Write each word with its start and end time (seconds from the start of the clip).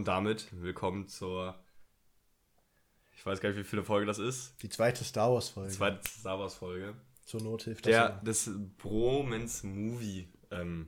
Und 0.00 0.08
damit 0.08 0.46
willkommen 0.52 1.08
zur. 1.08 1.54
Ich 3.12 3.26
weiß 3.26 3.38
gar 3.42 3.50
nicht, 3.50 3.58
wie 3.58 3.64
viele 3.64 3.84
Folge 3.84 4.06
das 4.06 4.18
ist. 4.18 4.54
Die 4.62 4.70
zweite 4.70 5.04
Star 5.04 5.30
Wars 5.30 5.50
Folge. 5.50 5.70
Zweite 5.70 6.08
Star 6.08 6.38
Wars 6.38 6.54
Folge. 6.54 6.94
Zur 7.26 7.42
Not 7.42 7.64
hilft 7.64 7.84
Der, 7.84 7.92
ja. 7.92 8.08
des 8.08 8.50
Bromance 8.78 9.66
Movie 9.66 10.26
ähm, 10.50 10.86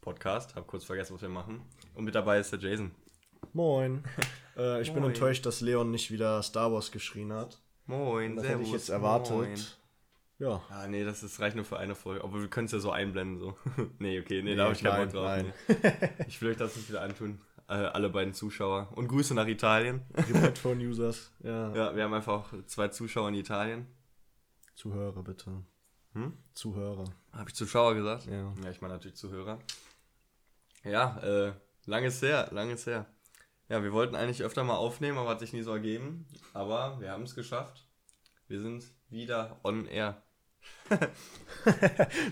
Podcast. 0.00 0.54
Hab 0.54 0.66
kurz 0.66 0.84
vergessen, 0.84 1.14
was 1.14 1.20
wir 1.20 1.28
machen. 1.28 1.60
Und 1.94 2.04
mit 2.04 2.14
dabei 2.14 2.38
ist 2.38 2.52
der 2.52 2.58
Jason. 2.58 2.92
Moin. 3.52 4.02
äh, 4.56 4.80
ich 4.80 4.90
bin 4.94 5.02
Moin. 5.02 5.12
enttäuscht, 5.12 5.44
dass 5.44 5.60
Leon 5.60 5.90
nicht 5.90 6.10
wieder 6.10 6.42
Star 6.42 6.72
Wars 6.72 6.90
geschrien 6.90 7.34
hat. 7.34 7.60
Moin, 7.84 8.34
Das 8.36 8.48
hätte 8.48 8.62
ich 8.62 8.72
jetzt 8.72 8.88
erwartet. 8.88 9.76
Ja. 10.38 10.62
Ah, 10.70 10.86
nee, 10.88 11.04
das 11.04 11.22
ist, 11.22 11.38
reicht 11.38 11.54
nur 11.54 11.66
für 11.66 11.76
eine 11.76 11.94
Folge. 11.94 12.24
Aber 12.24 12.40
wir 12.40 12.48
können 12.48 12.64
es 12.64 12.72
ja 12.72 12.78
so 12.78 12.90
einblenden. 12.92 13.38
so. 13.38 13.58
nee, 13.98 14.18
okay, 14.18 14.42
nee, 14.42 14.54
da 14.54 14.56
Nee, 14.56 14.62
habe 14.62 14.72
ich 14.72 14.82
keinen 14.82 15.04
Bock 15.04 15.12
drauf. 15.12 15.24
nein. 15.26 15.52
Nee. 15.68 16.08
Ich 16.28 16.40
will 16.40 16.52
euch 16.52 16.56
das 16.56 16.74
nicht 16.76 16.88
wieder 16.88 17.02
antun. 17.02 17.42
Äh, 17.66 17.74
alle 17.74 18.10
beiden 18.10 18.34
Zuschauer. 18.34 18.92
Und 18.94 19.08
Grüße 19.08 19.34
nach 19.34 19.46
Italien. 19.46 20.02
Remote-Phone-Users. 20.14 21.32
Ja. 21.42 21.72
Ja, 21.74 21.96
wir 21.96 22.04
haben 22.04 22.14
einfach 22.14 22.52
zwei 22.66 22.88
Zuschauer 22.88 23.28
in 23.28 23.34
Italien. 23.34 23.86
Zuhörer, 24.74 25.22
bitte. 25.22 25.64
Hm? 26.12 26.36
Zuhörer. 26.52 27.04
Habe 27.32 27.48
ich 27.48 27.54
Zuschauer 27.54 27.94
gesagt? 27.94 28.26
Ja. 28.26 28.52
Ja, 28.62 28.70
ich 28.70 28.80
meine 28.80 28.94
natürlich 28.94 29.16
Zuhörer. 29.16 29.58
Ja, 30.84 31.18
äh, 31.20 31.52
lang 31.86 32.04
ist 32.04 32.22
her, 32.22 32.48
lang 32.52 32.70
ist 32.70 32.86
her. 32.86 33.06
Ja, 33.68 33.82
wir 33.82 33.92
wollten 33.92 34.14
eigentlich 34.14 34.42
öfter 34.42 34.62
mal 34.62 34.76
aufnehmen, 34.76 35.16
aber 35.16 35.30
hat 35.30 35.40
sich 35.40 35.54
nie 35.54 35.62
so 35.62 35.72
ergeben. 35.72 36.26
Aber 36.52 37.00
wir 37.00 37.10
haben 37.10 37.22
es 37.22 37.34
geschafft. 37.34 37.86
Wir 38.46 38.60
sind 38.60 38.84
wieder 39.08 39.58
on 39.62 39.86
air. 39.86 40.22
Nur 40.90 41.00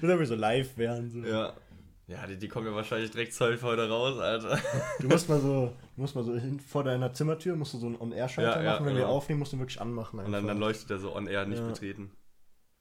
damit 0.02 0.18
wir 0.18 0.26
so 0.26 0.34
live 0.34 0.76
wären. 0.76 1.10
So. 1.10 1.20
Ja. 1.20 1.54
Ja, 2.08 2.26
die, 2.26 2.36
die 2.36 2.48
kommen 2.48 2.66
ja 2.66 2.74
wahrscheinlich 2.74 3.10
direkt 3.10 3.32
zwölf 3.32 3.62
heute 3.62 3.88
raus, 3.88 4.18
Alter. 4.18 4.58
Du 5.00 5.08
musst 5.08 5.28
mal 5.28 5.40
so, 5.40 5.72
musst 5.96 6.14
mal 6.14 6.24
so 6.24 6.34
hin, 6.36 6.58
vor 6.60 6.82
deiner 6.84 7.12
Zimmertür 7.14 7.54
musst 7.56 7.74
du 7.74 7.78
so 7.78 7.86
einen 7.86 8.00
On-Air-Schalter 8.00 8.56
Ja, 8.58 8.62
ja, 8.62 8.72
machen. 8.72 8.86
Wenn 8.86 8.94
wir 8.96 9.02
genau. 9.02 9.14
aufnehmen, 9.14 9.38
musst 9.38 9.52
du 9.52 9.56
ihn 9.56 9.60
wirklich 9.60 9.80
anmachen. 9.80 10.18
Und 10.18 10.26
dann, 10.26 10.34
einfach. 10.34 10.48
dann 10.48 10.58
leuchtet 10.58 10.90
der 10.90 10.98
so 10.98 11.14
on 11.14 11.26
air 11.26 11.46
nicht 11.46 11.60
Ja. 11.60 11.66
betreten. 11.68 12.10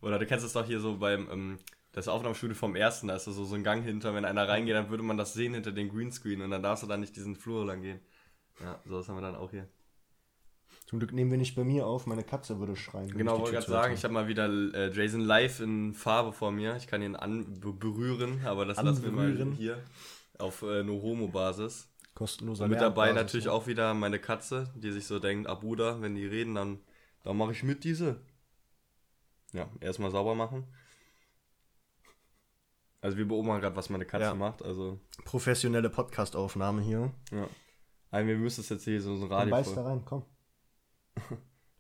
Oder 0.02 0.18
du 0.18 0.26
kennst 0.26 0.44
es 0.46 0.54
doch 0.54 0.66
hier 0.66 0.80
so 0.80 0.98
beim, 0.98 1.30
ähm, 1.32 1.60
das 1.92 2.08
Aufnahmestudio 2.08 2.56
vom 2.56 2.76
ersten, 2.76 3.08
da 3.08 3.16
ist 3.16 3.26
so, 3.26 3.32
so 3.32 3.54
ein 3.56 3.64
Gang 3.64 3.84
hinter, 3.84 4.14
wenn 4.16 4.26
einer 4.26 4.48
reingeht, 4.48 4.76
dann 4.76 4.90
würde 4.90 5.04
man 5.04 5.18
das 5.18 5.34
sehen 5.34 5.54
hinter 5.54 5.72
den 5.72 5.90
Greenscreen 5.90 6.42
und 6.42 6.50
dann 6.50 6.64
darfst 6.64 6.84
du 6.84 6.88
dann 6.88 7.02
nicht 7.02 7.16
diesen 7.16 7.36
Flur 7.36 7.66
lang 7.66 7.82
gehen. 7.84 8.00
Ja, 8.62 8.82
so 8.86 8.98
was 8.98 9.08
haben 9.08 9.18
wir 9.18 9.22
dann 9.22 9.36
auch 9.36 9.52
hier. 9.52 9.68
Zum 10.92 11.00
Glück 11.00 11.14
nehmen 11.14 11.32
wir 11.32 11.38
nicht 11.38 11.56
bei 11.56 11.64
mir 11.64 11.88
auf, 11.88 12.06
meine 12.06 12.26
Katze 12.26 12.60
würde 12.60 12.76
schreien. 12.76 13.08
Genau, 13.08 13.40
wollte 13.40 13.54
gerade 13.54 13.66
sagen, 13.66 13.94
ich 13.94 14.04
habe 14.04 14.14
mal 14.14 14.28
wieder 14.28 14.50
äh, 14.50 14.92
Jason 14.92 15.22
live 15.22 15.62
in 15.62 15.94
Farbe 15.94 16.34
vor 16.34 16.52
mir. 16.52 16.76
Ich 16.76 16.86
kann 16.86 17.02
ihn 17.02 17.16
berühren, 17.62 18.42
aber 18.46 18.66
das 18.66 18.76
lassen 18.82 19.02
wir 19.02 19.12
mal 19.14 19.34
hier 19.54 19.82
auf 20.38 20.64
äh, 20.64 20.84
No-Homo-Basis. 20.84 21.88
Kostenloser 22.14 22.66
Und 22.66 22.72
mit 22.72 22.82
dabei 22.82 23.14
natürlich 23.14 23.46
ne? 23.46 23.54
auch 23.54 23.68
wieder 23.68 23.94
meine 23.94 24.20
Katze, 24.20 24.70
die 24.76 24.92
sich 24.92 25.08
so 25.08 25.20
denkt, 25.20 25.48
Abuda, 25.48 26.02
wenn 26.02 26.14
die 26.14 26.26
reden, 26.26 26.56
dann, 26.56 26.82
dann 27.24 27.38
mache 27.38 27.54
ich 27.54 27.64
mit 27.64 27.86
diese. 27.86 28.20
Ja, 29.54 29.70
erstmal 29.80 30.12
sauber 30.12 30.36
machen. 30.36 30.66
Also 33.00 33.18
wir 33.18 33.30
beobachten 33.30 33.62
gerade, 33.62 33.78
was 33.78 33.90
meine 33.90 34.06
Katze 34.06 34.26
Ja. 34.26 34.36
macht. 34.36 34.62
Also, 34.62 35.00
Professionelle 35.24 35.90
Podcast-Aufnahme 35.90 36.82
hier. 36.82 37.14
ja. 37.32 37.48
Also, 38.10 38.28
wir 38.28 38.36
müssen 38.36 38.60
es 38.60 38.68
jetzt 38.68 38.84
hier 38.84 39.02
so 39.02 39.14
ein 39.14 39.24
Radio. 39.32 39.52
beiß 39.52 39.74
da 39.74 39.84
rein, 39.86 40.02
komm. 40.04 40.26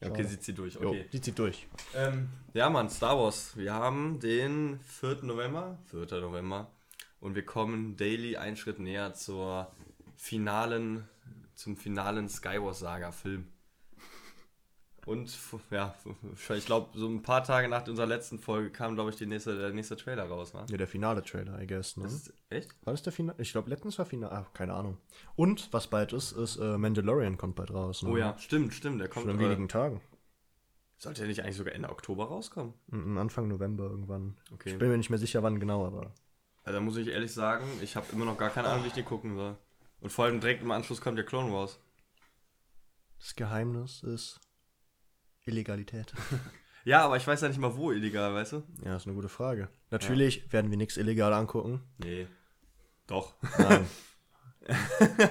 Ja, 0.01 0.09
okay, 0.09 0.23
sie 0.23 0.39
zieht 0.39 0.57
durch. 0.57 0.73
Jo, 0.75 0.89
Okay. 0.89 1.05
die 1.13 1.21
zieht 1.21 1.37
durch. 1.37 1.67
Ähm, 1.95 2.29
ja, 2.53 2.69
Mann, 2.69 2.89
Star 2.89 3.17
Wars. 3.19 3.55
Wir 3.55 3.73
haben 3.73 4.19
den 4.19 4.79
4. 4.81 5.19
November, 5.23 5.77
4. 5.85 6.19
November, 6.21 6.71
und 7.19 7.35
wir 7.35 7.45
kommen 7.45 7.97
daily 7.97 8.35
einen 8.35 8.57
Schritt 8.57 8.79
näher 8.79 9.13
zur 9.13 9.71
finalen, 10.15 11.07
zum 11.53 11.77
finalen 11.77 12.29
Skywars-Saga-Film. 12.29 13.47
Und 15.05 15.35
ja, 15.71 15.95
ich 16.55 16.65
glaube, 16.65 16.97
so 16.97 17.07
ein 17.07 17.23
paar 17.23 17.43
Tage 17.43 17.67
nach 17.67 17.87
unserer 17.87 18.05
letzten 18.05 18.37
Folge 18.37 18.69
kam, 18.69 18.93
glaube 18.93 19.09
ich, 19.09 19.15
die 19.15 19.25
nächste, 19.25 19.57
der 19.57 19.71
nächste 19.71 19.95
Trailer 19.95 20.25
raus, 20.25 20.53
wa? 20.53 20.65
Ja, 20.69 20.77
der 20.77 20.87
finale 20.87 21.23
Trailer, 21.23 21.59
I 21.59 21.65
guess, 21.65 21.97
ne? 21.97 22.03
Das 22.03 22.13
ist, 22.13 22.33
echt? 22.49 22.75
War 22.85 22.93
das 22.93 23.01
der 23.01 23.11
Finale? 23.11 23.41
Ich 23.41 23.51
glaube, 23.51 23.69
letztens 23.69 23.97
war 23.97 24.05
Finale. 24.05 24.31
Ah, 24.31 24.45
keine 24.53 24.73
Ahnung. 24.73 24.97
Und 25.35 25.73
was 25.73 25.87
bald 25.87 26.13
ist, 26.13 26.33
ist 26.33 26.57
äh, 26.57 26.77
Mandalorian 26.77 27.37
kommt 27.37 27.55
bald 27.55 27.73
raus. 27.73 28.03
Ne? 28.03 28.09
Oh 28.09 28.17
ja, 28.17 28.37
stimmt, 28.37 28.73
stimmt. 28.73 29.01
Der 29.01 29.07
kommt 29.07 29.25
Schon 29.25 29.35
in 29.35 29.41
äh, 29.41 29.45
wenigen 29.45 29.67
Tagen. 29.67 30.01
Sollte 30.97 31.21
der 31.21 31.29
nicht 31.29 31.41
eigentlich 31.41 31.57
sogar 31.57 31.73
Ende 31.73 31.89
Oktober 31.89 32.25
rauskommen? 32.25 32.75
Anfang 33.17 33.47
November 33.47 33.85
irgendwann. 33.85 34.37
Okay. 34.53 34.73
Ich 34.73 34.77
bin 34.77 34.89
mir 34.89 34.97
nicht 34.97 35.09
mehr 35.09 35.17
sicher, 35.17 35.41
wann 35.41 35.59
genau, 35.59 35.87
aber. 35.87 36.13
Also, 36.63 36.77
da 36.77 36.79
muss 36.79 36.95
ich 36.97 37.07
ehrlich 37.07 37.33
sagen, 37.33 37.65
ich 37.81 37.95
habe 37.95 38.05
immer 38.11 38.25
noch 38.25 38.37
gar 38.37 38.51
keine 38.51 38.67
Ahnung, 38.67 38.83
wie 38.83 38.89
ich 38.89 38.93
die 38.93 39.01
gucken 39.01 39.35
soll. 39.35 39.57
Und 39.99 40.11
vor 40.11 40.25
allem 40.25 40.39
direkt 40.39 40.61
im 40.61 40.69
Anschluss 40.69 41.01
kommt 41.01 41.17
der 41.17 41.25
Clone 41.25 41.51
Wars. 41.51 41.79
Das 43.17 43.35
Geheimnis 43.35 44.03
ist 44.03 44.39
Illegalität. 45.51 46.13
Ja, 46.83 47.05
aber 47.05 47.15
ich 47.15 47.27
weiß 47.27 47.41
ja 47.41 47.47
nicht 47.47 47.59
mal 47.59 47.77
wo 47.77 47.91
illegal, 47.91 48.33
weißt 48.33 48.53
du? 48.53 48.63
ja, 48.83 48.95
ist 48.95 49.05
eine 49.05 49.13
gute 49.13 49.29
Frage. 49.29 49.69
Natürlich 49.91 50.51
werden 50.51 50.71
wir 50.71 50.77
nichts 50.77 50.97
illegal 50.97 51.31
angucken. 51.31 51.83
Nee. 51.99 52.25
Doch. 53.05 53.35
Nein. 53.59 53.85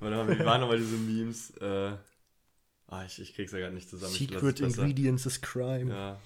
Warte 0.00 0.16
mal, 0.16 0.28
wie 0.28 0.44
waren 0.44 0.60
nochmal 0.60 0.78
diese 0.78 0.96
Memes? 0.96 1.50
Äh, 1.58 1.92
ah, 2.88 3.04
ich, 3.04 3.20
ich 3.20 3.34
krieg's 3.34 3.52
ja 3.52 3.60
gerade 3.60 3.74
nicht 3.74 3.88
zusammen. 3.88 4.12
Secret. 4.12 4.58
Ingredients 4.58 5.24
is 5.24 5.40
Crime. 5.40 5.92
Ja. 5.92 6.20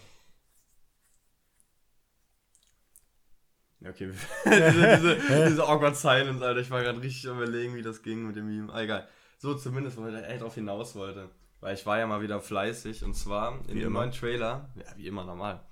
Ja, 3.81 3.91
okay. 3.91 4.11
diese, 4.47 4.97
diese, 4.97 5.49
diese 5.49 5.69
awkward 5.69 5.97
silence, 5.97 6.43
Alter. 6.43 6.61
Ich 6.61 6.71
war 6.71 6.83
gerade 6.83 7.03
richtig 7.03 7.25
überlegen, 7.25 7.75
wie 7.75 7.83
das 7.83 8.03
ging 8.03 8.27
mit 8.27 8.37
dem 8.37 8.47
Meme. 8.47 8.73
Ah, 8.73 8.81
egal. 8.81 9.07
So 9.37 9.55
zumindest, 9.55 9.99
wo 9.99 10.07
ich 10.07 10.15
echt 10.15 10.41
drauf 10.41 10.55
hinaus 10.55 10.95
wollte. 10.95 11.29
Weil 11.65 11.77
ich 11.77 11.87
war 11.87 11.99
ja 11.99 12.07
mal 12.07 12.21
wieder 12.21 12.43
fleißig. 12.43 13.05
Und 13.05 13.15
zwar 13.15 13.59
in 13.61 13.69
Wie 13.69 13.79
dem 13.79 13.87
immer. 13.87 14.01
neuen 14.01 14.13
Trailer, 14.13 14.69
ja, 14.77 14.85
wie 14.99 15.07
immer 15.07 15.25
normal. 15.25 15.65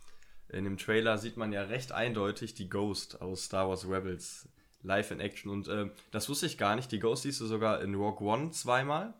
In 0.48 0.64
dem 0.64 0.78
Trailer 0.78 1.18
sieht 1.18 1.36
man 1.36 1.52
ja 1.52 1.64
recht 1.64 1.92
eindeutig 1.92 2.54
die 2.54 2.70
Ghost 2.70 3.20
aus 3.20 3.44
Star 3.44 3.68
Wars 3.68 3.86
Rebels 3.86 4.48
live 4.82 5.10
in 5.10 5.20
Action. 5.20 5.50
Und 5.50 5.68
äh, 5.68 5.90
das 6.10 6.30
wusste 6.30 6.46
ich 6.46 6.56
gar 6.56 6.76
nicht. 6.76 6.90
Die 6.92 6.98
Ghost 6.98 7.24
siehst 7.24 7.42
du 7.42 7.46
sogar 7.46 7.82
in 7.82 7.94
Rogue 7.94 8.26
One 8.26 8.52
zweimal. 8.52 9.12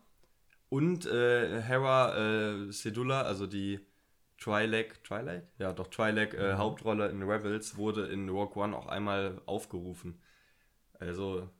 Und 0.69 1.05
äh, 1.05 1.61
Hera 1.61 2.17
äh, 2.17 2.71
Sedula, 2.71 3.21
also 3.21 3.45
die 3.45 3.79
Twi'lek, 4.41 5.03
Twi'lek? 5.07 5.43
Ja, 5.59 5.73
doch, 5.73 5.89
Twi'lek 5.91 6.33
äh, 6.33 6.55
Hauptrolle 6.55 7.07
in 7.09 7.21
Rebels 7.21 7.77
wurde 7.77 8.07
in 8.07 8.29
Rogue 8.29 8.59
One 8.59 8.75
auch 8.75 8.87
einmal 8.87 9.43
aufgerufen. 9.45 10.23
Also, 10.93 11.51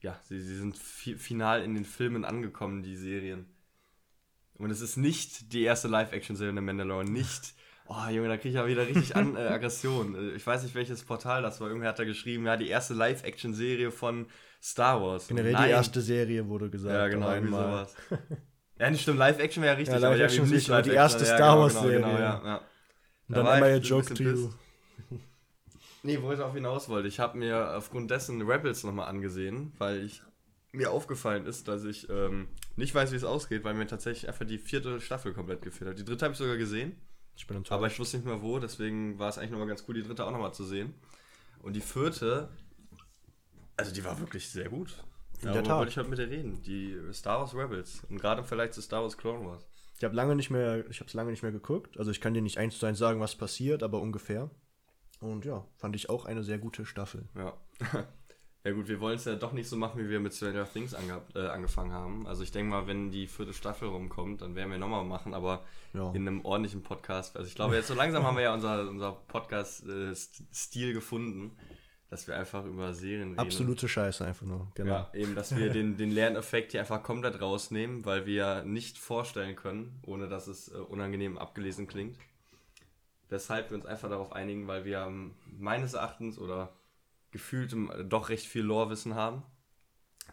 ja, 0.00 0.18
sie, 0.24 0.40
sie 0.40 0.56
sind 0.56 0.76
fi 0.76 1.14
final 1.14 1.62
in 1.62 1.74
den 1.74 1.84
Filmen 1.84 2.24
angekommen, 2.24 2.82
die 2.82 2.96
Serien. 2.96 3.46
Und 4.60 4.70
es 4.70 4.80
ist 4.80 4.96
nicht 4.96 5.52
die 5.52 5.62
erste 5.62 5.88
Live-Action-Serie 5.88 6.50
in 6.50 6.56
The 6.56 6.62
Mandalorian, 6.62 7.12
nicht. 7.12 7.54
Oh, 7.86 8.08
Junge, 8.10 8.28
da 8.28 8.36
kriege 8.36 8.50
ich 8.50 8.54
ja 8.54 8.66
wieder 8.68 8.86
richtig 8.86 9.16
an, 9.16 9.34
äh, 9.36 9.40
Aggression. 9.40 10.14
Äh, 10.14 10.36
Ich 10.36 10.46
weiß 10.46 10.62
nicht, 10.62 10.74
welches 10.74 11.02
Portal 11.02 11.42
das 11.42 11.60
war. 11.60 11.68
Irgendwer 11.68 11.88
hat 11.88 11.98
da 11.98 12.04
geschrieben, 12.04 12.46
ja, 12.46 12.56
die 12.56 12.68
erste 12.68 12.94
Live-Action-Serie 12.94 13.90
von 13.90 14.26
Star 14.62 15.02
Wars. 15.02 15.26
Generell 15.28 15.52
Nein. 15.52 15.64
die 15.64 15.70
erste 15.70 16.00
Serie 16.00 16.46
wurde 16.46 16.70
gesagt. 16.70 16.94
Ja, 16.94 17.08
genau, 17.08 17.30
irgendwie 17.32 17.54
einmal. 17.56 17.86
sowas. 17.88 17.96
Ja, 18.78 18.88
nicht 18.90 19.02
stimmt, 19.02 19.18
Live-Action 19.18 19.62
wäre 19.62 19.76
richtig. 19.76 20.00
Ja, 20.00 20.08
Live-Action 20.08 20.48
richtig, 20.48 20.72
aber 20.72 20.80
die 20.82 20.90
erste 20.92 21.18
Live-Action, 21.18 21.36
Star 21.36 21.50
genau, 21.54 21.62
Wars-Serie. 21.62 21.96
Genau, 21.96 22.08
genau, 22.08 22.18
ja, 22.18 22.42
ja. 22.46 22.56
Und 22.56 22.64
Da 23.28 23.34
dann 23.42 23.46
einmal 23.48 23.72
a 23.72 23.74
ein 23.76 23.82
Joke 23.82 24.14
to 24.14 24.22
you. 24.22 24.50
Nee, 26.02 26.18
wo 26.22 26.32
ich 26.32 26.40
auf 26.40 26.54
hinaus 26.54 26.88
wollte. 26.88 27.08
Ich 27.08 27.20
habe 27.20 27.36
mir 27.36 27.76
aufgrund 27.76 28.10
dessen 28.10 28.40
Rebels 28.42 28.84
nochmal 28.84 29.08
angesehen, 29.08 29.72
weil 29.78 30.02
ich 30.04 30.22
mir 30.72 30.90
aufgefallen 30.90 31.46
ist, 31.46 31.66
dass 31.68 31.84
ich 31.84 32.08
ähm, 32.10 32.48
nicht 32.76 32.94
weiß, 32.94 33.10
wie 33.12 33.16
es 33.16 33.24
ausgeht, 33.24 33.64
weil 33.64 33.74
mir 33.74 33.86
tatsächlich 33.86 34.28
einfach 34.28 34.46
die 34.46 34.58
vierte 34.58 35.00
Staffel 35.00 35.32
komplett 35.34 35.62
gefehlt 35.62 35.90
hat. 35.90 35.98
Die 35.98 36.04
dritte 36.04 36.24
habe 36.24 36.32
ich 36.32 36.38
sogar 36.38 36.56
gesehen, 36.56 36.96
Ich 37.36 37.46
bin 37.46 37.56
enttäuscht. 37.56 37.72
aber 37.72 37.86
ich 37.88 37.98
wusste 37.98 38.18
nicht 38.18 38.26
mehr 38.26 38.40
wo, 38.42 38.58
deswegen 38.58 39.18
war 39.18 39.28
es 39.28 39.38
eigentlich 39.38 39.50
nochmal 39.50 39.66
ganz 39.68 39.84
cool, 39.88 39.94
die 39.94 40.02
dritte 40.02 40.24
auch 40.24 40.30
nochmal 40.30 40.54
zu 40.54 40.64
sehen. 40.64 40.94
Und 41.62 41.74
die 41.74 41.80
vierte, 41.80 42.48
also 43.76 43.92
die 43.92 44.04
war 44.04 44.18
wirklich 44.20 44.48
sehr 44.48 44.68
gut. 44.68 45.02
In 45.40 45.48
Ja, 45.48 45.52
der 45.54 45.64
Tat. 45.64 45.78
wollte 45.78 45.90
ich 45.90 45.96
heute 45.98 46.08
mit 46.10 46.18
dir 46.18 46.28
reden? 46.30 46.62
Die 46.62 46.96
Star 47.12 47.40
Wars 47.40 47.54
Rebels. 47.54 48.02
Und 48.08 48.18
gerade 48.20 48.40
im 48.42 48.46
Vergleich 48.46 48.72
zu 48.72 48.80
Star 48.82 49.02
Wars 49.02 49.16
Clone 49.18 49.44
Wars. 49.46 49.66
Ich 49.96 50.04
habe 50.04 50.14
lange 50.14 50.34
nicht 50.36 50.50
mehr, 50.50 50.88
ich 50.88 51.00
habe 51.00 51.08
es 51.08 51.14
lange 51.14 51.30
nicht 51.30 51.42
mehr 51.42 51.52
geguckt. 51.52 51.98
Also 51.98 52.10
ich 52.10 52.20
kann 52.20 52.32
dir 52.32 52.42
nicht 52.42 52.58
eins 52.58 52.78
zu 52.78 52.86
eins 52.86 52.98
sagen, 52.98 53.20
was 53.20 53.36
passiert, 53.36 53.82
aber 53.82 54.00
ungefähr. 54.00 54.50
Und 55.20 55.44
ja, 55.44 55.66
fand 55.76 55.96
ich 55.96 56.08
auch 56.08 56.24
eine 56.26 56.42
sehr 56.44 56.58
gute 56.58 56.86
Staffel. 56.86 57.28
Ja. 57.34 57.54
Ja 58.62 58.72
gut, 58.72 58.88
wir 58.88 59.00
wollen 59.00 59.16
es 59.16 59.24
ja 59.24 59.36
doch 59.36 59.52
nicht 59.52 59.68
so 59.70 59.76
machen, 59.76 59.98
wie 60.04 60.10
wir 60.10 60.20
mit 60.20 60.34
Stranger 60.34 60.70
Things 60.70 60.92
ange 60.94 61.22
äh, 61.34 61.46
angefangen 61.46 61.92
haben. 61.92 62.26
Also 62.26 62.42
ich 62.42 62.52
denke 62.52 62.70
mal, 62.70 62.86
wenn 62.86 63.10
die 63.10 63.26
vierte 63.26 63.54
Staffel 63.54 63.88
rumkommt, 63.88 64.42
dann 64.42 64.54
werden 64.54 64.70
wir 64.70 64.78
nochmal 64.78 65.02
machen, 65.04 65.32
aber 65.32 65.64
Ja. 65.94 66.10
in 66.12 66.28
einem 66.28 66.44
ordentlichen 66.44 66.82
Podcast. 66.82 67.36
Also 67.38 67.48
ich 67.48 67.54
glaube, 67.54 67.74
jetzt 67.76 67.88
so 67.88 67.94
langsam 67.94 68.22
haben 68.24 68.36
wir 68.36 68.42
ja 68.42 68.52
unser, 68.54 68.86
unser 68.88 69.12
Podcast-Stil 69.28 70.92
gefunden, 70.92 71.56
dass 72.10 72.26
wir 72.28 72.36
einfach 72.36 72.64
über 72.66 72.92
Serien 72.92 73.28
reden. 73.30 73.38
Absolute 73.38 73.88
Scheiße 73.88 74.26
einfach 74.26 74.46
nur. 74.46 74.70
Genau. 74.74 74.92
Ja, 74.92 75.10
eben, 75.14 75.34
dass 75.34 75.56
wir 75.56 75.70
den, 75.70 75.96
den 75.96 76.10
Lerneffekt 76.10 76.72
hier 76.72 76.80
einfach 76.80 77.02
komplett 77.02 77.40
rausnehmen, 77.40 78.04
weil 78.04 78.26
wir 78.26 78.62
nicht 78.64 78.98
vorstellen 78.98 79.56
können, 79.56 80.00
ohne 80.04 80.28
dass 80.28 80.48
es 80.48 80.68
äh, 80.68 80.76
unangenehm 80.76 81.38
abgelesen 81.38 81.86
klingt. 81.86 82.18
Weshalb 83.28 83.70
wir 83.70 83.76
uns 83.76 83.86
einfach 83.86 84.10
darauf 84.10 84.32
einigen, 84.32 84.66
weil 84.66 84.84
wir 84.84 85.00
ähm, 85.06 85.34
meines 85.46 85.94
Erachtens 85.94 86.36
oder 86.38 86.72
gefühlt 87.30 87.72
ähm, 87.72 87.92
doch 88.08 88.28
recht 88.28 88.46
viel 88.46 88.62
Lore-Wissen 88.62 89.14
haben. 89.14 89.42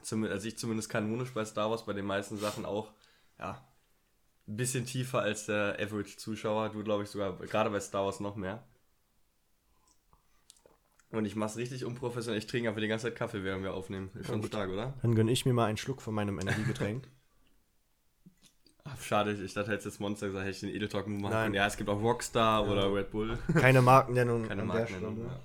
zumindest, 0.01 0.33
also 0.33 0.47
ich 0.47 0.57
zumindest 0.57 0.89
kanonisch 0.89 1.33
bei 1.33 1.45
Star 1.45 1.69
Wars 1.69 1.85
bei 1.85 1.93
den 1.93 2.05
meisten 2.05 2.37
Sachen 2.37 2.65
auch, 2.65 2.91
ja, 3.39 3.63
ein 4.47 4.55
bisschen 4.57 4.85
tiefer 4.85 5.19
als 5.21 5.45
der 5.45 5.77
Average-Zuschauer. 5.79 6.69
Du, 6.69 6.83
glaube 6.83 7.03
ich, 7.03 7.09
sogar 7.09 7.33
gerade 7.37 7.69
bei 7.69 7.79
Star 7.79 8.05
Wars 8.05 8.19
noch 8.19 8.35
mehr. 8.35 8.63
Und 11.09 11.25
ich 11.25 11.35
mache 11.35 11.51
es 11.51 11.57
richtig 11.57 11.85
unprofessionell. 11.85 12.37
Ich 12.39 12.47
trinke 12.47 12.69
einfach 12.69 12.81
die 12.81 12.87
ganze 12.87 13.07
Zeit 13.07 13.15
Kaffee, 13.15 13.43
während 13.43 13.63
wir 13.63 13.73
aufnehmen. 13.73 14.09
Ist 14.15 14.27
schon 14.27 14.43
stark, 14.43 14.69
oder? 14.69 14.93
Dann 15.01 15.15
gönne 15.15 15.31
ich 15.31 15.45
mir 15.45 15.53
mal 15.53 15.65
einen 15.65 15.77
Schluck 15.77 16.01
von 16.01 16.13
meinem 16.13 16.39
Energiegetränk. 16.39 17.07
Ach, 18.85 19.01
schade, 19.01 19.33
ich 19.33 19.53
dachte, 19.53 19.71
hätte 19.71 19.85
jetzt 19.89 19.99
Monster 19.99 20.27
gesagt, 20.27 20.45
hätte 20.45 20.53
ich 20.55 20.59
den 20.61 20.69
Edel 20.69 20.87
Talk 20.87 21.07
machen 21.07 21.21
Nein. 21.23 21.31
können. 21.43 21.55
Ja, 21.55 21.67
es 21.67 21.75
gibt 21.75 21.89
auch 21.89 22.01
Rockstar 22.01 22.65
Ja. 22.65 22.71
oder 22.71 22.93
Red 22.93 23.11
Bull. 23.11 23.37
Keine 23.53 23.81
Markennennung 23.81 24.47
Keine 24.47 24.63
Markennennung. 24.63 25.25
Ja. 25.25 25.39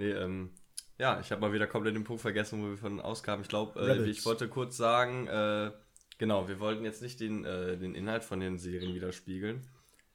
Nee, 0.00 0.12
ähm, 0.12 0.48
ja, 0.96 1.20
ich 1.20 1.30
habe 1.30 1.42
mal 1.42 1.52
wieder 1.52 1.66
komplett 1.66 1.94
den 1.94 2.04
Punkt 2.04 2.22
vergessen, 2.22 2.62
wo 2.62 2.70
wir 2.70 2.78
von 2.78 3.00
auskamen. 3.00 3.42
Ich 3.42 3.50
glaube, 3.50 3.78
äh, 3.78 4.08
ich 4.08 4.24
wollte 4.24 4.48
kurz 4.48 4.78
sagen, 4.78 5.26
äh, 5.26 5.72
genau, 6.16 6.48
wir 6.48 6.58
wollten 6.58 6.84
jetzt 6.84 7.02
nicht 7.02 7.20
den, 7.20 7.44
äh, 7.44 7.76
den 7.76 7.94
Inhalt 7.94 8.24
von 8.24 8.40
den 8.40 8.58
Serien 8.58 8.94
widerspiegeln. 8.94 9.68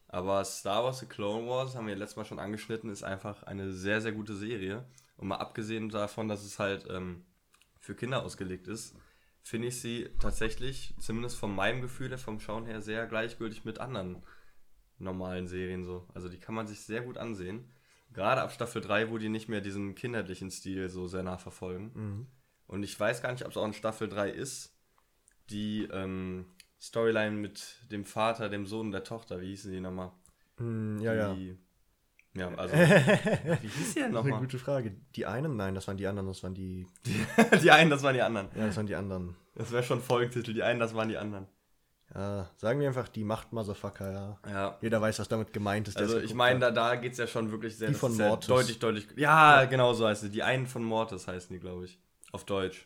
Aber 0.08 0.44
Star 0.44 0.84
Wars 0.84 1.02
The 1.02 1.06
Clone 1.06 1.48
Wars, 1.48 1.76
haben 1.76 1.86
wir 1.86 1.96
letztes 1.96 2.16
Mal 2.18 2.26
schon 2.26 2.40
angeschnitten, 2.40 2.90
ist 2.90 3.04
einfach 3.04 3.44
eine 3.44 3.72
sehr, 3.72 4.02
sehr 4.02 4.12
gute 4.12 4.34
Serie. 4.34 4.86
Und 5.18 5.28
mal 5.28 5.36
abgesehen 5.36 5.90
davon, 5.90 6.28
dass 6.28 6.44
es 6.44 6.58
halt 6.58 6.88
ähm, 6.90 7.24
für 7.80 7.94
Kinder 7.94 8.24
ausgelegt 8.24 8.68
ist, 8.68 8.96
finde 9.44 9.68
ich 9.68 9.80
sie 9.80 10.10
tatsächlich, 10.20 10.96
zumindest 11.00 11.38
von 11.38 11.54
meinem 11.54 11.84
Gefühl 11.84 12.10
her, 12.10 12.18
vom 12.18 12.40
Schauen 12.40 12.66
her, 12.66 12.82
sehr 12.82 13.06
gleichgültig 13.06 13.66
mit 13.66 13.78
anderen 13.78 14.24
normalen 14.98 15.48
Serien 15.48 15.84
so. 15.84 16.08
Also 16.16 16.28
die 16.28 16.40
kann 16.40 16.56
man 16.56 16.66
sich 16.66 16.82
sehr 16.82 17.02
gut 17.02 17.20
ansehen. 17.20 17.70
Gerade 18.16 18.42
ab 18.42 18.52
Staffel 18.54 18.82
3, 18.82 19.12
wo 19.12 19.18
die 19.18 19.28
nicht 19.28 19.50
mehr 19.50 19.60
diesen 19.60 19.94
kinderlichen 19.94 20.50
Stil 20.50 20.88
so 20.88 21.06
sehr 21.06 21.22
nachverfolgen. 21.22 21.92
Mhm. 21.94 22.28
Und 22.66 22.84
ich 22.84 22.98
weiß 22.98 23.22
gar 23.22 23.34
nicht, 23.34 23.44
ob 23.44 23.52
es 23.52 23.58
auch 23.58 23.66
in 23.66 23.74
Staffel 23.74 24.08
3 24.08 24.30
ist, 24.30 24.74
die 25.50 25.84
ähm, 25.92 26.46
Storyline 26.82 27.36
mit 27.36 27.76
dem 27.92 28.06
Vater, 28.06 28.48
dem 28.48 28.66
Sohn 28.66 28.88
und 28.88 28.92
der 28.94 29.04
Tochter, 29.04 29.42
wie 29.42 29.48
hießen 29.48 29.70
die 29.70 29.82
nochmal? 29.82 30.12
Mm, 30.58 31.00
ja, 31.00 31.14
ja. 31.14 31.34
Die, 31.34 31.58
ja, 32.36 32.48
also, 32.58 32.74
wie 32.74 32.78
hieß 32.80 32.94
die 32.94 33.60
denn 33.60 33.84
ist 33.84 33.98
eine 33.98 34.14
nochmal? 34.14 34.40
gute 34.40 34.60
Frage. 34.60 34.96
Die 35.16 35.26
einen? 35.26 35.58
Nein, 35.58 35.76
das 35.76 35.88
waren 35.88 35.98
die 35.98 36.08
anderen, 36.08 36.28
das 36.28 36.42
waren 36.42 36.54
die. 36.54 36.88
die 37.62 37.72
einen, 37.72 37.90
das 37.90 38.02
waren 38.02 38.14
die 38.14 38.22
anderen. 38.22 38.48
Ja, 38.56 38.68
das 38.68 38.78
waren 38.78 38.88
die 38.88 38.96
anderen. 38.96 39.36
Das 39.56 39.72
wäre 39.72 39.84
schon 39.84 40.02
Folgentitel, 40.02 40.54
die 40.54 40.64
einen, 40.64 40.80
das 40.80 40.96
waren 40.96 41.10
die 41.10 41.18
anderen. 41.18 41.48
Ja, 42.14 42.50
sagen 42.58 42.80
wir 42.80 42.88
einfach 42.88 43.10
die 43.10 43.24
Macht 43.24 43.52
Motherfucker, 43.52 44.12
ja. 44.12 44.40
Ja. 44.50 44.78
Jeder 44.82 45.02
weiß, 45.02 45.20
was 45.20 45.28
damit 45.28 45.52
gemeint 45.52 45.88
ist. 45.88 45.98
Also 45.98 46.20
ich 46.20 46.34
meine, 46.34 46.60
da, 46.60 46.72
da 46.72 46.96
geht 46.96 47.14
es 47.14 47.18
ja 47.18 47.28
schon 47.28 47.52
wirklich 47.52 47.76
sehr, 47.78 47.90
Die 47.90 47.94
von 47.96 48.16
Mortis. 48.16 48.48
deutlich, 48.48 48.80
deutlich. 48.80 49.08
Ja, 49.16 49.66
genau 49.66 49.94
so 49.94 50.08
heißt 50.08 50.22
sie. 50.22 50.30
Die 50.30 50.44
einen 50.44 50.68
von 50.68 50.84
Mortis 50.84 51.28
heißen 51.28 51.54
die, 51.54 51.60
glaube 51.60 51.86
ich. 51.86 52.00
Auf 52.32 52.46
Deutsch. 52.46 52.86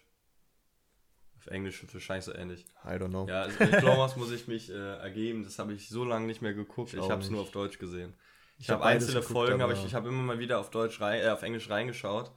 Auf 1.37 1.47
Englisch 1.47 1.85
wahrscheinlich 1.93 2.25
so 2.25 2.33
ähnlich. 2.33 2.65
I 2.85 2.89
don't 2.89 3.09
know. 3.09 3.27
Ja, 3.27 3.43
also 3.43 3.57
mit 3.63 3.71
Clone 3.77 3.97
Wars 3.97 4.15
muss 4.15 4.31
ich 4.31 4.47
mich 4.47 4.69
äh, 4.71 4.73
ergeben. 4.97 5.43
Das 5.43 5.59
habe 5.59 5.73
ich 5.73 5.89
so 5.89 6.03
lange 6.05 6.25
nicht 6.25 6.41
mehr 6.41 6.53
geguckt. 6.53 6.93
Ich 6.93 6.99
Ich, 6.99 7.09
habe 7.09 7.21
es 7.21 7.29
nur 7.29 7.41
auf 7.41 7.51
Deutsch 7.51 7.77
gesehen. 7.77 8.13
Ich, 8.57 8.63
Ich 8.65 8.69
hab 8.69 8.75
habe 8.75 8.85
beides 8.85 9.03
einzelne 9.03 9.21
geguckt, 9.21 9.33
Folgen, 9.33 9.61
aber 9.61 9.71
aber- 9.73 9.73
ich, 9.81 9.85
ich 9.85 9.93
habe 9.93 10.09
immer 10.09 10.21
mal 10.23 10.39
wieder 10.39 10.59
auf 10.59 10.69
Deutsch 10.69 10.99
rein, 11.01 11.21
äh, 11.21 11.29
auf 11.29 11.43
Englisch 11.43 11.69
reingeschaut. 11.69 12.31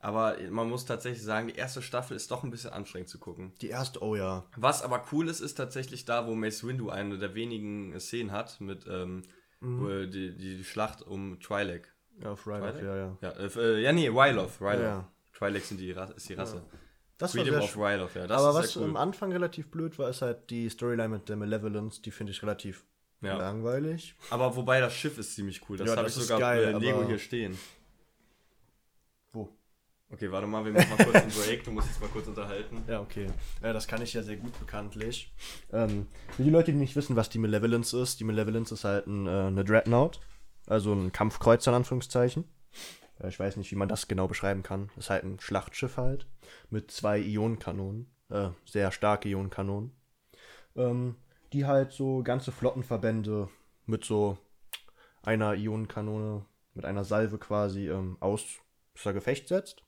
Aber 0.00 0.36
man 0.50 0.68
muss 0.68 0.84
tatsächlich 0.84 1.22
sagen, 1.24 1.48
die 1.48 1.56
erste 1.56 1.82
Staffel 1.82 2.16
ist 2.16 2.30
doch 2.30 2.44
ein 2.44 2.50
bisschen 2.50 2.70
anstrengend 2.70 3.08
zu 3.08 3.18
gucken. 3.18 3.52
Die 3.60 3.68
erste, 3.68 4.00
oh 4.02 4.14
ja. 4.14 4.44
Was 4.56 4.82
aber 4.82 5.04
cool 5.12 5.28
ist, 5.28 5.40
ist 5.40 5.54
tatsächlich 5.54 6.04
da, 6.04 6.26
wo 6.26 6.34
Mace 6.34 6.64
Windu 6.64 6.88
eine 6.90 7.18
der 7.18 7.34
wenigen 7.34 7.98
Szenen 7.98 8.30
hat 8.30 8.60
mit 8.60 8.86
ähm, 8.88 9.22
äh, 9.60 10.06
die, 10.06 10.36
die 10.36 10.62
Schlacht 10.62 11.02
um 11.02 11.38
Twi'lek. 11.40 11.82
Ja, 12.22 12.32
auf 12.32 12.46
Ryloth, 12.46 12.80
ja, 12.82 12.96
ja. 12.96 13.18
Ja, 13.20 13.30
äh, 13.30 13.46
äh, 13.46 13.80
ja 13.82 13.92
nee, 13.92 14.08
Ryloth. 14.08 14.60
Ryloth. 14.60 14.80
Ja, 14.80 14.82
ja. 14.82 15.12
Twi'lek 15.36 15.60
sind 15.64 15.78
die, 15.80 15.90
ist 15.90 16.28
die 16.28 16.34
Rasse. 16.34 16.62
Das 17.16 17.34
war 17.34 17.42
Freedom 17.42 17.60
sehr 17.60 17.64
of 17.64 17.76
Ryloth, 17.76 18.14
ja. 18.14 18.26
Das 18.28 18.40
aber 18.40 18.60
ist 18.60 18.66
was 18.66 18.76
cool. 18.76 18.84
am 18.84 18.96
Anfang 18.96 19.32
relativ 19.32 19.68
blöd 19.70 19.98
war, 19.98 20.08
ist 20.08 20.22
halt 20.22 20.48
die 20.50 20.68
Storyline 20.68 21.08
mit 21.08 21.28
der 21.28 21.36
Malevolence. 21.36 22.00
Die 22.02 22.12
finde 22.12 22.30
ich 22.30 22.40
relativ 22.42 22.84
Ja. 23.20 23.36
langweilig. 23.36 24.14
Aber 24.30 24.54
wobei 24.54 24.78
das 24.78 24.94
Schiff 24.94 25.18
ist 25.18 25.34
ziemlich 25.34 25.68
cool. 25.68 25.76
Das 25.76 25.88
Ja, 25.88 25.96
habe 25.96 26.08
ich 26.08 26.14
das 26.14 26.22
sogar 26.28 26.38
geil, 26.38 26.74
äh, 26.74 26.78
Lego 26.78 27.04
hier 27.04 27.18
stehen. 27.18 27.58
Okay, 30.10 30.32
warte 30.32 30.46
mal, 30.46 30.64
wir 30.64 30.72
machen 30.72 30.88
mal 30.88 31.04
kurz 31.04 31.16
einen 31.16 31.30
Break. 31.30 31.64
Du 31.64 31.70
musst 31.70 31.88
jetzt 31.88 32.00
mal 32.00 32.08
kurz 32.08 32.26
unterhalten. 32.26 32.82
Ja, 32.88 33.00
okay. 33.00 33.26
Ja, 33.62 33.74
das 33.74 33.86
kann 33.86 34.00
ich 34.00 34.14
ja 34.14 34.22
sehr 34.22 34.36
gut 34.36 34.58
bekanntlich. 34.58 35.32
Ähm, 35.70 36.06
für 36.34 36.44
die 36.44 36.50
Leute, 36.50 36.72
die 36.72 36.78
nicht 36.78 36.96
wissen, 36.96 37.14
was 37.14 37.28
die 37.28 37.38
Malevolence 37.38 37.92
ist, 37.92 38.18
die 38.18 38.24
Malevolence 38.24 38.72
ist 38.72 38.84
halt 38.84 39.06
ein, 39.06 39.26
äh, 39.26 39.30
eine 39.30 39.64
Dreadnought. 39.64 40.20
Also 40.66 40.94
ein 40.94 41.12
Kampfkreuzer 41.12 41.72
in 41.72 41.76
Anführungszeichen. 41.76 42.44
Ja, 43.20 43.28
ich 43.28 43.38
weiß 43.38 43.56
nicht, 43.56 43.70
wie 43.70 43.76
man 43.76 43.88
das 43.88 44.08
genau 44.08 44.28
beschreiben 44.28 44.62
kann. 44.62 44.90
Ist 44.96 45.10
halt 45.10 45.24
ein 45.24 45.40
Schlachtschiff 45.40 45.98
halt. 45.98 46.26
Mit 46.70 46.90
zwei 46.90 47.18
Ionenkanonen. 47.18 48.10
Äh, 48.30 48.50
sehr 48.64 48.92
starke 48.92 49.28
Ionenkanonen. 49.28 49.92
Ähm, 50.74 51.16
die 51.52 51.66
halt 51.66 51.92
so 51.92 52.22
ganze 52.22 52.50
Flottenverbände 52.50 53.48
mit 53.84 54.04
so 54.04 54.38
einer 55.22 55.54
Ionenkanone, 55.54 56.46
mit 56.72 56.84
einer 56.86 57.04
Salve 57.04 57.38
quasi 57.38 57.88
ähm, 57.90 58.16
außer 58.20 59.12
Gefecht 59.12 59.48
setzt. 59.48 59.82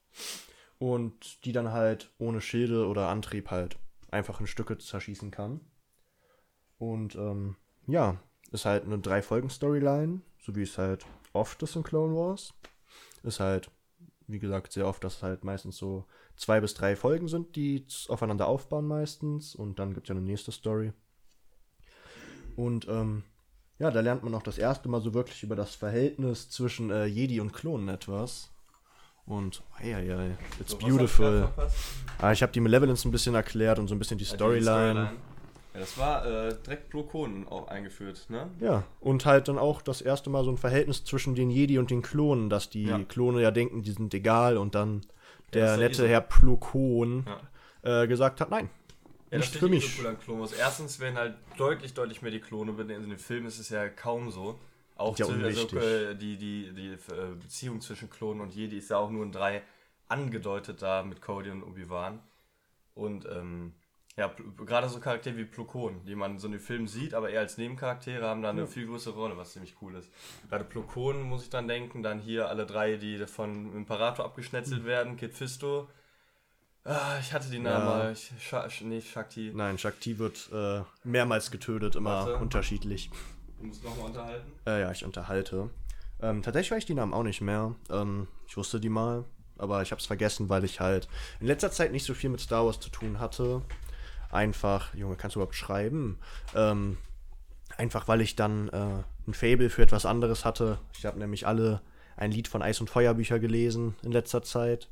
Und 0.78 1.44
die 1.44 1.52
dann 1.52 1.72
halt 1.72 2.10
ohne 2.18 2.40
Schilde 2.40 2.86
oder 2.86 3.08
Antrieb 3.08 3.50
halt 3.50 3.78
einfach 4.10 4.40
in 4.40 4.46
Stücke 4.46 4.78
zerschießen 4.78 5.30
kann. 5.30 5.60
Und 6.78 7.14
ähm, 7.16 7.56
ja, 7.86 8.18
ist 8.50 8.64
halt 8.64 8.84
eine 8.84 8.98
Drei-Folgen-Storyline, 8.98 10.22
so 10.40 10.56
wie 10.56 10.62
es 10.62 10.78
halt 10.78 11.04
oft 11.32 11.62
ist 11.62 11.76
in 11.76 11.82
Clone 11.82 12.14
Wars. 12.14 12.54
Ist 13.22 13.40
halt, 13.40 13.70
wie 14.26 14.38
gesagt, 14.38 14.72
sehr 14.72 14.86
oft, 14.86 15.04
dass 15.04 15.16
es 15.16 15.22
halt 15.22 15.44
meistens 15.44 15.76
so 15.76 16.06
zwei 16.36 16.60
bis 16.60 16.74
drei 16.74 16.96
Folgen 16.96 17.28
sind, 17.28 17.54
die 17.56 17.86
aufeinander 18.08 18.46
aufbauen 18.46 18.86
meistens. 18.86 19.54
Und 19.54 19.78
dann 19.78 19.94
gibt 19.94 20.06
es 20.06 20.08
ja 20.08 20.16
eine 20.16 20.24
nächste 20.24 20.52
Story. 20.52 20.92
Und 22.56 22.88
ähm, 22.88 23.24
ja, 23.78 23.90
da 23.90 24.00
lernt 24.00 24.22
man 24.22 24.34
auch 24.34 24.42
das 24.42 24.58
erste 24.58 24.88
Mal 24.88 25.00
so 25.00 25.14
wirklich 25.14 25.42
über 25.42 25.56
das 25.56 25.74
Verhältnis 25.74 26.50
zwischen 26.50 26.90
äh, 26.90 27.06
Jedi 27.06 27.40
und 27.40 27.52
Klonen 27.52 27.88
etwas. 27.88 28.52
Und, 29.30 29.62
ei, 29.78 29.94
ei, 29.94 30.10
ei, 30.16 30.30
it's 30.58 30.72
So, 30.72 30.78
beautiful. 30.78 31.48
Ah, 32.18 32.32
ich 32.32 32.42
habe 32.42 32.50
die 32.52 32.58
Malevolence 32.60 33.06
ein 33.06 33.12
bisschen 33.12 33.36
erklärt 33.36 33.78
und 33.78 33.86
so 33.86 33.94
ein 33.94 33.98
bisschen 34.00 34.18
die 34.18 34.24
die 34.24 34.30
Storyline. 34.30 35.12
Ja, 35.72 35.78
das 35.80 35.96
war 35.96 36.26
äh, 36.26 36.56
direkt 36.66 36.90
Plo 36.90 37.04
Koon 37.04 37.46
auch 37.48 37.68
eingeführt, 37.68 38.26
ne? 38.28 38.48
Ja, 38.58 38.82
und 38.98 39.24
halt 39.26 39.46
dann 39.46 39.56
auch 39.56 39.82
das 39.82 40.02
erste 40.02 40.30
Mal 40.30 40.42
so 40.42 40.50
ein 40.50 40.56
Verhältnis 40.58 41.04
zwischen 41.04 41.36
den 41.36 41.48
Jedi 41.48 41.78
und 41.78 41.92
den 41.92 42.02
Klonen, 42.02 42.50
dass 42.50 42.70
die 42.70 42.86
Ja. 42.86 42.98
Klone 43.04 43.40
ja 43.40 43.52
denken, 43.52 43.82
die 43.82 43.92
sind 43.92 44.12
egal 44.14 44.56
und 44.56 44.74
dann 44.74 45.02
der 45.52 45.66
das 45.66 45.76
ja 45.76 45.76
nette 45.88 46.06
eh. 46.06 46.08
Herr 46.08 46.22
Plukon 46.22 47.24
Ja. 47.84 48.02
äh, 48.02 48.08
gesagt 48.08 48.40
hat, 48.40 48.50
nein, 48.50 48.68
Ja, 49.30 49.38
das 49.38 49.50
nicht 49.52 49.56
für 49.60 49.66
ich 49.66 49.72
eh 49.72 49.74
mich. 49.76 49.96
so 49.96 50.32
cool 50.32 50.42
an. 50.42 50.48
Erstens 50.58 50.98
werden 50.98 51.16
halt 51.16 51.34
deutlich, 51.56 51.94
deutlich 51.94 52.20
mehr 52.20 52.32
die 52.32 52.40
Klone 52.40 52.72
benannt. 52.72 53.04
In 53.04 53.10
den 53.10 53.18
Filmen 53.20 53.46
ist 53.46 53.60
es 53.60 53.68
ja 53.68 53.88
kaum 53.88 54.32
so. 54.32 54.58
Auch 55.00 55.18
Ja, 55.18 55.26
zu, 55.26 55.32
also, 55.32 55.76
äh, 55.78 56.14
die, 56.14 56.36
die, 56.36 56.72
die 56.74 56.88
äh, 56.92 57.34
Beziehung 57.40 57.80
zwischen 57.80 58.10
Klonen 58.10 58.42
und 58.42 58.54
Jedi 58.54 58.76
ist 58.76 58.90
ja 58.90 58.98
auch 58.98 59.10
nur 59.10 59.24
in 59.24 59.32
drei 59.32 59.62
angedeutet 60.08 60.82
da 60.82 61.02
mit 61.02 61.22
Cody 61.22 61.50
und 61.50 61.62
Obi-Wan. 61.62 62.20
Und 62.94 63.24
ähm, 63.26 63.72
ja, 64.16 64.30
gerade 64.58 64.88
so 64.90 65.00
Charaktere 65.00 65.36
wie 65.38 65.44
Plukon, 65.46 66.04
die 66.04 66.14
man 66.14 66.38
so 66.38 66.48
in 66.48 66.52
den 66.52 66.60
Filmen 66.60 66.86
sieht, 66.86 67.14
aber 67.14 67.30
eher 67.30 67.40
als 67.40 67.56
Nebencharaktere 67.56 68.26
haben 68.26 68.42
da 68.42 68.50
eine 68.50 68.66
viel 68.66 68.86
größere 68.86 69.14
Rolle, 69.14 69.36
was 69.38 69.52
ziemlich 69.52 69.76
cool 69.80 69.94
ist. 69.94 70.10
Gerade 70.50 70.64
Plukon 70.64 71.22
muss 71.22 71.44
ich 71.44 71.50
dann 71.50 71.66
denken, 71.66 72.02
dann 72.02 72.18
hier 72.20 72.48
alle 72.50 72.66
drei, 72.66 72.96
die 72.96 73.26
von 73.26 73.72
Imperator 73.74 74.26
abgeschnetzelt 74.26 74.84
werden, 74.84 75.16
Kid 75.16 75.32
Fisto. 75.32 75.88
Ah, 76.84 77.16
ich 77.20 77.32
hatte 77.32 77.48
die 77.50 77.58
Namen 77.58 77.86
Ja. 77.86 77.92
mal. 77.92 78.12
Ich, 78.12 78.32
Sh- 78.38 78.84
nee, 78.84 79.00
Shakti. 79.00 79.52
Nein, 79.54 79.78
Shakti 79.78 80.18
wird 80.18 80.50
äh, 80.52 80.82
mehrmals 81.04 81.50
getötet, 81.50 81.94
immer 81.94 82.26
Warte. 82.26 82.36
unterschiedlich. 82.36 83.10
Du 83.60 83.66
musst 83.66 83.84
nochmal 83.84 84.06
unterhalten. 84.06 84.52
Äh, 84.66 84.80
ja, 84.80 84.90
ich 84.90 85.04
unterhalte. 85.04 85.68
Ähm, 86.22 86.42
tatsächlich 86.42 86.70
weiß 86.70 86.78
ich 86.78 86.86
die 86.86 86.94
Namen 86.94 87.12
auch 87.12 87.22
nicht 87.22 87.42
mehr. 87.42 87.74
Ähm, 87.90 88.26
ich 88.46 88.56
wusste 88.56 88.80
die 88.80 88.88
mal, 88.88 89.24
aber 89.58 89.82
ich 89.82 89.90
habe 89.90 90.00
es 90.00 90.06
vergessen, 90.06 90.48
weil 90.48 90.64
ich 90.64 90.80
halt 90.80 91.08
in 91.40 91.46
letzter 91.46 91.70
Zeit 91.70 91.92
nicht 91.92 92.04
so 92.04 92.14
viel 92.14 92.30
mit 92.30 92.40
Star 92.40 92.64
Wars 92.64 92.80
zu 92.80 92.90
tun 92.90 93.20
hatte. 93.20 93.62
Einfach, 94.30 94.94
Junge, 94.94 95.16
kannst 95.16 95.36
du 95.36 95.40
überhaupt 95.40 95.56
schreiben? 95.56 96.18
Ähm, 96.54 96.96
einfach, 97.76 98.08
weil 98.08 98.22
ich 98.22 98.34
dann 98.34 98.68
äh, 98.70 99.02
ein 99.26 99.34
Fable 99.34 99.68
für 99.68 99.82
etwas 99.82 100.06
anderes 100.06 100.44
hatte. 100.44 100.78
Ich 100.96 101.04
habe 101.04 101.18
nämlich 101.18 101.46
alle 101.46 101.82
ein 102.16 102.30
Lied 102.32 102.48
von 102.48 102.62
Eis 102.62 102.80
und 102.80 102.88
Feuer 102.88 103.14
Bücher 103.14 103.38
gelesen 103.38 103.94
in 104.02 104.12
letzter 104.12 104.42
Zeit. 104.42 104.88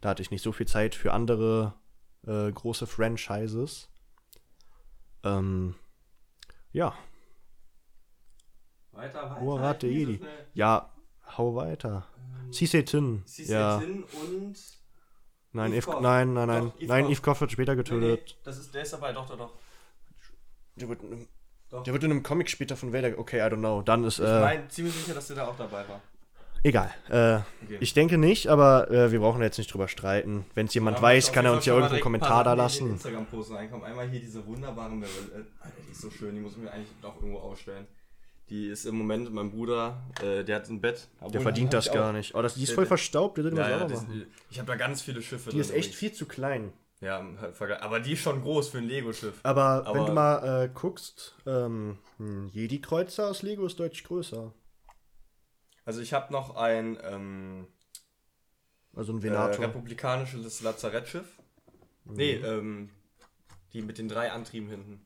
Da 0.00 0.10
hatte 0.10 0.22
ich 0.22 0.30
nicht 0.30 0.42
so 0.42 0.52
viel 0.52 0.66
Zeit 0.66 0.94
für 0.94 1.12
andere 1.12 1.74
äh, 2.26 2.50
große 2.50 2.86
Franchises. 2.86 3.88
Ähm, 5.22 5.74
ja, 6.72 6.94
Weiter, 8.96 9.30
weiter. 9.30 9.76
Ich 9.76 9.82
lese 9.82 9.98
Jedi. 10.10 10.16
schnell. 10.18 10.46
Ja, 10.54 10.92
hau 11.36 11.54
weiter. 11.56 12.06
Cisse 12.52 12.84
Tin. 12.84 13.22
Cisse 13.26 13.52
Ja. 13.52 13.78
Tin 13.78 14.02
und. 14.04 14.56
Nein, 15.52 15.72
Eve 15.72 15.90
nein, 16.02 16.34
nein, 16.34 16.48
nein. 16.48 16.64
Doch, 16.66 16.80
Eve 16.80 16.86
nein, 16.88 17.02
Koff. 17.04 17.12
Eve 17.12 17.22
Koff 17.22 17.40
wird 17.40 17.52
später 17.52 17.72
Nee, 17.74 17.82
nee, 17.82 17.82
getötet. 17.84 18.36
das 18.44 18.58
ist, 18.58 18.74
der 18.74 18.82
ist 18.82 18.92
dabei, 18.92 19.12
doch, 19.12 19.26
doch, 19.26 19.38
doch. 19.38 19.52
Der, 20.76 20.88
wird 20.88 21.02
in 21.02 21.12
einem, 21.12 21.28
Doch. 21.70 21.82
der 21.82 21.92
wird 21.94 22.04
in 22.04 22.10
einem 22.10 22.22
Comic 22.22 22.50
später 22.50 22.76
von 22.76 22.92
Vader. 22.92 23.18
Okay, 23.18 23.38
I 23.38 23.50
don't 23.50 23.56
know. 23.58 23.80
Dann 23.82 24.04
ist, 24.04 24.18
Ich 24.18 24.24
äh, 24.26 24.40
meine 24.40 24.68
ziemlich 24.68 24.94
sicher, 24.94 25.14
dass 25.14 25.26
der 25.28 25.36
da 25.36 25.46
auch 25.48 25.56
dabei 25.56 25.88
war. 25.88 26.00
Egal. 26.62 26.90
Äh, 27.08 27.40
Okay. 27.64 27.78
Ich 27.80 27.94
denke 27.94 28.18
nicht, 28.18 28.48
aber 28.48 28.90
äh, 28.90 29.10
wir 29.12 29.20
brauchen 29.20 29.40
jetzt 29.42 29.56
nicht 29.58 29.72
drüber 29.72 29.88
streiten. 29.88 30.44
Wenn 30.54 30.66
es 30.66 30.74
jemand 30.74 31.00
weiß, 31.00 31.32
kann 31.32 31.44
er 31.46 31.52
uns 31.52 31.64
ja 31.64 31.74
irgendwo 31.74 31.94
einen 31.94 32.02
Kommentar 32.02 32.44
da 32.44 32.52
lassen. 32.54 32.90
Instagram-Post 32.90 33.52
reinkommen. 33.52 33.84
Einmal 33.86 34.08
hier 34.08 34.20
diese 34.20 34.44
wunderbare 34.46 34.90
Meryl. 34.94 35.10
Äh, 35.34 35.68
die 35.86 35.92
ist 35.92 36.00
so 36.02 36.10
schön, 36.10 36.34
die 36.34 36.40
muss 36.40 36.52
ich 36.52 36.58
mir 36.58 36.70
eigentlich 36.70 36.90
doch 37.00 37.16
irgendwo 37.16 37.38
ausstellen. 37.38 37.86
Die 38.48 38.68
ist 38.68 38.84
im 38.84 38.96
Moment 38.96 39.32
mein 39.32 39.50
Bruder, 39.50 40.00
äh, 40.22 40.44
der 40.44 40.56
hat 40.56 40.68
ein 40.68 40.80
Bett. 40.80 41.08
Der 41.32 41.40
verdient 41.40 41.72
das 41.72 41.90
gar 41.90 42.12
nicht. 42.12 42.34
Oh, 42.34 42.42
das, 42.42 42.54
die 42.54 42.62
ist 42.62 42.72
voll 42.72 42.86
verstaubt, 42.86 43.36
der 43.38 43.42
soll 43.44 43.50
die 43.50 43.56
mal 43.58 43.68
Ja, 43.70 43.78
ja, 43.80 43.88
machen. 43.88 44.26
ich 44.50 44.58
habe 44.60 44.68
da 44.68 44.76
ganz 44.76 45.02
viele 45.02 45.20
Schiffe 45.20 45.50
Die 45.50 45.58
ist 45.58 45.70
echt 45.70 45.78
übrigens. 45.88 45.96
viel 45.96 46.12
zu 46.12 46.26
klein. 46.26 46.72
Ja, 47.00 47.26
Vergleich- 47.52 47.82
aber 47.82 48.00
die 48.00 48.12
ist 48.12 48.20
schon 48.20 48.40
groß 48.42 48.68
für 48.70 48.78
ein 48.78 48.84
Lego-Schiff. 48.88 49.40
Aber, 49.42 49.80
wenn 49.80 49.86
Aber- 50.00 50.06
du 50.06 50.12
mal 50.12 50.64
äh, 50.64 50.68
guckst, 50.72 51.34
ähm, 51.44 51.98
ein 52.20 52.48
Jedi-Kreuzer 52.48 53.28
aus 53.28 53.42
Lego 53.42 53.66
ist 53.66 53.78
deutlich 53.80 54.04
größer. 54.04 54.52
Also 55.84 56.00
ich 56.00 56.12
habe 56.14 56.32
noch 56.32 56.54
ein 56.56 56.98
ähm, 57.02 57.66
Also 58.94 59.12
ein 59.12 59.18
äh, 59.18 59.22
Venator. 59.24 59.64
republikanisches 59.66 60.60
Lazarettschiff. 60.62 61.26
Nee, 62.04 62.34
ähm, 62.34 62.90
die 63.72 63.82
mit 63.82 63.98
den 63.98 64.08
drei 64.08 64.30
Antrieben 64.32 64.68
hinten. 64.70 65.05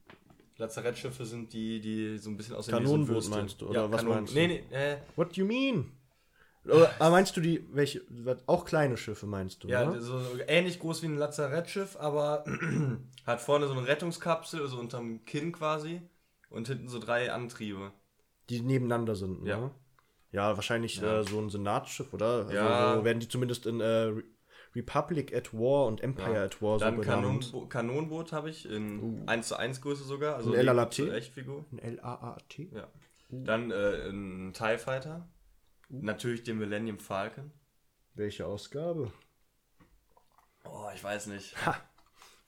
Lazarettschiffe 0.61 1.25
sind 1.25 1.53
die, 1.53 1.81
die 1.81 2.19
so 2.19 2.31
ein 2.31 2.37
bisschen 2.37 2.61
so 2.63 2.71
ein 2.71 2.79
Kanonenboot 2.85 3.29
meinst 3.29 3.61
du, 3.61 3.69
oder 3.69 3.91
was 3.91 4.05
meinst 4.05 4.33
du? 4.33 4.39
Nee, 4.39 4.47
nee, 4.71 4.77
äh, 4.77 4.99
What 5.17 5.37
do 5.37 5.41
you 5.41 5.47
mean? 5.47 5.93
Oder 6.65 6.95
ah, 6.99 7.09
meinst 7.09 7.37
du 7.37 7.41
die, 7.41 7.65
welche, 7.73 8.03
auch 8.47 8.65
kleine 8.67 8.97
Schiffe 8.99 9.27
meinst 9.27 9.65
du, 9.65 9.69
ja, 9.69 9.89
oder? 9.89 10.01
so 10.01 10.21
ähnlich 10.47 10.79
groß 10.79 11.03
wie 11.03 11.07
ein 11.07 11.17
Lazarettschiff, 11.17 11.97
aber 11.97 12.45
hat 13.27 13.41
vorne 13.41 13.67
so 13.67 13.73
eine 13.73 13.87
Rettungskapsel, 13.87 14.69
so 14.69 14.79
unterm 14.79 15.25
Kinn 15.25 15.53
quasi. 15.53 16.03
Und 16.51 16.67
hinten 16.67 16.89
so 16.89 16.99
drei 16.99 17.33
Antriebe. 17.33 17.93
Die 18.49 18.61
nebeneinander 18.61 19.15
sind, 19.15 19.47
Ja. 19.47 19.59
ne? 19.59 19.71
Ja, 20.33 20.57
wahrscheinlich 20.57 20.97
Ja. 20.97 21.21
Äh, 21.21 21.25
so 21.25 21.41
ein 21.41 21.49
Senatsschiff, 21.49 22.13
oder? 22.13 22.47
Also 22.47 22.53
Ja. 22.53 22.97
So 22.97 23.05
werden 23.05 23.21
die 23.21 23.29
zumindest 23.29 23.67
in 23.67 23.81
äh, 23.81 24.13
Republic 24.75 25.35
at 25.35 25.53
War 25.53 25.87
und 25.87 26.01
Empire 26.03 26.35
Ja. 26.35 26.45
at 26.45 26.63
War 26.63 26.79
so 26.79 26.85
Dann 26.85 27.01
benannt. 27.01 27.23
Kanonenbo 27.51 27.67
Kanonenboot 27.67 28.33
habe 28.33 28.51
ich 28.51 28.69
in 28.71 29.29
1 29.29 29.49
zu 29.49 29.57
1 29.57 29.81
Größe 29.81 30.05
sogar. 30.05 30.37
Also 30.37 30.51
Uh. 30.51 30.55
Ein? 30.55 30.67
Lego- 30.67 31.13
Echtfigur. 31.13 31.65
Ein 31.73 31.79
L-A-A-T? 31.79 32.69
Ja. 32.75 32.89
Dann 33.31 33.71
äh, 33.71 34.09
ein 34.09 34.53
TIE 34.53 34.79
Fighter. 34.79 35.29
Uh. 35.91 35.99
Natürlich 36.03 36.43
den 36.45 36.59
Millennium 36.59 36.99
Falcon. 36.99 37.51
Welche 38.15 38.47
Ausgabe? 38.47 39.11
Oh, 40.65 40.89
ich 40.95 41.03
weiß 41.03 41.27
nicht. 41.29 41.55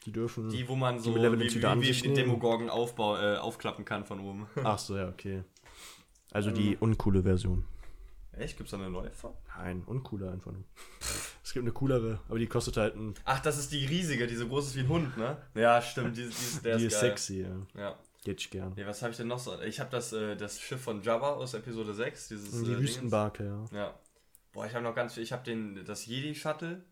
Die 0.04 0.12
dürfen. 0.12 0.48
Die, 0.50 0.68
wo 0.68 0.74
man 0.74 0.98
so 0.98 1.14
Die 1.14 1.20
wie, 1.22 1.50
wie, 1.50 1.88
wie 1.88 2.02
den. 2.02 2.14
Demogorgon 2.14 2.68
aufbau, 2.70 3.16
äh, 3.16 3.36
aufklappen 3.36 3.84
kann 3.84 4.04
von 4.04 4.20
oben. 4.20 4.46
Ach 4.62 4.78
so, 4.78 4.96
ja, 4.96 5.08
okay. 5.08 5.44
Also 6.32 6.48
Ähm. 6.50 6.54
die 6.56 6.76
uncoole 6.76 7.22
Version. 7.22 7.64
Echt? 8.32 8.56
Gibt's 8.56 8.70
da 8.70 8.78
eine 8.78 8.90
neue 8.90 9.10
von? 9.10 9.32
Nein, 9.58 9.82
uncoole 9.84 10.30
einfach 10.30 10.52
nur. 10.52 10.64
Es 11.44 11.52
gibt 11.52 11.64
eine 11.64 11.72
coolere, 11.72 12.20
aber 12.28 12.38
die 12.38 12.46
kostet 12.46 12.76
halt 12.78 12.94
ein. 12.96 13.14
Ach, 13.24 13.40
das 13.40 13.58
ist 13.58 13.72
die 13.72 13.84
riesige, 13.84 14.26
die 14.26 14.36
so 14.36 14.48
groß 14.48 14.68
ist 14.68 14.76
wie 14.76 14.80
ein 14.80 14.88
Hund, 14.88 15.16
ne? 15.18 15.36
Ja, 15.54 15.82
stimmt. 15.82 16.16
Die, 16.16 16.22
die, 16.22 16.28
ist- 16.28 16.64
der 16.64 16.78
die 16.78 16.86
ist, 16.86 16.94
ist 16.94 17.00
sexy, 17.00 17.42
ja. 17.42 17.80
Ja. 17.80 17.98
Geht 18.24 18.40
ich 18.40 18.50
gern. 18.50 18.72
Nee, 18.76 18.86
was 18.86 19.02
habe 19.02 19.10
ich 19.10 19.16
denn 19.16 19.26
noch 19.26 19.38
so? 19.40 19.60
Ich 19.62 19.80
habe 19.80 19.90
das, 19.90 20.12
äh, 20.12 20.36
das 20.36 20.60
Schiff 20.60 20.80
von 20.80 21.02
Jabba 21.02 21.32
aus 21.32 21.54
Episode 21.54 21.92
6. 21.92 22.28
Dieses, 22.28 22.62
Die 22.62 22.72
äh. 22.72 22.78
Wüstenbarke, 22.78 23.44
ja. 23.44 23.76
Ja. 23.78 23.94
Boah, 24.52 24.64
ich 24.66 24.74
habe 24.74 24.84
noch 24.84 24.94
ganz 24.94 25.14
viel. 25.14 25.22
Ich 25.24 25.32
habe 25.32 25.42
den 25.44 25.84
das 25.84 26.06
Jedi 26.06 26.34
Shuttle, 26.34 26.84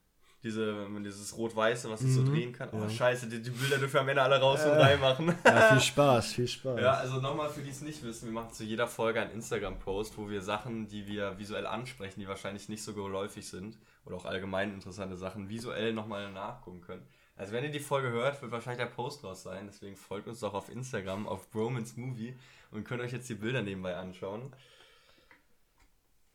diese 0.42 0.86
dieses 1.04 1.36
rot-weiße, 1.36 1.90
was 1.90 2.00
sich 2.00 2.14
so 2.14 2.22
Mhm, 2.22 2.32
drehen 2.34 2.52
kann. 2.52 2.68
Oh 2.72 2.78
ja. 2.78 2.88
Scheiße, 2.88 3.28
die, 3.28 3.42
die 3.42 3.50
Bilder 3.50 3.78
dürfen 3.78 3.98
am 3.98 4.08
Ende 4.08 4.22
alle 4.22 4.40
raus 4.40 4.64
und 4.64 4.72
rein 4.72 4.98
machen. 5.00 5.34
Ja, 5.44 5.68
viel 5.72 5.80
Spaß, 5.90 6.32
viel 6.32 6.48
Spaß. 6.48 6.80
ja, 6.80 6.92
also 6.94 7.20
nochmal 7.20 7.50
für 7.50 7.60
die 7.60 7.70
es 7.70 7.82
nicht 7.82 8.02
wissen, 8.02 8.26
wir 8.26 8.32
machen 8.32 8.52
zu 8.52 8.64
jeder 8.64 8.86
Folge 8.86 9.20
einen 9.20 9.32
Instagram 9.32 9.78
Post, 9.78 10.16
wo 10.16 10.28
wir 10.30 10.40
Sachen, 10.40 10.86
die 10.88 11.06
wir 11.06 11.38
visuell 11.38 11.66
ansprechen, 11.66 12.20
die 12.20 12.28
wahrscheinlich 12.28 12.68
nicht 12.68 12.82
so 12.82 12.94
geläufig 12.94 13.48
sind 13.48 13.76
oder 14.06 14.16
auch 14.16 14.24
allgemein 14.24 14.72
interessante 14.72 15.16
Sachen 15.16 15.48
visuell 15.48 15.92
nochmal 15.92 16.32
nachgucken 16.32 16.80
können. 16.80 17.02
Also 17.36 17.52
wenn 17.52 17.64
ihr 17.64 17.70
die 17.70 17.80
Folge 17.80 18.10
hört, 18.10 18.40
wird 18.42 18.52
wahrscheinlich 18.52 18.84
der 18.86 18.92
Post 18.94 19.24
raus 19.24 19.42
sein, 19.42 19.66
deswegen 19.66 19.96
folgt 19.96 20.26
uns 20.28 20.40
doch 20.40 20.52
auf 20.54 20.68
Instagram 20.70 21.26
auf 21.26 21.50
Bromance 21.50 21.98
Movie 21.98 22.34
und 22.70 22.84
könnt 22.84 23.02
euch 23.02 23.12
jetzt 23.12 23.28
die 23.28 23.34
Bilder 23.34 23.62
nebenbei 23.62 23.96
anschauen. 23.96 24.52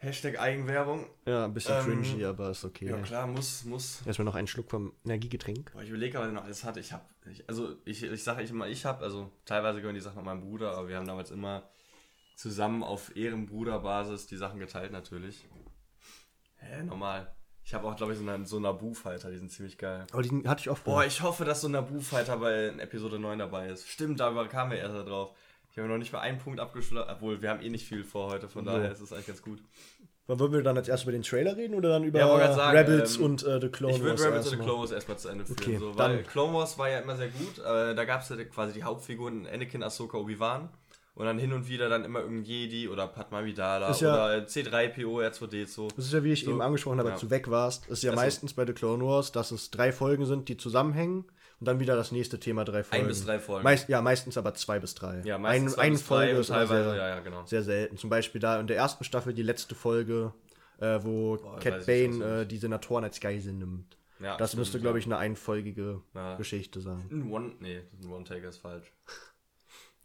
Hashtag 0.06 0.40
Eigenwerbung. 0.40 1.06
Ja, 1.26 1.46
ein 1.46 1.54
bisschen 1.54 1.76
Ähm, 1.78 2.04
cringy, 2.04 2.24
aber 2.26 2.52
ist 2.52 2.64
okay. 2.64 2.90
Ja 2.90 2.98
klar, 3.00 3.28
muss, 3.28 3.66
muss. 3.66 4.02
Erstmal 4.06 4.26
noch 4.26 4.36
einen 4.36 4.48
Schluck 4.48 4.70
vom 4.70 4.94
Energiegetränk. 5.04 5.74
Boah, 5.74 5.82
ich 5.82 5.90
überlege, 5.90 6.20
was 6.20 6.28
ich 6.28 6.34
noch 6.34 6.44
alles 6.44 6.64
hatte. 6.64 6.80
Ich 6.80 6.94
habe, 6.94 7.04
also 7.48 7.76
ich, 7.86 8.04
ich 8.04 8.24
sage 8.24 8.44
ich 8.44 8.52
immer, 8.52 8.68
ich 8.68 8.86
habe, 8.86 9.04
also 9.04 9.32
teilweise 9.46 9.80
gehören 9.80 9.96
die 9.96 10.02
Sachen 10.02 10.18
noch 10.18 10.24
meinem 10.24 10.42
Bruder, 10.42 10.78
aber 10.78 10.88
wir 10.88 10.98
haben 10.98 11.08
damals 11.08 11.32
immer 11.32 11.64
zusammen 12.36 12.84
auf 12.84 13.16
Ehrenbruderbasis 13.16 14.28
die 14.28 14.38
Sachen 14.38 14.60
geteilt 14.60 14.92
natürlich. 14.92 15.48
Hä, 16.58 16.84
normal. 16.84 17.34
Ich 17.64 17.74
habe 17.74 17.88
auch, 17.88 17.96
glaube 17.96 18.14
ich, 18.14 18.20
so 18.20 18.30
einen, 18.30 18.46
so 18.46 18.60
Naboo-Fighter, 18.60 19.32
die 19.32 19.38
sind 19.40 19.52
ziemlich 19.52 19.80
geil. 19.80 20.06
Aber 20.12 20.22
die 20.22 20.48
hatte 20.48 20.62
ich 20.62 20.70
oft. 20.70 20.84
Boah, 20.84 21.04
ich 21.04 21.22
hoffe, 21.22 21.46
dass 21.46 21.62
so 21.62 21.68
ein 21.68 21.72
Naboo-Fighter 21.72 22.38
bei 22.38 22.68
Episode 22.78 23.18
9 23.18 23.40
dabei 23.40 23.70
ist. 23.70 23.90
Stimmt, 23.90 24.20
darüber 24.20 24.48
kamen 24.48 24.72
wir 24.72 24.78
erst 24.78 24.94
da 24.96 25.04
drauf. 25.04 25.36
Ich 25.76 25.80
habe 25.80 25.90
noch 25.90 25.98
nicht 25.98 26.14
mal 26.14 26.22
einen 26.22 26.38
Punkt 26.38 26.62
abgeschlossen, 26.62 27.10
obwohl 27.12 27.42
wir 27.42 27.50
haben 27.50 27.62
eh 27.62 27.68
nicht 27.68 27.86
viel 27.86 28.06
vor 28.06 28.32
heute, 28.32 28.48
von 28.48 28.64
daher 28.64 28.94
ist 28.94 29.02
es 29.02 29.12
eigentlich 29.12 29.28
ganz 29.28 29.42
gut. 29.42 29.60
Wann 30.26 30.40
wollen 30.40 30.54
wir 30.54 30.64
dann 30.64 30.78
als 30.78 30.88
erstes 30.88 31.04
über 31.04 31.12
den 31.12 31.22
Trailer 31.22 31.58
reden 31.58 31.76
oder 31.76 31.90
dann 31.90 32.06
über 32.06 32.18
Ja, 32.18 32.54
sagen, 32.54 32.78
Rebels 32.78 33.18
ähm, 33.18 33.24
und 33.26 33.44
äh, 33.44 33.60
The 33.60 33.68
Clone 33.68 33.94
Ich 33.94 34.00
würde 34.02 34.18
Wars 34.18 34.26
Rebels 34.26 34.46
und 34.46 34.52
the 34.58 34.64
Clone 34.64 34.80
Wars 34.80 34.92
erstmal 34.92 35.18
zu 35.18 35.28
Ende 35.28 35.46
führen. 35.46 35.60
Okay, 35.60 35.78
so, 35.78 35.98
weil 35.98 36.24
Clone 36.24 36.54
Wars 36.54 36.78
war 36.78 36.90
ja 36.90 37.00
immer 37.00 37.18
sehr 37.18 37.28
gut. 37.28 37.60
Äh, 37.60 37.94
da 37.94 38.06
gab 38.06 38.22
es 38.22 38.30
ja 38.30 38.42
quasi 38.46 38.72
die 38.72 38.84
Hauptfiguren 38.84 39.46
Anakin, 39.48 39.84
Ahsoka, 39.84 40.18
Obi-Wan. 40.18 40.70
Und 41.14 41.26
dann 41.26 41.38
hin 41.40 41.52
und 41.52 41.68
wieder 41.68 41.90
dann 41.90 42.06
immer 42.06 42.22
irgendein 42.22 42.46
Jedi 42.46 42.88
oder 42.88 43.08
Padma 43.08 43.40
Amidala 43.40 43.90
Ist 43.90 44.00
ja- 44.00 44.14
oder 44.14 44.46
C3PO, 44.46 45.28
R2D2. 45.30 45.90
Das 45.98 46.06
ist 46.06 46.14
ja, 46.14 46.24
wie 46.24 46.32
ich 46.32 46.46
So, 46.46 46.52
eben 46.52 46.62
angesprochen 46.62 47.00
habe, 47.00 47.10
ja. 47.10 47.16
als 47.16 47.22
du 47.22 47.30
weg 47.30 47.50
warst, 47.50 47.88
ist 47.88 48.02
ja 48.02 48.12
Also- 48.12 48.22
meistens 48.24 48.54
bei 48.54 48.66
The 48.66 48.74
Clone 48.74 49.04
Wars, 49.06 49.34
dass 49.34 49.52
es 49.52 49.72
drei 49.72 49.92
Folgen 49.92 50.26
sind, 50.26 50.48
die 50.48 50.56
zusammenhängen 50.56 51.26
und 51.60 51.68
dann 51.68 51.80
wieder 51.80 51.96
das 51.96 52.12
nächste 52.12 52.40
Thema 52.40 52.66
drei 52.66 52.84
Folgen. 52.84 53.06
Ein 53.06 53.08
bis 53.08 53.26
drei 53.26 53.40
Folgen. 53.40 53.64
Meist, 53.64 53.88
ja, 53.90 54.02
meistens 54.02 54.38
aber 54.38 54.54
zwei 54.54 54.80
bis 54.80 54.96
drei. 54.96 55.22
ja, 55.24 55.36
ein, 55.36 55.42
meistens 55.42 55.74
zwei 55.74 55.82
eine 55.84 55.92
bis 55.96 56.02
drei 56.02 56.16
Folge 56.16 56.34
und 56.36 56.40
ist 56.42 56.48
teilweise, 56.48 56.84
sehr, 56.90 56.96
ja, 56.96 57.08
ja, 57.10 57.20
genau. 57.22 57.46
sehr 57.46 57.64
selten. 57.64 57.98
Zum 57.98 58.10
Beispiel 58.10 58.42
da 58.42 58.60
in 58.60 58.68
der 58.68 58.78
ersten 58.78 59.04
Staffel 59.04 59.34
die 59.34 59.44
letzte 59.44 59.76
Folge, 59.76 60.34
äh, 60.80 61.00
wo 61.02 61.38
Boah, 61.38 61.60
Cat 61.60 61.86
Bane 61.86 62.42
äh, 62.42 62.46
die 62.46 62.58
Senatoren 62.58 63.04
als 63.04 63.20
Geisel 63.20 63.54
nimmt. 63.54 63.98
Ja, 64.20 64.38
Das 64.38 64.52
stimmt, 64.52 64.60
müsste, 64.60 64.80
glaube 64.80 65.00
ich, 65.00 65.06
eine 65.06 65.18
einfolgige 65.18 66.02
Ja. 66.14 66.36
Geschichte 66.36 66.80
sein. 66.82 67.06
Ein 67.12 67.32
One, 67.32 67.54
nee, 67.60 67.82
ein 68.02 68.10
One-Taker 68.10 68.48
ist 68.50 68.60
falsch. 68.60 68.92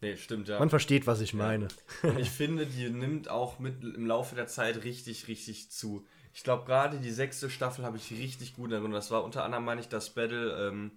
Nee, 0.01 0.17
stimmt, 0.17 0.47
ja. 0.47 0.57
Man 0.57 0.69
versteht, 0.69 1.05
was 1.05 1.21
ich 1.21 1.33
meine. 1.33 1.67
Ich 2.17 2.31
finde, 2.31 2.65
die 2.65 2.89
nimmt 2.89 3.29
auch 3.29 3.59
mit 3.59 3.83
im 3.83 4.07
Laufe 4.07 4.35
der 4.35 4.47
Zeit 4.47 4.83
richtig, 4.83 5.27
richtig 5.27 5.69
zu. 5.71 6.05
Ich 6.33 6.43
glaube, 6.43 6.65
gerade 6.65 6.97
die 6.97 7.11
sechste 7.11 7.49
Staffel 7.49 7.85
habe 7.85 7.97
ich 7.97 8.09
richtig 8.11 8.55
gut 8.55 8.67
in 8.67 8.71
Erinnerung. 8.73 8.93
Das 8.93 9.11
war 9.11 9.23
unter 9.23 9.43
anderem, 9.43 9.63
meine 9.63 9.79
ich, 9.81 9.89
das 9.89 10.09
Battle 10.11 10.69
ähm, 10.69 10.91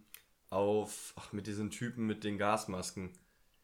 auf, 0.55 1.15
ach, 1.17 1.33
mit 1.33 1.47
diesen 1.47 1.71
Typen 1.71 2.07
mit 2.07 2.25
den 2.25 2.39
Gasmasken. 2.39 3.11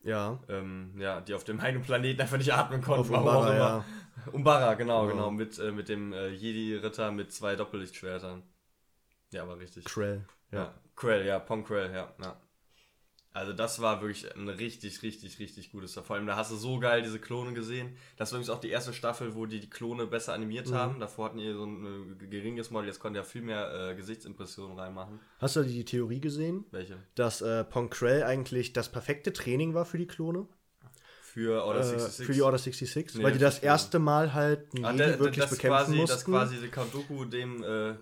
Ja. 0.03 0.39
Ähm, 0.49 0.95
ja, 0.99 1.21
die 1.21 1.35
auf 1.35 1.45
dem 1.45 1.61
einen 1.67 1.83
Planeten 1.83 2.21
einfach 2.21 2.39
nicht 2.39 2.53
atmen 2.53 2.83
konnten. 2.83 3.15
Auf 3.15 3.19
Umbara, 3.19 3.57
ja. 3.57 3.85
Umbara, 4.33 4.75
genau, 4.75 5.07
Ja. 5.07 5.13
genau. 5.13 5.31
Mit, 5.31 5.59
äh, 5.59 5.73
mit 5.73 5.89
dem 5.89 6.13
äh, 6.13 6.29
Jedi-Ritter 6.29 7.11
mit 7.13 7.33
zwei 7.33 7.57
Doppellichtschwertern. 7.57 8.43
Ja, 9.33 9.47
war 9.47 9.59
richtig. 9.59 9.85
Krell. 9.85 10.25
Ja. 10.51 10.59
Ja. 10.59 10.75
Krell, 10.97 11.25
ja, 11.27 11.39
Pong 11.39 11.65
Krell, 11.65 11.93
ja, 11.95 12.13
ja. 12.21 12.37
Also 13.33 13.53
das 13.53 13.81
war 13.81 14.01
wirklich 14.01 14.35
ein 14.35 14.49
richtig, 14.49 15.03
richtig, 15.05 15.39
richtig 15.39 15.71
gutes. 15.71 15.95
Vor 15.95 16.17
allem, 16.17 16.27
da 16.27 16.35
hast 16.35 16.51
du 16.51 16.57
so 16.57 16.81
geil 16.81 17.03
diese 17.03 17.21
Klone 17.21 17.53
gesehen. 17.53 17.97
Das 18.17 18.33
war 18.33 18.39
übrigens 18.39 18.51
auch 18.51 18.61
die 18.61 18.71
erste 18.71 18.93
Staffel, 18.93 19.37
wo 19.37 19.47
die 19.47 19.61
die 19.61 19.71
Klone 19.71 20.07
besser 20.09 20.33
animiert 20.35 20.67
Mhm. 20.69 20.75
haben. 20.75 21.01
Davor 21.01 21.27
hatten 21.27 21.39
die 21.39 21.53
so 21.53 21.65
ein 21.65 22.17
äh, 22.21 22.27
geringes 22.27 22.71
Model, 22.73 22.89
jetzt 22.89 22.99
konnten 22.99 23.15
ja 23.17 23.23
viel 23.23 23.43
mehr 23.43 23.91
äh, 23.91 23.95
Gesichtsimpressionen 23.95 24.77
reinmachen. 24.77 25.21
Hast 25.39 25.55
du 25.55 25.63
die 25.63 25.85
Theorie 25.85 26.21
gesehen, 26.21 26.65
Welche? 26.73 26.97
dass 27.15 27.41
äh, 27.41 27.63
Ponkrell 27.63 28.25
eigentlich 28.25 28.73
das 28.73 28.91
perfekte 28.91 29.33
Training 29.33 29.75
war 29.75 29.85
für 29.85 29.99
die 29.99 30.09
Klone? 30.09 30.49
Für 31.23 31.63
Order 31.65 31.81
Äh, 31.81 31.85
66? 31.85 32.27
für 32.27 32.33
die 32.33 32.43
Order 32.43 32.59
66? 32.59 33.15
Nee, 33.19 33.23
weil 33.23 33.33
die 33.33 33.39
das 33.39 33.61
erste 33.61 34.01
Mal 34.01 34.35
halt 34.35 34.75
einen 34.75 34.85
Ah, 34.85 34.91
Jedi 34.91 34.99
der, 34.99 35.09
der, 35.11 35.21
wirklich 35.21 35.37
das 35.45 35.51
bekämpfen 35.51 35.77
quasi, 35.85 35.97
mussten. 35.97 36.33
das 36.33 36.51
quasi 36.51 36.69
Count 36.69 36.93
Dooku 36.93 37.25
dem, 37.27 37.63
äh, 37.63 37.95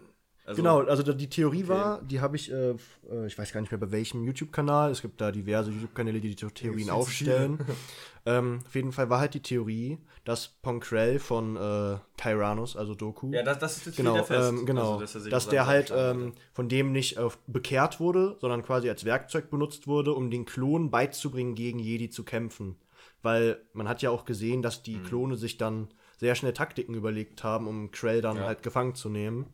also, 0.48 0.62
genau, 0.62 0.80
also 0.80 1.12
die 1.12 1.28
Theorie 1.28 1.58
Okay. 1.64 1.68
war, 1.68 2.02
die 2.02 2.20
habe 2.20 2.36
ich, 2.36 2.50
äh, 2.50 2.70
äh, 2.70 3.26
ich 3.26 3.38
weiß 3.38 3.52
gar 3.52 3.60
nicht 3.60 3.70
mehr 3.70 3.78
bei 3.78 3.90
welchem 3.90 4.24
YouTube-Kanal, 4.24 4.90
es 4.90 5.02
gibt 5.02 5.20
da 5.20 5.30
diverse 5.30 5.70
YouTube-Kanäle, 5.70 6.20
die 6.20 6.34
die 6.34 6.36
Theorien 6.36 6.88
aufstellen. 6.88 7.58
ähm, 8.26 8.60
auf 8.66 8.74
jeden 8.74 8.92
Fall 8.92 9.10
war 9.10 9.20
halt 9.20 9.34
die 9.34 9.42
Theorie, 9.42 9.98
dass 10.24 10.48
Ponkrell 10.48 11.18
von 11.18 11.56
äh, 11.56 11.98
Tyrannus, 12.16 12.76
also 12.76 12.94
Doku, 12.94 13.30
Ja, 13.32 13.42
das, 13.42 13.58
das 13.58 13.76
ist 13.76 13.86
jetzt 13.86 13.96
genau, 13.96 14.14
wieder 14.14 14.24
fest. 14.24 14.48
ähm, 14.58 14.64
genau, 14.64 14.98
Also, 15.00 15.18
dass 15.18 15.28
dass 15.28 15.48
der 15.48 15.66
halt 15.66 15.92
ähm, 15.94 16.32
von 16.54 16.70
dem 16.70 16.92
nicht 16.92 17.18
auf, 17.18 17.38
bekehrt 17.46 18.00
wurde, 18.00 18.36
sondern 18.40 18.62
quasi 18.62 18.88
als 18.88 19.04
Werkzeug 19.04 19.50
benutzt 19.50 19.86
wurde, 19.86 20.14
um 20.14 20.30
den 20.30 20.46
Klon 20.46 20.90
beizubringen, 20.90 21.54
gegen 21.56 21.78
Jedi 21.78 22.08
zu 22.08 22.24
kämpfen. 22.24 22.76
Weil 23.20 23.60
man 23.74 23.86
hat 23.86 24.00
ja 24.00 24.10
auch 24.10 24.24
gesehen, 24.24 24.62
dass 24.62 24.82
die 24.82 24.98
Klone 25.02 25.36
sich 25.36 25.58
dann 25.58 25.88
sehr 26.16 26.34
schnell 26.34 26.52
Taktiken 26.54 26.94
überlegt 26.94 27.44
haben, 27.44 27.66
um 27.66 27.90
Krell 27.90 28.22
dann 28.22 28.38
Ja. 28.38 28.44
halt 28.46 28.62
gefangen 28.62 28.94
zu 28.94 29.08
nehmen. 29.10 29.46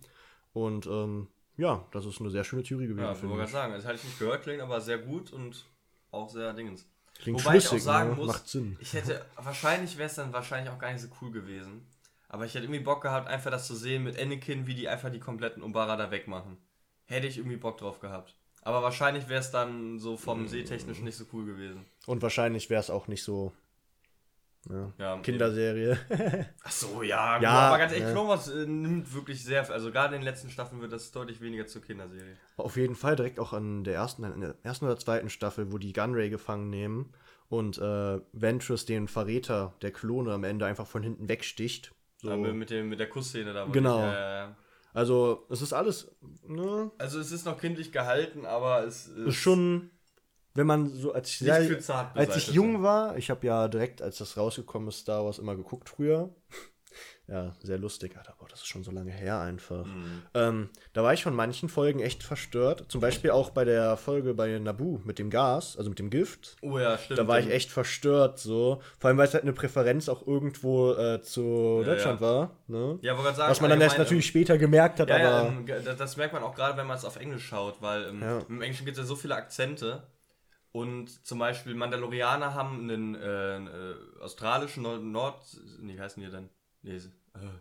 Und 0.55 0.87
ähm, 0.87 1.29
ja, 1.59 1.85
das 1.93 2.07
ist 2.07 2.21
eine 2.21 2.31
sehr 2.31 2.45
schöne 2.45 2.63
Theorie 2.63 2.87
gewesen, 2.87 3.05
Ja, 3.05 3.13
ich 3.13 3.23
wollte 3.23 3.35
gerade 3.37 3.45
ich. 3.45 3.51
sagen, 3.53 3.73
das 3.75 3.85
hatte 3.85 3.97
ich 3.97 4.05
nicht 4.05 4.19
gehört, 4.19 4.43
klingt 4.43 4.63
aber 4.63 4.81
sehr 4.81 4.99
gut 4.99 5.33
und 5.33 5.67
auch 6.11 6.31
sehr 6.31 6.53
dingens. 6.55 6.89
Klingt 7.19 7.45
Wobei 7.45 7.59
ich 7.59 7.69
auch 7.69 7.79
sagen 7.79 8.11
ne? 8.11 8.17
muss, 8.17 8.27
macht 8.29 8.49
Sinn. 8.49 8.77
ich 8.81 8.93
hätte, 8.93 9.25
wahrscheinlich 9.37 9.97
wäre 9.99 10.09
es 10.09 10.15
dann 10.15 10.33
wahrscheinlich 10.33 10.73
auch 10.73 10.79
gar 10.79 10.93
nicht 10.93 11.03
so 11.03 11.09
cool 11.21 11.31
gewesen. 11.31 11.87
Aber 12.29 12.45
ich 12.45 12.55
hätte 12.55 12.65
irgendwie 12.65 12.81
Bock 12.83 13.03
gehabt, 13.03 13.29
einfach 13.29 13.51
das 13.53 13.67
zu 13.69 13.77
sehen 13.77 14.03
mit 14.03 14.19
Anakin, 14.21 14.67
wie 14.67 14.75
die 14.75 14.89
einfach 14.89 15.11
die 15.11 15.21
kompletten 15.21 15.63
Umbara 15.63 15.97
da 15.97 16.11
wegmachen. 16.11 16.57
Hätte 17.07 17.29
ich 17.29 17.37
irgendwie 17.37 17.57
Bock 17.57 17.79
drauf 17.79 18.01
gehabt. 18.01 18.35
Aber 18.63 18.83
wahrscheinlich 18.83 19.29
wäre 19.29 19.41
es 19.41 19.51
dann 19.53 19.99
so 20.01 20.17
vom 20.17 20.49
Sehtechnisch 20.49 21.01
nicht 21.01 21.17
so 21.17 21.25
cool 21.33 21.45
gewesen. 21.45 21.85
Und 22.07 22.23
wahrscheinlich 22.23 22.71
wäre 22.71 22.81
es 22.81 22.91
auch 22.91 23.07
nicht 23.09 23.23
so. 23.23 23.53
Ja, 24.71 24.92
Ja, 24.99 25.18
Kinderserie. 25.18 25.99
Ach 26.64 26.71
so, 26.71 27.02
ja. 27.02 27.40
Ja, 27.40 27.50
aber 27.50 27.78
ganz 27.78 27.92
ehrlich, 27.92 28.09
ne. 28.09 28.12
Clone 28.12 28.62
äh, 28.62 28.66
nimmt 28.66 29.14
wirklich 29.14 29.44
sehr, 29.44 29.68
also 29.71 29.90
gerade 29.90 30.14
in 30.14 30.21
den 30.21 30.25
letzten 30.25 30.50
Staffeln 30.50 30.80
wird 30.80 30.92
das 30.92 31.12
deutlich 31.12 31.40
weniger 31.40 31.66
zur 31.66 31.83
Kinderserie. 31.83 32.37
Auf 32.56 32.76
jeden 32.76 32.94
Fall 32.94 33.16
direkt 33.16 33.38
auch 33.38 33.52
an 33.52 33.85
der 33.85 33.94
ersten, 33.94 34.25
in 34.25 34.40
der 34.40 34.56
ersten 34.62 34.85
oder 34.87 34.99
zweiten 34.99 35.30
Staffel, 35.30 35.73
wo 35.73 35.78
die 35.78 35.92
Gunray 35.92 36.30
gefangen 36.30 36.71
nehmen 36.71 37.12
und 37.49 37.78
äh, 37.78 38.21
Ventress 38.33 38.87
den 38.87 39.09
Verräter 39.09 39.75
der 39.83 39.92
Klone 39.92 40.33
am 40.33 40.44
Ende 40.44 40.66
einfach 40.66 40.87
von 40.87 41.02
hinten 41.02 41.28
wegsticht. 41.28 41.92
So. 42.16 42.30
Aber 42.30 42.52
mit, 42.52 42.71
dem, 42.71 42.88
mit 42.88 43.00
der 43.00 43.09
Kussszene 43.09 43.52
da. 43.52 43.66
Genau. 43.66 44.00
Ja, 44.00 44.12
ja, 44.12 44.35
ja. 44.37 44.56
Also, 44.94 45.44
es 45.50 45.61
ist 45.61 45.73
alles, 45.73 46.14
ne? 46.47 46.90
Also 46.99 47.18
es 47.18 47.33
ist 47.33 47.44
noch 47.44 47.61
kindlich 47.61 47.90
gehalten, 47.90 48.47
aber 48.47 48.85
es 48.85 49.09
Ist 49.09 49.35
schon, 49.35 49.90
wenn 50.55 50.67
man 50.67 50.89
so, 50.89 51.13
als 51.13 51.31
ich, 51.31 51.39
sehr, 51.39 51.57
als 52.15 52.37
ich 52.37 52.53
jung 52.53 52.83
war, 52.83 53.17
ich 53.17 53.31
habe 53.31 53.47
ja 53.47 53.69
direkt, 53.69 54.01
als 54.03 54.19
das 54.19 54.37
rausgekommen 54.37 54.89
ist, 54.89 55.01
Star 55.01 55.25
Wars 55.25 55.39
immer 55.39 55.57
geguckt 55.57 55.89
früher. 55.89 56.31
Ja, 57.27 57.55
sehr 57.63 57.79
lustig, 57.79 58.19
Alter, 58.19 58.35
boah, 58.39 58.47
das 58.51 58.61
ist 58.61 58.67
schon 58.67 58.85
so 58.85 58.91
lange 58.91 59.11
her 59.11 59.41
einfach. 59.41 59.87
Mhm. 59.87 60.23
Ähm, 60.35 60.69
da 60.93 61.03
war 61.03 61.15
ich 61.15 61.23
von 61.23 61.35
manchen 61.35 61.71
Folgen 61.71 62.01
echt 62.01 62.23
verstört. 62.23 62.85
Zum 62.89 63.01
Beispiel 63.01 63.31
auch 63.31 63.49
bei 63.49 63.65
der 63.65 63.97
Folge 63.97 64.35
bei 64.35 64.59
Naboo 64.59 65.01
mit 65.05 65.19
dem 65.19 65.31
Gas, 65.31 65.79
also 65.79 65.89
mit 65.89 65.99
dem 65.99 66.11
Gift. 66.11 66.57
Oh 66.61 66.79
ja, 66.79 66.99
stimmt. 66.99 67.19
Da 67.19 67.27
war 67.27 67.41
ich 67.41 67.49
echt 67.51 67.71
verstört, 67.71 68.39
so. 68.39 68.83
Vor 68.99 69.09
allem, 69.09 69.17
weil 69.17 69.27
es 69.27 69.33
halt 69.33 69.45
eine 69.45 69.55
Präferenz 69.55 70.11
auch 70.11 70.27
irgendwo 70.27 70.93
äh, 70.93 71.23
zu 71.23 71.79
Ja, 71.81 71.95
Deutschland 71.95 72.21
ja. 72.21 72.27
war. 72.27 72.51
Ne? 72.67 72.99
Ja, 73.01 73.17
wollte 73.17 73.35
sagen, 73.35 73.51
Was 73.51 73.61
man 73.63 73.71
dann 73.71 73.81
erst 73.81 73.97
natürlich 73.97 74.27
später 74.27 74.59
gemerkt 74.59 75.01
hat, 75.01 75.09
Ja, 75.09 75.19
ja, 75.19 75.39
aber. 75.39 75.49
ähm, 75.49 75.67
das, 75.97 76.19
merkt 76.19 76.35
man 76.35 76.43
auch 76.43 76.55
gerade, 76.55 76.77
wenn 76.77 76.87
man 76.87 76.99
es 76.99 77.07
auf 77.07 77.17
Englisch 77.17 77.47
schaut, 77.47 77.81
weil 77.81 78.05
ähm, 78.05 78.23
im 78.51 78.61
Englischen 78.61 78.85
gibt 78.85 78.99
es 78.99 79.03
ja 79.03 79.07
so 79.07 79.17
viele 79.17 79.35
Akzente. 79.35 80.03
Und 80.75 81.25
zum 81.25 81.38
Beispiel 81.38 81.73
Mandalorianer 81.76 82.52
haben 82.54 82.81
einen 82.90 83.14
äh, 83.14 83.59
äh, 83.59 83.95
australischen 84.21 84.83
Nord, 84.83 85.04
Nord. 85.04 85.37
Nee, 85.78 85.95
wie 85.95 86.00
heißen 86.00 86.21
die 86.21 86.28
denn? 86.28 86.49
Nee, 86.83 86.97
äh, 86.97 87.00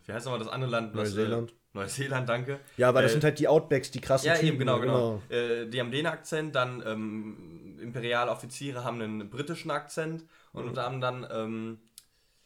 wie 0.08 0.12
heißt 0.14 0.26
nochmal 0.26 0.40
das 0.40 0.48
andere 0.48 0.72
Land? 0.72 0.96
was, 0.96 1.10
Neuseeland. 1.10 1.52
Äh, 1.52 1.54
Neuseeland, 1.78 2.28
danke. 2.28 2.60
ja, 2.76 2.90
aber 2.90 3.04
das 3.04 3.12
Äh, 3.12 3.14
sind 3.14 3.24
halt 3.24 3.38
die 3.38 3.48
Outbacks, 3.48 3.92
die 3.92 4.02
krassen 4.02 4.26
Ja, 4.30 4.34
Typen. 4.34 4.48
eben, 4.48 4.58
genau, 4.60 4.80
genau. 4.80 5.22
Äh, 5.30 5.68
die 5.68 5.80
haben 5.80 5.92
den 5.92 6.08
Akzent, 6.08 6.56
dann 6.56 6.82
ähm, 6.88 7.78
imperiale 7.80 8.32
Offiziere 8.32 8.84
haben 8.84 9.00
einen 9.00 9.30
britischen 9.30 9.70
Akzent 9.70 10.26
und 10.52 10.66
unter 10.68 10.88
anderem 10.88 11.22
dann, 11.22 11.28
ähm, 11.32 11.80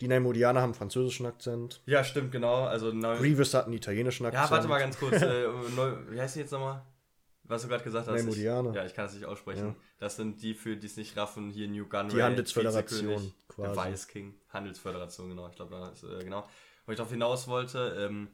Die 0.02 0.10
Naimodianer 0.10 0.60
haben 0.60 0.72
einen 0.72 0.74
französischen 0.74 1.26
Akzent. 1.28 1.82
ja, 1.86 2.04
stimmt, 2.04 2.34
genau, 2.34 2.66
also 2.66 2.92
neu, 2.92 3.16
Grievous 3.18 3.54
hat 3.54 3.66
einen 3.68 3.74
italienischen 3.74 4.26
Akzent. 4.26 4.44
Ja, 4.44 4.52
warte 4.52 4.68
mal 4.68 4.80
ganz 4.80 5.00
kurz. 5.00 5.22
Äh, 5.22 5.48
neu, 5.78 5.94
wie 6.10 6.20
heißt 6.20 6.36
die 6.36 6.42
jetzt 6.42 6.52
nochmal? 6.52 6.82
Was 7.48 7.62
du 7.62 7.68
gerade 7.70 7.84
gesagt 7.84 8.08
hast. 8.08 8.16
Ich, 8.16 8.22
Neimoidianer. 8.24 8.74
ja, 8.74 8.86
ich 8.86 8.94
kann 8.94 9.06
es 9.06 9.14
nicht 9.14 9.26
aussprechen. 9.26 9.68
Ja. 9.68 9.76
Das 10.00 10.16
sind 10.18 10.42
die, 10.42 10.54
für 10.54 10.76
die 10.76 10.88
es 10.88 10.98
nicht 10.98 11.16
raffen, 11.16 11.50
hier 11.50 11.68
New 11.68 11.86
Gun 11.88 12.10
Die 12.10 12.22
Handelsföderation 12.22 13.32
quasi. 13.48 13.74
Der 13.76 13.92
Vice 13.94 14.08
King. 14.08 14.34
Handelsföderation, 14.50 15.30
genau. 15.30 15.48
Ich 15.48 15.56
glaube, 15.56 15.72
da 15.76 15.90
ist, 15.90 16.04
äh, 16.04 16.24
genau. 16.24 16.48
Wo 16.86 16.92
ich 16.92 16.98
darauf 16.98 17.12
hinaus 17.12 17.48
wollte, 17.48 17.96
ähm, 18.00 18.28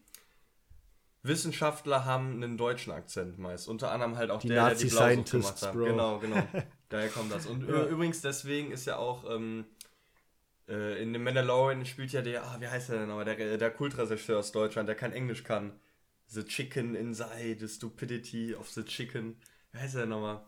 Wissenschaftler 1.22 2.06
haben 2.06 2.34
einen 2.34 2.58
deutschen 2.58 2.92
Akzent 2.92 3.38
meist. 3.40 3.68
Unter 3.68 3.92
anderem 3.92 4.18
halt 4.18 4.30
auch 4.30 4.42
Die 4.42 4.50
der, 4.50 4.66
der 4.68 4.76
die 4.76 4.86
Nazi-Scientists, 4.86 5.32
gemacht 5.32 5.62
hat. 5.62 5.74
Bro. 5.74 5.86
Genau, 5.86 6.20
genau. 6.20 6.44
Daher 6.90 7.10
kommt 7.10 7.32
das. 7.32 7.46
Und 7.46 7.68
Ja. 7.68 7.86
übrigens, 7.86 8.22
deswegen 8.22 8.72
ist 8.72 8.86
ja 8.86 8.98
auch 8.98 9.24
ähm, 9.30 9.66
äh, 10.68 11.02
in 11.02 11.14
dem 11.14 11.24
Mandalorian 11.24 11.86
spielt 11.86 12.12
ja 12.12 12.22
der, 12.22 12.44
ah, 12.44 12.58
wie 12.60 12.68
heißt 12.68 12.90
der 12.90 13.00
denn 13.00 13.08
nochmal, 13.08 13.26
der, 13.26 13.58
der 13.58 13.72
Kultregisseur 13.72 14.40
aus 14.40 14.52
Deutschland, 14.52 14.88
der 14.90 14.96
kein 14.96 15.14
Englisch 15.14 15.44
kann. 15.44 15.80
The 16.28 16.44
Chicken 16.44 16.96
Inside, 16.96 17.58
the 17.60 17.68
Stupidity 17.68 18.56
of 18.56 18.68
the 18.70 18.84
Chicken. 18.84 19.36
Wie 19.72 19.80
heißt 19.80 19.96
der 19.96 20.06
nochmal? 20.06 20.42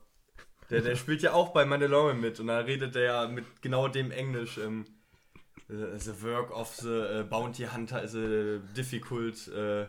Der, 0.70 0.82
der 0.82 0.96
spielt 0.96 1.22
ja 1.22 1.34
auch 1.34 1.50
bei 1.54 1.64
Mandalorian 1.66 2.20
mit 2.20 2.40
und 2.40 2.48
da 2.48 2.60
redet 2.60 2.96
der 2.96 3.04
ja 3.04 3.28
mit 3.28 3.62
genau 3.62 3.88
dem 3.88 4.12
Englisch. 4.12 4.58
Ähm, 4.58 4.86
äh, 5.70 5.98
the 6.00 6.22
work 6.24 6.52
of 6.52 6.74
the 6.76 6.90
äh, 6.90 7.24
bounty 7.24 7.66
hunter 7.66 8.02
is 8.04 8.16
a 8.16 8.58
difficult. 8.76 9.48
Äh, 9.50 9.86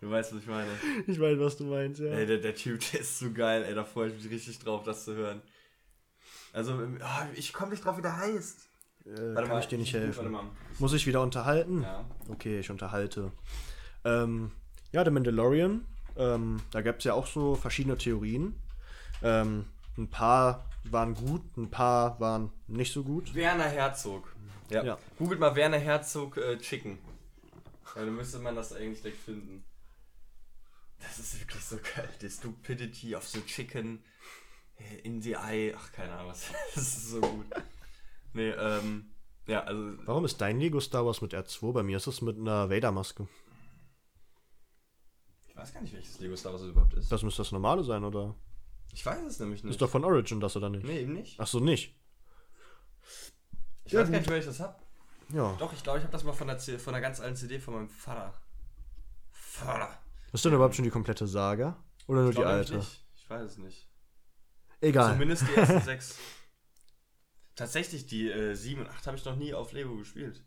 du 0.00 0.10
weißt, 0.10 0.34
was 0.34 0.40
ich 0.42 0.46
meine. 0.46 0.68
Ich 1.06 1.18
weiß, 1.18 1.38
was 1.38 1.56
du 1.56 1.64
meinst, 1.64 2.00
ja. 2.00 2.08
Ey, 2.12 2.26
der, 2.26 2.38
der 2.38 2.54
Typ, 2.54 2.80
der 2.92 3.00
ist 3.00 3.18
so 3.18 3.32
geil, 3.32 3.62
ey, 3.64 3.74
da 3.74 3.84
freue 3.84 4.08
ich 4.10 4.22
mich 4.22 4.30
richtig 4.30 4.58
drauf, 4.58 4.82
das 4.84 5.04
zu 5.06 5.14
hören. 5.14 5.40
Also, 6.52 6.72
ähm, 6.72 6.98
ah, 7.02 7.26
ich 7.34 7.52
komme 7.54 7.70
nicht 7.70 7.84
drauf, 7.84 7.96
wie 7.96 8.02
der 8.02 8.16
heißt. 8.18 8.68
äh, 9.06 9.34
kann 9.34 9.58
ich 9.60 9.66
dir 9.68 9.78
nicht 9.78 9.94
Warte 9.94 10.06
helfen. 10.06 10.30
mal. 10.30 10.44
Muss 10.78 10.92
ich 10.92 11.06
wieder 11.06 11.22
unterhalten? 11.22 11.82
Ja. 11.82 12.04
Okay, 12.28 12.60
ich 12.60 12.70
unterhalte. 12.70 13.32
Ähm, 14.04 14.52
ja, 14.94 15.02
der 15.02 15.12
Mandalorian. 15.12 15.84
Ähm, 16.16 16.60
da 16.70 16.80
gab 16.80 16.98
es 16.98 17.04
ja 17.04 17.14
auch 17.14 17.26
so 17.26 17.56
verschiedene 17.56 17.98
Theorien. 17.98 18.54
Ähm, 19.24 19.64
ein 19.98 20.08
paar 20.08 20.70
waren 20.84 21.14
gut, 21.14 21.42
ein 21.56 21.68
paar 21.68 22.20
waren 22.20 22.52
nicht 22.68 22.92
so 22.92 23.02
gut. 23.02 23.34
Werner 23.34 23.64
Herzog. 23.64 24.32
Ja. 24.70 24.84
Ja. 24.84 24.98
Googelt 25.18 25.40
mal 25.40 25.56
Werner 25.56 25.78
Herzog 25.78 26.36
äh, 26.36 26.58
Chicken. 26.58 26.98
Ja, 27.96 28.04
dann 28.04 28.14
müsste 28.14 28.38
man 28.38 28.54
das 28.54 28.72
eigentlich 28.72 29.02
gleich 29.02 29.14
finden. 29.14 29.64
Das 31.00 31.18
ist 31.18 31.40
wirklich 31.40 31.64
so 31.64 31.76
geil. 31.76 32.08
The 32.20 32.30
stupidity 32.30 33.16
of 33.16 33.26
the 33.26 33.44
chicken 33.44 33.98
äh, 34.78 35.00
in 35.02 35.20
the 35.20 35.32
eye. 35.32 35.74
Ach, 35.76 35.90
keine 35.90 36.12
Ahnung 36.12 36.28
was. 36.28 36.46
Das 36.74 36.84
ist 36.84 37.10
so 37.10 37.20
gut. 37.20 37.46
Nee, 38.32 38.50
ähm. 38.50 39.06
Ja, 39.46 39.64
also. 39.64 39.98
Warum 40.06 40.24
ist 40.24 40.40
dein 40.40 40.60
Lego 40.60 40.78
Star 40.78 41.04
Wars 41.04 41.20
mit 41.20 41.34
R2? 41.34 41.72
Bei 41.72 41.82
mir 41.82 41.96
ist 41.96 42.06
es 42.06 42.22
mit 42.22 42.38
einer 42.38 42.70
Vader-Maske. 42.70 43.26
Ich 45.54 45.60
weiß 45.60 45.72
gar 45.72 45.80
nicht, 45.82 45.94
welches 45.94 46.18
Lego 46.18 46.34
Star 46.36 46.52
Wars 46.52 46.62
es 46.62 46.70
überhaupt 46.70 46.94
ist. 46.94 47.12
Das 47.12 47.22
müsste 47.22 47.42
das 47.42 47.52
normale 47.52 47.84
sein, 47.84 48.02
oder? 48.02 48.34
Ich 48.92 49.06
weiß 49.06 49.22
es 49.22 49.38
nämlich 49.38 49.62
nicht. 49.62 49.72
Ist 49.72 49.80
doch 49.80 49.88
von 49.88 50.04
Origin 50.04 50.40
das, 50.40 50.56
oder 50.56 50.68
nicht? 50.68 50.84
nee, 50.84 51.00
eben 51.00 51.12
nicht. 51.12 51.38
Ach 51.38 51.46
so, 51.46 51.60
nicht. 51.60 51.96
Ich 53.84 53.92
Ja, 53.92 54.00
weiß 54.00 54.10
gar 54.10 54.18
nicht, 54.18 54.30
ich 54.30 54.44
das 54.46 54.60
hab. 54.60 54.82
Ja. 55.32 55.54
Doch, 55.58 55.72
ich 55.72 55.82
glaube, 55.82 55.98
ich 55.98 56.04
habe 56.04 56.12
das 56.12 56.24
mal 56.24 56.32
von 56.32 56.48
der, 56.48 56.58
C 56.58 56.78
von 56.78 56.94
einer 56.94 57.00
ganz 57.00 57.20
alten 57.20 57.36
CD 57.36 57.60
von 57.60 57.74
meinem 57.74 57.88
Vater. 57.88 58.34
Vater. 59.30 59.96
Ist 60.32 60.44
denn 60.44 60.52
überhaupt 60.52 60.74
schon 60.74 60.84
die 60.84 60.90
komplette 60.90 61.26
Saga? 61.26 61.76
Oder 62.08 62.22
nur 62.22 62.30
Ich 62.30 62.36
die 62.36 62.44
alte? 62.44 62.76
Nicht. 62.76 63.04
Ich 63.16 63.30
weiß 63.30 63.42
es 63.42 63.58
nicht. 63.58 63.88
Egal. 64.80 65.12
Zumindest 65.12 65.44
die 65.48 65.54
ersten 65.54 65.80
sechs. 65.84 66.18
Tatsächlich, 67.54 68.06
die 68.06 68.28
äh, 68.28 68.54
7 68.54 68.80
und 68.82 68.88
8 68.88 69.06
habe 69.06 69.16
ich 69.16 69.24
noch 69.24 69.36
nie 69.36 69.54
auf 69.54 69.72
Lego 69.72 69.96
gespielt. 69.96 70.44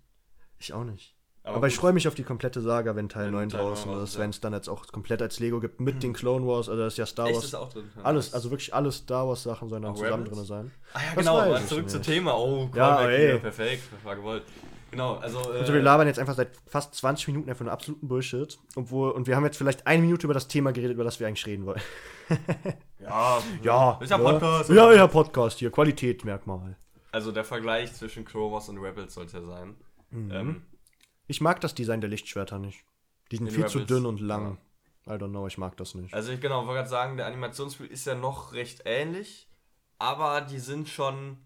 Ich 0.60 0.74
auch 0.74 0.84
nicht. 0.84 1.16
Aber, 1.47 1.55
Aber, 1.57 1.67
ich 1.67 1.75
freue 1.77 1.93
mich 1.93 2.07
auf 2.07 2.15
die 2.15 2.23
komplette 2.23 2.62
Saga, 2.62 2.95
wenn 2.95 3.07
Teil 3.10 3.27
Wenn 3.27 3.31
9 3.33 3.49
Teil 3.49 3.62
9 3.62 3.69
draußen 3.69 4.03
ist, 4.03 4.19
wenn 4.19 4.29
es 4.31 4.41
dann 4.41 4.51
jetzt 4.53 4.67
auch 4.67 4.86
komplett 4.88 5.21
als 5.21 5.39
Lego 5.39 5.60
gibt, 5.62 5.79
mit 5.79 6.03
den 6.03 6.12
Clone 6.13 6.45
Wars, 6.45 6.67
also 6.67 6.83
das 6.83 6.93
ist 6.93 6.97
ja 6.97 7.05
Star 7.05 7.27
Echt 7.27 7.36
Wars. 7.36 7.45
ist 7.45 7.55
auch 7.55 7.69
drin. 7.71 7.89
Ja, 7.95 8.03
Alles, 8.03 8.33
also 8.33 8.51
wirklich 8.51 8.73
alle 8.73 8.91
Star 8.91 9.27
Wars 9.27 9.43
Sachen 9.43 9.69
sollen 9.69 9.83
dann 9.83 9.93
Auch 9.93 9.97
zusammen 9.97 10.23
Rebels? 10.23 10.38
drin 10.38 10.45
sein. 10.45 10.71
Ah 10.93 10.99
ja, 10.99 11.05
Das 11.15 11.25
genau, 11.25 11.57
zurück 11.67 11.89
zum 11.89 12.01
Thema. 12.03 12.38
Oh, 12.38 12.69
Ja, 12.75 12.97
Callback 12.97 13.19
ey. 13.33 13.39
perfekt, 13.39 13.83
war 14.03 14.15
gewollt. 14.17 14.43
Genau, 14.91 15.15
also. 15.15 15.39
Äh, 15.53 15.60
Also 15.60 15.73
wir 15.73 15.81
labern 15.81 16.07
jetzt 16.07 16.19
einfach 16.19 16.36
seit 16.36 16.49
fast 16.65 16.95
20 16.95 17.27
Minuten 17.27 17.49
einfach 17.49 17.63
nur 17.65 17.73
absoluten 17.73 18.07
Bullshit. 18.07 18.57
Obwohl, 18.75 19.12
und 19.12 19.27
wir 19.27 19.36
haben 19.36 19.43
jetzt 19.45 19.57
vielleicht 19.57 19.86
eine 19.88 20.01
Minute 20.01 20.25
über 20.27 20.33
das 20.33 20.47
Thema 20.47 20.71
geredet, 20.71 20.93
über 20.95 21.03
das 21.03 21.19
wir 21.19 21.27
eigentlich 21.27 21.45
reden 21.45 21.65
wollen. 21.65 21.81
ja, 22.99 23.39
Ja. 23.63 23.97
Ist 24.01 24.10
ja 24.10 24.17
ne? 24.17 24.23
Podcast. 24.23 24.69
Ja, 24.69 24.91
ja, 24.93 25.07
Podcast 25.07 25.60
hier. 25.60 25.71
Qualitätsmerkmal. 25.71 26.75
Also 27.12 27.31
der 27.31 27.43
Vergleich 27.43 27.93
zwischen 27.93 28.25
Clone 28.25 28.53
Wars 28.53 28.69
und 28.69 28.77
Rebels 28.79 29.13
sollte 29.13 29.38
ja 29.38 29.43
sein. 29.43 29.75
Mhm. 30.12 30.31
Ähm, 30.31 30.62
Ich 31.28 31.42
mag 31.42 31.60
das 31.62 31.76
Design 31.76 32.02
der 32.02 32.10
Lichtschwerter 32.10 32.60
nicht. 32.60 32.84
Die 33.32 33.38
sind 33.38 33.48
In 33.48 33.54
viel 33.54 33.66
zu 33.68 33.80
Rebels, 33.80 33.88
dünn 33.90 34.06
und 34.06 34.22
lang. 34.22 34.58
I 35.06 35.12
don't 35.12 35.30
know, 35.30 35.48
ich 35.48 35.58
mag 35.58 35.76
das 35.78 35.96
nicht. 35.96 36.13
also 36.13 36.32
ich 36.32 36.42
genau, 36.42 36.66
wollte 36.66 36.80
gerade 36.80 36.90
sagen, 36.90 37.18
der 37.18 37.28
Animationsspiel 37.28 37.88
ist 37.88 38.06
ja 38.06 38.16
noch 38.16 38.54
recht 38.54 38.82
ähnlich, 38.86 39.48
aber 40.00 40.42
die 40.42 40.60
sind 40.60 40.90
schon 40.90 41.38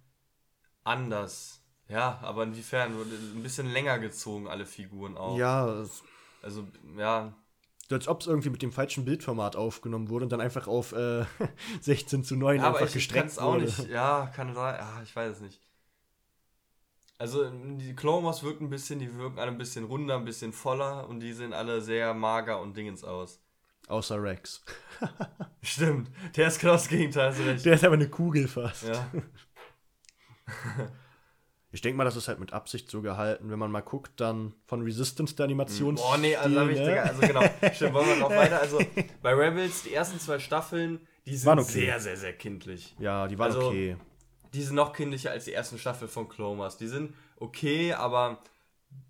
anders. 0.83 1.61
Ja, 1.87 2.19
aber 2.21 2.43
inwiefern? 2.43 2.95
Wurde 2.97 3.11
Ein 3.11 3.43
bisschen 3.43 3.71
länger 3.71 3.99
gezogen, 3.99 4.47
alle 4.47 4.65
Figuren 4.65 5.17
auch. 5.17 5.37
Ja, 5.37 5.85
Also, 6.41 6.67
ja, 6.97 7.33
so 7.89 7.95
als 7.95 8.07
ob 8.07 8.21
es 8.21 8.27
irgendwie 8.27 8.49
mit 8.49 8.61
dem 8.61 8.71
falschen 8.71 9.03
Bildformat 9.03 9.57
aufgenommen 9.57 10.07
wurde 10.07 10.23
und 10.23 10.31
dann 10.31 10.39
einfach 10.39 10.65
auf 10.65 10.93
äh, 10.93 11.25
16 11.81 12.23
zu 12.23 12.37
9 12.37 12.57
Ja, 12.61 12.67
einfach 12.67 12.79
ich, 12.87 12.95
ich 12.95 13.09
kann 13.09 13.25
gestreckt 13.25 13.27
es 13.31 13.37
auch 13.37 13.53
wurde. 13.55 13.65
nicht. 13.65 13.89
Ja, 13.89 14.31
kann 14.33 14.55
sein. 14.55 14.75
Ja, 14.79 15.01
ich 15.03 15.13
weiß 15.13 15.33
es 15.35 15.41
nicht. 15.41 15.59
Also 17.21 17.47
die 17.51 17.93
Clone 17.93 18.25
Wars 18.25 18.41
wirken 18.41 18.65
ein 18.65 18.69
bisschen, 18.71 18.97
die 18.97 19.15
wirken 19.15 19.37
alle 19.37 19.51
ein 19.51 19.57
bisschen 19.59 19.83
runder, 19.83 20.15
ein 20.15 20.25
bisschen 20.25 20.53
voller 20.53 21.07
und 21.07 21.19
die 21.19 21.33
sehen 21.33 21.53
alle 21.53 21.79
sehr 21.79 22.15
mager 22.15 22.59
und 22.59 22.75
dingens 22.75 23.03
aus. 23.03 23.39
Außer 23.87 24.19
Rex. 24.19 24.65
Stimmt, 25.61 26.09
der 26.35 26.47
ist 26.47 26.59
genau 26.59 26.73
das 26.73 26.87
Gegenteil, 26.87 27.29
hast 27.29 27.39
recht. 27.41 27.63
Der 27.63 27.75
ist 27.75 27.85
aber 27.85 27.93
eine 27.93 28.09
Kugel 28.09 28.47
fast. 28.47 28.85
Ja. 28.87 29.11
Ich 31.73 31.79
denke 31.79 31.95
mal, 31.95 32.03
das 32.03 32.17
ist 32.17 32.27
halt 32.27 32.37
mit 32.37 32.51
Absicht 32.51 32.91
so 32.91 33.01
gehalten. 33.01 33.49
Wenn 33.49 33.57
man 33.57 33.71
mal 33.71 33.79
guckt, 33.79 34.19
dann 34.19 34.53
von 34.65 34.81
Resistance 34.81 35.37
der 35.37 35.45
Animations. 35.45 36.01
Boah, 36.01 36.17
nee, 36.17 36.35
also, 36.35 36.59
hab 36.59 36.67
ich, 36.67 36.77
Digga, 36.77 37.03
also 37.03 37.21
genau. 37.21 37.41
Stimmt, 37.73 37.93
wollen 37.93 38.07
wir 38.09 38.15
noch 38.17 38.29
weiter. 38.29 38.59
Also 38.59 38.79
bei 39.21 39.33
Rebels, 39.33 39.83
die 39.83 39.93
ersten 39.93 40.19
zwei 40.19 40.37
Staffeln, 40.39 41.07
die 41.25 41.37
sind 41.37 41.47
okay. 41.47 41.63
sehr, 41.63 41.99
sehr, 42.01 42.17
sehr 42.17 42.33
kindlich. 42.33 42.93
Ja, 42.99 43.25
die 43.25 43.39
waren 43.39 43.53
Also, 43.53 43.67
okay. 43.69 43.95
Die 44.53 44.61
sind 44.61 44.75
noch 44.75 44.93
kindlicher 44.93 45.31
als 45.31 45.45
die 45.45 45.53
ersten 45.53 45.77
Staffel 45.77 46.07
von 46.07 46.27
Clone 46.27 46.59
Wars. 46.59 46.77
Die 46.77 46.87
sind 46.87 47.13
okay, 47.37 47.93
aber 47.93 48.39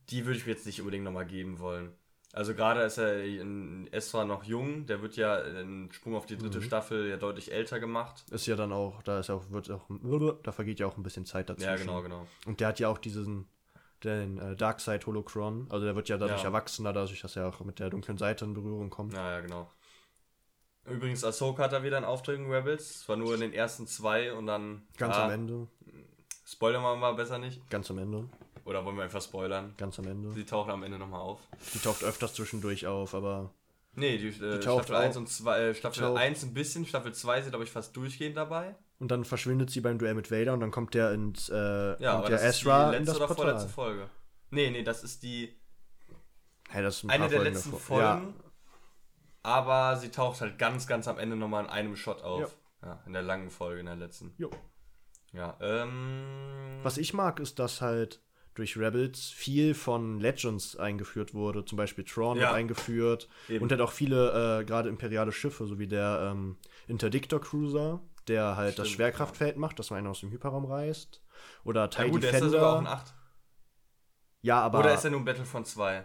die 0.09 0.25
würde 0.25 0.37
ich 0.37 0.45
mir 0.45 0.51
jetzt 0.53 0.65
nicht 0.65 0.79
unbedingt 0.79 1.03
nochmal 1.03 1.25
geben 1.25 1.59
wollen. 1.59 1.93
Also 2.33 2.53
gerade 2.53 2.81
ist 2.83 2.97
er 2.97 3.23
in 3.25 3.87
Esra 3.91 4.23
noch 4.23 4.43
jung, 4.45 4.85
der 4.85 5.01
wird 5.01 5.17
ja 5.17 5.35
einen 5.35 5.91
Sprung 5.91 6.15
auf 6.15 6.25
die 6.25 6.37
dritte 6.37 6.59
Mhm. 6.59 6.63
Staffel 6.63 7.09
ja 7.09 7.17
deutlich 7.17 7.51
älter 7.51 7.79
gemacht. 7.81 8.23
Ist 8.31 8.45
ja 8.47 8.55
dann 8.55 8.71
auch, 8.71 9.03
da 9.03 9.19
ist 9.19 9.29
auch, 9.29 9.49
wird 9.49 9.69
auch, 9.69 9.89
da 10.43 10.51
vergeht 10.53 10.79
ja 10.79 10.87
auch 10.87 10.95
ein 10.95 11.03
bisschen 11.03 11.25
Zeit 11.25 11.49
dazwischen. 11.49 11.69
Ja, 11.69 11.75
genau, 11.75 12.01
genau. 12.01 12.27
Und 12.45 12.61
der 12.61 12.69
hat 12.69 12.79
ja 12.79 12.87
auch 12.87 12.99
diesen, 12.99 13.47
den 14.05 14.37
äh, 14.37 14.55
Darkseid 14.55 15.05
Holocron. 15.07 15.67
Also 15.69 15.85
der 15.85 15.95
wird 15.95 16.07
ja 16.07 16.17
dadurch 16.17 16.41
Ja. 16.43 16.47
erwachsener, 16.47 16.93
dadurch, 16.93 17.19
dass 17.19 17.35
er 17.35 17.47
auch 17.49 17.59
mit 17.65 17.79
der 17.79 17.89
dunklen 17.89 18.17
Seite 18.17 18.45
in 18.45 18.53
Berührung 18.53 18.89
kommt. 18.89 19.13
Ja, 19.13 19.31
ja, 19.31 19.39
genau. 19.41 19.69
Übrigens, 20.89 21.23
Ahsoka 21.23 21.63
hat 21.63 21.73
da 21.73 21.83
wieder 21.83 21.97
einen 21.97 22.05
Auftritt 22.05 22.39
in 22.39 22.51
Rebels. 22.51 23.07
War 23.07 23.15
nur 23.15 23.33
in 23.35 23.41
den 23.41 23.53
ersten 23.53 23.87
zwei 23.87 24.33
und 24.33 24.47
dann. 24.47 24.83
Ganz 24.97 25.15
ah, 25.15 25.25
am 25.25 25.31
Ende. 25.31 25.67
Spoilern 26.45 26.81
wir 26.81 26.95
mal 26.95 27.13
besser 27.13 27.37
nicht. 27.37 27.67
Ganz 27.69 27.89
am 27.91 27.97
Ende. 27.99 28.27
Oder 28.65 28.83
wollen 28.85 28.95
wir 28.97 29.03
einfach 29.03 29.21
spoilern? 29.21 29.73
Ganz 29.77 29.97
am 29.99 30.07
Ende. 30.07 30.31
Sie 30.31 30.45
taucht 30.45 30.69
am 30.69 30.83
Ende 30.83 30.99
nochmal 30.99 31.21
auf. 31.21 31.39
Die 31.73 31.79
taucht 31.79 32.03
öfters 32.03 32.33
zwischendurch 32.33 32.85
auf, 32.87 33.15
aber 33.15 33.53
Nee, 33.93 34.17
die, 34.17 34.27
äh, 34.27 34.59
taucht 34.59 34.85
Staffel 34.85 34.95
auch- 34.95 34.99
1 35.01 35.17
und 35.17 35.27
2, 35.29 35.59
äh, 35.59 35.73
Staffel 35.75 36.03
taucht- 36.03 36.17
1 36.17 36.43
ein 36.43 36.53
bisschen, 36.53 36.85
Staffel 36.85 37.13
2 37.13 37.41
sind, 37.41 37.51
glaube 37.51 37.65
ich, 37.65 37.71
fast 37.71 37.95
durchgehend 37.95 38.37
dabei. 38.37 38.75
und 38.99 39.09
dann 39.09 39.25
verschwindet 39.25 39.71
sie 39.71 39.81
beim 39.81 39.97
Duell 39.97 40.13
mit 40.13 40.29
Vader 40.31 40.53
und 40.53 40.59
dann 40.59 40.69
kommt 40.71 40.93
der 40.93 41.11
ins 41.11 41.49
äh, 41.49 41.55
Ja, 41.55 42.19
aber 42.19 42.27
der 42.27 42.37
das 42.37 42.43
Ezra 42.61 42.83
ist 42.85 42.91
die 42.91 42.97
letzte 42.97 43.05
das 43.05 43.15
oder 43.17 43.27
Portal. 43.27 43.45
vorletzte 43.45 43.69
Folge. 43.69 44.09
Nee, 44.51 44.69
nee, 44.69 44.83
das 44.83 45.03
ist 45.03 45.23
die 45.23 45.57
Hey, 46.69 46.83
das 46.83 46.97
ist 46.97 47.03
ein 47.05 47.09
eine 47.09 47.27
der 47.27 47.39
Folgen 47.39 47.53
letzten 47.53 47.71
davor. 47.71 47.97
Folgen. 47.99 48.33
Aber 49.43 49.97
sie 49.97 50.09
taucht 50.11 50.41
halt 50.41 50.57
ganz, 50.59 50.85
ganz 50.87 51.07
am 51.07 51.17
Ende 51.17 51.35
nochmal 51.35 51.63
in 51.65 51.69
einem 51.69 51.95
Shot 51.95 52.21
auf. 52.21 52.55
Ja. 52.83 52.99
in 53.05 53.13
der 53.13 53.21
langen 53.21 53.51
Folge, 53.51 53.79
in 53.79 53.85
der 53.85 53.95
letzten. 53.95 54.33
Ja. 54.37 54.47
Jo. 54.47 54.51
Ja, 55.33 55.57
ähm. 55.61 56.79
Was 56.83 56.97
ich 56.97 57.13
mag, 57.13 57.39
ist, 57.39 57.59
dass 57.59 57.79
halt 57.79 58.21
durch 58.55 58.75
Rebels 58.75 59.29
viel 59.29 59.73
von 59.75 60.19
Legends 60.19 60.75
eingeführt 60.75 61.33
wurde. 61.33 61.63
Zum 61.63 61.77
Beispiel 61.77 62.03
Tron 62.03 62.37
Ja. 62.37 62.51
eingeführt. 62.53 63.29
Eben. 63.47 63.63
Und 63.63 63.71
halt 63.71 63.81
auch 63.81 63.91
viele, 63.91 64.59
äh, 64.61 64.65
gerade 64.65 64.89
imperiale 64.89 65.31
Schiffe, 65.31 65.67
so 65.67 65.79
wie 65.79 65.87
der 65.87 66.31
ähm, 66.31 66.57
Interdictor 66.87 67.39
Cruiser, 67.39 68.01
der 68.27 68.55
halt 68.57 68.77
das 68.79 68.87
Stimmt, 68.87 68.95
Schwerkraftfeld 68.97 69.57
macht, 69.57 69.79
dass 69.79 69.89
man 69.89 69.99
einen 69.99 70.07
aus 70.07 70.19
dem 70.19 70.31
Hyperraum 70.31 70.65
reißt. 70.65 71.21
Oder 71.63 71.89
TIE 71.89 72.01
ja, 72.01 72.07
gut, 72.09 72.23
der 72.23 72.29
ist 72.31 72.33
ja 72.35 72.39
Defender. 72.41 72.59
sogar 72.59 72.73
auch 72.75 72.79
ein 72.79 72.87
8. 72.87 73.13
ja, 74.41 74.59
aber. 74.59 74.79
Oder 74.79 74.93
ist 74.95 75.05
er 75.05 75.11
nur 75.11 75.23
Battlefront 75.23 75.67
2? 75.67 76.03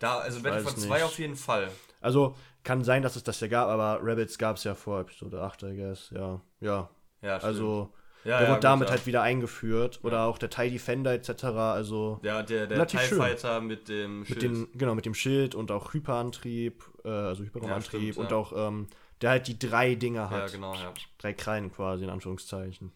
Da, 0.00 0.18
also 0.18 0.42
Battlefront 0.42 0.76
weiß 0.76 0.84
2 0.86 0.94
nicht. 0.94 1.04
auf 1.04 1.18
jeden 1.18 1.36
Fall. 1.36 1.70
Also 2.00 2.36
kann 2.62 2.84
sein, 2.84 3.02
dass 3.02 3.16
es 3.16 3.24
das 3.24 3.40
ja 3.40 3.48
gab, 3.48 3.68
aber 3.68 4.00
Rebels 4.02 4.38
gab 4.38 4.56
es 4.56 4.64
ja 4.64 4.74
vor 4.74 5.00
Episode 5.00 5.42
8, 5.42 5.62
I 5.64 5.76
guess. 5.76 6.10
Ja, 6.10 6.40
ja. 6.60 6.90
Ja. 7.22 7.38
Also 7.38 7.92
ja, 8.24 8.38
der 8.38 8.46
ja, 8.46 8.52
wurde 8.52 8.60
damit 8.60 8.88
gut, 8.88 8.90
halt 8.92 9.06
wieder 9.06 9.22
eingeführt. 9.22 10.00
Oder 10.02 10.24
auch 10.24 10.38
der 10.38 10.50
TIE 10.50 10.70
Defender 10.70 11.12
etc. 11.12 11.44
Also 11.44 12.20
ja. 12.22 12.42
Der, 12.42 12.66
der 12.66 12.86
TIE. 12.86 12.98
Fighter 12.98 13.60
mit 13.60 13.88
dem 13.88 14.20
mit 14.20 14.28
Schild. 14.28 14.42
dem, 14.42 14.68
genau, 14.74 14.94
mit 14.94 15.06
dem 15.06 15.14
Schild 15.14 15.54
und 15.54 15.70
auch 15.70 15.94
Hyperantrieb, 15.94 16.84
äh, 17.04 17.08
also 17.08 17.44
Hyperraumantrieb 17.44 18.16
und 18.16 18.30
ja. 18.30 18.36
auch, 18.36 18.52
ähm, 18.54 18.88
der 19.20 19.30
halt 19.30 19.48
die 19.48 19.58
drei 19.58 19.94
Dinge 19.94 20.18
ja, 20.18 20.30
hat. 20.30 20.52
genau, 20.52 20.74
ja. 20.74 20.92
Drei 21.18 21.32
Krallen 21.32 21.72
quasi, 21.72 22.04
in 22.04 22.10
Anführungszeichen. 22.10 22.92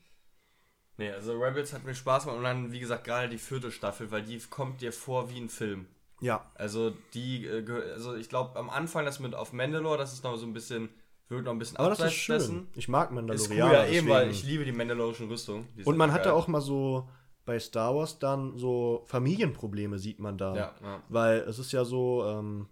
Nee, 0.98 1.10
also 1.10 1.32
Rebels 1.32 1.72
hat 1.72 1.84
mir 1.84 1.94
Spaß 1.94 2.24
gemacht 2.24 2.38
und 2.38 2.44
dann, 2.44 2.70
wie 2.70 2.78
gesagt, 2.78 3.04
gerade 3.04 3.28
die 3.28 3.38
vierte 3.38 3.72
Staffel, 3.72 4.10
weil 4.10 4.22
die 4.22 4.38
kommt 4.38 4.82
dir 4.82 4.92
vor 4.92 5.30
wie 5.30 5.40
ein 5.40 5.48
Film. 5.48 5.86
Ja, 6.22 6.50
Also 6.54 6.92
die, 7.14 7.46
äh, 7.46 7.64
also 7.92 8.14
ich 8.14 8.28
glaube 8.28 8.58
am 8.58 8.70
Anfang 8.70 9.04
das 9.04 9.20
mit 9.20 9.34
auf 9.34 9.52
Mandalore, 9.52 9.98
das 9.98 10.12
ist 10.12 10.24
noch 10.24 10.36
so 10.36 10.46
ein 10.46 10.52
bisschen, 10.54 10.88
wirkt 11.28 11.44
noch 11.44 11.52
ein 11.52 11.58
bisschen 11.58 11.76
aber 11.76 11.90
das 11.90 12.00
ist 12.00 12.12
schön. 12.14 12.38
dessen. 12.38 12.68
Ich 12.74 12.88
mag 12.88 13.08
Ist 13.10 13.10
cool, 13.10 13.22
Mandalorianer. 13.58 13.72
ja 13.72 13.86
eben, 13.86 14.08
weil 14.08 14.26
deswegen. 14.28 14.30
ich 14.46 14.50
liebe 14.52 14.64
die 14.64 14.72
mandalorischen 14.72 15.28
Rüstungen. 15.28 15.68
Die 15.76 15.84
und 15.84 15.96
man 15.96 16.10
geil. 16.10 16.18
hatte 16.20 16.32
auch 16.34 16.46
mal 16.48 16.60
so 16.60 17.08
bei 17.44 17.58
Star 17.58 17.94
Wars 17.94 18.18
dann 18.20 18.56
so 18.56 19.02
Familienprobleme, 19.08 19.98
sieht 19.98 20.20
man 20.20 20.38
da. 20.38 20.54
Ja, 20.54 20.74
ja. 20.82 21.02
Weil 21.08 21.38
es 21.40 21.58
ist 21.58 21.72
ja 21.72 21.84
so, 21.84 22.24
ähm, 22.24 22.68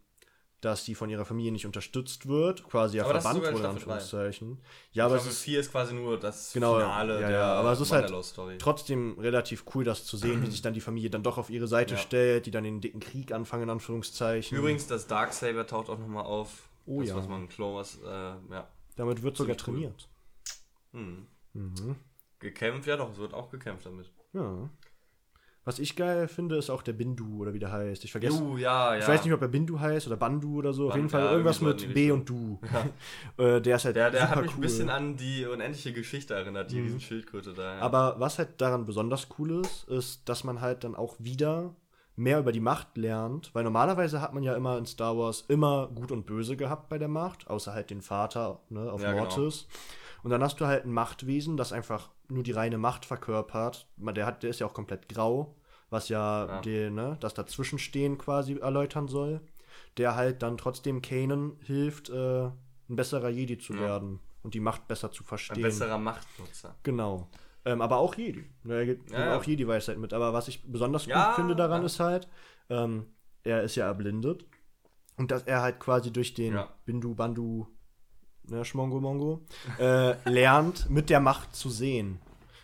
dass 0.61 0.85
die 0.85 0.95
von 0.95 1.09
ihrer 1.09 1.25
Familie 1.25 1.53
nicht 1.53 1.67
unterstützt 1.67 2.27
wird, 2.29 2.65
quasi 2.69 2.99
ja 2.99 3.05
verbannt 3.05 3.37
sogar 3.37 3.53
wurde, 3.53 3.65
in. 3.65 3.71
Anführungszeichen. 3.71 4.59
Ja, 4.93 5.07
aber 5.07 5.17
es 5.17 5.23
Staffel 5.23 5.33
ist 5.37 5.43
4 5.43 5.61
ist 5.61 5.71
quasi 5.73 5.95
nur 5.95 6.19
das 6.21 6.53
Genau, 6.53 6.75
Finale 6.75 7.15
ja, 7.15 7.21
der 7.21 7.31
ja, 7.31 7.55
aber 7.55 7.73
es 7.73 7.81
ist 7.81 7.93
halt 7.93 8.13
trotzdem 8.59 9.19
relativ 9.19 9.65
cool, 9.75 9.85
das 9.85 10.05
zu 10.05 10.17
sehen, 10.17 10.43
wie 10.43 10.47
sich 10.51 10.63
dann 10.63 10.75
die 10.75 10.81
Familie 10.81 11.11
dann 11.11 11.23
doch 11.23 11.39
auf 11.39 11.51
ihre 11.51 11.67
Seite 11.67 11.95
Ja. 11.95 12.01
stellt, 12.01 12.47
die 12.47 12.51
dann 12.51 12.65
den 12.65 12.81
dicken 12.81 13.01
Krieg 13.01 13.33
anfangen, 13.33 13.65
in 13.65 13.71
Anführungszeichen. 13.71 14.57
Übrigens, 14.57 14.87
das 14.87 15.07
Darksaber 15.07 15.67
taucht 15.67 15.89
auch 15.89 15.99
nochmal 15.99 16.25
auf. 16.25 16.69
Oh 16.87 17.01
das, 17.01 17.11
ja. 17.11 17.17
was 17.17 17.29
man 17.29 17.49
Wars, 17.75 17.99
äh, 18.05 18.09
ja. 18.09 18.69
Damit 18.97 19.23
wird 19.23 19.37
sogar 19.37 19.57
Ziemlich 19.57 19.69
cool. 19.69 19.75
trainiert. 19.75 20.09
Hm. 20.93 21.27
Mhm. 21.53 21.97
Gekämpft, 22.39 22.87
ja 22.87 22.97
doch, 22.97 23.13
es 23.13 23.19
wird 23.19 23.35
auch 23.35 23.51
gekämpft 23.51 23.87
damit. 23.87 24.11
Ja. 24.33 24.69
Was 25.65 25.79
ich 25.79 25.95
geil 25.95 26.27
finde, 26.27 26.57
ist 26.57 26.71
auch 26.71 26.81
der 26.81 26.95
Bindu 26.95 27.43
oder 27.43 27.53
wie 27.53 27.59
der 27.59 27.71
heißt. 27.71 28.03
Ich 28.05 28.13
vergesse. 28.13 28.39
Juh, 28.39 28.57
ja, 28.57 28.95
ja. 28.95 29.01
Ich 29.01 29.07
weiß 29.07 29.23
nicht, 29.25 29.33
ob 29.35 29.43
er 29.43 29.49
Bindu 29.49 29.79
heißt 29.79 30.07
oder 30.07 30.17
Bandu 30.17 30.57
oder 30.59 30.73
so. 30.73 30.85
Auf 30.87 30.91
Ban- 30.93 30.99
jeden 31.01 31.11
Fall 31.11 31.25
ja, 31.25 31.31
irgendwas 31.33 31.61
mit 31.61 31.93
B 31.93 32.11
und 32.11 32.27
Du. 32.29 32.59
äh, 33.37 33.61
der 33.61 33.77
ist 33.77 33.85
halt 33.85 33.97
der, 33.97 34.11
der 34.11 34.21
super 34.23 34.37
hat 34.37 34.43
mich 34.43 34.51
cool. 34.53 34.57
ein 34.57 34.61
bisschen 34.63 34.91
an 34.91 35.17
die 35.17 35.45
unendliche 35.45 35.93
Geschichte 35.93 36.35
erinnert, 36.35 36.71
die 36.71 36.77
Mhm. 36.77 36.85
riesen 36.85 37.01
Schildkröte 37.01 37.53
da. 37.53 37.77
Ja. 37.77 37.81
Aber 37.83 38.17
was 38.19 38.39
halt 38.39 38.61
daran 38.61 38.87
besonders 38.87 39.29
cool 39.39 39.61
ist, 39.61 39.85
ist, 39.89 40.29
dass 40.29 40.45
man 40.45 40.61
halt 40.63 40.83
dann 40.85 40.95
auch 40.95 41.17
wieder 41.19 41.75
mehr 42.17 42.39
über 42.39 42.53
die 42.53 42.61
Macht 42.61 42.97
lernt, 42.97 43.55
weil 43.55 43.65
normalerweise 43.65 44.21
hat 44.21 44.35
man 44.35 44.43
ja 44.43 44.55
immer 44.55 44.77
in 44.79 44.87
Star 44.87 45.17
Wars 45.17 45.45
immer 45.49 45.89
Gut 45.95 46.11
und 46.11 46.27
Böse 46.27 46.57
gehabt 46.57 46.89
bei 46.89 46.99
der 46.99 47.09
Macht, 47.09 47.49
außer 47.49 47.73
halt 47.75 47.91
den 47.91 48.03
Vater 48.03 48.61
ne, 48.71 48.91
auf 48.93 49.03
Ja, 49.03 49.13
genau. 49.13 49.25
Und 50.23 50.31
dann 50.31 50.43
hast 50.43 50.61
du 50.61 50.67
halt 50.67 50.85
ein 50.85 50.93
Machtwesen, 50.93 51.57
das 51.57 51.73
einfach 51.73 52.11
nur 52.29 52.43
die 52.43 52.53
reine 52.53 52.79
Macht 52.79 53.05
verkörpert. 53.07 53.89
Der, 53.97 54.27
hat, 54.27 54.43
der 54.43 54.51
ist 54.51 54.61
ja 54.61 54.67
auch 54.67 54.75
komplett 54.75 55.09
grau, 55.09 55.57
was 55.89 56.09
ja, 56.09 56.47
Ja. 56.47 56.61
Den, 56.61 56.95
ne, 56.95 57.17
das 57.21 57.35
Dazwischenstehen 57.35 58.19
quasi 58.19 58.59
erläutern 58.59 59.09
soll. 59.09 59.41
Der 59.97 60.15
halt 60.15 60.43
dann 60.43 60.57
trotzdem 60.59 61.01
Kanan 61.03 61.57
hilft, 61.65 62.11
äh, 62.11 62.45
ein 62.47 62.97
besserer 62.97 63.29
Jedi 63.29 63.59
zu 63.59 63.73
Ja. 63.75 63.81
werden 63.81 64.21
und 64.43 64.55
die 64.55 64.61
Macht 64.61 64.89
besser 64.89 65.11
zu 65.11 65.23
Ein 65.23 65.27
verstehen. 65.27 65.63
besserer 65.63 65.99
Machtnutzer. 65.99 66.75
Genau. 66.83 67.29
Ähm, 67.65 67.81
aber 67.83 67.99
auch 67.99 68.15
Jedi. 68.15 68.45
Er 68.69 68.87
gibt 68.87 69.11
Ja, 69.11 69.37
auch 69.37 69.45
Jedi-Weisheit 69.45 69.99
mit. 69.99 70.13
Aber 70.13 70.33
was 70.33 70.49
ich 70.49 70.63
besonders 70.71 71.05
gut 71.07 71.35
finde 71.35 71.55
daran 71.57 71.85
ist 71.85 72.01
halt, 72.01 72.29
ähm, 72.69 73.07
er 73.43 73.63
ist 73.63 73.75
ja 73.77 73.87
erblindet. 73.87 74.45
Und 75.17 75.31
dass 75.31 75.43
er 75.43 75.61
halt 75.61 75.79
quasi 75.81 76.13
durch 76.13 76.33
den 76.35 76.55
Ja. 76.55 76.69
Ne, 78.51 78.65
Schmongo 78.65 79.01
Mongo 79.01 79.41
äh, 79.79 80.15
lernt, 80.29 80.91
mit 80.91 81.09
der 81.09 81.21
Macht 81.21 81.55
zu 81.55 81.71
sehen. 81.71 82.21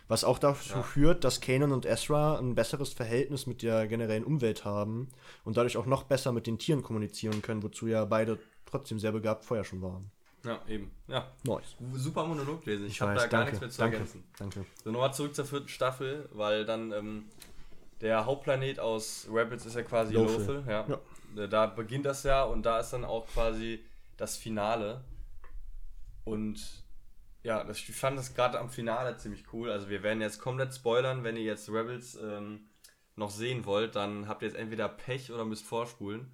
Was 0.09 0.23
auch 0.23 0.37
dazu 0.39 0.73
Ja. 0.75 0.83
führt, 0.83 1.23
dass 1.23 1.41
Kanan 1.41 1.71
und 1.71 1.85
Ezra 1.85 2.37
ein 2.39 2.55
besseres 2.55 2.93
Verhältnis 2.93 3.45
mit 3.47 3.61
der 3.61 3.87
generellen 3.87 4.23
Umwelt 4.23 4.63
haben 4.65 5.09
und 5.43 5.57
dadurch 5.57 5.77
auch 5.77 5.85
noch 5.85 6.03
besser 6.03 6.31
mit 6.31 6.45
den 6.47 6.59
Tieren 6.59 6.81
kommunizieren 6.83 7.41
können, 7.41 7.63
wozu 7.63 7.87
ja 7.87 8.05
beide 8.05 8.37
trotzdem 8.65 8.99
sehr 8.99 9.11
begabt 9.11 9.43
vorher 9.45 9.63
schon 9.65 9.81
waren. 9.81 10.11
Ja, 10.45 10.59
eben. 10.67 10.91
Ja. 11.07 11.27
Nice. 11.43 11.75
Super 11.95 12.25
Monolog 12.25 12.65
lesen. 12.65 12.85
Ich, 12.85 12.93
Ich 12.93 13.01
habe 13.01 13.15
da 13.15 13.21
gar 13.27 13.29
danke, 13.45 13.45
nichts 13.51 13.61
mehr 13.61 13.69
zu 13.69 13.77
danke, 13.79 13.95
ergänzen. 13.97 14.23
Danke. 14.37 14.65
So, 14.83 14.91
nochmal 14.91 15.13
zurück 15.13 15.35
zur 15.35 15.45
vierten 15.45 15.67
Staffel, 15.67 16.29
weil 16.31 16.63
dann 16.65 16.91
ähm, 16.93 17.25
der 18.01 18.25
Hauptplanet 18.25 18.79
aus 18.79 19.27
Rebels 19.33 19.65
ist 19.65 19.75
ja 19.75 19.83
quasi 19.83 20.13
Lothal. 20.13 20.63
Ja. 20.67 20.85
Ja. 21.35 21.47
Da 21.47 21.65
beginnt 21.65 22.05
das 22.05 22.23
ja 22.23 22.43
und 22.43 22.65
da 22.65 22.79
ist 22.79 22.91
dann 22.91 23.03
auch 23.03 23.27
quasi 23.27 23.83
das 24.15 24.37
Finale. 24.37 25.01
Und 26.27 26.83
ja, 27.43 27.63
das, 27.63 27.77
ich 27.77 27.95
fand 27.95 28.17
das 28.17 28.33
gerade 28.35 28.59
am 28.59 28.69
Finale 28.69 29.15
ziemlich 29.17 29.45
cool. 29.53 29.71
Also 29.71 29.89
wir 29.89 30.03
werden 30.03 30.21
jetzt 30.21 30.39
komplett 30.41 30.73
spoilern, 30.73 31.23
wenn 31.23 31.37
ihr 31.37 31.43
jetzt 31.43 31.69
Rebels 31.69 32.17
ähm, 32.21 32.69
noch 33.15 33.29
sehen 33.31 33.65
wollt, 33.65 33.95
dann 33.95 34.27
habt 34.27 34.41
ihr 34.41 34.47
jetzt 34.49 34.57
entweder 34.57 34.89
Pech 34.89 35.31
oder 35.31 35.45
müsst 35.45 35.65
vorspulen. 35.65 36.31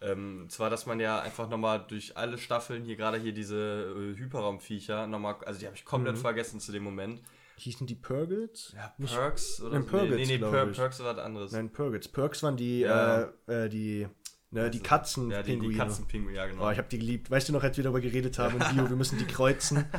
Ähm, 0.00 0.46
zwar, 0.48 0.70
dass 0.70 0.86
man 0.86 1.00
ja 1.00 1.20
einfach 1.20 1.48
nochmal 1.48 1.84
durch 1.88 2.16
alle 2.16 2.38
Staffeln 2.38 2.84
hier 2.84 2.96
gerade 2.96 3.18
hier 3.18 3.32
diese 3.32 3.94
äh, 4.14 4.16
Hyperraumviecher 4.18 5.06
nochmal, 5.08 5.36
also 5.44 5.58
die 5.58 5.66
habe 5.66 5.76
ich 5.76 5.84
komplett 5.84 6.16
Mhm. 6.16 6.20
vergessen 6.20 6.60
zu 6.60 6.70
dem 6.72 6.84
Moment. 6.84 7.20
Hießen 7.56 7.88
die 7.88 7.96
Purgles? 7.96 8.72
Ja, 8.76 8.94
Perks 9.04 9.60
oder 9.60 9.72
Nein, 9.72 9.82
so? 9.82 9.88
Purgles, 9.90 10.16
nee, 10.18 10.26
nee, 10.26 10.44
nee 10.44 10.50
Per 10.50 10.70
ich. 10.70 10.76
Perks 10.76 11.00
war 11.00 11.16
was 11.16 11.24
anderes. 11.24 11.50
Nein, 11.50 11.72
Purgles. 11.72 12.06
Perks 12.06 12.42
waren 12.44 12.56
die, 12.56 12.80
Ja. 12.80 13.22
äh, 13.48 13.64
äh, 13.64 13.68
die, 13.68 14.06
ne, 14.50 14.70
die 14.70 14.78
Also, 14.78 14.88
Katzen. 14.88 15.30
ja, 15.30 15.42
die, 15.42 15.58
die 15.58 15.72
Katzenpinguine, 15.74 16.36
ja 16.36 16.46
genau. 16.46 16.66
Oh, 16.66 16.70
ich 16.70 16.78
hab 16.78 16.88
die 16.88 16.98
geliebt. 16.98 17.30
Weißt 17.30 17.48
du 17.48 17.52
noch, 17.52 17.62
als 17.62 17.76
wir 17.76 17.84
darüber 17.84 18.00
geredet 18.00 18.38
haben 18.38 18.58
Bio, 18.58 18.88
wir 18.88 18.96
müssen 18.96 19.18
die 19.18 19.26
kreuzen. 19.26 19.84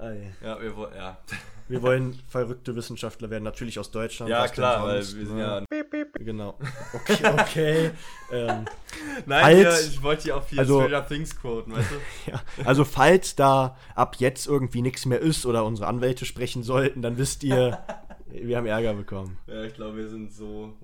Ei. 0.00 0.32
ja, 0.44 0.60
wir, 0.62 0.76
woll- 0.76 0.92
ja. 0.94 1.18
Wir 1.66 1.82
wollen 1.82 2.16
verrückte 2.28 2.76
Wissenschaftler 2.76 3.30
werden, 3.30 3.42
natürlich 3.42 3.80
aus 3.80 3.90
Deutschland. 3.90 4.30
ja 4.30 4.46
klar, 4.46 4.84
weil 4.84 4.98
wir 4.98 5.02
sind 5.02 5.34
ne? 5.34 5.66
ja. 5.72 6.04
Genau. 6.20 6.56
Okay, 6.94 7.26
okay. 7.26 7.90
ähm, 8.32 8.64
Nein, 9.26 9.44
Als- 9.44 9.60
ja, 9.84 9.88
ich 9.90 10.00
wollte 10.02 10.22
hier 10.22 10.36
auf 10.36 10.48
hier 10.48 10.60
also- 10.60 10.80
Stranger 10.82 11.04
Things 11.08 11.36
quoten, 11.36 11.72
weißt 11.72 11.90
du? 11.90 12.30
ja. 12.30 12.42
Also, 12.64 12.84
falls 12.84 13.34
da 13.34 13.76
ab 13.96 14.14
jetzt 14.20 14.46
irgendwie 14.46 14.82
nichts 14.82 15.04
mehr 15.04 15.18
ist 15.20 15.44
oder 15.46 15.64
unsere 15.64 15.88
Anwälte 15.88 16.24
sprechen 16.26 16.62
sollten, 16.62 17.02
dann 17.02 17.18
wisst 17.18 17.42
ihr, 17.42 17.82
wir 18.30 18.56
haben 18.56 18.66
Ärger 18.66 18.94
bekommen. 18.94 19.36
Ja, 19.48 19.64
ich 19.64 19.74
glaube, 19.74 19.96
wir 19.96 20.08
sind 20.08 20.32
so. 20.32 20.74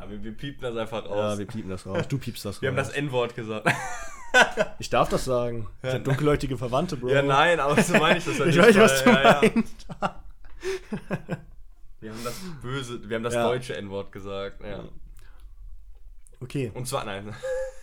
Ja, 0.00 0.08
wir, 0.10 0.22
wir 0.22 0.32
piepen 0.32 0.62
das 0.62 0.76
einfach 0.76 1.04
Ja, 1.04 1.10
raus. 1.30 1.38
wir 1.38 1.46
piepen 1.46 1.70
das 1.70 1.84
raus. 1.86 2.06
Du 2.08 2.18
piepst 2.18 2.44
das 2.44 2.62
wir 2.62 2.68
haben 2.70 2.78
raus. 2.78 2.88
das 2.88 2.96
N-Wort 2.96 3.34
gesagt. 3.34 3.66
ich 4.78 4.90
darf 4.90 5.08
das 5.08 5.24
sagen. 5.24 5.68
Ich 5.82 5.90
hab 5.92 6.04
dunkelhäutige 6.04 6.56
Verwandte, 6.56 6.96
Bro. 6.96 7.08
ja, 7.10 7.22
nein, 7.22 7.58
aber 7.60 7.80
so 7.82 7.94
meine 7.98 8.18
ich 8.18 8.24
das 8.24 8.38
halt 8.40 8.50
Ich 8.50 8.56
nicht, 8.56 8.66
weiß, 8.68 8.76
was 8.76 9.04
du 9.04 9.10
ja, 9.10 9.22
ja. 9.22 9.40
meinst. 9.42 9.86
Wir 12.00 12.10
haben 12.10 12.24
das 12.24 12.34
böse, 12.62 13.08
wir 13.08 13.16
haben 13.16 13.24
das 13.24 13.34
Ja. 13.34 13.48
deutsche 13.48 13.76
N-Wort 13.76 14.12
gesagt. 14.12 14.62
Ja. 14.62 14.84
Okay, 16.40 16.70
Und 16.74 16.86
zwar, 16.86 17.04
nein. 17.04 17.34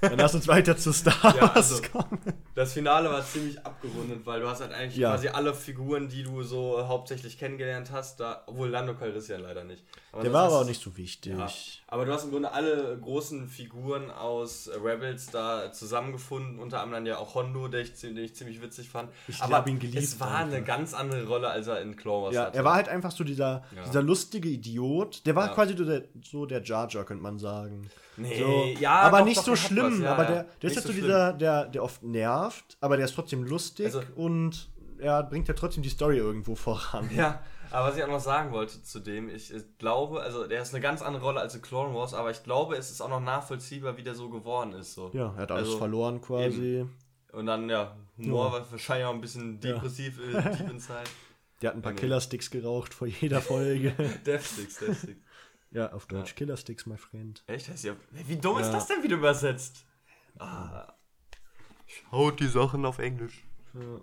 dann 0.01 0.17
lass 0.17 0.33
uns 0.33 0.47
weiter 0.47 0.77
zu 0.77 0.93
Star 0.93 1.35
Ja, 1.35 1.41
Wars 1.55 1.73
also- 1.73 1.81
kommen. 1.91 2.19
Das 2.53 2.71
Finale 2.71 3.09
war 3.09 3.21
ziemlich 3.25 3.59
abgerundet, 3.65 4.25
weil 4.25 4.39
du 4.39 4.47
hast 4.47 4.61
halt 4.61 4.71
eigentlich 4.71 4.95
Ja. 4.95 5.11
quasi 5.11 5.27
alle 5.27 5.53
Figuren, 5.53 6.07
die 6.07 6.23
du 6.23 6.41
so 6.41 6.87
hauptsächlich 6.87 7.37
kennengelernt 7.37 7.91
hast, 7.91 8.21
da, 8.21 8.43
obwohl 8.45 8.69
Lando 8.69 8.93
Calrissian 8.95 9.41
leider 9.41 9.65
nicht. 9.65 9.83
Aber 10.13 10.23
Der 10.23 10.31
war 10.31 10.43
hast 10.45 10.53
aber 10.53 10.61
auch 10.61 10.65
nicht 10.65 10.81
so 10.81 10.95
wichtig. 10.95 11.33
Ja. 11.37 11.49
Aber 11.87 12.05
du 12.05 12.13
hast 12.13 12.23
im 12.23 12.31
Grunde 12.31 12.53
alle 12.53 12.97
großen 13.01 13.49
Figuren 13.49 14.09
aus 14.09 14.69
Rebels 14.81 15.27
da 15.31 15.73
zusammengefunden, 15.73 16.59
unter 16.59 16.81
anderem 16.81 17.05
ja 17.05 17.17
auch 17.17 17.35
Hondo, 17.35 17.67
den 17.67 17.81
ich, 17.81 17.93
den 17.99 18.15
ich 18.15 18.33
ziemlich 18.35 18.61
witzig 18.61 18.87
fand. 18.87 19.09
Ich 19.27 19.41
aber 19.41 19.67
ihn 19.67 19.79
geliebt 19.79 20.01
es 20.01 20.17
war 20.21 20.35
eine 20.37 20.63
ganz 20.63 20.93
andere 20.93 21.25
Rolle, 21.27 21.49
als 21.49 21.67
er 21.67 21.81
in 21.81 21.97
Clone 21.97 22.27
Wars 22.27 22.35
Ja, 22.35 22.45
hatte. 22.45 22.57
er 22.57 22.63
war 22.63 22.75
halt 22.75 22.87
einfach 22.87 23.11
so 23.11 23.25
dieser, 23.25 23.63
Ja. 23.75 23.83
dieser 23.85 24.01
lustige 24.01 24.47
Idiot. 24.47 25.25
Der 25.25 25.35
war 25.35 25.47
Ja. 25.47 25.53
quasi 25.53 25.75
so 25.75 25.83
der, 25.83 26.03
so 26.23 26.45
der 26.45 26.63
Jar 26.63 26.87
Jar, 26.89 27.03
könnte 27.03 27.21
man 27.23 27.37
sagen. 27.37 27.89
Nee, 28.17 28.39
so, 28.39 28.65
ja, 28.79 29.01
aber 29.01 29.19
doch, 29.19 29.25
nicht 29.25 29.37
doch, 29.37 29.43
so 29.43 29.55
schlimm. 29.55 30.01
ja, 30.03 30.13
aber 30.13 30.23
ja. 30.23 30.29
der, 30.29 30.43
der 30.61 30.69
ist 30.69 30.75
halt 30.77 30.85
so 30.87 30.93
so 30.93 30.99
dieser, 31.01 31.33
der, 31.33 31.65
der 31.65 31.83
oft 31.83 32.03
nervt, 32.03 32.77
aber 32.81 32.95
der 32.97 33.05
ist 33.05 33.15
trotzdem 33.15 33.43
lustig 33.43 33.87
Also- 33.87 34.01
und 34.15 34.69
er 34.99 35.23
bringt 35.23 35.47
ja 35.47 35.53
trotzdem 35.53 35.83
die 35.83 35.89
Story 35.89 36.17
irgendwo 36.17 36.55
voran. 36.55 37.09
Ja, 37.13 37.41
aber 37.71 37.87
was 37.89 37.97
ich 37.97 38.03
auch 38.03 38.07
noch 38.07 38.21
sagen 38.21 38.51
wollte 38.53 38.81
zu 38.81 38.99
dem, 39.01 39.27
ich, 39.27 39.51
glaube, 39.77 40.21
also 40.21 40.47
der 40.47 40.61
ist 40.61 40.73
eine 40.73 40.81
ganz 40.81 41.01
andere 41.01 41.23
Rolle 41.25 41.41
als 41.41 41.53
in 41.55 41.61
Clone 41.61 41.93
Wars, 41.93 42.13
aber 42.13 42.31
ich 42.31 42.43
glaube, 42.43 42.75
es 42.77 42.89
ist 42.89 43.01
auch 43.01 43.09
noch 43.09 43.19
nachvollziehbar, 43.19 43.97
wie 43.97 44.03
der 44.03 44.15
so 44.15 44.29
geworden 44.29 44.71
ist. 44.73 44.93
So. 44.93 45.09
Ja, 45.13 45.33
er 45.35 45.41
hat 45.43 45.51
alles 45.51 45.67
Also, 45.67 45.77
verloren 45.79 46.21
quasi. 46.21 46.85
Und 47.33 47.45
dann, 47.47 47.69
ja, 47.69 47.97
Humor 48.17 48.45
Ja. 48.45 48.51
war 48.53 48.71
wahrscheinlich 48.71 49.05
auch 49.05 49.13
ein 49.13 49.19
bisschen 49.19 49.59
Ja. 49.61 49.73
depressiv 49.73 50.17
äh, 50.19 50.41
deep 50.41 50.69
inside. 50.71 50.99
Der 51.61 51.69
hat 51.69 51.77
ein 51.77 51.81
paar 51.81 51.93
Nee. 51.93 51.99
Killersticks 51.99 52.49
geraucht 52.51 52.93
vor 52.93 53.07
jeder 53.07 53.41
Folge. 53.41 53.91
Deathsticks, 54.25 54.77
Deathsticks. 54.77 55.21
Ja, 55.75 55.91
auf 55.93 56.07
Deutsch 56.07 56.35
Killersticks, 56.35 56.85
my 56.85 56.97
friend. 56.97 57.43
Echt? 57.47 57.69
Heißt 57.69 57.83
ja, 57.83 57.95
wie 58.11 58.37
dumm 58.37 58.57
ist 58.59 58.67
Ja. 58.67 58.73
das 58.73 58.87
denn 58.87 59.03
wieder 59.03 59.15
übersetzt? 59.17 59.85
Ah. 60.39 60.93
Schaut 61.87 62.39
die 62.39 62.47
Sachen 62.47 62.85
auf 62.85 62.97
Englisch. 62.99 63.45
Ja. 63.73 64.01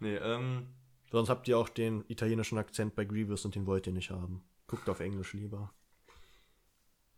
Nee, 0.00 0.16
ähm, 0.16 0.66
Sonst 1.12 1.28
habt 1.28 1.48
ihr 1.48 1.58
auch 1.58 1.68
den 1.68 2.04
italienischen 2.08 2.56
Akzent 2.58 2.94
bei 2.94 3.04
Grievous 3.04 3.44
und 3.44 3.54
den 3.56 3.66
wollt 3.66 3.86
ihr 3.86 3.92
nicht 3.92 4.10
haben. 4.10 4.42
Guckt 4.68 4.88
auf 4.88 5.00
Englisch 5.00 5.32
lieber. 5.32 5.72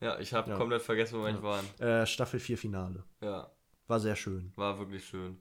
ja, 0.01 0.19
ich 0.19 0.33
habe 0.33 0.51
Ja. 0.51 0.57
komplett 0.57 0.83
vergessen, 0.83 1.19
wo 1.19 1.23
wir 1.23 1.29
eigentlich 1.29 1.43
waren. 1.43 1.67
Äh, 1.79 2.07
Staffel 2.07 2.41
4 2.41 2.57
Finale. 2.59 3.05
Ja, 3.21 3.51
War 3.87 4.01
sehr 4.01 4.17
schön. 4.17 4.53
war 4.57 4.79
wirklich 4.79 5.05
schön. 5.07 5.39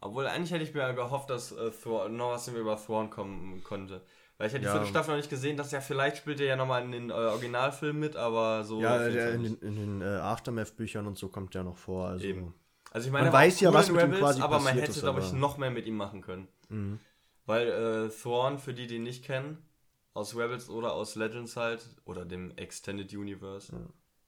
Obwohl, 0.00 0.26
eigentlich 0.26 0.50
hätte 0.50 0.64
ich 0.64 0.74
mir 0.74 0.92
gehofft, 0.94 1.30
dass 1.30 1.52
äh, 1.52 1.70
Thrawn, 1.70 2.16
noch 2.16 2.30
was 2.32 2.48
über 2.48 2.76
Thrawn 2.76 3.08
kommen 3.08 3.62
konnte. 3.62 4.04
Weil 4.42 4.48
ich 4.48 4.54
hätte 4.54 4.62
die 4.62 4.66
Ja. 4.66 4.72
vierte 4.72 4.88
Staffel 4.88 5.10
noch 5.12 5.18
nicht 5.18 5.30
gesehen, 5.30 5.56
dass 5.56 5.70
ja 5.70 5.80
vielleicht 5.80 6.16
spielt 6.16 6.40
er 6.40 6.46
ja 6.46 6.56
nochmal 6.56 6.82
in 6.82 6.90
den 6.90 7.10
äh, 7.10 7.12
Originalfilmen 7.12 8.00
mit, 8.00 8.16
aber 8.16 8.64
so. 8.64 8.80
Ja, 8.80 8.98
der, 9.08 9.34
in 9.34 9.44
den, 9.44 9.54
in 9.58 9.76
den 9.76 10.02
äh, 10.02 10.16
Aftermath-Büchern 10.16 11.06
und 11.06 11.16
so 11.16 11.28
kommt 11.28 11.54
der 11.54 11.62
noch 11.62 11.76
vor. 11.76 12.08
Also. 12.08 12.24
Eben. 12.26 12.52
Also 12.90 13.06
ich 13.06 13.12
meine, 13.12 13.26
Man 13.26 13.34
weiß 13.34 13.60
ja, 13.60 13.72
was 13.72 13.86
mit 13.88 13.98
ihm 14.00 14.06
Rebels, 14.06 14.18
quasi 14.20 14.42
aber 14.42 14.58
man 14.58 14.74
hätte, 14.74 14.98
glaube 15.00 15.20
ich, 15.20 15.32
noch 15.32 15.58
mehr 15.58 15.70
mit 15.70 15.86
ihm 15.86 15.96
machen 15.96 16.22
können. 16.22 16.48
Mhm. 16.70 16.98
Weil 17.46 17.68
äh, 17.68 18.08
Thrawn, 18.08 18.58
für 18.58 18.74
die, 18.74 18.88
die 18.88 18.96
ihn 18.96 19.04
nicht 19.04 19.24
kennen, 19.24 19.58
aus 20.12 20.36
Rebels 20.36 20.68
oder 20.68 20.92
aus 20.92 21.14
Legends 21.14 21.54
halt, 21.56 21.86
oder 22.04 22.24
dem 22.24 22.50
Extended 22.56 23.12
Universe. 23.14 23.72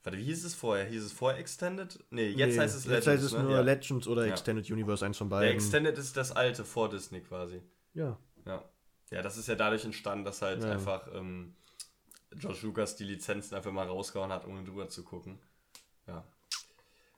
Warte, 0.05 0.17
wie 0.17 0.23
hieß 0.23 0.45
es 0.45 0.55
vorher? 0.55 0.85
Hieß 0.85 1.07
es 1.07 1.13
vorher 1.13 1.41
Extended? 1.41 1.99
Nee, 2.11 2.29
jetzt 2.29 2.55
Nee, 2.55 2.61
heißt 2.61 2.77
es 2.77 2.85
Jetzt 2.85 3.07
Legends. 3.07 3.07
heißt 3.09 3.23
es 3.25 3.33
ne? 3.33 3.43
nur 3.43 3.53
ja. 3.53 3.61
Legends 3.63 4.07
oder 4.07 4.27
Ja. 4.27 4.31
Extended 4.33 4.71
Universe, 4.71 5.05
eins 5.05 5.19
von 5.19 5.29
Der 5.29 5.39
beiden. 5.39 5.55
Extended 5.55 5.99
ist 5.99 6.17
das 6.17 6.31
alte 6.31 6.65
vor 6.65 6.89
Disney 6.89 7.21
quasi. 7.21 7.61
ja. 7.95 8.17
Ja. 8.47 8.63
Ja, 9.11 9.23
das 9.23 9.37
ist 9.37 9.49
ja 9.49 9.55
dadurch 9.55 9.85
entstanden, 9.85 10.25
dass 10.25 10.43
halt 10.43 10.63
Ja. 10.63 10.73
einfach 10.73 11.09
ähm, 11.15 11.55
George 12.37 12.59
Lucas 12.63 12.97
die 12.97 13.05
Lizenzen 13.05 13.55
einfach 13.55 13.73
mal 13.73 13.87
rausgehauen 13.87 14.33
hat, 14.33 14.47
ohne 14.47 14.65
drüber 14.65 14.89
zu 14.89 15.05
gucken. 15.05 15.39
Ja. 16.07 16.25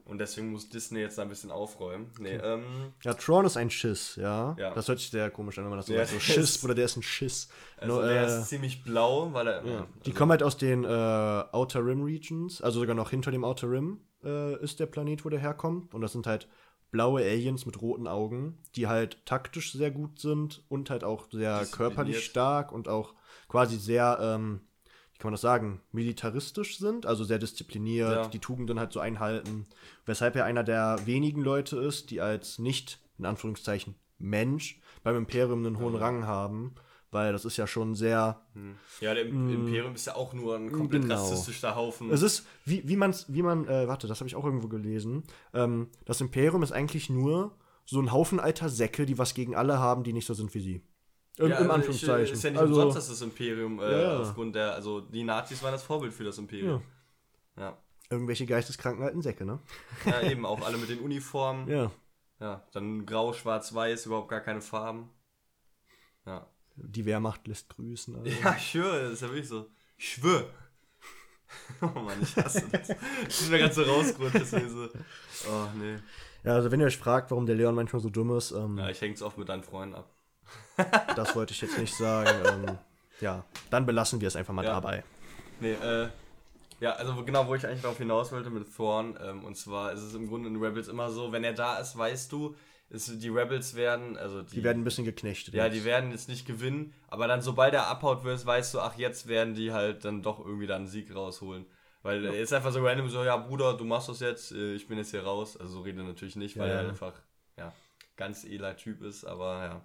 Und 0.04 0.18
deswegen 0.18 0.52
muss 0.52 0.68
Disney 0.68 1.00
jetzt 1.00 1.18
da 1.18 1.22
ein 1.22 1.28
bisschen 1.28 1.50
aufräumen. 1.50 2.12
Nee, 2.20 2.36
ähm, 2.36 2.92
Ja, 3.02 3.14
Tron 3.14 3.44
ist 3.44 3.56
ein 3.56 3.70
Schiss, 3.70 4.14
ja. 4.14 4.54
Ja. 4.56 4.72
Das 4.72 4.86
hört 4.86 5.00
sich 5.00 5.10
sehr 5.10 5.30
komisch 5.32 5.58
an, 5.58 5.64
wenn 5.64 5.70
man 5.70 5.78
das 5.80 5.86
so 5.86 5.94
sagt. 5.94 6.10
So 6.10 6.20
Schiss, 6.20 6.62
oder 6.62 6.76
der 6.76 6.84
ist 6.84 6.96
ein 6.96 7.02
Schiss. 7.02 7.48
also 7.76 7.94
Nur, 7.94 8.06
der 8.06 8.22
äh, 8.22 8.26
ist 8.26 8.48
ziemlich 8.48 8.84
blau, 8.84 9.32
weil 9.32 9.48
er. 9.48 9.64
ja. 9.64 9.86
Die 10.04 10.10
also, 10.10 10.18
kommen 10.18 10.30
halt 10.30 10.44
aus 10.44 10.56
den 10.56 10.84
äh, 10.84 10.86
Outer 10.86 11.84
Rim 11.84 12.04
Regions, 12.04 12.62
also 12.62 12.78
sogar 12.78 12.94
noch 12.94 13.10
hinter 13.10 13.32
dem 13.32 13.42
Outer 13.42 13.68
Rim 13.68 14.00
äh, 14.22 14.62
ist 14.62 14.78
der 14.78 14.86
Planet, 14.86 15.24
wo 15.24 15.28
der 15.28 15.40
herkommt. 15.40 15.92
Und 15.92 16.02
das 16.02 16.12
sind 16.12 16.28
halt 16.28 16.46
blaue 16.90 17.20
Aliens 17.22 17.66
mit 17.66 17.80
roten 17.82 18.06
Augen, 18.06 18.58
die 18.74 18.86
halt 18.86 19.24
taktisch 19.26 19.72
sehr 19.72 19.90
gut 19.90 20.18
sind 20.20 20.62
und 20.68 20.90
halt 20.90 21.04
auch 21.04 21.26
sehr 21.30 21.66
körperlich 21.70 22.24
stark 22.24 22.72
und 22.72 22.88
auch 22.88 23.14
quasi 23.48 23.76
sehr, 23.76 24.18
ähm, 24.20 24.60
wie 25.12 25.18
kann 25.18 25.28
man 25.28 25.34
das 25.34 25.40
sagen, 25.40 25.80
militaristisch 25.92 26.78
sind, 26.78 27.06
also 27.06 27.24
sehr 27.24 27.38
diszipliniert, 27.38 28.10
Ja. 28.16 28.28
die 28.28 28.38
Tugenden 28.38 28.78
halt 28.78 28.92
so 28.92 29.00
einhalten. 29.00 29.66
Weshalb 30.04 30.36
er 30.36 30.44
einer 30.44 30.64
der 30.64 30.98
wenigen 31.06 31.42
Leute 31.42 31.76
ist, 31.78 32.10
die 32.10 32.20
als 32.20 32.58
nicht, 32.58 32.98
in 33.18 33.24
Anführungszeichen, 33.26 33.94
Mensch 34.18 34.80
beim 35.02 35.16
Imperium 35.16 35.64
einen 35.66 35.78
hohen 35.78 35.94
Rang 35.94 36.26
haben, 36.26 36.74
weil 37.16 37.32
das 37.32 37.44
ist 37.46 37.56
ja 37.56 37.66
schon 37.66 37.94
sehr 37.94 38.40
Ja, 39.00 39.14
der 39.14 39.24
Im- 39.24 39.48
Imperium 39.50 39.94
ist 39.94 40.06
ja 40.06 40.14
auch 40.14 40.32
nur 40.34 40.54
ein 40.56 40.70
komplett 40.70 41.02
Genau. 41.02 41.14
rassistischer 41.14 41.74
Haufen. 41.74 42.10
Es 42.12 42.20
ist, 42.22 42.46
wie, 42.66 42.86
wie 42.86 42.96
man's, 42.96 43.24
wie 43.28 43.42
man, 43.42 43.66
äh, 43.66 43.88
warte, 43.88 44.06
das 44.06 44.20
habe 44.20 44.28
ich 44.28 44.36
auch 44.36 44.44
irgendwo 44.44 44.68
gelesen. 44.68 45.24
Ähm, 45.54 45.88
das 46.04 46.20
Imperium 46.20 46.62
ist 46.62 46.72
eigentlich 46.72 47.08
nur 47.10 47.56
so 47.86 47.98
ein 48.00 48.12
Haufen 48.12 48.38
alter 48.38 48.68
Säcke, 48.68 49.06
die 49.06 49.16
was 49.16 49.32
gegen 49.34 49.54
alle 49.56 49.78
haben, 49.78 50.02
die 50.04 50.12
nicht 50.12 50.26
so 50.26 50.34
sind 50.34 50.52
wie 50.54 50.60
sie. 50.60 50.82
Im, 51.38 51.48
ja, 51.50 51.56
im 51.56 51.62
also 51.64 51.72
Anführungszeichen. 51.72 52.24
Ich, 52.26 52.32
ist 52.32 52.44
ja 52.44 52.50
nicht 52.50 52.60
also, 52.60 52.74
umsonst, 52.74 52.96
dass 52.98 53.08
das 53.08 53.22
Imperium 53.22 53.80
äh, 53.80 54.02
Ja. 54.02 54.20
aufgrund 54.20 54.54
der, 54.54 54.74
also 54.74 55.00
die 55.00 55.24
Nazis 55.24 55.62
waren 55.62 55.72
das 55.72 55.82
Vorbild 55.82 56.12
für 56.12 56.24
das 56.24 56.38
Imperium. 56.38 56.82
Ja. 57.58 57.76
irgendwelche 58.10 58.44
geisteskranken 58.46 59.02
alten 59.04 59.22
Säcke, 59.22 59.44
ne? 59.46 59.58
Ja, 60.04 60.20
eben, 60.22 60.44
auch 60.46 60.60
alle 60.66 60.76
mit 60.76 60.88
den 60.90 61.00
Uniformen. 61.00 61.66
Ja. 61.76 61.90
Ja, 62.38 62.62
dann 62.72 63.06
grau, 63.06 63.32
schwarz, 63.32 63.72
weiß, 63.74 64.04
überhaupt 64.06 64.28
gar 64.28 64.40
keine 64.42 64.60
Farben. 64.60 65.08
Ja. 66.26 66.46
Die 66.76 67.04
Wehrmacht 67.06 67.46
lässt 67.48 67.68
grüßen. 67.70 68.16
Also. 68.16 68.30
Ja, 68.42 68.54
ich 68.56 68.70
schwöre, 68.70 69.02
das 69.04 69.12
ist 69.14 69.22
ja 69.22 69.28
wirklich 69.28 69.48
so. 69.48 69.66
Ich 69.96 70.12
schwöre. 70.14 70.46
Oh 71.80 71.86
Mann, 71.86 72.20
ich 72.20 72.36
hasse 72.36 72.64
das. 72.70 72.88
Das 72.88 73.40
ist 73.40 73.50
mir 73.50 73.58
ganz 73.60 73.74
so 73.76 73.82
rausgerutscht, 73.82 74.34
deswegen 74.34 74.68
so. 74.68 74.88
Oh, 75.48 75.66
nee. 75.76 75.96
Ja, 76.44 76.54
also 76.54 76.70
wenn 76.70 76.80
ihr 76.80 76.86
euch 76.86 76.96
fragt, 76.98 77.30
warum 77.30 77.46
der 77.46 77.54
Leon 77.56 77.74
manchmal 77.74 78.02
so 78.02 78.10
dumm 78.10 78.36
ist, 78.36 78.50
ähm, 78.50 78.78
Ja, 78.78 78.90
ich 78.90 79.00
häng's 79.00 79.22
oft 79.22 79.38
mit 79.38 79.48
deinen 79.48 79.62
Freunden 79.62 79.94
ab. 79.94 80.10
das 81.16 81.34
wollte 81.34 81.52
ich 81.52 81.60
jetzt 81.60 81.78
nicht 81.78 81.94
sagen. 81.94 82.28
ähm, 82.66 82.78
ja, 83.20 83.44
dann 83.70 83.86
belassen 83.86 84.20
wir 84.20 84.28
es 84.28 84.36
einfach 84.36 84.52
mal 84.54 84.64
Ja. 84.64 84.72
dabei. 84.72 85.02
Nee, 85.60 85.72
äh. 85.72 86.08
Ja, 86.80 86.92
also 86.92 87.24
genau, 87.24 87.46
wo 87.46 87.54
ich 87.54 87.64
eigentlich 87.66 87.80
darauf 87.82 87.96
hinaus 87.98 88.32
wollte 88.32 88.50
mit 88.50 88.74
Thorn, 88.76 89.18
ähm, 89.22 89.44
und 89.44 89.56
zwar 89.56 89.92
ist 89.92 90.02
es 90.02 90.14
im 90.14 90.28
Grunde 90.28 90.48
in 90.50 90.56
Rebels 90.62 90.88
immer 90.88 91.10
so, 91.10 91.32
wenn 91.32 91.42
er 91.42 91.54
da 91.54 91.78
ist, 91.78 91.96
weißt 91.96 92.30
du, 92.30 92.54
ist, 92.88 93.20
die 93.22 93.28
Rebels 93.28 93.74
werden, 93.74 94.16
also 94.16 94.42
die, 94.42 94.56
Die 94.56 94.64
werden 94.64 94.82
ein 94.82 94.84
bisschen 94.84 95.04
geknechtet. 95.04 95.54
ja, 95.54 95.64
jetzt. 95.66 95.74
die 95.74 95.84
werden 95.84 96.10
jetzt 96.12 96.28
nicht 96.28 96.46
gewinnen, 96.46 96.94
aber 97.08 97.26
dann 97.26 97.42
sobald 97.42 97.74
er 97.74 97.88
abhaut 97.88 98.22
wirst, 98.24 98.46
weißt 98.46 98.74
du, 98.74 98.80
ach, 98.80 98.96
jetzt 98.96 99.26
werden 99.26 99.54
die 99.54 99.72
halt 99.72 100.04
dann 100.04 100.22
doch 100.22 100.38
irgendwie 100.38 100.66
dann 100.66 100.82
einen 100.82 100.86
Sieg 100.88 101.14
rausholen. 101.14 101.66
Weil 102.02 102.24
er 102.24 102.38
ist 102.38 102.52
einfach 102.52 102.70
so 102.70 102.84
random 102.86 103.08
so, 103.08 103.24
ja, 103.24 103.36
Bruder, 103.36 103.74
du 103.76 103.84
machst 103.84 104.08
das 104.08 104.20
jetzt, 104.20 104.52
äh, 104.52 104.74
ich 104.74 104.86
bin 104.86 104.96
jetzt 104.98 105.10
hier 105.10 105.24
raus. 105.24 105.56
Also 105.56 105.72
so 105.72 105.80
redet 105.80 106.02
er 106.02 106.06
natürlich 106.06 106.36
nicht, 106.36 106.56
weil 106.56 106.68
Ja, 106.68 106.74
er 106.76 106.82
ja. 106.84 106.88
einfach, 106.90 107.14
ja, 107.58 107.72
ganz 108.16 108.44
edler 108.44 108.76
Typ 108.76 109.02
ist, 109.02 109.24
aber 109.24 109.64
ja. 109.64 109.82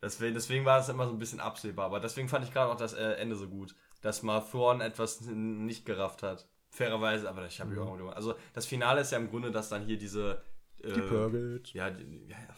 Deswegen, 0.00 0.34
deswegen 0.34 0.64
war 0.64 0.80
es 0.80 0.88
immer 0.88 1.06
so 1.06 1.12
ein 1.12 1.18
bisschen 1.18 1.40
absehbar. 1.40 1.86
Aber 1.86 2.00
deswegen 2.00 2.28
fand 2.28 2.44
ich 2.46 2.52
gerade 2.52 2.72
auch 2.72 2.76
das 2.76 2.94
äh, 2.94 3.12
Ende 3.14 3.36
so 3.36 3.48
gut, 3.48 3.74
dass 4.00 4.22
mal 4.22 4.40
Thorn 4.40 4.80
etwas 4.80 5.20
nicht 5.22 5.84
gerafft 5.84 6.22
hat. 6.22 6.46
Fairerweise, 6.70 7.28
aber 7.28 7.46
ich 7.46 7.60
habe 7.60 7.70
Mhm. 7.70 8.02
mhm. 8.02 8.08
Also 8.08 8.34
das 8.54 8.64
Finale 8.66 9.02
ist 9.02 9.12
ja 9.12 9.18
im 9.18 9.28
Grunde, 9.30 9.50
dass 9.50 9.68
dann 9.68 9.84
hier 9.84 9.98
diese. 9.98 10.42
Äh, 10.82 10.92
Die 10.92 11.00
Purgles. 11.00 11.72
Ja, 11.72 11.90
die, 11.90 12.02
ja, 12.28 12.36
ja, 12.36 12.54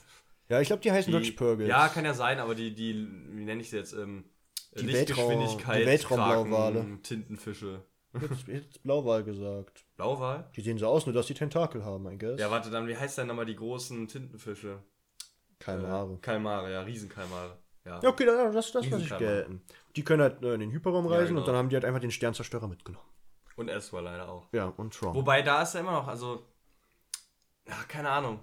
Ja, 0.49 0.61
ich 0.61 0.67
glaube, 0.69 0.83
die 0.83 0.93
heißen 0.93 1.11
die, 1.11 1.19
wirklich 1.19 1.37
Purgles. 1.37 1.69
Ja, 1.69 1.89
kann 1.89 2.05
ja 2.05 2.15
sein, 2.15 2.39
aber 2.39 2.55
die, 2.55 2.75
die 2.75 2.95
wie 3.31 3.45
nenne 3.45 3.61
ich 3.61 3.71
sie 3.71 3.77
jetzt? 3.77 3.93
Ähm, 3.93 4.25
Die 4.79 4.87
Lichtgeschwindigkeit, 4.87 5.87
Weltraum- 5.87 6.19
die 6.19 6.31
Weltraumblauwale. 6.31 6.99
Tintenfische. 7.03 7.83
Jetzt, 8.21 8.49
jetzt 8.49 8.83
Blauwal 8.83 9.25
gesagt. 9.25 9.85
Blauwal? 9.97 10.49
Die 10.57 10.61
sehen 10.63 10.79
so 10.79 10.87
aus, 10.87 11.05
nur 11.07 11.13
dass 11.15 11.27
die 11.27 11.35
Tentakel 11.35 11.85
haben, 11.85 12.11
I 12.11 12.17
guess. 12.17 12.41
Ja, 12.41 12.51
warte, 12.51 12.71
dann, 12.71 12.87
wie 12.89 12.97
heißt 12.97 13.19
denn 13.19 13.27
nochmal 13.27 13.45
die 13.47 13.57
großen 13.57 14.09
Tintenfische? 14.09 14.79
Kalmare. 15.59 16.15
Äh, 16.15 16.19
Kalmare, 16.19 16.73
ja, 16.73 16.81
Riesenkalmare. 16.83 17.59
Ja. 17.85 18.01
Ja, 18.03 18.09
okay, 18.09 18.25
das, 18.27 18.55
das, 18.55 18.73
das 18.73 18.91
lasse 18.91 19.05
ich 19.05 19.19
gelten. 19.19 19.63
Die 19.95 20.03
können 20.03 20.23
halt 20.23 20.43
äh, 20.43 20.55
in 20.55 20.61
den 20.61 20.73
Hyperraum 20.73 21.07
reisen 21.07 21.29
genau. 21.29 21.41
und 21.41 21.49
dann 21.49 21.57
haben 21.57 21.69
die 21.69 21.77
halt 21.77 21.85
einfach 21.85 22.01
den 22.01 22.11
Sternzerstörer 22.11 22.69
mitgenommen. 22.69 23.07
Und 23.57 23.69
Ezra 23.69 24.01
leider 24.01 24.29
auch. 24.29 24.49
Ja, 24.53 24.67
und 24.67 24.93
Tron. 24.93 25.15
Wobei 25.15 25.43
da 25.43 25.63
ist 25.63 25.75
ja 25.75 25.81
immer 25.81 25.93
noch, 25.93 26.09
also, 26.09 26.45
ja, 27.69 27.77
keine 27.89 28.11
Ahnung. 28.11 28.41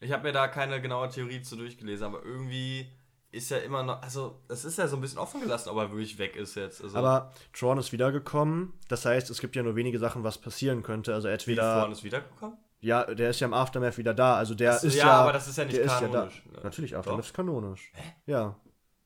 Ich 0.00 0.12
habe 0.12 0.22
mir 0.24 0.32
da 0.32 0.48
keine 0.48 0.80
genaue 0.80 1.08
Theorie 1.08 1.42
zu 1.42 1.56
durchgelesen, 1.56 2.06
aber 2.06 2.24
irgendwie 2.24 2.90
ist 3.30 3.50
ja 3.50 3.58
immer 3.58 3.82
noch, 3.82 4.00
also, 4.02 4.40
es 4.48 4.64
ist 4.64 4.78
ja 4.78 4.88
so 4.88 4.96
ein 4.96 5.02
bisschen 5.02 5.18
offen 5.18 5.40
gelassen, 5.40 5.68
ob 5.68 5.76
er 5.76 5.90
wirklich 5.90 6.18
weg 6.18 6.36
ist 6.36 6.54
jetzt. 6.54 6.82
Also, 6.82 6.96
Aber 6.96 7.32
Tron 7.52 7.78
ist 7.78 7.92
wiedergekommen. 7.92 8.72
Das 8.88 9.04
heißt, 9.04 9.28
es 9.30 9.40
gibt 9.40 9.54
ja 9.54 9.62
nur 9.62 9.76
wenige 9.76 9.98
Sachen, 9.98 10.24
was 10.24 10.38
passieren 10.38 10.82
könnte. 10.82 11.14
Also 11.14 11.28
wie 11.28 11.32
entweder. 11.32 11.80
Thorn 11.80 11.92
ist 11.92 12.04
wiedergekommen? 12.04 12.56
Ja, 12.80 13.04
der 13.04 13.30
ist 13.30 13.40
ja 13.40 13.46
im 13.46 13.54
Aftermath 13.54 13.98
wieder 13.98 14.14
da. 14.14 14.36
Also 14.36 14.54
der 14.54 14.78
so, 14.78 14.86
ist 14.86 14.94
ja, 14.94 15.06
ja. 15.06 15.12
aber 15.20 15.32
das 15.32 15.48
ist 15.48 15.58
ja 15.58 15.64
nicht 15.64 15.82
kanonisch, 15.84 16.42
da. 16.44 16.52
ne? 16.52 16.60
Natürlich, 16.62 16.92
Doch. 16.92 16.98
Aftermath 16.98 17.24
ist 17.24 17.34
kanonisch. 17.34 17.92
Ja. 18.26 18.56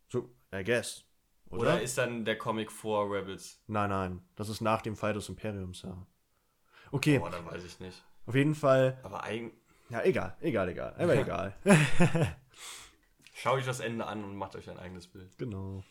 So, 0.09 0.31
I 0.55 0.63
guess. 0.63 1.05
Oder? 1.51 1.61
Oder 1.61 1.83
ist 1.83 1.99
dann 1.99 2.25
der 2.25 2.39
Comic 2.39 2.71
vor 2.71 3.11
Rebels? 3.11 3.61
Nein, 3.67 3.91
nein. 3.91 4.23
Das 4.37 4.49
ist 4.49 4.61
nach 4.61 4.83
dem 4.83 4.95
Fall 4.95 5.15
des 5.15 5.29
Imperiums, 5.29 5.83
ja. 5.83 6.07
Okay, 6.93 7.19
Boah, 7.19 7.31
dann 7.31 7.47
weiß 7.47 7.65
ich 7.65 7.81
nicht. 7.81 8.05
Auf 8.27 8.35
jeden 8.35 8.55
Fall. 8.55 8.99
Aber 9.03 9.23
eigentlich. 9.25 9.55
Ja, 9.91 10.03
egal, 10.03 10.37
egal, 10.41 10.69
egal. 10.69 10.95
Aber 10.99 11.15
egal. 11.17 11.55
Schaut 13.35 13.59
euch 13.59 13.67
das 13.67 13.81
Ende 13.81 14.07
an 14.07 14.25
und 14.25 14.37
macht 14.37 14.57
euch 14.57 14.71
ein 14.71 14.79
eigenes 14.79 15.07
Bild. 15.07 15.37
genau. 15.39 15.83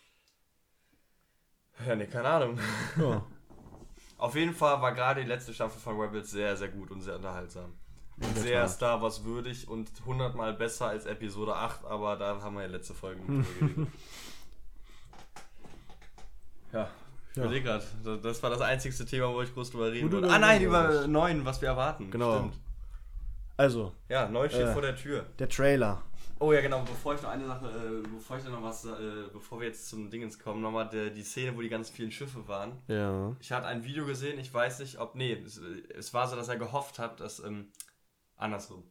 Ja, 1.86 1.96
ne, 1.96 2.06
keine 2.06 2.28
Ahnung. 2.28 2.58
Ja. 2.98 3.24
Auf 4.18 4.36
jeden 4.36 4.54
Fall 4.54 4.80
war 4.80 4.92
gerade 4.94 5.22
die 5.22 5.26
letzte 5.26 5.52
Staffel 5.52 5.80
von 5.80 5.98
Rebels 6.00 6.30
sehr, 6.30 6.56
sehr 6.56 6.68
gut 6.68 6.90
und 6.90 7.00
sehr 7.00 7.16
unterhaltsam. 7.16 7.74
Und 8.18 8.38
sehr 8.38 8.60
Tat. 8.62 8.70
Star 8.70 9.02
Wars 9.02 9.24
würdig 9.24 9.66
und 9.68 9.90
hundertmal 10.06 10.52
besser 10.54 10.88
als 10.88 11.06
Episode 11.06 11.56
8, 11.56 11.84
aber 11.86 12.16
da 12.16 12.40
haben 12.40 12.54
wir 12.54 12.62
ja 12.62 12.68
letzte 12.68 12.94
Folge 12.94 13.20
drüber 13.22 13.44
geredet. 13.60 13.88
Ja, 16.72 16.88
ich 17.32 17.36
Ja. 17.36 17.42
überlege 17.44 17.64
gerade. 17.64 17.84
Das- 18.22 18.42
war 18.42 18.50
das 18.50 18.60
einzigste 18.60 19.04
Thema, 19.04 19.32
wo 19.34 19.42
ich 19.42 19.52
groß 19.52 19.70
drüber 19.72 19.90
reden 19.92 20.10
wollte. 20.12 20.30
Ah 20.30 20.38
nein, 20.38 20.62
über 20.62 20.84
wolltest. 20.88 21.08
9, 21.08 21.44
was 21.44 21.60
wir 21.60 21.68
erwarten. 21.68 22.10
Genau. 22.10 22.38
Stimmt. 22.38 22.54
Also, 23.56 23.92
Ja, 24.08 24.28
9 24.28 24.48
steht 24.50 24.62
Äh. 24.66 24.72
vor 24.72 24.82
der 24.82 24.96
Tür. 24.96 25.26
der 25.38 25.48
Trailer. 25.48 26.02
Oh 26.38 26.52
ja, 26.52 26.60
genau, 26.60 26.80
bevor 26.82 27.14
ich 27.14 27.22
noch 27.22 27.30
eine 27.30 27.46
Sache, 27.46 27.66
äh, 27.68 28.08
bevor 28.08 28.36
ich 28.36 28.44
noch 28.44 28.62
was, 28.62 28.84
äh, 28.84 28.90
bevor 29.32 29.60
wir 29.60 29.68
jetzt 29.68 29.88
zum 29.88 30.10
Dingens 30.10 30.38
kommen, 30.40 30.60
nochmal 30.60 30.88
die, 30.88 31.12
die 31.12 31.22
Szene, 31.22 31.56
wo 31.56 31.60
die 31.60 31.68
ganz 31.68 31.88
vielen 31.88 32.10
Schiffe 32.10 32.48
waren. 32.48 32.72
Ja. 32.88 33.36
Ich 33.38 33.52
hatte 33.52 33.66
ein 33.66 33.84
Video 33.84 34.04
gesehen, 34.06 34.40
ich 34.40 34.52
weiß 34.52 34.80
nicht, 34.80 34.98
ob. 34.98 35.14
Nee, 35.14 35.34
es, 35.46 35.58
es 35.96 36.12
war 36.12 36.26
so, 36.26 36.34
dass 36.34 36.48
er 36.48 36.56
gehofft 36.56 36.98
hat, 36.98 37.20
dass. 37.20 37.38
Ähm, 37.38 37.68
andersrum. 38.36 38.82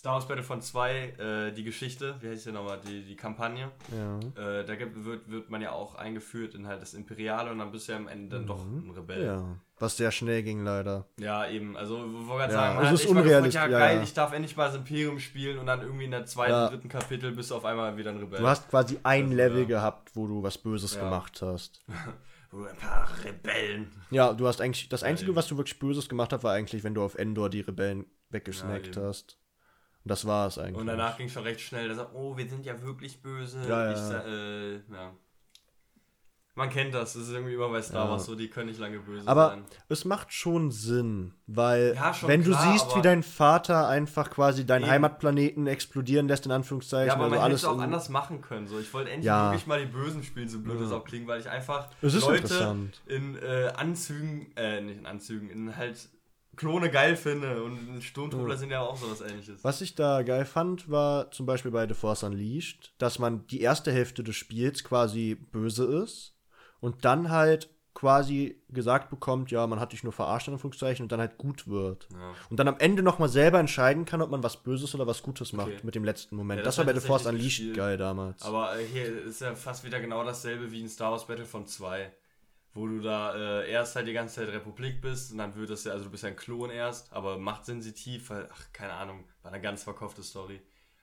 Star 0.00 0.14
Wars 0.14 0.26
Battlefront 0.26 0.64
2, 0.64 0.92
äh, 1.18 1.52
die 1.52 1.62
Geschichte, 1.62 2.14
wie 2.22 2.30
heißt 2.30 2.46
die 2.46 2.52
nochmal, 2.52 2.80
die, 2.80 3.02
die 3.04 3.16
Kampagne, 3.16 3.70
Ja. 3.94 4.18
äh, 4.60 4.64
da 4.64 4.74
gibt, 4.74 5.04
wird, 5.04 5.30
wird 5.30 5.50
man 5.50 5.60
ja 5.60 5.72
auch 5.72 5.94
eingeführt 5.94 6.54
in 6.54 6.66
halt 6.66 6.80
das 6.80 6.94
Imperiale 6.94 7.50
und 7.50 7.58
dann 7.58 7.70
bist 7.70 7.86
du 7.86 7.92
ja 7.92 7.98
am 7.98 8.08
Ende 8.08 8.34
dann 8.38 8.46
doch 8.46 8.64
ein 8.64 8.90
Rebell. 8.96 9.22
Ja. 9.26 9.34
Ja. 9.34 9.56
Was 9.78 9.98
sehr 9.98 10.10
schnell 10.10 10.42
ging, 10.42 10.64
leider. 10.64 11.04
eben, 11.18 11.76
also 11.76 11.98
wollte 11.98 12.26
gerade 12.48 12.52
Ja, 12.54 12.58
sagen, 12.60 12.74
man 12.76 12.84
also 12.86 12.88
hat 12.88 12.94
es 12.94 13.00
ist 13.04 13.10
unrealistisch, 13.10 13.54
ja, 13.62 13.68
ja, 13.68 13.78
geil, 13.78 13.96
ja. 13.98 14.02
ich 14.02 14.14
darf 14.14 14.32
endlich 14.32 14.56
mal 14.56 14.66
das 14.68 14.76
Imperium 14.76 15.18
spielen 15.20 15.58
und 15.58 15.66
dann 15.66 15.82
irgendwie 15.82 16.04
in 16.06 16.12
der 16.12 16.24
zweiten, 16.24 16.50
Ja. 16.52 16.68
dritten 16.70 16.88
Kapitel 16.88 17.32
bist 17.32 17.50
du 17.50 17.56
auf 17.56 17.66
einmal 17.66 17.94
wieder 17.98 18.08
ein 18.10 18.16
Rebell. 18.16 18.40
Du 18.40 18.46
hast 18.48 18.70
quasi 18.70 18.98
ein 19.02 19.24
Also, 19.24 19.36
Level 19.36 19.60
ja. 19.60 19.66
gehabt, 19.66 20.16
wo 20.16 20.26
du 20.26 20.42
was 20.42 20.56
Böses 20.56 20.94
Ja. 20.94 21.02
gemacht 21.04 21.42
hast. 21.42 21.84
Oh, 22.52 22.64
ein 22.64 22.76
paar 22.78 23.08
Rebellen. 23.24 23.92
Ja, 24.10 24.32
du 24.32 24.48
hast 24.48 24.60
eigentlich. 24.60 24.88
Das 24.88 25.04
Einzige, 25.04 25.36
was 25.36 25.46
du 25.46 25.56
wirklich 25.56 25.78
Böses 25.78 26.08
gemacht 26.08 26.32
hast, 26.32 26.42
war 26.42 26.52
eigentlich, 26.52 26.82
wenn 26.82 26.94
du 26.94 27.02
auf 27.04 27.14
Endor 27.14 27.48
die 27.48 27.60
Rebellen 27.60 28.06
weggesnackt 28.30 28.96
Ja, 28.96 29.02
hast. 29.02 29.38
Und 30.04 30.08
das 30.10 30.26
war 30.26 30.46
es 30.46 30.58
eigentlich. 30.58 30.76
Und 30.80 30.86
danach 30.86 31.16
ging 31.18 31.26
es 31.26 31.32
schon 31.32 31.42
recht 31.42 31.60
schnell, 31.60 31.88
dass 31.88 31.98
er, 31.98 32.14
oh, 32.14 32.36
wir 32.36 32.48
sind 32.48 32.64
ja 32.64 32.80
wirklich 32.82 33.20
böse. 33.22 33.60
Ja, 33.68 33.90
ja, 33.90 33.92
ich, 33.92 34.26
äh, 34.26 34.74
ja. 34.94 35.12
Man 36.56 36.68
kennt 36.68 36.92
das, 36.94 37.12
das 37.14 37.22
ist 37.22 37.30
irgendwie 37.32 37.54
immer 37.54 37.68
bei 37.70 37.80
Star 37.80 38.06
Ja. 38.06 38.10
Wars 38.10 38.26
so, 38.26 38.34
die 38.34 38.48
können 38.48 38.68
nicht 38.68 38.80
lange 38.80 38.98
böse 38.98 39.26
Aber 39.26 39.50
sein. 39.50 39.64
es 39.88 40.04
macht 40.04 40.32
schon 40.32 40.70
Sinn, 40.70 41.32
weil 41.46 41.94
Ja, 41.94 42.12
schon 42.12 42.28
wenn 42.28 42.42
du 42.42 42.50
klar, 42.50 42.72
siehst, 42.72 42.88
wie 42.88 42.92
aber- 42.94 43.02
dein 43.02 43.22
Vater 43.22 43.88
einfach 43.88 44.30
quasi 44.30 44.66
deinen 44.66 44.82
Eben. 44.82 44.90
Heimatplaneten 44.90 45.66
explodieren 45.68 46.28
lässt, 46.28 46.44
in 46.46 46.52
Anführungszeichen, 46.52 47.06
Ja, 47.06 47.14
aber 47.14 47.24
also 47.24 47.34
man 47.36 47.44
alles 47.44 47.62
hätte 47.62 47.72
es 47.72 47.78
auch 47.78 47.82
anders 47.82 48.08
machen 48.08 48.42
können. 48.42 48.66
So. 48.66 48.78
Ich 48.80 48.92
wollte 48.92 49.10
endlich 49.10 49.26
Ja. 49.26 49.52
wirklich 49.52 49.66
mal 49.68 49.80
die 49.80 49.90
Bösen 49.90 50.22
spielen, 50.24 50.48
so 50.48 50.58
blöd 50.60 50.80
es 50.80 50.92
auch 50.92 51.04
klingt, 51.04 51.28
weil 51.28 51.40
ich 51.40 51.48
einfach 51.48 51.88
Leute 52.02 52.88
in 53.06 53.36
äh, 53.36 53.72
Anzügen, 53.76 54.52
äh, 54.56 54.80
nicht 54.80 54.98
in 54.98 55.06
Anzügen, 55.06 55.48
in 55.50 55.76
halt 55.76 56.08
Klone 56.60 56.90
geil 56.90 57.16
finde. 57.16 57.62
Und 57.62 58.02
Sturmtruppler 58.02 58.54
Ja. 58.54 58.58
sind 58.58 58.70
ja 58.70 58.80
auch 58.80 58.96
sowas 58.96 59.22
ähnliches. 59.22 59.64
Was 59.64 59.80
ich 59.80 59.94
da 59.94 60.22
geil 60.22 60.44
fand, 60.44 60.90
war 60.90 61.30
zum 61.30 61.46
Beispiel 61.46 61.70
bei 61.70 61.88
The 61.88 61.94
Force 61.94 62.22
Unleashed, 62.22 62.92
dass 62.98 63.18
man 63.18 63.46
die 63.46 63.62
erste 63.62 63.90
Hälfte 63.90 64.22
des 64.22 64.36
Spiels 64.36 64.84
quasi 64.84 65.34
böse 65.34 65.84
ist 66.02 66.36
und 66.80 67.06
dann 67.06 67.30
halt 67.30 67.70
quasi 67.94 68.62
gesagt 68.68 69.10
bekommt, 69.10 69.50
ja, 69.50 69.66
man 69.66 69.80
hat 69.80 69.92
dich 69.92 70.04
nur 70.04 70.12
verarscht, 70.12 70.46
in 70.48 70.54
Anführungszeichen, 70.54 71.02
und 71.02 71.10
dann 71.12 71.18
halt 71.20 71.38
gut 71.38 71.66
wird. 71.66 72.08
Ja. 72.12 72.34
Und 72.48 72.58
dann 72.60 72.68
am 72.68 72.76
Ende 72.78 73.02
nochmal 73.02 73.28
selber 73.28 73.58
entscheiden 73.58 74.04
kann, 74.04 74.22
ob 74.22 74.30
man 74.30 74.42
was 74.42 74.62
Böses 74.62 74.94
oder 74.94 75.06
was 75.06 75.22
Gutes 75.22 75.52
macht 75.52 75.68
Okay. 75.68 75.80
mit 75.82 75.94
dem 75.96 76.04
letzten 76.04 76.36
Moment. 76.36 76.58
Ja, 76.58 76.64
das, 76.64 76.76
das 76.76 76.86
war 76.86 76.92
bei 76.94 76.98
The 77.00 77.06
Force 77.06 77.26
Unleashed 77.26 77.74
geil 77.74 77.96
damals. 77.96 78.42
Aber 78.42 78.78
äh, 78.78 78.84
hier 78.84 79.24
ist 79.24 79.40
ja 79.40 79.54
fast 79.54 79.84
wieder 79.84 79.98
genau 80.00 80.24
dasselbe 80.24 80.70
wie 80.70 80.80
in 80.80 80.88
Star 80.88 81.10
Wars 81.10 81.26
Battlefront 81.26 81.68
2. 81.68 82.12
Wo 82.72 82.86
du 82.86 83.00
da 83.00 83.34
äh, 83.34 83.70
erst 83.70 83.96
halt 83.96 84.06
die 84.06 84.12
ganze 84.12 84.36
Zeit 84.36 84.48
Republik 84.48 85.00
bist 85.00 85.32
und 85.32 85.38
dann 85.38 85.54
wird 85.56 85.70
es 85.70 85.84
ja, 85.84 85.92
also 85.92 86.04
du 86.04 86.10
bist 86.10 86.22
ja 86.22 86.28
ein 86.28 86.36
Klon 86.36 86.70
erst, 86.70 87.12
aber 87.12 87.36
machtsensitiv, 87.38 88.30
weil, 88.30 88.48
ach, 88.52 88.72
keine 88.72 88.92
Ahnung, 88.92 89.24
war 89.42 89.52
eine 89.52 89.60
ganz 89.60 89.82
verkaufte 89.82 90.22
Story. 90.22 90.60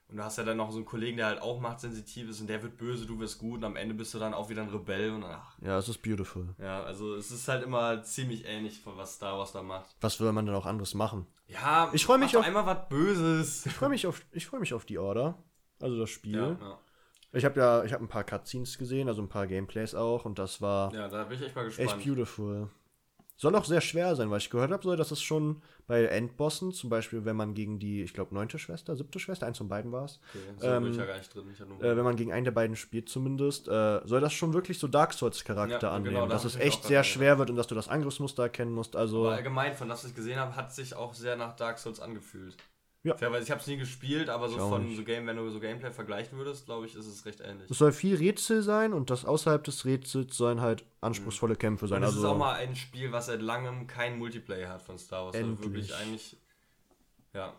Und 0.10 0.15
du 0.15 0.23
hast 0.23 0.38
ja 0.38 0.45
dann 0.45 0.56
noch 0.56 0.71
so 0.71 0.77
einen 0.77 0.86
Kollegen, 0.86 1.17
der 1.17 1.25
halt 1.25 1.41
auch 1.41 1.60
machtsensitiv 1.60 2.30
ist 2.30 2.39
und 2.39 2.47
der 2.47 2.63
wird 2.63 2.77
böse, 2.77 3.06
du 3.06 3.19
wirst 3.19 3.39
gut 3.39 3.58
und 3.58 3.63
am 3.65 3.75
Ende 3.75 3.93
bist 3.93 4.13
du 4.13 4.19
dann 4.19 4.34
auch 4.34 4.47
wieder 4.49 4.62
ein 4.62 4.69
Rebell 4.69 5.12
und 5.12 5.25
ach, 5.25 5.58
ja, 5.62 5.77
es 5.77 5.89
ist 5.89 6.01
beautiful. 6.01 6.56
ja, 6.60 6.82
also 6.84 7.15
es 7.15 7.30
ist 7.32 7.45
halt 7.49 7.63
immer 7.63 8.01
ziemlich 8.03 8.45
ähnlich 8.45 8.80
von 8.80 8.95
was 8.95 9.15
Star 9.15 9.38
Wars 9.38 9.51
da 9.51 9.62
macht. 9.62 9.93
Was 9.99 10.21
will 10.21 10.32
man 10.32 10.45
denn 10.45 10.56
auch 10.56 10.65
anderes 10.65 10.93
machen? 10.93 11.27
Ja, 11.47 11.89
Ich 11.93 12.06
freu 12.06 12.17
mich 12.17 12.38
auf- 12.38 12.45
einmal 12.45 12.65
was 12.65 12.88
Böses. 12.88 13.65
Ich 13.65 13.73
freue 13.73 13.89
mich 13.89 14.08
auf, 14.08 14.21
ich 14.32 14.45
freue 14.47 14.62
mich 14.62 14.73
auf 14.73 14.86
die 14.86 14.97
Order, 14.97 15.38
also 15.82 15.97
das 15.99 16.10
Spiel. 16.10 16.36
Ja, 16.36 16.51
ja. 16.51 16.80
Ich 17.34 17.46
habe 17.46 17.60
ja, 17.60 17.84
ich 17.84 17.94
habe 17.94 18.04
ein 18.04 18.08
paar 18.08 18.24
Cutscenes 18.24 18.78
gesehen, 18.78 19.08
also 19.08 19.22
ein 19.22 19.30
paar 19.30 19.48
Gameplays 19.48 19.94
auch, 19.96 20.26
und 20.26 20.40
das 20.40 20.62
war 20.62 20.94
ja, 20.94 21.08
da 21.08 21.24
bin 21.26 21.38
ich 21.38 21.46
echt 21.46 21.56
mal 21.56 21.66
gespannt. 21.66 21.90
echt 21.90 22.06
beautiful. 22.06 22.70
Soll 23.40 23.56
auch 23.56 23.66
sehr 23.66 23.82
schwer 23.82 24.16
sein, 24.16 24.32
weil 24.32 24.40
ich 24.40 24.50
gehört 24.50 24.72
habe, 24.72 24.82
soll, 24.82 24.98
dass 24.98 25.12
es 25.12 25.22
schon 25.22 25.62
bei 25.86 26.06
Endbossen, 26.06 26.72
zum 26.72 26.90
Beispiel, 26.90 27.24
wenn 27.24 27.36
man 27.36 27.54
gegen 27.54 27.78
die, 27.78 28.02
ich 28.02 28.16
glaube, 28.16 28.34
neunte 28.34 28.58
Schwester, 28.58 28.96
siebte 28.96 29.20
Schwester, 29.20 29.46
eins 29.46 29.60
von 29.60 29.68
beiden 29.68 29.92
war 29.92 30.06
es, 30.06 30.20
Okay, 30.34 30.40
so 30.58 30.66
Ähm, 30.66 30.84
bin 30.84 30.92
ich 30.94 30.98
ja 30.98 31.06
gar 31.06 31.18
nicht 31.20 31.36
drin. 31.36 31.46
Ich 31.54 31.60
nur 31.60 31.84
äh, 31.84 31.96
wenn 31.96 32.04
man 32.04 32.16
gegen 32.16 32.34
einen 32.34 32.46
der 32.46 32.52
beiden 32.52 32.76
spielt 32.76 33.10
zumindest, 33.10 33.68
äh, 33.68 34.02
soll 34.06 34.22
das 34.22 34.34
schon 34.34 34.54
wirklich 34.54 34.80
so 34.80 34.88
Dark 34.88 35.13
Souls-Charakter 35.13 35.74
Ja, 35.74 35.78
genau, 36.00 36.10
annehmen, 36.10 36.30
da 36.30 36.34
dass 36.34 36.46
es 36.46 36.56
echt 36.56 36.84
sehr 36.84 37.04
schwer 37.04 37.38
wird 37.38 37.52
und 37.52 37.58
dass 37.58 37.68
du 37.68 37.76
das 37.76 37.88
Angriffsmuster 37.90 38.42
erkennen 38.42 38.72
musst, 38.72 38.96
also 38.96 39.28
Aber 39.28 39.36
allgemein, 39.36 39.76
von 39.76 39.88
das, 39.88 40.04
was 40.04 40.10
ich 40.10 40.16
gesehen 40.16 40.40
habe, 40.40 40.56
hat 40.56 40.74
sich 40.74 40.96
auch 40.96 41.13
sehr 41.13 41.36
nach 41.36 41.56
Dark 41.56 41.78
Souls 41.78 42.00
angefühlt. 42.00 42.58
Ja. 43.04 43.16
Fairweise, 43.16 43.46
ich 43.46 43.52
habe 43.52 43.62
es 43.62 43.68
nie 43.68 43.78
gespielt, 43.78 44.28
aber 44.28 44.50
so 44.50 44.58
von 44.58 44.96
so 44.96 45.04
Game, 45.04 45.28
wenn 45.28 45.38
du 45.38 45.50
so 45.50 45.60
Gameplay 45.60 45.92
vergleichen 45.92 46.38
würdest, 46.38 46.66
glaube 46.66 46.88
ich, 46.88 46.96
ist 46.96 47.06
es 47.06 47.26
recht 47.26 47.40
ähnlich. 47.40 47.70
es 47.70 47.78
soll 47.78 47.94
viel 47.94 48.16
Rätsel 48.16 48.64
sein 48.64 48.92
und 48.92 49.10
das 49.10 49.24
außerhalb 49.24 49.64
des 49.64 49.86
Rätsels 49.86 50.36
sollen 50.36 50.62
halt 50.62 50.84
anspruchsvolle 51.00 51.56
Kämpfe 51.56 51.88
sein. 51.88 51.98
Und 51.98 52.04
es 52.04 52.12
ist 52.12 52.18
also 52.18 52.30
auch 52.30 52.38
mal 52.38 52.56
ein 52.56 52.76
Spiel, 52.76 53.12
was 53.12 53.28
seit 53.28 53.42
langem 53.42 53.88
kein 53.88 54.18
Multiplayer 54.18 54.70
hat 54.70 54.82
von 54.82 54.98
Star 54.98 55.26
Wars. 55.26 55.36
Also 55.36 55.48
Endlich. 55.48 55.74
wirklich 55.74 55.96
eigentlich. 55.96 56.38
Ja. 57.34 57.54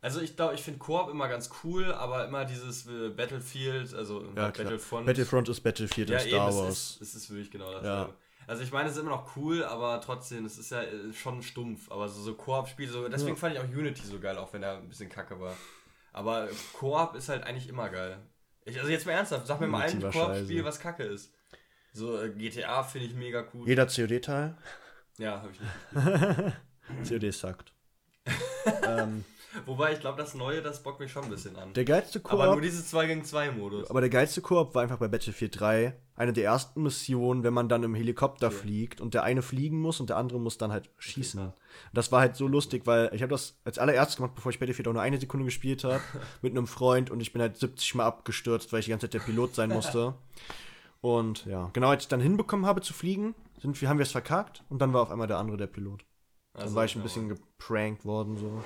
Also 0.00 0.20
ich 0.20 0.34
glaube, 0.34 0.54
ich 0.54 0.62
finde 0.62 0.80
Koop 0.80 1.10
immer 1.10 1.28
ganz 1.28 1.48
cool, 1.62 1.92
aber 1.92 2.26
immer 2.26 2.44
dieses 2.44 2.88
äh, 2.88 3.10
Battlefield, 3.10 3.94
also 3.94 4.24
ja. 4.24 4.50
Battlefront. 4.50 5.06
Battlefront 5.06 5.48
ist 5.48 5.60
Battlefield 5.60 6.10
ja, 6.10 6.18
in 6.18 6.28
Star 6.28 6.48
eben, 6.48 6.56
Wars. 6.58 6.74
es 6.74 7.00
ist, 7.00 7.00
es 7.02 7.14
ist 7.14 7.30
wirklich 7.30 7.52
genau 7.52 7.72
das. 7.72 7.84
Ja. 7.84 8.14
Also 8.52 8.64
ich 8.64 8.70
meine, 8.70 8.90
es 8.90 8.96
ist 8.96 9.00
immer 9.00 9.12
noch 9.12 9.34
cool, 9.34 9.64
aber 9.64 9.98
trotzdem, 10.02 10.44
es 10.44 10.58
ist 10.58 10.70
ja 10.72 10.82
äh, 10.82 11.10
schon 11.14 11.40
stumpf. 11.42 11.90
Aber 11.90 12.06
so, 12.10 12.20
so 12.20 12.34
Koop-Spiele, 12.34 12.92
so, 12.92 13.08
deswegen 13.08 13.30
Ja. 13.30 13.36
fand 13.36 13.54
ich 13.54 13.60
auch 13.60 13.64
Unity 13.64 14.06
so 14.06 14.20
geil, 14.20 14.36
auch 14.36 14.52
wenn 14.52 14.62
er 14.62 14.76
ein 14.76 14.90
bisschen 14.90 15.08
kacke 15.08 15.40
war. 15.40 15.56
Aber 16.12 16.50
Koop 16.74 17.14
ist 17.14 17.30
halt 17.30 17.44
eigentlich 17.44 17.66
immer 17.66 17.88
geil. 17.88 18.18
Ich, 18.66 18.78
also 18.78 18.90
jetzt 18.90 19.06
mal 19.06 19.12
ernsthaft, 19.12 19.46
sag 19.46 19.58
mir 19.58 19.68
mal 19.68 19.88
ein 19.88 20.02
Koop-Spiel, 20.02 20.66
was 20.66 20.78
kacke 20.80 21.02
ist. 21.02 21.32
So 21.94 22.20
äh, 22.20 22.28
GTA 22.28 22.82
finde 22.82 23.06
ich 23.06 23.14
mega 23.14 23.42
cool. 23.54 23.66
Jeder 23.66 23.86
COD-Teil. 23.86 24.54
Ja, 25.16 25.40
habe 25.40 25.52
ich 25.52 25.58
nicht. 25.58 27.08
COD 27.22 27.32
suckt. 27.32 27.72
ähm, 28.86 29.24
Wobei, 29.66 29.92
ich 29.92 30.00
glaube, 30.00 30.16
das 30.20 30.34
Neue, 30.34 30.62
das 30.62 30.82
bockt 30.82 31.00
mich 31.00 31.12
schon 31.12 31.24
ein 31.24 31.30
bisschen 31.30 31.56
an. 31.56 31.72
der 31.74 31.84
geilste 31.84 32.20
Koop. 32.20 32.32
aber 32.40 32.52
nur 32.52 32.60
dieses 32.60 32.88
2 32.88 33.06
gegen 33.06 33.24
2 33.24 33.50
Modus. 33.52 33.90
Aber 33.90 34.00
der 34.00 34.10
geilste 34.10 34.40
Koop 34.40 34.74
war 34.74 34.82
einfach 34.82 34.98
bei 34.98 35.08
Battlefield 35.08 35.60
3 35.60 35.94
eine 36.14 36.32
der 36.32 36.44
ersten 36.44 36.82
Missionen, 36.82 37.42
wenn 37.42 37.52
man 37.54 37.68
dann 37.68 37.82
im 37.82 37.94
Helikopter 37.94 38.46
Okay. 38.48 38.56
fliegt 38.56 39.00
und 39.00 39.14
der 39.14 39.22
eine 39.24 39.42
fliegen 39.42 39.80
muss 39.80 40.00
und 40.00 40.08
der 40.10 40.16
andere 40.16 40.38
muss 40.40 40.58
dann 40.58 40.70
halt 40.72 40.90
schießen. 40.98 41.40
klar. 41.40 41.54
das 41.92 42.12
war 42.12 42.20
halt 42.20 42.36
so 42.36 42.46
lustig, 42.46 42.86
weil 42.86 43.10
ich 43.14 43.22
habe 43.22 43.30
das 43.30 43.58
als 43.64 43.78
allererstes 43.78 44.16
gemacht, 44.16 44.34
bevor 44.34 44.50
ich 44.50 44.58
Battlefield 44.58 44.88
auch 44.88 44.92
nur 44.92 45.02
eine 45.02 45.18
Sekunde 45.18 45.44
gespielt 45.44 45.84
habe, 45.84 46.00
mit 46.42 46.52
einem 46.52 46.66
Freund 46.66 47.10
und 47.10 47.20
ich 47.20 47.32
bin 47.32 47.42
halt 47.42 47.56
70 47.56 47.94
Mal 47.96 48.04
abgestürzt, 48.06 48.72
weil 48.72 48.80
ich 48.80 48.86
die 48.86 48.90
ganze 48.90 49.06
Zeit 49.08 49.14
der 49.14 49.20
Pilot 49.20 49.54
sein 49.54 49.68
musste. 49.72 50.14
Und 51.00 51.44
ja, 51.46 51.70
genau 51.72 51.88
als 51.88 52.04
ich 52.04 52.08
dann 52.08 52.20
hinbekommen 52.20 52.64
habe 52.66 52.80
zu 52.80 52.92
fliegen, 52.94 53.34
sind 53.60 53.80
haben 53.82 53.98
wir 53.98 54.04
es 54.04 54.12
verkackt 54.12 54.62
und 54.68 54.80
dann 54.80 54.92
war 54.92 55.02
auf 55.02 55.10
einmal 55.10 55.26
der 55.26 55.38
andere 55.38 55.56
der 55.56 55.66
Pilot. 55.66 56.04
Dann 56.54 56.62
Also, 56.64 56.74
war 56.74 56.84
ich 56.84 56.94
ein 56.96 57.02
bisschen 57.02 57.28
geprankt 57.28 58.04
worden 58.04 58.36
so. 58.36 58.62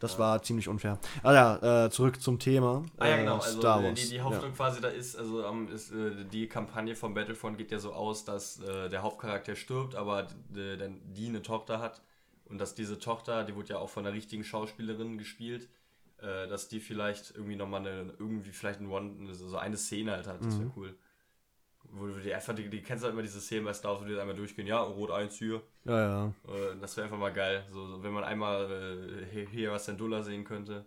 Das 0.00 0.18
war 0.18 0.42
ziemlich 0.42 0.66
unfair. 0.66 0.98
Ah 1.22 1.32
ja, 1.32 1.84
äh, 1.84 1.90
zurück 1.90 2.20
zum 2.20 2.38
Thema. 2.38 2.82
Ah 2.98 3.06
ja, 3.06 3.16
äh, 3.16 3.18
genau. 3.20 3.34
Also 3.36 3.58
Star 3.60 3.80
äh, 3.80 3.84
Wars. 3.84 4.00
die, 4.00 4.08
die 4.08 4.22
Hoffnung 4.22 4.52
quasi 4.54 4.80
da 4.80 4.88
ist, 4.88 5.14
also 5.16 5.44
ähm, 5.44 5.68
ist, 5.72 5.92
äh, 5.92 6.24
die 6.24 6.48
Kampagne 6.48 6.96
von 6.96 7.14
Battlefront 7.14 7.58
geht 7.58 7.70
ja 7.70 7.78
so 7.78 7.92
aus, 7.92 8.24
dass 8.24 8.60
äh, 8.60 8.88
der 8.88 9.02
Hauptcharakter 9.02 9.54
stirbt, 9.56 9.94
aber 9.94 10.26
die, 10.48 10.78
die, 11.14 11.28
eine 11.28 11.42
Tochter 11.42 11.80
hat 11.80 12.00
und 12.46 12.58
dass 12.58 12.74
diese 12.74 12.98
Tochter, 12.98 13.44
die 13.44 13.54
wurde 13.54 13.68
ja 13.68 13.78
auch 13.78 13.90
von 13.90 14.06
einer 14.06 14.14
richtigen 14.14 14.42
Schauspielerin 14.42 15.18
gespielt, 15.18 15.68
äh, 16.22 16.48
dass 16.48 16.68
die 16.68 16.80
vielleicht 16.80 17.34
irgendwie 17.36 17.56
nochmal 17.56 17.80
eine, 17.80 18.14
irgendwie 18.18 18.52
vielleicht 18.52 18.80
ein 18.80 18.90
One, 18.90 19.32
so 19.34 19.56
eine 19.58 19.76
Szene 19.76 20.12
halt 20.12 20.26
hat, 20.26 20.40
das 20.42 20.54
Mhm. 20.54 20.60
wäre 20.60 20.70
cool. 20.76 20.94
Wo 21.92 22.06
du 22.06 22.20
die 22.20 22.32
einfach, 22.32 22.54
die, 22.54 22.68
die 22.70 22.82
kennst 22.82 23.02
du 23.02 23.06
halt 23.06 23.14
immer 23.14 23.22
diese 23.22 23.40
Szenen 23.40 23.64
bei 23.64 23.72
Star 23.72 23.92
Wars, 23.92 24.00
wo 24.00 24.04
die 24.04 24.12
jetzt 24.12 24.20
einmal 24.20 24.36
durchgehen, 24.36 24.66
ja, 24.66 24.80
Rot 24.80 25.10
1 25.10 25.36
hier, 25.36 25.60
Ja, 25.84 25.98
ja. 25.98 26.26
äh, 26.48 26.76
das 26.80 26.96
wäre 26.96 27.06
einfach 27.06 27.18
mal 27.18 27.32
geil, 27.32 27.64
so, 27.72 27.86
so 27.88 28.02
wenn 28.02 28.12
man 28.12 28.22
einmal 28.24 28.70
äh, 29.32 29.46
hier- 29.46 29.72
was 29.72 29.86
Syndulla 29.86 30.22
sehen 30.22 30.44
könnte. 30.44 30.84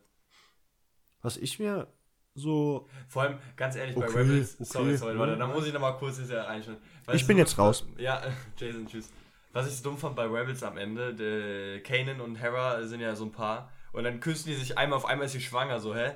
Was 1.22 1.38
ich 1.38 1.60
mir 1.60 1.88
so. 2.36 2.88
Vor 3.08 3.24
allem, 3.24 3.38
ganz 3.56 3.76
ehrlich, 3.76 3.95
bei 3.95 4.08
Okay, 4.08 4.18
Rebels, 4.20 4.56
okay, 4.56 4.64
sorry, 4.66 4.97
sorry, 4.97 5.20
warte, 5.20 5.38
da 5.38 5.47
muss 5.47 5.66
ich 5.68 5.74
nochmal 5.74 5.95
kurz 5.97 6.20
ja 6.30 6.47
einstellen. 6.47 6.78
Weißt 7.06 7.22
Ich 7.22 7.28
bin 7.28 7.38
du, 7.38 7.43
jetzt 7.43 7.58
raus. 7.58 7.86
Ja, 7.97 8.22
Jason, 8.58 8.88
tschüss. 8.88 9.10
was 9.51 9.68
ich 9.68 9.76
so 9.78 9.84
dumm 9.84 9.97
fand 9.97 10.16
bei 10.16 10.26
Rebels 10.26 10.64
am 10.64 10.78
Ende, 10.78 11.14
der 11.14 11.82
Kanan 11.84 12.22
und 12.22 12.36
Hera 12.38 12.84
sind 12.86 13.01
ja 13.01 13.16
so 13.16 13.26
ein 13.26 13.32
Paar. 13.32 13.72
Und 13.91 14.06
dann 14.06 14.20
küssen 14.20 14.47
die 14.49 14.56
sich 14.56 14.78
einmal, 14.78 14.97
auf 14.97 15.06
einmal 15.06 15.26
ist 15.28 15.34
sie 15.34 15.41
schwanger, 15.41 15.80
so, 15.80 15.93
hä? 15.95 16.14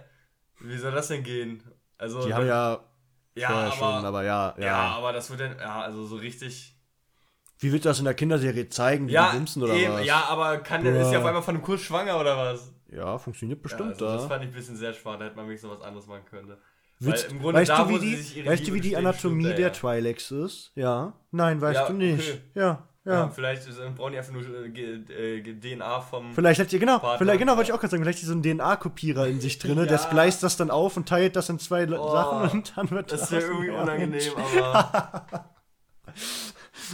Wie 0.59 0.77
soll 0.77 0.91
das 0.91 1.09
denn 1.09 1.23
gehen? 1.23 1.61
Also, 1.99 2.25
Die 2.25 2.33
haben 2.33 2.47
ja, 2.47 2.79
ja, 3.39 3.47
vorher 3.49 3.71
aber, 3.71 3.93
schon, 3.93 4.05
aber 4.05 4.23
ja, 4.23 4.55
ja. 4.57 4.65
ja, 4.65 4.73
aber 4.97 5.13
das 5.13 5.29
wird 5.29 5.39
dann, 5.41 5.57
ja, 5.59 5.81
also 5.81 6.05
so 6.05 6.15
richtig. 6.17 6.73
Wie 7.59 7.71
wird 7.71 7.85
das 7.85 7.99
in 7.99 8.05
der 8.05 8.13
Kinderserie 8.13 8.69
zeigen, 8.69 9.07
Ja, 9.07 9.31
die 9.31 9.37
bumsen 9.37 9.63
oder 9.63 9.73
eben, 9.73 9.93
was? 9.93 10.05
ja, 10.05 10.25
aber 10.25 10.57
kann 10.59 10.83
der, 10.83 10.95
ist 11.01 11.11
ja 11.11 11.19
auf 11.19 11.25
einmal 11.25 11.41
von 11.41 11.55
einem 11.55 11.63
Kuss 11.63 11.81
schwanger 11.81 12.19
oder 12.19 12.37
was? 12.37 12.71
Ja, 12.89 13.17
funktioniert 13.17 13.61
Ja, 13.63 13.63
bestimmt 13.63 13.89
also 13.89 14.05
das 14.05 14.21
da. 14.21 14.27
fand 14.27 14.43
ich 14.43 14.49
ein 14.49 14.53
bisschen 14.53 14.77
sehr 14.77 14.93
schwach, 14.93 15.17
da 15.19 15.25
hätte 15.25 15.35
man 15.35 15.47
wenigstens 15.47 15.71
was 15.71 15.81
anderes 15.81 16.07
machen 16.07 16.25
können. 16.25 16.55
Willst, 16.99 17.31
im 17.31 17.39
Grunde 17.39 17.59
weißt, 17.59 17.69
da, 17.69 17.83
du, 17.83 17.89
wie 17.89 17.99
die, 17.99 18.45
weißt 18.45 18.67
du, 18.67 18.73
wie 18.73 18.81
die 18.81 18.95
Anatomie 18.97 19.43
stimmt 19.43 19.53
er, 19.53 19.55
der 19.55 19.67
ja. 19.67 19.73
Twi'leks 19.73 20.45
ist? 20.45 20.71
Ja. 20.75 21.13
Nein, 21.31 21.61
weißt 21.61 21.79
Ja, 21.79 21.89
du 21.89 21.93
nicht. 21.93 22.29
okay. 22.29 22.41
Ja, 22.55 22.86
ja. 23.07 23.13
Ja, 23.13 23.29
vielleicht 23.29 23.67
ist, 23.67 23.79
äh, 23.79 23.89
brauchen 23.89 24.11
die 24.11 24.17
einfach 24.19 24.33
nur 24.33 24.43
äh, 24.43 25.37
äh, 25.39 25.41
DNA 25.41 26.01
vom. 26.01 26.33
Vielleicht 26.33 26.59
hat 26.59 26.71
ihr, 26.73 26.79
genau, 26.79 26.99
Partner. 26.99 27.17
vielleicht, 27.17 27.39
genau, 27.39 27.55
wollte 27.55 27.69
ich 27.69 27.73
auch 27.73 27.79
gerade 27.79 27.91
sagen, 27.91 28.03
vielleicht 28.03 28.19
ist 28.21 28.27
so 28.27 28.33
ein 28.35 28.43
DNA-Kopierer 28.43 29.27
in 29.27 29.39
sich 29.41 29.57
drin, 29.59 29.75
der 29.77 29.85
Ja. 29.87 29.97
spleißt 29.97 30.43
das 30.43 30.57
dann 30.57 30.69
auf 30.69 30.97
und 30.97 31.07
teilt 31.07 31.35
das 31.35 31.49
in 31.49 31.57
zwei 31.59 31.87
Oh, 31.89 32.11
Sachen 32.11 32.51
und 32.51 32.73
dann 32.77 32.91
wird 32.91 33.11
Das 33.11 33.31
wäre 33.31 33.41
daraus 33.41 33.57
ein 33.59 33.63
irgendwie 33.65 33.81
unangenehm, 33.81 34.33
aber. 34.35 35.25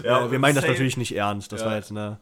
Ja, 0.04 0.32
wir 0.32 0.40
meinen 0.40 0.56
das 0.56 0.66
natürlich 0.66 0.98
nicht 0.98 1.16
ernst, 1.16 1.52
das 1.52 1.62
Ja. 1.62 1.68
war 1.68 1.76
jetzt, 1.76 1.92
ne? 1.92 2.20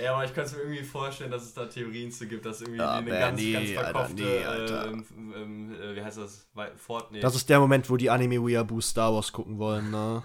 Ja, 0.00 0.14
aber 0.14 0.24
ich 0.24 0.32
kann 0.32 0.44
es 0.44 0.52
mir 0.52 0.60
irgendwie 0.62 0.84
vorstellen, 0.84 1.32
dass 1.32 1.42
es 1.42 1.52
da 1.54 1.66
Theorien 1.66 2.12
zu 2.12 2.28
gibt, 2.28 2.46
dass 2.46 2.60
irgendwie 2.60 2.78
Ja, 2.78 2.92
eine 2.92 3.10
aber 3.10 3.18
ganz, 3.18 3.40
nee, 3.40 3.52
ganz 3.52 3.68
Alter, 3.70 3.82
verkopfte, 3.82 4.14
nee, 4.22 4.44
Alter. 4.44 4.86
ähm, 4.92 5.04
ähm, 5.34 5.74
äh, 5.74 5.96
wie 5.96 6.04
heißt 6.04 6.18
das, 6.18 6.46
Wei- 6.54 6.70
Fort, 6.76 7.10
nee. 7.10 7.18
Das 7.18 7.34
ist 7.34 7.48
der 7.48 7.58
Moment, 7.58 7.90
wo 7.90 7.96
die 7.96 8.08
Anime-Weeaboo 8.08 8.80
Star 8.80 9.12
Wars 9.12 9.32
gucken 9.32 9.58
wollen, 9.58 9.90
ne? 9.90 10.22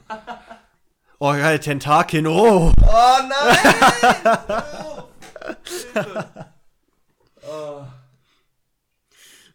Oh, 1.26 1.32
geil, 1.32 1.57
Tentakin, 1.57 2.28
oh! 2.28 2.74
oh 2.86 3.17
nein! 3.30 3.57
oh, 4.84 5.07
Hilfe. 5.93 6.30
oh. 7.47 7.86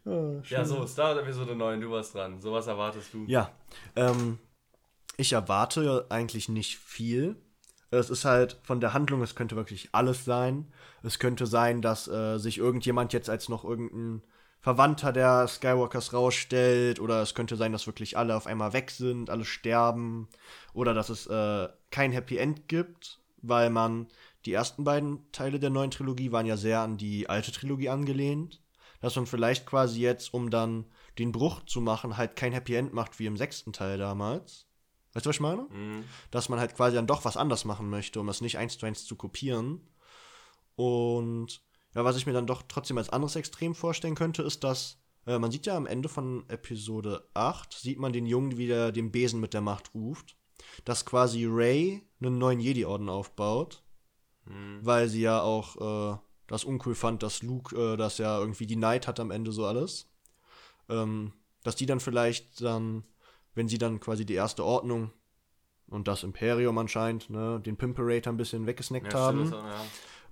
Oh, 0.07 0.41
Ja, 0.49 0.65
so, 0.65 0.87
Star 0.87 1.15
Wars 1.15 1.19
Episode 1.19 1.55
9, 1.55 1.83
du 1.83 1.91
warst 1.91 2.15
dran. 2.15 2.41
So 2.41 2.55
was 2.55 2.69
erwartest 2.69 3.13
du? 3.13 3.27
Ja, 3.27 3.51
ähm, 3.97 4.39
ich 5.19 5.35
erwarte 5.35 6.07
eigentlich 6.09 6.49
nicht 6.49 6.79
viel. 6.79 7.37
Es 7.91 8.09
ist 8.09 8.25
halt 8.25 8.59
von 8.63 8.81
der 8.81 8.95
Handlung, 8.95 9.21
es 9.21 9.35
könnte 9.35 9.55
wirklich 9.55 9.91
alles 9.93 10.25
sein. 10.25 10.73
Es 11.03 11.19
könnte 11.19 11.47
sein, 11.47 11.83
dass 11.83 12.09
äh, 12.09 12.39
sich 12.39 12.57
irgendjemand 12.57 13.13
jetzt 13.13 13.29
als 13.29 13.51
noch 13.51 13.65
irgendein 13.65 14.23
Verwandter 14.69 15.15
der 15.15 15.49
Skywalkers 15.49 16.13
rausstellt. 16.13 17.01
Oder 17.01 17.23
es 17.23 17.35
könnte 17.35 17.57
sein, 17.57 17.73
dass 17.73 17.87
wirklich 17.87 18.19
alle 18.19 18.37
auf 18.37 18.47
einmal 18.47 18.75
weg 18.75 18.91
sind, 18.91 19.31
alle 19.31 19.47
sterben. 19.47 20.29
Oder 20.75 20.93
dass 20.93 21.09
es 21.09 21.27
äh, 21.27 21.71
kein 21.91 22.13
Happy 22.13 22.37
End 22.37 22.69
gibt, 22.69 23.19
weil 23.41 23.71
man 23.71 24.09
die 24.45 24.53
ersten 24.53 24.85
beiden 24.85 25.21
Teile 25.33 25.59
der 25.59 25.71
neuen 25.71 25.91
Trilogie 25.91 26.33
waren 26.33 26.45
ja 26.45 26.59
sehr 26.59 26.81
an 26.81 26.99
die 26.99 27.31
alte 27.31 27.51
Trilogie 27.51 27.89
angelehnt. 27.89 28.61
Dass 29.01 29.17
man 29.17 29.25
vielleicht 29.25 29.65
quasi 29.65 30.03
jetzt, 30.03 30.35
um 30.35 30.51
dann 30.51 30.85
den 31.19 31.33
Bruch 31.33 31.65
zu 31.65 31.81
machen, 31.81 32.19
halt 32.19 32.37
kein 32.37 32.53
Happy 32.53 32.75
End 32.75 32.93
macht 32.93 33.19
wie 33.19 33.25
im 33.25 33.39
sechsten 33.39 33.73
Teil 33.73 33.97
damals. 33.97 34.67
Weißt 35.15 35.25
du, 35.25 35.31
was 35.31 35.37
ich 35.37 35.41
meine? 35.41 35.63
Mhm. 35.63 36.05
Dass 36.31 36.51
man 36.51 36.61
halt 36.61 36.77
quasi 36.77 36.97
dann 36.97 37.07
doch 37.07 37.25
was 37.25 37.39
anders 37.39 37.65
machen 37.65 37.89
möchte, 37.89 38.21
um 38.21 38.27
das 38.27 38.43
nicht 38.43 38.59
eins 38.59 38.77
zu 38.77 38.85
eins 38.85 39.07
zu 39.07 39.17
kopieren. 39.17 39.81
Und 40.77 41.63
ja, 41.95 42.05
was 42.05 42.17
ich 42.17 42.27
mir 42.27 42.33
dann 42.33 42.47
doch 42.47 42.63
trotzdem 42.69 42.99
als 42.99 43.11
anderes 43.11 43.37
Extrem 43.37 43.75
vorstellen 43.75 44.15
könnte, 44.15 44.43
ist, 44.43 44.63
dass 44.65 44.99
äh, 45.27 45.39
man 45.39 45.51
sieht 45.51 45.67
ja 45.67 45.77
am 45.77 45.87
Ende 45.87 46.09
von 46.09 46.45
Episode 46.49 47.29
8, 47.35 47.73
sieht 47.73 47.99
man 47.99 48.13
den 48.13 48.27
Jungen, 48.27 48.57
wie 48.59 48.67
der 48.67 48.93
den 48.93 49.11
Besen 49.11 49.41
mit 49.41 49.55
der 49.55 49.61
Macht 49.61 49.95
ruft, 49.95 50.37
dass 50.85 51.05
quasi 51.07 51.47
Ray 51.49 52.03
einen 52.21 52.39
neuen 52.39 52.61
Jedi-Orden 52.61 53.09
aufbaut, 53.09 53.83
Mhm. 54.47 54.81
weil 54.83 55.09
sie 55.09 55.21
ja 55.21 55.43
auch 55.43 56.15
äh, 56.15 56.19
das 56.47 56.65
uncool 56.65 56.95
fand, 56.95 57.23
dass 57.23 57.43
Luke 57.43 57.77
äh, 57.77 57.97
das 57.99 58.17
ja 58.17 58.39
irgendwie 58.39 58.67
die 58.67 58.77
Neid 58.77 59.07
hat 59.07 59.21
am 59.21 59.31
Ende 59.31 59.53
so 59.53 59.67
alles. 59.67 60.09
Ähm, 60.89 61.33
dass 61.65 61.77
die 61.77 61.85
dann 61.85 62.01
vielleicht 62.01 62.63
dann, 62.63 63.05
wenn 63.55 63.69
sie 63.69 63.77
dann 63.77 64.01
quasi 64.01 64.25
die 64.25 64.33
erste 64.35 64.65
Ordnung 64.65 65.11
und 65.89 66.09
das 66.09 66.23
Imperium 66.23 66.79
anscheinend, 66.79 67.29
ne, 67.29 67.61
den 67.61 67.77
Pimperator 67.77 68.33
ein 68.33 68.39
bisschen 68.39 68.65
weggesnackt 68.67 69.13
Ja, 69.13 69.19
haben, 69.19 69.47
stimmt, 69.49 69.63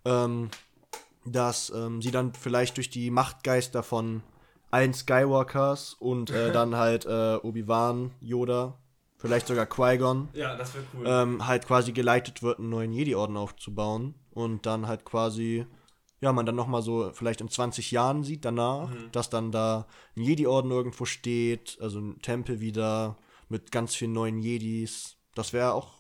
ja. 0.05 0.25
ähm, 0.25 0.51
dass 1.27 1.71
ähm, 1.71 2.01
sie 2.03 2.11
dann 2.11 2.33
vielleicht 2.35 2.77
durch 2.77 2.91
die 2.91 3.11
Machtgeister 3.11 3.83
von 3.83 4.23
allen 4.71 4.95
Skywalkers 4.95 5.95
und 5.95 6.31
äh, 6.31 6.53
dann 6.53 6.77
halt 6.77 7.07
äh, 7.07 7.37
Obi-Wan, 7.43 8.13
Yoda, 8.21 8.79
vielleicht 9.19 9.47
sogar 9.47 9.67
Qui-Gon, 9.67 10.29
ja, 10.35 10.57
das 10.57 10.75
wäre 10.75 10.85
cool. 10.95 11.05
ähm, 11.07 11.47
halt 11.47 11.67
quasi 11.67 11.93
geleitet 11.93 12.43
wird, 12.43 12.59
einen 12.59 12.69
neuen 12.71 12.93
Jedi-Orden 12.93 13.37
aufzubauen 13.37 14.15
und 14.31 14.67
dann 14.67 14.87
halt 14.87 15.05
quasi, 15.05 15.67
ja, 16.21 16.33
man 16.33 16.47
dann 16.47 16.57
nochmal 16.57 16.83
so 16.83 17.11
vielleicht 17.15 17.41
in 17.41 17.49
20 17.49 17.91
Jahren 17.91 18.25
sieht 18.25 18.45
danach, 18.45 18.91
Mhm. 18.91 19.11
dass 19.13 19.31
dann 19.31 19.53
da 19.53 19.87
ein 20.17 20.23
Jedi-Orden 20.23 20.71
irgendwo 20.71 21.05
steht, 21.07 21.79
also 21.81 21.99
ein 22.01 22.21
Tempel 22.23 22.61
wieder 22.61 23.17
mit 23.49 23.71
ganz 23.73 23.95
vielen 23.95 24.13
neuen 24.13 24.39
Jedis. 24.39 25.17
Das 25.35 25.53
wäre 25.53 25.73
auch 25.73 25.95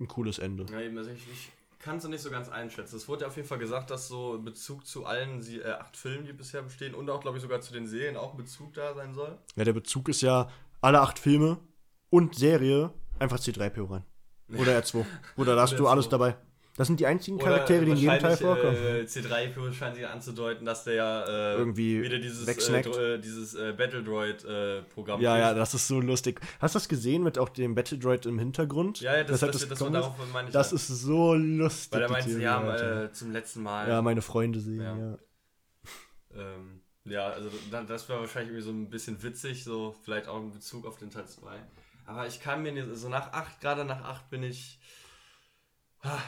ein 0.00 0.06
cooles 0.08 0.38
Ende. 0.38 0.64
Ja, 0.72 0.80
eben, 0.80 0.96
also 0.96 1.10
ich, 1.10 1.26
ich 1.32 1.50
kann 1.78 1.98
es 1.98 2.04
nicht 2.08 2.22
so 2.22 2.30
ganz 2.30 2.48
einschätzen. 2.48 2.96
Es 2.96 3.08
wurde 3.08 3.22
ja 3.22 3.28
auf 3.28 3.36
jeden 3.36 3.48
Fall 3.48 3.58
gesagt, 3.58 3.90
dass 3.90 4.08
so 4.08 4.36
in 4.36 4.44
Bezug 4.44 4.86
zu 4.86 5.06
allen 5.06 5.40
sie, 5.40 5.60
äh, 5.60 5.72
acht 5.72 5.96
Filmen, 5.96 6.24
die 6.24 6.32
bisher 6.32 6.62
bestehen 6.62 6.94
und 6.94 7.08
auch, 7.10 7.20
glaube 7.20 7.36
ich, 7.36 7.42
sogar 7.42 7.60
zu 7.60 7.72
den 7.72 7.86
Serien 7.86 8.16
auch 8.16 8.32
ein 8.32 8.36
Bezug 8.36 8.74
da 8.74 8.94
sein 8.94 9.14
soll. 9.14 9.38
Ja, 9.56 9.64
der 9.64 9.72
Bezug 9.72 10.08
ist 10.08 10.20
ja 10.20 10.48
alle 10.80 11.00
acht 11.00 11.18
Filme 11.18 11.58
und 12.10 12.34
Serie 12.34 12.92
einfach 13.18 13.38
C3PO 13.38 13.90
rein. 13.90 14.04
Oder 14.56 14.78
R2. 14.78 15.04
Oder 15.36 15.54
da 15.54 15.62
hast 15.62 15.72
Oder 15.72 15.78
du 15.78 15.88
alles 15.88 16.06
R2. 16.06 16.10
dabei. 16.10 16.36
Das 16.78 16.86
sind 16.86 17.00
die 17.00 17.06
einzigen 17.06 17.38
Charaktere, 17.38 17.84
die 17.84 17.90
in 17.90 17.96
jedem 17.96 18.18
Teil 18.20 18.36
vorkommen. 18.36 18.76
Äh, 18.76 19.00
C3PO 19.02 19.72
scheint 19.72 19.96
sich 19.96 20.06
anzudeuten, 20.06 20.64
dass 20.64 20.84
der 20.84 20.94
ja 20.94 21.24
äh, 21.24 21.54
Irgendwie 21.56 22.00
wieder 22.02 22.18
dieses, 22.20 22.46
äh, 22.68 22.80
äh, 22.80 23.18
dieses 23.18 23.54
äh, 23.54 23.74
Battle 23.76 24.04
Droid 24.04 24.44
äh, 24.44 24.82
Programm 24.82 25.20
Ja, 25.20 25.36
ja, 25.36 25.46
kriegt. 25.48 25.60
das 25.60 25.74
ist 25.74 25.88
so 25.88 26.00
lustig. 26.00 26.40
Hast 26.60 26.74
du 26.74 26.78
das 26.78 26.88
gesehen 26.88 27.24
mit 27.24 27.36
auch 27.36 27.48
dem 27.48 27.74
Battle 27.74 27.98
Droid 27.98 28.26
im 28.26 28.38
Hintergrund? 28.38 29.00
ja, 29.00 29.16
ja, 29.16 29.24
das, 29.24 29.40
das, 29.40 29.50
das, 29.50 29.68
das, 29.68 29.80
ist? 29.80 29.92
darauf 29.92 30.14
meine 30.32 30.48
ich 30.48 30.52
Das 30.54 30.70
ja. 30.70 30.76
ist 30.76 30.86
so 30.86 31.34
lustig. 31.34 31.92
Weil 31.92 32.02
er 32.02 32.06
die 32.06 32.12
meinte, 32.12 32.28
Theorie, 32.30 32.42
ja, 32.44 32.60
Alter. 32.60 33.12
zum 33.12 33.32
letzten 33.32 33.62
Mal. 33.64 33.88
ja, 33.88 34.00
meine 34.00 34.22
Freunde 34.22 34.60
sehen, 34.60 34.80
Ja. 34.80 34.96
ja. 34.96 35.18
Ähm, 36.36 36.80
ja, 37.04 37.26
also 37.28 37.50
da- 37.70 37.82
das 37.82 38.08
wäre 38.08 38.20
wahrscheinlich 38.20 38.50
irgendwie 38.52 38.64
so 38.64 38.70
ein 38.70 38.88
bisschen 38.90 39.22
witzig, 39.22 39.64
so 39.64 39.96
vielleicht 40.04 40.28
auch 40.28 40.38
in 40.40 40.52
Bezug 40.52 40.86
auf 40.86 40.96
den 40.96 41.10
Teil 41.10 41.26
2. 41.26 41.50
Aber 42.06 42.26
ich 42.26 42.40
kann 42.40 42.62
mir 42.62 42.72
nicht, 42.72 42.86
so 42.94 43.08
nach 43.08 43.32
8, 43.32 43.60
gerade 43.60 43.84
nach 43.84 44.02
8 44.04 44.30
bin 44.30 44.42
ich 44.42 44.78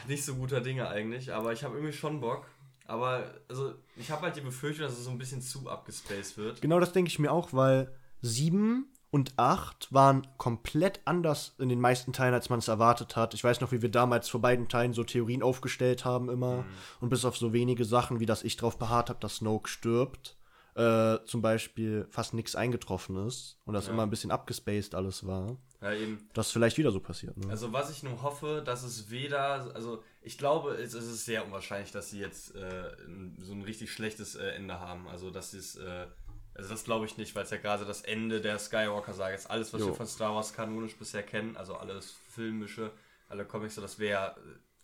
nicht 0.07 0.25
so 0.25 0.35
guter 0.35 0.61
Dinge 0.61 0.87
eigentlich, 0.89 1.33
aber 1.33 1.53
ich 1.53 1.63
habe 1.63 1.75
irgendwie 1.75 1.93
schon 1.93 2.19
Bock. 2.21 2.47
Aber 2.87 3.33
also 3.47 3.73
ich 3.95 4.11
habe 4.11 4.23
halt 4.23 4.35
die 4.35 4.41
Befürchtung, 4.41 4.85
dass 4.85 4.97
es 4.97 5.05
so 5.05 5.11
ein 5.11 5.17
bisschen 5.17 5.41
zu 5.41 5.69
abgespaced 5.69 6.37
wird. 6.37 6.61
Genau 6.61 6.79
das 6.79 6.91
denke 6.91 7.09
ich 7.09 7.19
mir 7.19 7.31
auch, 7.31 7.53
weil 7.53 7.93
7 8.21 8.85
und 9.11 9.33
8 9.37 9.93
waren 9.93 10.27
komplett 10.37 11.01
anders 11.05 11.55
in 11.59 11.69
den 11.69 11.79
meisten 11.79 12.13
Teilen, 12.13 12.33
als 12.33 12.49
man 12.49 12.59
es 12.59 12.67
erwartet 12.67 13.15
hat. 13.15 13.33
Ich 13.33 13.43
weiß 13.43 13.61
noch, 13.61 13.71
wie 13.71 13.81
wir 13.81 13.89
damals 13.89 14.29
vor 14.29 14.41
beiden 14.41 14.67
Teilen 14.67 14.93
so 14.93 15.03
Theorien 15.03 15.43
aufgestellt 15.43 16.05
haben 16.05 16.29
immer. 16.29 16.65
Und 16.99 17.09
bis 17.09 17.25
auf 17.25 17.37
so 17.37 17.53
wenige 17.53 17.85
Sachen, 17.85 18.19
wie 18.19 18.25
dass 18.25 18.43
ich 18.43 18.57
drauf 18.57 18.77
beharrt 18.77 19.09
habe, 19.09 19.19
dass 19.19 19.37
Snoke 19.37 19.69
stirbt, 19.69 20.37
äh, 20.75 21.17
zum 21.25 21.41
Beispiel 21.41 22.07
fast 22.09 22.33
nichts 22.33 22.55
eingetroffen 22.55 23.15
ist 23.27 23.57
und 23.65 23.73
das 23.73 23.87
Ja. 23.87 23.93
immer 23.93 24.03
ein 24.03 24.09
bisschen 24.09 24.31
abgespaced 24.31 24.95
alles 24.95 25.25
war. 25.27 25.57
Ja, 25.81 25.93
eben. 25.93 26.29
Das 26.33 26.51
vielleicht 26.51 26.77
wieder 26.77 26.91
so 26.91 26.99
passiert. 26.99 27.35
Ne? 27.37 27.49
Also 27.49 27.73
was 27.73 27.89
ich 27.89 28.03
nur 28.03 28.21
hoffe, 28.21 28.61
dass 28.63 28.83
es 28.83 29.09
weder, 29.09 29.73
also 29.75 30.03
ich 30.21 30.37
glaube, 30.37 30.75
es, 30.75 30.93
es 30.93 31.05
ist 31.05 31.25
sehr 31.25 31.43
unwahrscheinlich, 31.45 31.91
dass 31.91 32.09
sie 32.11 32.19
jetzt 32.19 32.55
äh, 32.55 32.91
so 33.39 33.53
ein 33.53 33.63
richtig 33.63 33.91
schlechtes 33.91 34.35
äh, 34.35 34.49
Ende 34.49 34.79
haben. 34.79 35.07
Also 35.07 35.31
dass 35.31 35.51
sie 35.51 35.57
es, 35.57 35.75
äh, 35.75 36.05
also 36.53 36.69
das 36.69 36.83
glaube 36.83 37.05
ich 37.07 37.17
nicht, 37.17 37.33
weil 37.35 37.43
es 37.45 37.49
ja 37.49 37.57
gerade 37.57 37.85
das 37.85 38.01
Ende 38.01 38.41
der 38.41 38.59
Skywalker-Saga 38.59 39.33
ist. 39.33 39.47
Alles, 39.49 39.73
was 39.73 39.81
Jo. 39.81 39.87
wir 39.87 39.93
von 39.95 40.05
Star 40.07 40.35
Wars 40.35 40.53
kanonisch 40.53 40.95
bisher 40.97 41.23
kennen, 41.23 41.57
also 41.57 41.75
alles 41.75 42.13
filmische, 42.29 42.91
alle 43.27 43.45
Comics, 43.45 43.75
so 43.75 43.81
das 43.81 43.97
wäre, 43.99 44.35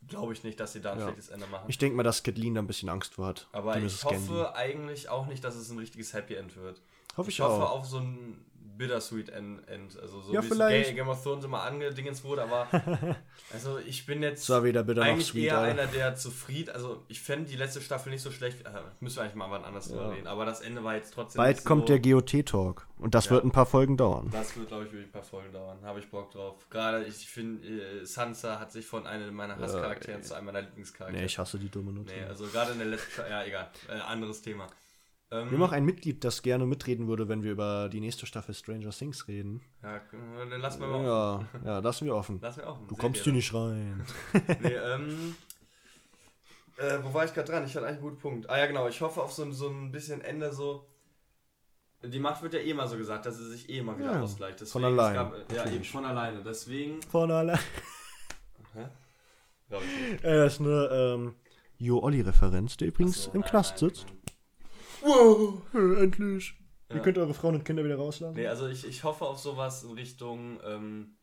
glaube 0.08 0.34
ich 0.34 0.44
nicht, 0.44 0.60
dass 0.60 0.74
sie 0.74 0.82
da 0.82 0.94
ein 0.94 1.00
Ja. 1.00 1.06
schlechtes 1.06 1.30
Ende 1.30 1.48
machen. 1.48 1.66
ich 1.68 1.78
denke 1.78 1.96
mal, 1.98 2.04
dass 2.04 2.24
Kathleen 2.24 2.56
da 2.56 2.62
ein 2.62 2.68
bisschen 2.68 2.90
Angst 2.90 3.16
vor 3.16 3.28
hat. 3.28 3.48
Aber 3.52 3.78
ich 3.78 4.04
hoffe 4.04 4.16
Gandhi. 4.16 4.46
eigentlich 4.56 5.10
auch 5.10 5.28
nicht, 5.28 5.44
dass 5.44 5.56
es 5.56 5.70
ein 5.70 5.78
richtiges 5.78 6.14
Happy 6.14 6.36
End 6.36 6.56
wird. 6.56 6.82
Hoffe 7.16 7.30
ich, 7.30 7.38
Ich 7.38 7.42
hoffe 7.44 7.66
auch. 7.66 7.80
auf 7.80 7.86
so 7.86 7.98
ein 7.98 8.44
Bittersweet 8.78 9.30
End. 9.30 9.68
End. 9.68 10.00
Also 10.00 10.22
so 10.22 10.34
Ja, 10.34 10.44
wie 10.44 10.48
vielleicht. 10.48 10.96
Game 10.96 11.08
of 11.10 11.22
Thrones 11.24 11.46
immer 11.46 11.64
angedingens 11.64 12.24
wurde, 12.24 12.44
aber 12.44 12.68
also 13.54 13.80
ich 13.80 14.06
bin 14.06 14.22
jetzt 14.24 14.48
war 14.50 14.64
weder 14.64 14.84
bitter 14.84 15.02
noch 15.02 15.08
eigentlich 15.08 15.28
sweet. 15.28 15.46
eher 15.46 15.58
Alter. 15.60 15.82
einer, 15.84 15.92
der 15.92 16.16
zufrieden, 16.16 16.70
also 16.74 17.04
ich 17.08 17.20
fände 17.22 17.50
die 17.50 17.56
letzte 17.56 17.82
Staffel 17.82 18.12
nicht 18.12 18.22
so 18.22 18.32
schlecht, 18.32 18.66
äh, 18.66 18.70
müssen 19.00 19.18
wir 19.18 19.24
eigentlich 19.24 19.36
mal 19.36 19.50
wann 19.52 19.64
anders 19.66 19.88
drüber 19.90 20.04
Ja. 20.04 20.10
reden, 20.10 20.28
aber 20.28 20.46
das 20.46 20.62
Ende 20.62 20.84
war 20.84 20.96
jetzt 20.96 21.14
trotzdem 21.14 21.38
Bald 21.40 21.64
kommt 21.66 21.88
so, 21.88 21.98
der 21.98 22.00
GOT-Talk. 22.00 22.88
Und 23.00 23.14
das 23.14 23.26
Ja. 23.26 23.32
wird 23.32 23.46
ein 23.46 23.52
paar 23.52 23.68
Folgen 23.68 23.96
dauern. 23.96 24.30
Das 24.32 24.58
wird, 24.58 24.70
glaube 24.70 24.86
ich, 24.86 24.92
wirklich 24.92 25.08
ein 25.10 25.12
paar 25.12 25.22
Folgen 25.24 25.54
dauern. 25.54 25.78
Habe 25.84 26.00
ich 26.00 26.10
Bock 26.10 26.32
drauf. 26.32 26.68
Gerade, 26.72 27.04
ich 27.06 27.30
finde, 27.30 27.68
äh, 27.68 28.06
Sansa 28.06 28.60
hat 28.60 28.72
sich 28.72 28.88
von 28.88 29.06
einem 29.06 29.36
meiner 29.36 29.56
Hasscharakteren 29.58 30.24
zu 30.24 30.34
einem 30.34 30.48
meiner 30.48 30.62
Lieblingscharaktere. 30.64 31.20
Nee, 31.22 31.26
ich 31.28 31.38
hasse 31.38 31.60
die 31.60 31.70
dumme 31.70 31.92
Nutzer. 31.94 32.16
Nee, 32.16 32.24
also 32.24 32.48
gerade 32.48 32.72
in 32.72 32.80
der 32.80 32.88
letzten 32.88 33.22
ja, 33.30 33.44
egal, 33.44 33.70
äh, 33.88 34.00
anderes 34.00 34.42
Thema. 34.42 34.66
Ähm, 35.30 35.52
Wir 35.52 35.58
haben 35.58 35.64
auch 35.64 35.72
ein 35.74 35.84
Mitglied, 35.86 36.24
das 36.24 36.42
gerne 36.42 36.66
mitreden 36.66 37.08
würde, 37.08 37.28
wenn 37.28 37.44
wir 37.44 37.52
über 37.52 37.90
die 37.90 38.00
nächste 38.00 38.26
Staffel 38.26 38.54
Stranger 38.56 38.92
Things 38.92 39.28
reden. 39.28 39.62
ja, 39.84 40.00
dann 40.50 40.62
lassen 40.62 40.80
wir 40.82 40.88
mal 40.88 41.04
Ja, 41.04 41.48
ja, 41.66 41.80
lassen 41.80 42.06
wir 42.06 42.16
offen. 42.16 42.40
Lassen 42.42 42.62
wir 42.62 42.68
offen. 42.68 42.88
Du 42.88 42.96
kommst 42.96 43.24
hier 43.24 43.34
nicht 43.34 43.54
rein. 43.54 44.06
Nee, 44.62 44.70
ähm, 44.74 45.36
Äh, 46.78 47.00
wo 47.04 47.14
war 47.14 47.26
ich 47.26 47.34
gerade 47.34 47.52
dran? 47.52 47.66
Ich 47.66 47.76
hatte 47.76 47.88
eigentlich 47.88 47.98
einen 48.00 48.10
guten 48.10 48.20
Punkt. 48.22 48.50
Ah 48.50 48.58
ja, 48.60 48.68
genau. 48.68 48.88
Ich 48.88 49.02
hoffe 49.02 49.22
auf 49.22 49.34
so, 49.34 49.44
ein- 49.44 49.52
so 49.52 49.68
ein 49.68 49.92
bisschen 49.92 50.22
Ende 50.22 50.54
so. 50.54 50.86
Die 52.04 52.20
Macht 52.20 52.44
wird 52.44 52.54
ja 52.54 52.60
eh 52.60 52.74
mal 52.76 52.88
so 52.88 52.96
gesagt, 52.98 53.26
dass 53.26 53.38
sie 53.38 53.50
sich 53.50 53.68
eh 53.70 53.82
mal 53.82 53.98
wieder 53.98 54.12
Ja, 54.14 54.22
ausgleicht. 54.22 54.60
von 54.60 54.84
Deswegen, 54.84 54.94
es 55.00 55.00
allein, 55.00 55.16
Gab, 55.16 55.52
ja, 55.52 55.72
eben 55.72 55.84
von 55.84 56.06
alleine. 56.06 56.44
Deswegen. 56.44 57.02
Von 57.02 57.32
allein. 57.32 57.58
Hä? 58.76 58.86
Glaub 59.70 59.82
ich 59.84 60.12
nicht. 60.12 60.24
Äh, 60.24 60.38
das 60.38 60.54
ist 60.54 60.60
eine 60.62 60.88
ähm, 60.92 61.36
Jo-Olli-Referenz, 61.80 62.78
der 62.78 62.90
übrigens 62.90 63.24
so, 63.24 63.32
im 63.32 63.42
nein, 63.42 63.50
Knast 63.50 63.72
nein, 63.72 63.90
sitzt. 63.90 64.06
nein. 64.08 64.17
Wow, 65.08 65.62
endlich. 66.02 66.54
Ja. 66.90 66.96
Ihr 66.98 67.02
könnt 67.02 67.18
eure 67.18 67.34
Frauen 67.34 67.56
und 67.56 67.64
Kinder 67.66 67.84
wieder 67.84 67.96
rauslassen. 67.98 68.36
Nee, 68.36 68.48
also 68.48 68.68
ich, 68.68 68.86
ich 68.88 69.04
hoffe 69.04 69.26
auf 69.26 69.40
sowas 69.40 69.84
in 69.84 69.92
Richtung, 69.92 70.60
ähm, 70.66 71.16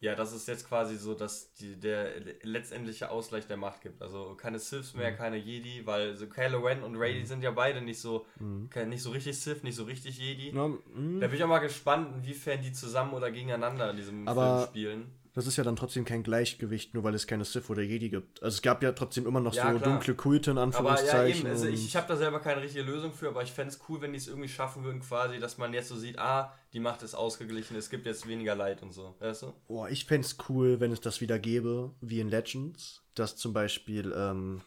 ja, 0.00 0.14
dass 0.14 0.32
es 0.32 0.46
jetzt 0.46 0.68
quasi 0.68 0.96
so, 0.96 1.14
dass 1.14 1.52
die, 1.54 1.78
der 1.80 2.20
letztendliche 2.42 3.10
Ausgleich 3.10 3.46
der 3.46 3.56
Macht 3.56 3.80
gibt. 3.82 4.02
Also 4.02 4.34
keine 4.34 4.58
Siths 4.58 4.92
mehr, 4.94 5.12
Mhm. 5.12 5.16
keine 5.16 5.36
Jedi, 5.36 5.86
weil 5.86 6.16
so 6.16 6.26
Kylo 6.26 6.58
Ren 6.60 6.82
und 6.82 6.96
Rey, 6.96 7.14
die 7.20 7.26
sind 7.26 7.42
ja 7.42 7.52
beide 7.52 7.80
nicht 7.80 8.00
so, 8.00 8.26
ke- 8.70 8.86
nicht 8.86 9.02
so 9.02 9.10
richtig 9.12 9.38
Sith, 9.40 9.62
nicht 9.62 9.76
so 9.76 9.84
richtig 9.84 10.18
Jedi. 10.18 10.50
Ja, 10.54 10.68
mh. 10.68 11.20
Da 11.20 11.26
bin 11.28 11.36
ich 11.36 11.42
auch 11.44 11.48
mal 11.48 11.60
gespannt, 11.60 12.08
inwiefern 12.16 12.60
die 12.60 12.72
zusammen 12.72 13.14
oder 13.14 13.30
gegeneinander 13.30 13.90
in 13.90 13.96
diesem 13.96 14.28
Aber- 14.28 14.58
Film 14.58 14.68
spielen. 14.68 15.12
Das 15.34 15.48
ist 15.48 15.56
ja 15.56 15.64
dann 15.64 15.74
trotzdem 15.74 16.04
kein 16.04 16.22
Gleichgewicht, 16.22 16.94
nur 16.94 17.02
weil 17.02 17.14
es 17.14 17.26
keine 17.26 17.44
Sith 17.44 17.68
oder 17.68 17.82
Jedi 17.82 18.08
gibt. 18.08 18.40
Also 18.40 18.54
es 18.54 18.62
gab 18.62 18.84
ja 18.84 18.92
trotzdem 18.92 19.26
immer 19.26 19.40
noch 19.40 19.52
Ja, 19.52 19.72
so 19.72 19.78
klar. 19.78 19.90
dunkle 19.92 20.14
Kulte 20.14 20.52
in 20.52 20.58
Aber 20.58 20.70
ja, 20.70 20.78
Anführungszeichen. 20.78 21.40
eben, 21.40 21.48
also 21.50 21.66
ich, 21.66 21.84
ich 21.86 21.96
habe 21.96 22.06
da 22.06 22.16
selber 22.16 22.38
keine 22.38 22.62
richtige 22.62 22.84
Lösung 22.84 23.12
für, 23.12 23.28
aber 23.28 23.42
ich 23.42 23.50
fände 23.50 23.72
es 23.74 23.80
cool, 23.88 24.00
wenn 24.00 24.12
die 24.12 24.18
es 24.18 24.28
irgendwie 24.28 24.48
schaffen 24.48 24.84
würden, 24.84 25.00
quasi, 25.00 25.40
dass 25.40 25.58
man 25.58 25.74
jetzt 25.74 25.88
so 25.88 25.96
sieht, 25.96 26.20
ah, 26.20 26.54
die 26.72 26.78
Macht 26.78 27.02
ist 27.02 27.16
ausgeglichen, 27.16 27.76
es 27.76 27.90
gibt 27.90 28.06
jetzt 28.06 28.28
weniger 28.28 28.54
Leid 28.54 28.82
und 28.82 28.92
so. 28.92 29.16
Weißt 29.18 29.42
du? 29.42 29.52
Boah, 29.66 29.88
ich 29.88 30.04
fände 30.04 30.24
es 30.26 30.36
cool, 30.48 30.78
wenn 30.78 30.92
es 30.92 31.00
das 31.00 31.20
wieder 31.20 31.40
gäbe, 31.40 31.90
wie 32.00 32.20
in 32.20 32.28
Legends, 32.28 33.02
dass 33.16 33.34
zum 33.36 33.52
Beispiel 33.52 34.14
ähm, 34.16 34.60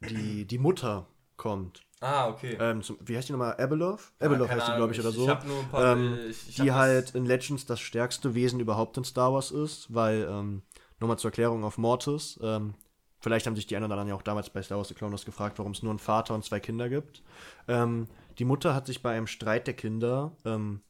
die, 0.00 0.44
die 0.46 0.58
Mutter 0.58 1.06
kommt. 1.36 1.82
Ah, 2.00 2.28
okay. 2.28 2.56
Ähm, 2.60 2.82
zum, 2.82 2.96
wie 3.00 3.16
heißt 3.16 3.28
die 3.28 3.32
nochmal? 3.32 3.56
Abeloth? 3.58 4.00
Abeloth 4.20 4.48
keine 4.48 4.60
heißt 4.60 4.70
die, 4.70 4.76
glaube 4.76 4.92
ich, 4.92 5.00
oder 5.00 5.10
so. 5.12 5.22
ich 5.24 5.28
hab 5.28 5.44
nur 5.44 5.58
ein 5.58 5.68
paar- 5.68 5.92
ähm, 5.96 6.18
ich- 6.28 6.54
die 6.54 6.72
halt 6.72 7.14
in 7.14 7.24
Legends 7.26 7.66
das 7.66 7.80
stärkste 7.80 8.34
Wesen 8.34 8.60
überhaupt 8.60 8.96
in 8.96 9.04
Star 9.04 9.32
Wars 9.32 9.50
ist, 9.50 9.92
weil, 9.92 10.28
ähm, 10.30 10.62
nochmal 11.00 11.18
zur 11.18 11.30
Erklärung 11.30 11.64
auf 11.64 11.76
Mortis, 11.78 12.38
ähm, 12.42 12.74
vielleicht 13.20 13.46
haben 13.46 13.56
sich 13.56 13.66
die 13.66 13.74
anderen 13.76 13.96
dann 13.96 14.06
ja 14.08 14.14
auch 14.14 14.22
damals 14.22 14.50
bei 14.50 14.62
Star 14.62 14.78
Wars 14.78 14.88
The 14.88 14.94
Clone 14.94 15.12
Wars 15.12 15.24
gefragt, 15.24 15.58
warum 15.58 15.72
es 15.72 15.82
nur 15.82 15.90
einen 15.90 15.98
Vater 15.98 16.34
und 16.34 16.44
zwei 16.44 16.60
Kinder 16.60 16.88
gibt. 16.88 17.22
Ähm, 17.66 18.06
die 18.38 18.44
Mutter 18.44 18.74
hat 18.74 18.86
sich 18.86 19.02
bei 19.02 19.16
einem 19.16 19.26
Streit 19.26 19.66
der 19.66 19.74
Kinder 19.74 20.36
ähm, 20.44 20.82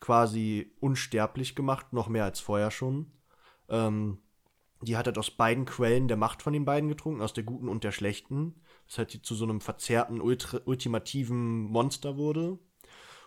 quasi 0.00 0.72
unsterblich 0.80 1.54
gemacht, 1.56 1.92
noch 1.92 2.08
mehr 2.08 2.24
als 2.24 2.40
vorher 2.40 2.70
schon. 2.70 3.10
Ähm, 3.68 4.18
die 4.80 4.96
hat 4.96 5.06
halt 5.06 5.18
aus 5.18 5.30
beiden 5.32 5.64
Quellen 5.64 6.06
der 6.06 6.16
Macht 6.16 6.42
von 6.42 6.52
den 6.52 6.64
beiden 6.64 6.88
getrunken, 6.88 7.20
aus 7.22 7.32
der 7.32 7.42
guten 7.42 7.68
und 7.68 7.82
der 7.82 7.90
schlechten. 7.90 8.54
Das 8.88 8.98
hat 8.98 9.12
die 9.12 9.22
zu 9.22 9.34
so 9.34 9.44
einem 9.44 9.60
verzerrten, 9.60 10.20
ultra, 10.20 10.60
ultimativen 10.64 11.62
Monster 11.64 12.16
wurde. 12.16 12.58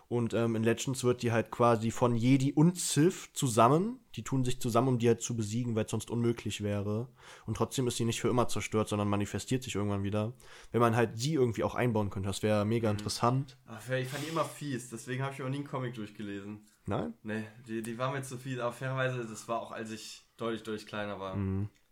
Und 0.07 0.33
ähm, 0.33 0.57
in 0.57 0.63
Legends 0.63 1.05
wird 1.05 1.21
die 1.21 1.31
halt 1.31 1.51
quasi 1.51 1.89
von 1.89 2.17
Jedi 2.17 2.51
und 2.51 2.77
Sith 2.77 3.29
zusammen, 3.31 4.01
die 4.15 4.23
tun 4.25 4.43
sich 4.43 4.59
zusammen, 4.59 4.89
um 4.89 4.99
die 4.99 5.07
halt 5.07 5.21
zu 5.21 5.37
besiegen, 5.37 5.73
weil 5.73 5.85
es 5.85 5.91
sonst 5.91 6.11
unmöglich 6.11 6.61
wäre. 6.61 7.07
Und 7.45 7.55
trotzdem 7.55 7.87
ist 7.87 7.95
sie 7.95 8.03
nicht 8.03 8.19
für 8.19 8.27
immer 8.27 8.49
zerstört, 8.49 8.89
sondern 8.89 9.07
manifestiert 9.07 9.63
sich 9.63 9.75
irgendwann 9.75 10.03
wieder. 10.03 10.33
Wenn 10.73 10.81
man 10.81 10.97
halt 10.97 11.17
sie 11.17 11.35
irgendwie 11.35 11.63
auch 11.63 11.75
einbauen 11.75 12.09
könnte, 12.09 12.27
das 12.27 12.43
wäre 12.43 12.65
mega 12.65 12.91
interessant. 12.91 13.57
Ach, 13.67 13.79
ich 13.89 14.09
fand 14.09 14.25
die 14.25 14.29
immer 14.31 14.43
fies, 14.43 14.89
deswegen 14.89 15.23
habe 15.23 15.33
ich 15.33 15.41
auch 15.43 15.47
nie 15.47 15.57
einen 15.57 15.67
Comic 15.67 15.93
durchgelesen. 15.93 16.65
Nein? 16.87 17.13
Nee, 17.23 17.45
die, 17.65 17.81
die 17.81 17.97
war 17.97 18.11
mir 18.11 18.21
zu 18.21 18.37
fies, 18.37 18.59
aber 18.59 18.73
fairerweise, 18.73 19.25
das 19.25 19.47
war 19.47 19.61
auch, 19.61 19.71
als 19.71 19.91
ich 19.91 20.23
deutlich, 20.35 20.63
deutlich 20.63 20.87
kleiner 20.87 21.21
war. 21.21 21.37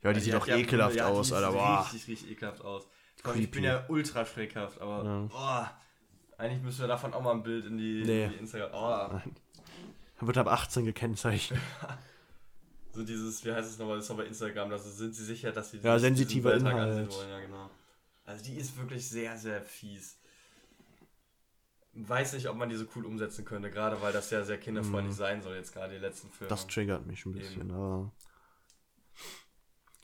Ja, 0.03 0.11
die 0.11 0.19
sieht 0.19 0.33
hat 0.33 0.41
doch 0.41 0.47
ja- 0.47 0.57
ekelhaft 0.57 0.97
ja, 0.97 1.05
die 1.09 1.13
aus, 1.13 1.27
sieht 1.27 1.37
Alter. 1.37 1.53
Boah. 1.53 1.83
Richtig, 1.83 2.09
richtig 2.09 2.31
ekelhaft 2.31 2.65
aus. 2.65 2.85
Gott, 3.23 3.35
ich 3.35 3.51
bin 3.51 3.63
ja 3.63 3.85
ultra 3.89 4.25
schreckhaft, 4.25 4.79
aber 4.81 5.27
boah, 5.27 5.71
eigentlich 6.37 6.61
müssen 6.61 6.81
wir 6.81 6.87
davon 6.87 7.13
auch 7.13 7.21
mal 7.21 7.31
ein 7.33 7.43
Bild 7.43 7.65
in 7.65 7.77
die, 7.77 8.03
Nee. 8.05 8.25
in 8.25 8.31
die 8.31 8.37
Instagram. 8.37 9.21
Oh, 10.21 10.25
Wird 10.25 10.37
ab 10.37 10.47
18 10.47 10.85
gekennzeichnet. 10.85 11.59
so 12.93 13.03
dieses, 13.03 13.43
wie 13.45 13.51
heißt 13.51 13.69
es 13.69 13.77
nochmal, 13.77 13.97
das 13.97 14.05
ist 14.05 14.11
aber 14.11 14.25
Instagram, 14.25 14.71
also 14.71 14.89
sind 14.89 15.13
sie 15.15 15.25
sicher, 15.25 15.51
dass 15.51 15.71
sie 15.71 15.77
Ja, 15.79 15.99
sensitiver 15.99 16.53
Inhalt. 16.55 16.77
ansehen 16.77 17.11
wollen, 17.11 17.29
ja 17.29 17.39
genau. 17.41 17.69
Also 18.25 18.43
die 18.45 18.55
ist 18.55 18.77
wirklich 18.77 19.07
sehr, 19.09 19.37
sehr 19.37 19.61
fies. 19.61 20.17
Weiß 21.93 22.33
nicht, 22.33 22.47
ob 22.47 22.55
man 22.55 22.69
die 22.69 22.75
so 22.75 22.85
cool 22.95 23.05
umsetzen 23.05 23.43
könnte, 23.43 23.69
gerade 23.71 24.01
weil 24.01 24.13
das 24.13 24.29
ja 24.29 24.43
sehr 24.43 24.59
kinderfreundlich 24.59 25.15
sein 25.15 25.41
soll, 25.41 25.55
jetzt 25.55 25.73
gerade 25.73 25.93
die 25.95 25.99
letzten 25.99 26.29
Filme. 26.29 26.47
Mhm. 26.47 26.55
Das 26.55 26.67
triggert 26.67 27.05
mich 27.05 27.25
ein 27.25 27.33
bisschen, 27.33 27.61
Eben. 27.69 27.71
aber. 27.71 28.11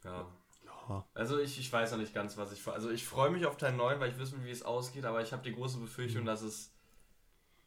Ja. 0.03 0.27
Ja. 0.87 1.05
Also 1.13 1.39
ich, 1.39 1.59
ich 1.59 1.71
weiß 1.71 1.91
noch 1.91 1.97
nicht 1.99 2.13
ganz, 2.13 2.37
was 2.37 2.51
ich. 2.51 2.67
Also 2.67 2.89
ich 2.91 3.05
freue 3.05 3.29
mich 3.31 3.45
auf 3.45 3.57
Teil 3.57 3.73
9, 3.73 3.99
weil 3.99 4.11
ich 4.11 4.19
wissen, 4.19 4.43
wie 4.43 4.51
es 4.51 4.63
ausgeht, 4.63 5.05
aber 5.05 5.21
ich 5.21 5.31
habe 5.33 5.43
die 5.43 5.53
große 5.55 5.77
Befürchtung, 5.79 6.21
Mhm. 6.23 6.27
dass 6.27 6.41
es 6.41 6.71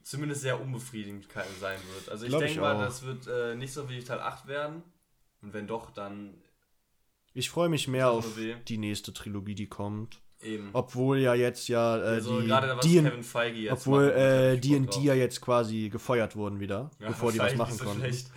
zumindest 0.02 0.40
sehr 0.42 0.60
unbefriedigend 0.60 1.26
sein 1.60 1.78
wird. 1.94 2.08
Also 2.10 2.24
ich 2.24 2.30
Glaub 2.30 2.40
denke 2.40 2.54
ich 2.54 2.60
mal, 2.60 2.76
auch. 2.76 2.80
das 2.80 3.02
wird 3.02 3.26
äh, 3.26 3.54
nicht 3.56 3.72
so 3.72 3.88
wie 3.88 4.02
Teil 4.02 4.20
8 4.20 4.46
werden. 4.46 4.82
Und 5.42 5.52
wenn 5.52 5.66
doch, 5.66 5.90
dann 5.90 6.34
Ich 7.34 7.50
freue 7.50 7.68
mich 7.68 7.88
mehr 7.88 8.10
auf 8.10 8.36
weh. 8.36 8.56
die 8.66 8.78
nächste 8.78 9.12
Trilogie, 9.12 9.54
die 9.54 9.66
kommt. 9.68 10.20
eben. 10.40 10.70
Obwohl 10.72 11.18
ja 11.18 11.34
jetzt 11.34 11.68
ja 11.68 11.98
äh, 11.98 12.02
also 12.02 12.40
die, 12.40 13.22
Feige 13.22 13.58
jetzt 13.58 13.72
obwohl 13.72 14.06
hab 14.08 14.16
äh, 14.16 14.54
ja 14.56 15.14
jetzt 15.14 15.40
quasi 15.40 15.88
gefeuert 15.90 16.36
wurden 16.36 16.58
wieder, 16.60 16.90
Ja, 17.00 17.08
bevor 17.08 17.32
die 17.32 17.38
was 17.40 17.54
machen 17.56 18.00
nicht 18.00 18.28
so 18.28 18.32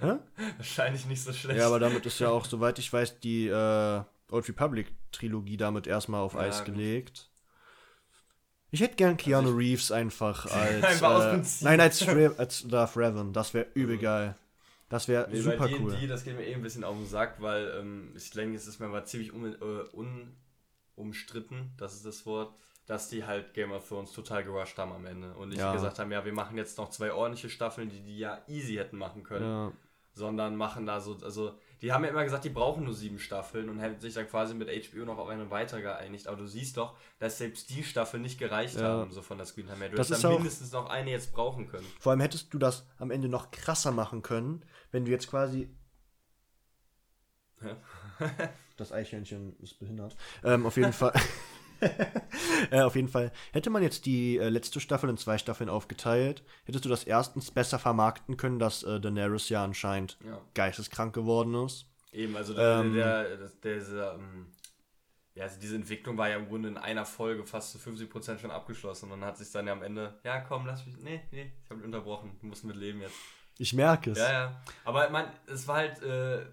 konnten. 0.00 0.20
Wahrscheinlich 0.56 1.06
nicht 1.06 1.22
so 1.22 1.32
schlecht. 1.32 1.58
Ja, 1.60 1.66
aber 1.66 1.78
damit 1.78 2.04
ist 2.06 2.18
ja 2.18 2.30
auch, 2.30 2.44
soweit 2.44 2.78
ich 2.78 2.92
weiß, 2.92 3.20
die 3.20 3.46
äh, 3.48 4.02
Old 4.30 4.48
Republic 4.48 4.92
Trilogie 5.12 5.56
damit 5.56 5.86
erstmal 5.86 6.20
auf 6.20 6.34
Ja, 6.34 6.40
Eis 6.40 6.58
gut. 6.64 6.74
gelegt. 6.74 7.30
Ich 8.70 8.80
hätte 8.80 8.96
gern 8.96 9.16
Keanu 9.16 9.46
Also 9.48 9.56
Reeves 9.56 9.92
einfach 9.92 10.46
als 10.50 10.84
Einfach 10.84 11.34
äh, 11.34 11.42
nein 11.64 11.80
als, 11.80 12.02
als 12.38 12.68
Darth 12.68 12.96
Revan. 12.96 13.32
Das 13.32 13.54
wäre 13.54 13.66
übel 13.74 13.98
geil. 13.98 14.34
Das 14.88 15.08
wäre 15.08 15.28
Nee, 15.30 15.40
super 15.40 15.68
bei 15.68 15.76
cool. 15.78 15.96
das 16.08 16.24
geht 16.24 16.36
mir 16.36 16.44
eh 16.44 16.54
ein 16.54 16.62
bisschen 16.62 16.84
auf 16.84 16.96
den 16.96 17.06
Sack, 17.06 17.40
weil 17.40 17.72
ähm, 17.78 18.12
ich 18.16 18.30
denke, 18.30 18.56
es 18.56 18.66
ist 18.66 18.80
mir 18.80 18.88
mal 18.88 19.04
ziemlich 19.06 19.32
un, 19.32 19.54
äh, 19.54 20.26
unumstritten, 20.96 21.72
das 21.76 21.94
ist 21.94 22.04
das 22.04 22.26
Wort, 22.26 22.54
dass 22.86 23.08
die 23.08 23.24
halt 23.24 23.54
Game 23.54 23.72
of 23.72 23.88
Thrones 23.88 24.12
total 24.12 24.44
gerusht 24.44 24.76
haben 24.78 24.92
am 24.92 25.06
Ende. 25.06 25.34
Und 25.34 25.48
nicht 25.50 25.58
Ja. 25.60 25.72
gesagt 25.72 25.98
haben, 25.98 26.12
ja, 26.12 26.24
wir 26.24 26.32
machen 26.32 26.56
jetzt 26.56 26.76
noch 26.78 26.90
zwei 26.90 27.12
ordentliche 27.12 27.50
Staffeln, 27.50 27.88
die 27.90 28.00
die 28.02 28.18
ja 28.18 28.42
easy 28.48 28.74
hätten 28.74 28.98
machen 28.98 29.22
können, 29.24 29.44
Ja. 29.44 29.72
sondern 30.12 30.56
machen 30.56 30.86
da 30.86 31.00
so, 31.00 31.16
also 31.22 31.58
die 31.84 31.92
haben 31.92 32.02
ja 32.02 32.08
immer 32.08 32.24
gesagt, 32.24 32.46
die 32.46 32.48
brauchen 32.50 32.84
nur 32.84 32.94
sieben 32.94 33.18
Staffeln 33.18 33.68
und 33.68 33.78
hätten 33.78 34.00
sich 34.00 34.14
dann 34.14 34.26
quasi 34.26 34.54
mit 34.54 34.70
HBO 34.70 35.04
noch 35.04 35.18
auf 35.18 35.28
eine 35.28 35.50
weitere 35.50 35.82
geeinigt. 35.82 36.26
Aber 36.28 36.38
du 36.38 36.46
siehst 36.46 36.78
doch, 36.78 36.96
dass 37.18 37.36
selbst 37.36 37.68
die 37.68 37.84
Staffeln 37.84 38.22
nicht 38.22 38.38
gereicht 38.38 38.76
Ja. 38.76 38.84
haben, 38.88 39.10
so 39.12 39.20
von 39.20 39.36
der 39.36 39.46
Screentime 39.46 39.80
her. 39.80 39.88
Du 39.90 39.96
Das 39.96 40.08
hättest 40.08 40.24
dann 40.24 40.32
mindestens 40.32 40.72
noch 40.72 40.88
eine 40.88 41.10
jetzt 41.10 41.34
brauchen 41.34 41.68
können. 41.68 41.86
Vor 42.00 42.12
allem 42.12 42.22
hättest 42.22 42.54
du 42.54 42.58
das 42.58 42.86
am 42.96 43.10
Ende 43.10 43.28
noch 43.28 43.50
krasser 43.50 43.92
machen 43.92 44.22
können, 44.22 44.64
wenn 44.92 45.04
du 45.04 45.10
jetzt 45.10 45.28
quasi. 45.28 45.68
Ja. 47.60 47.76
Das 48.78 48.90
Eichhörnchen 48.90 49.54
ist 49.60 49.78
behindert. 49.78 50.16
Ähm, 50.42 50.64
auf 50.64 50.76
jeden 50.78 50.94
Fall. 50.94 51.12
äh, 52.70 52.80
auf 52.80 52.96
jeden 52.96 53.08
Fall. 53.08 53.32
Hätte 53.52 53.70
man 53.70 53.82
jetzt 53.82 54.06
die 54.06 54.38
äh, 54.38 54.48
letzte 54.48 54.80
Staffel 54.80 55.10
in 55.10 55.16
zwei 55.16 55.38
Staffeln 55.38 55.68
aufgeteilt, 55.68 56.42
hättest 56.64 56.84
du 56.84 56.88
das 56.88 57.04
erstens 57.04 57.50
besser 57.50 57.78
vermarkten 57.78 58.36
können, 58.36 58.58
dass 58.58 58.82
äh, 58.82 59.00
Daenerys 59.00 59.48
ja 59.48 59.64
anscheinend 59.64 60.18
Ja. 60.24 60.40
geisteskrank 60.54 61.14
geworden 61.14 61.54
ist. 61.64 61.86
Eben, 62.12 62.36
also 62.36 62.54
der, 62.54 62.80
Ähm, 62.80 62.94
der, 62.94 63.36
der, 63.36 63.48
der, 63.48 63.74
dieser, 63.78 64.14
ähm, 64.14 64.46
ja, 65.34 65.44
also 65.44 65.58
diese 65.60 65.74
Entwicklung 65.74 66.16
war 66.16 66.28
ja 66.28 66.36
im 66.36 66.46
Grunde 66.48 66.68
in 66.68 66.78
einer 66.78 67.04
Folge 67.04 67.44
fast 67.44 67.72
zu 67.72 67.78
50% 67.78 68.38
schon 68.38 68.52
abgeschlossen 68.52 69.10
und 69.10 69.20
dann 69.20 69.28
hat 69.28 69.36
sich 69.36 69.50
dann 69.50 69.66
ja 69.66 69.72
am 69.72 69.82
Ende, 69.82 70.18
ja 70.22 70.40
komm, 70.40 70.64
lass 70.66 70.86
mich, 70.86 70.96
nee, 70.98 71.22
nee, 71.32 71.52
ich 71.64 71.70
habe 71.70 71.82
unterbrochen, 71.82 72.38
du 72.40 72.46
musst 72.46 72.64
mit 72.64 72.76
leben 72.76 73.00
jetzt. 73.00 73.16
Ich 73.58 73.72
merke 73.72 74.12
es. 74.12 74.18
Ja, 74.18 74.32
ja, 74.32 74.62
aber 74.84 75.10
man, 75.10 75.26
es 75.46 75.66
war 75.66 75.76
halt, 75.76 76.00
äh, 76.02 76.46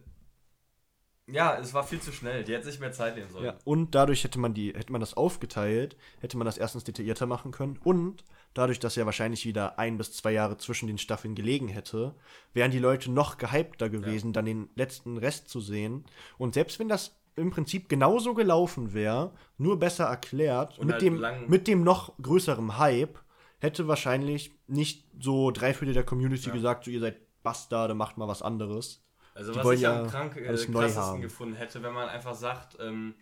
ja, 1.32 1.58
es 1.58 1.74
war 1.74 1.84
viel 1.84 2.00
zu 2.00 2.12
schnell, 2.12 2.44
die 2.44 2.54
hätte 2.54 2.66
sich 2.66 2.80
mehr 2.80 2.92
Zeit 2.92 3.16
nehmen 3.16 3.30
sollen. 3.32 3.46
Ja, 3.46 3.58
und 3.64 3.96
dadurch 3.96 4.24
hätte 4.24 4.40
man 4.40 4.54
die, 4.54 4.74
hätte 4.74 4.92
man 4.92 5.02
das 5.02 5.14
aufgeteilt, 5.16 5.96
hätte 6.20 6.38
man 6.38 6.46
das 6.46 6.58
erstens 6.58 6.84
detaillierter 6.84 7.26
machen 7.26 7.52
können 7.52 7.80
und 7.84 8.24
dadurch, 8.54 8.80
dass 8.80 8.96
ja 8.96 9.06
wahrscheinlich 9.06 9.46
wieder 9.46 9.80
ein 9.80 9.98
bis 9.98 10.14
zwei 10.14 10.32
Jahre 10.32 10.58
zwischen 10.58 10.88
den 10.88 10.98
Staffeln 10.98 11.36
gelegen 11.36 11.68
hätte, 11.68 12.16
wären 12.54 12.72
die 12.72 12.80
Leute 12.80 13.12
noch 13.12 13.38
gehypter 13.38 13.90
gewesen, 13.90 14.34
dann 14.34 14.46
den 14.46 14.70
letzten 14.76 15.18
Rest 15.18 15.50
zu 15.50 15.60
sehen. 15.60 16.06
Und 16.38 16.54
selbst 16.54 16.80
wenn 16.80 16.90
das 16.90 17.18
im 17.36 17.50
Prinzip 17.52 17.88
genauso 17.88 18.34
gelaufen 18.34 18.94
wäre, 18.94 19.34
nur 19.58 19.80
besser 19.80 20.06
erklärt, 20.06 20.78
Und 20.80 20.88
mit, 20.88 20.94
halt 20.96 21.02
dem, 21.02 21.24
mit 21.48 21.68
dem 21.68 21.84
noch 21.84 22.14
größeren 22.22 22.78
Hype, 22.78 23.20
hätte 23.60 23.88
wahrscheinlich 23.88 24.52
nicht 24.68 25.06
so 25.20 25.52
drei 25.52 25.74
Viertel 25.74 25.94
der 25.94 26.04
Community 26.04 26.50
Ja. 26.50 26.54
gesagt, 26.54 26.86
so 26.86 26.92
ihr 26.92 27.00
seid 27.00 27.18
Bastarde, 27.44 27.94
macht 27.94 28.18
mal 28.18 28.28
was 28.28 28.42
anderes. 28.42 29.04
Also 29.34 29.54
Die 29.54 29.60
was 29.60 29.70
ich 29.72 29.82
ja 29.82 30.02
am 30.02 30.08
krank, 30.08 30.36
äh, 30.36 30.44
krassesten 30.56 31.22
gefunden 31.22 31.56
hätte, 31.56 31.82
wenn 31.84 31.94
man 31.94 32.10
einfach 32.10 32.36
sagt, 32.36 32.78
ähm, 32.80 33.16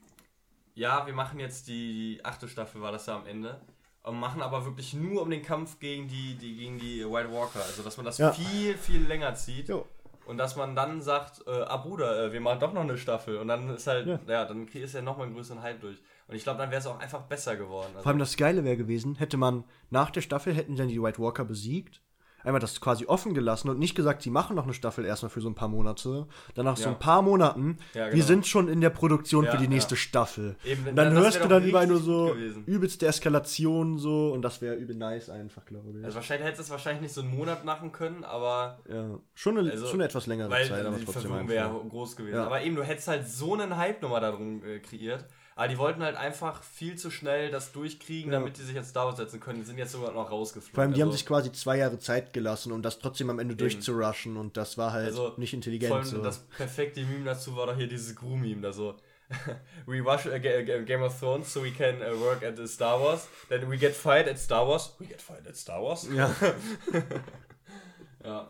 ja, 0.73 1.05
wir 1.05 1.13
machen 1.13 1.39
jetzt 1.39 1.67
die, 1.67 2.15
die 2.17 2.25
achte 2.25 2.47
Staffel, 2.47 2.81
war 2.81 2.91
das 2.91 3.05
ja 3.05 3.15
am 3.15 3.25
Ende, 3.27 3.61
und 4.03 4.19
machen 4.19 4.41
aber 4.41 4.65
wirklich 4.65 4.93
nur 4.93 5.21
um 5.21 5.29
den 5.29 5.41
Kampf 5.43 5.79
gegen 5.79 6.07
die, 6.07 6.35
die, 6.35 6.55
gegen 6.55 6.79
die 6.79 7.05
White 7.05 7.31
Walker. 7.31 7.61
Also 7.63 7.83
dass 7.83 7.97
man 7.97 8.05
das 8.05 8.17
Ja. 8.17 8.31
viel, 8.31 8.77
viel 8.77 9.05
länger 9.05 9.35
zieht. 9.35 9.69
Jo. 9.69 9.85
Und 10.25 10.37
dass 10.37 10.55
man 10.55 10.75
dann 10.75 11.01
sagt, 11.01 11.41
äh, 11.47 11.51
ah 11.51 11.77
Bruder, 11.77 12.25
äh, 12.25 12.31
wir 12.33 12.39
machen 12.39 12.59
doch 12.59 12.71
noch 12.71 12.81
eine 12.81 12.97
Staffel. 12.97 13.37
Und 13.37 13.47
dann 13.47 13.69
ist 13.69 13.87
halt, 13.87 14.07
Ja. 14.07 14.19
ja, 14.27 14.45
dann 14.45 14.67
kriegst 14.67 14.93
du 14.93 14.99
ja 14.99 15.03
nochmal 15.03 15.25
einen 15.25 15.35
größeren 15.35 15.61
Hype 15.61 15.81
durch. 15.81 15.97
Und 16.27 16.35
ich 16.35 16.43
glaube, 16.43 16.59
dann 16.59 16.69
wäre 16.69 16.79
es 16.79 16.85
auch 16.87 16.99
einfach 16.99 17.21
besser 17.23 17.55
geworden. 17.55 17.87
Also 17.89 18.03
Vor 18.03 18.09
allem 18.11 18.19
das 18.19 18.37
Geile 18.37 18.63
wäre 18.63 18.77
gewesen, 18.77 19.15
hätte 19.15 19.37
man 19.37 19.63
nach 19.89 20.11
der 20.11 20.21
Staffel 20.21 20.53
hätten 20.53 20.75
dann 20.75 20.87
die 20.87 21.01
White 21.01 21.19
Walker 21.19 21.45
besiegt, 21.45 22.01
einmal 22.43 22.59
das 22.59 22.79
quasi 22.81 23.05
offen 23.05 23.33
gelassen 23.33 23.69
und 23.69 23.79
nicht 23.79 23.95
gesagt, 23.95 24.21
sie 24.21 24.29
machen 24.29 24.55
noch 24.55 24.63
eine 24.63 24.73
Staffel 24.73 25.05
erstmal 25.05 25.29
für 25.29 25.41
so 25.41 25.49
ein 25.49 25.55
paar 25.55 25.67
Monate. 25.67 26.27
Dann 26.55 26.65
nach 26.65 26.77
so 26.77 26.83
Ja. 26.85 26.89
ein 26.91 26.99
paar 26.99 27.21
Monaten, 27.21 27.77
Ja, 27.93 28.05
wir 28.07 28.11
genau. 28.13 28.25
sind 28.25 28.47
schon 28.47 28.67
in 28.67 28.81
der 28.81 28.89
Produktion 28.89 29.45
Ja, 29.45 29.51
für 29.51 29.57
die 29.57 29.63
ja. 29.65 29.69
nächste 29.69 29.95
Staffel. 29.95 30.55
Eben, 30.63 30.87
und 30.87 30.95
dann 30.95 31.11
hörst 31.13 31.43
du 31.43 31.47
dann 31.47 31.63
überall 31.63 31.87
nur 31.87 31.99
so 31.99 32.27
gewesen. 32.27 32.63
übelste 32.65 33.07
Eskalation 33.07 33.97
so 33.97 34.31
und 34.33 34.41
das 34.41 34.61
wäre 34.61 34.75
übel 34.75 34.95
nice 34.95 35.29
einfach, 35.29 35.65
glaube 35.65 35.99
ich. 35.99 36.03
Also 36.05 36.15
wahrscheinlich 36.15 36.47
hätte 36.47 36.61
es 36.61 36.69
wahrscheinlich 36.69 37.01
nicht 37.01 37.13
so 37.13 37.21
einen 37.21 37.35
Monat 37.35 37.65
machen 37.65 37.91
können, 37.91 38.23
aber 38.23 38.79
ja. 38.89 39.19
schon, 39.35 39.57
eine, 39.57 39.71
Also, 39.71 39.85
schon 39.87 39.95
eine 39.95 40.05
etwas 40.05 40.27
längere 40.27 40.49
weil 40.49 40.67
Zeit, 40.67 40.85
aber 40.85 40.97
trotzdem 41.03 41.47
wäre 41.47 41.53
ja 41.67 41.81
groß 41.89 42.15
gewesen. 42.15 42.35
Ja. 42.35 42.45
Aber 42.45 42.61
eben, 42.61 42.75
du 42.75 42.83
hättest 42.83 43.07
halt 43.07 43.27
so 43.27 43.53
einen 43.53 43.75
Hype 43.77 44.01
nochmal 44.01 44.21
darum 44.21 44.63
äh, 44.63 44.79
kreiert. 44.79 45.25
Aber 45.59 45.67
die 45.67 45.77
wollten 45.77 46.01
halt 46.01 46.15
einfach 46.15 46.63
viel 46.63 46.95
zu 46.95 47.11
schnell 47.11 47.51
das 47.51 47.73
durchkriegen, 47.73 48.31
Ja. 48.31 48.39
damit 48.39 48.57
die 48.57 48.61
sich 48.61 48.75
jetzt 48.75 48.91
Star 48.91 49.07
Wars 49.07 49.17
setzen 49.17 49.41
können. 49.41 49.59
Die 49.59 49.65
sind 49.65 49.77
jetzt 49.77 49.91
sogar 49.91 50.13
noch 50.13 50.31
rausgeflogen. 50.31 50.73
Vor 50.73 50.83
allem, 50.83 50.93
die 50.93 51.01
haben 51.01 51.09
Also, 51.09 51.17
sich 51.17 51.25
quasi 51.25 51.51
zwei 51.51 51.77
Jahre 51.79 51.99
Zeit 51.99 52.31
gelassen, 52.31 52.71
um 52.71 52.81
das 52.81 52.99
trotzdem 52.99 53.29
am 53.29 53.39
Ende 53.39 53.57
durchzurushen 53.57 54.37
und 54.37 54.55
das 54.55 54.77
war 54.77 54.93
halt 54.93 55.07
Also, 55.07 55.33
nicht 55.35 55.49
Vor 55.51 55.57
intelligent. 55.57 55.91
allem 55.93 56.05
So. 56.05 56.21
das 56.21 56.39
perfekte 56.39 57.01
Meme 57.03 57.25
dazu 57.25 57.57
war 57.57 57.65
doch 57.67 57.75
hier 57.75 57.87
dieses 57.87 58.15
Gru-Meme 58.15 58.61
da 58.61 58.71
so. 58.71 58.95
we 59.85 59.99
rush 59.99 60.25
uh, 60.27 60.39
Ga- 60.39 60.63
Ga- 60.63 60.81
Game 60.83 61.03
of 61.03 61.19
Thrones 61.19 61.51
so 61.53 61.61
we 61.61 61.71
can 61.71 61.97
uh, 62.01 62.19
work 62.21 62.41
at 62.43 62.55
the 62.55 62.65
Star 62.65 62.99
Wars. 62.99 63.27
Then 63.49 63.69
we 63.69 63.77
get 63.77 63.93
fired 63.93 64.29
at 64.29 64.39
Star 64.39 64.65
Wars. 64.65 64.95
We 64.97 65.07
get 65.07 65.21
fired 65.21 65.45
at 65.45 65.57
Star 65.57 65.81
Wars? 65.83 66.07
ja. 66.15 66.33
Ja. 68.23 68.49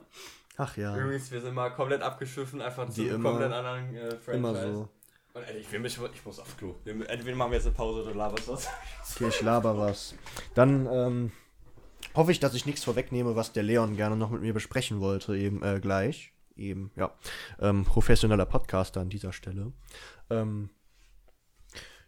Ach 0.57 0.75
ja, 0.77 0.95
Übrigens, 0.97 1.31
wir 1.31 1.41
sind 1.41 1.53
mal 1.53 1.69
komplett 1.69 2.01
abgeschiffen, 2.01 2.61
einfach 2.61 2.89
zu 2.89 3.01
einem 3.01 3.23
komplett 3.23 3.51
anderen 3.51 3.95
äh, 3.95 4.09
Franchise. 4.17 4.31
immer 4.37 4.55
so. 4.73 4.89
Ich, 5.59 5.71
will 5.71 5.79
mich, 5.79 5.99
ich 6.13 6.25
muss 6.25 6.39
aufs 6.39 6.57
Klo. 6.57 6.75
Entweder 6.85 7.35
machen 7.35 7.51
wir 7.51 7.57
jetzt 7.57 7.67
eine 7.67 7.75
Pause 7.75 8.03
oder 8.03 8.15
laberst 8.15 8.47
was. 8.47 8.67
Okay, 9.15 9.27
ich 9.29 9.41
laber 9.41 9.77
was. 9.77 10.15
Dann 10.53 10.87
ähm, 10.91 11.31
hoffe 12.15 12.31
ich, 12.31 12.39
dass 12.39 12.53
ich 12.53 12.65
nichts 12.65 12.83
vorwegnehme, 12.83 13.35
was 13.35 13.53
der 13.53 13.63
Leon 13.63 13.95
gerne 13.95 14.15
noch 14.15 14.29
mit 14.29 14.41
mir 14.41 14.53
besprechen 14.53 14.99
wollte, 14.99 15.35
eben 15.35 15.63
äh, 15.63 15.79
gleich. 15.79 16.33
Eben, 16.55 16.91
ja. 16.95 17.11
Ähm, 17.59 17.85
professioneller 17.85 18.45
Podcaster 18.45 19.01
an 19.01 19.09
dieser 19.09 19.31
Stelle. 19.31 19.71
Ähm, 20.29 20.69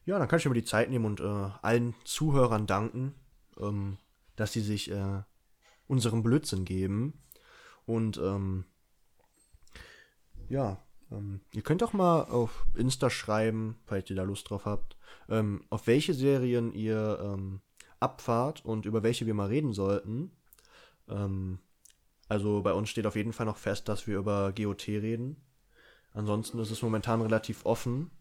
ja, 0.05 0.19
dann 0.19 0.27
kann 0.27 0.39
ich 0.39 0.45
mir 0.45 0.53
die 0.53 0.63
Zeit 0.63 0.89
nehmen 0.89 1.05
und 1.05 1.19
äh, 1.19 1.49
allen 1.61 1.95
Zuhörern 2.03 2.67
danken, 2.67 3.15
ähm, 3.59 3.97
dass 4.35 4.51
sie 4.51 4.61
sich 4.61 4.91
äh, 4.91 5.21
unserem 5.87 6.23
Blödsinn 6.23 6.65
geben. 6.65 7.21
Und 7.85 8.17
ähm, 8.17 8.65
ja, 10.49 10.83
ähm, 11.11 11.41
ihr 11.53 11.61
könnt 11.61 11.83
auch 11.83 11.93
mal 11.93 12.23
auf 12.23 12.65
Insta 12.75 13.09
schreiben, 13.09 13.77
falls 13.85 14.09
ihr 14.09 14.15
da 14.15 14.23
Lust 14.23 14.49
drauf 14.49 14.65
habt, 14.65 14.97
ähm, 15.29 15.63
auf 15.69 15.87
welche 15.87 16.13
Serien 16.13 16.73
ihr 16.73 17.19
ähm, 17.21 17.61
abfahrt 17.99 18.65
und 18.65 18.85
über 18.85 19.03
welche 19.03 19.25
wir 19.25 19.33
mal 19.33 19.47
reden 19.47 19.73
sollten. 19.73 20.31
Ähm, 21.07 21.59
also 22.27 22.61
bei 22.61 22.73
uns 22.73 22.89
steht 22.89 23.05
auf 23.05 23.15
jeden 23.15 23.33
Fall 23.33 23.45
noch 23.45 23.57
fest, 23.57 23.89
dass 23.89 24.07
wir 24.07 24.17
über 24.17 24.53
GOT 24.53 24.87
reden. 24.87 25.43
Ansonsten 26.13 26.59
ist 26.59 26.71
es 26.71 26.81
momentan 26.81 27.21
relativ 27.21 27.65
offen, 27.65 28.11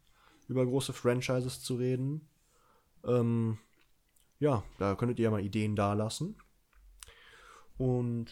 über 0.49 0.65
große 0.65 0.93
Franchises 0.93 1.63
zu 1.63 1.77
reden. 1.77 2.29
Ähm, 3.05 3.59
ja, 4.39 4.63
da 4.79 4.95
könntet 4.95 5.19
ihr 5.19 5.25
ja 5.25 5.31
mal 5.31 5.45
Ideen 5.45 5.77
dalassen. 5.77 6.37
Und 7.79 8.27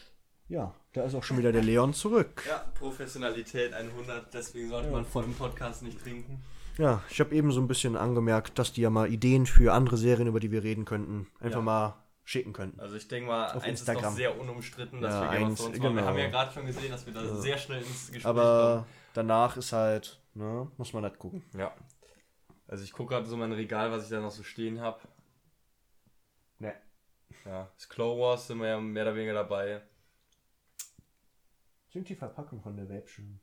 ja, 0.49 0.73
da 0.93 1.03
ist 1.03 1.15
auch 1.15 1.23
schon 1.23 1.37
wieder 1.37 1.51
der 1.51 1.63
Leon 1.63 1.93
zurück. 1.93 2.43
Ja, 2.47 2.57
Professionalität 2.77 3.73
100, 3.73 4.33
deswegen 4.33 4.69
sollte 4.69 4.89
man 4.89 5.05
vor 5.05 5.21
dem 5.23 5.33
Podcast 5.35 5.83
nicht 5.83 6.01
trinken. 6.01 6.43
Ja, 6.77 7.01
ich 7.09 7.19
habe 7.19 7.35
eben 7.35 7.51
so 7.51 7.59
ein 7.61 7.67
bisschen 7.67 7.95
angemerkt, 7.95 8.57
dass 8.59 8.71
die 8.73 8.81
ja 8.81 8.89
mal 8.89 9.11
Ideen 9.11 9.45
für 9.45 9.73
andere 9.73 9.97
Serien, 9.97 10.27
über 10.27 10.39
die 10.39 10.51
wir 10.51 10.63
reden 10.63 10.85
könnten, 10.85 11.27
einfach 11.39 11.59
Ja. 11.59 11.63
mal 11.63 12.03
schicken 12.23 12.53
könnten. 12.53 12.79
Also 12.79 12.95
ich 12.95 13.07
denke 13.07 13.27
mal, 13.29 13.47
Auf 13.47 13.63
eins 13.63 13.81
ist 13.81 13.87
Instagram. 13.89 14.03
noch 14.11 14.17
sehr 14.17 14.39
unumstritten, 14.39 15.01
dass 15.01 15.13
Ja, 15.13 15.21
wir 15.31 15.37
Game 15.39 15.47
eins- 15.49 15.59
Thrones 15.59 15.77
machen. 15.79 15.83
Wir 15.83 15.89
genau. 16.01 16.07
haben 16.07 16.17
ja 16.19 16.29
gerade 16.29 16.53
schon 16.53 16.65
gesehen, 16.67 16.91
dass 16.91 17.05
wir 17.05 17.13
da 17.13 17.35
sehr 17.35 17.57
schnell 17.57 17.79
ins 17.81 18.07
Gespräch 18.11 18.25
Aber 18.25 18.85
danach 19.13 19.57
ist 19.57 19.73
halt, 19.73 20.21
ne, 20.35 20.71
muss 20.77 20.93
man 20.93 21.03
halt 21.03 21.17
gucken. 21.19 21.43
kommen. 21.51 21.59
Ja. 21.61 21.73
Also 22.67 22.83
ich 22.83 22.93
gucke 22.93 23.13
gerade 23.15 23.25
so 23.25 23.35
mein 23.35 23.51
Regal, 23.51 23.91
was 23.91 24.03
ich 24.03 24.09
da 24.09 24.19
noch 24.21 24.29
so 24.31 24.43
stehen 24.43 24.79
habe. 24.79 24.99
Ne. 26.59 26.73
Ja, 27.45 27.69
das 27.75 27.89
Clone 27.89 28.21
Wars 28.21 28.47
sind 28.47 28.59
wir 28.59 28.67
ja 28.67 28.79
mehr 28.79 29.03
oder 29.03 29.15
weniger 29.15 29.33
dabei. 29.33 29.81
Sind 31.89 32.07
die 32.09 32.15
Verpackung 32.15 32.61
von 32.61 32.75
der 32.75 32.89
Vape 32.89 33.07
schön? 33.07 33.39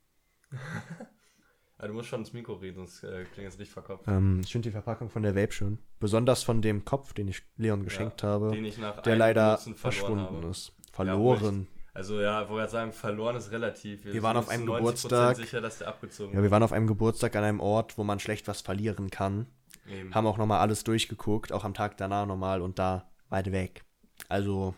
Ja, 1.80 1.88
du 1.88 1.92
musst 1.92 2.08
schon 2.08 2.20
ins 2.20 2.32
Mikro 2.32 2.54
reden, 2.54 2.76
sonst 2.76 3.02
äh, 3.04 3.24
klingt 3.24 3.48
es 3.48 3.58
richtig 3.58 3.70
verkopft. 3.74 4.04
Ähm, 4.08 4.40
ich 4.42 4.50
finde 4.50 4.68
die 4.68 4.72
Verpackung 4.72 5.10
von 5.10 5.22
der 5.22 5.34
Vape 5.34 5.52
schön. 5.52 5.78
Besonders 6.00 6.42
von 6.42 6.62
dem 6.62 6.84
Kopf, 6.84 7.12
den 7.12 7.28
ich 7.28 7.42
Leon 7.56 7.84
geschenkt 7.84 8.22
habe, 8.22 8.50
Den 8.52 8.64
ich 8.64 8.78
nach 8.78 9.02
der 9.02 9.16
leider 9.16 9.58
verschwunden 9.58 10.20
habe. 10.20 10.46
ist. 10.48 10.72
Verloren. 10.92 11.66
Also 11.92 12.20
ja, 12.20 12.42
ich 12.42 12.48
wollte 12.48 12.70
sagen, 12.70 12.92
verloren 12.92 13.36
ist 13.36 13.50
relativ. 13.50 14.04
Wir 14.04 14.22
waren 14.22 14.36
sind 14.36 14.44
auf 14.44 14.48
einem 14.50 14.68
90% 14.68 14.76
Geburtstag. 14.76 15.36
sicher, 15.36 15.60
dass 15.60 15.78
der 15.78 15.88
abgezogen 15.88 16.34
Ja, 16.34 16.42
wir 16.42 16.50
waren 16.50 16.62
auf 16.62 16.72
einem 16.72 16.86
Geburtstag 16.86 17.36
an 17.36 17.44
einem 17.44 17.60
Ort, 17.60 17.98
wo 17.98 18.04
man 18.04 18.18
schlecht 18.20 18.48
was 18.48 18.60
verlieren 18.62 19.10
kann. 19.10 19.46
Eben. 19.88 20.14
Haben 20.14 20.26
auch 20.26 20.36
nochmal 20.38 20.60
alles 20.60 20.84
durchgeguckt, 20.84 21.52
auch 21.52 21.64
am 21.64 21.74
Tag 21.74 21.96
danach 21.96 22.26
nochmal 22.26 22.60
und 22.62 22.78
da 22.78 23.10
weit 23.28 23.50
weg. 23.52 23.84
Also 24.28 24.74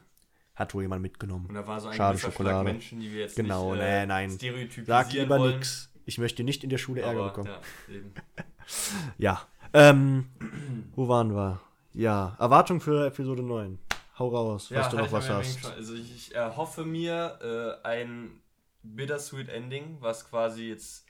hat 0.59 0.75
wohl 0.75 0.83
jemand 0.83 1.03
mitgenommen. 1.03 1.47
Und 1.47 1.55
da 1.55 1.67
war 1.67 1.81
so 1.81 1.89
ein 1.89 1.95
Schade 1.97 2.19
Schokolade. 2.19 2.65
Menschen, 2.65 3.01
die 3.01 3.13
wir 3.13 3.21
jetzt 3.21 3.37
Genau, 3.37 3.73
nicht 3.75 3.83
nee, 3.85 4.07
nein. 4.07 4.31
stereotypisieren 4.31 4.87
Sag 4.87 5.13
lieber 5.13 5.39
wollen. 5.39 5.55
nix. 5.57 5.91
Ich 6.05 6.19
möchte 6.19 6.43
nicht 6.43 6.65
in 6.65 6.71
der 6.71 6.79
Schule 6.79 7.03
Ärger 7.03 7.21
Aber, 7.21 7.29
bekommen. 7.29 7.49
ja. 7.49 8.05
Ja. 9.19 9.43
Ähm, 9.73 10.27
wo 10.95 11.09
waren 11.09 11.35
wir? 11.35 11.61
Ja, 11.93 12.37
Erwartung 12.39 12.81
für 12.81 13.07
Episode 13.07 13.43
9. 13.43 13.79
Hau 14.19 14.29
raus, 14.29 14.71
Ja, 14.71 14.81
was 14.81 14.89
du 14.91 14.97
noch 14.97 15.13
was 15.13 15.29
hast. 15.31 15.65
Also 15.67 15.95
ich, 15.95 16.15
ich 16.15 16.35
erhoffe 16.35 16.85
mir 16.85 17.79
äh, 17.83 17.87
ein 17.87 18.41
bittersweet 18.83 19.49
Ending, 19.49 19.99
was 20.01 20.29
quasi 20.29 20.69
jetzt 20.69 21.07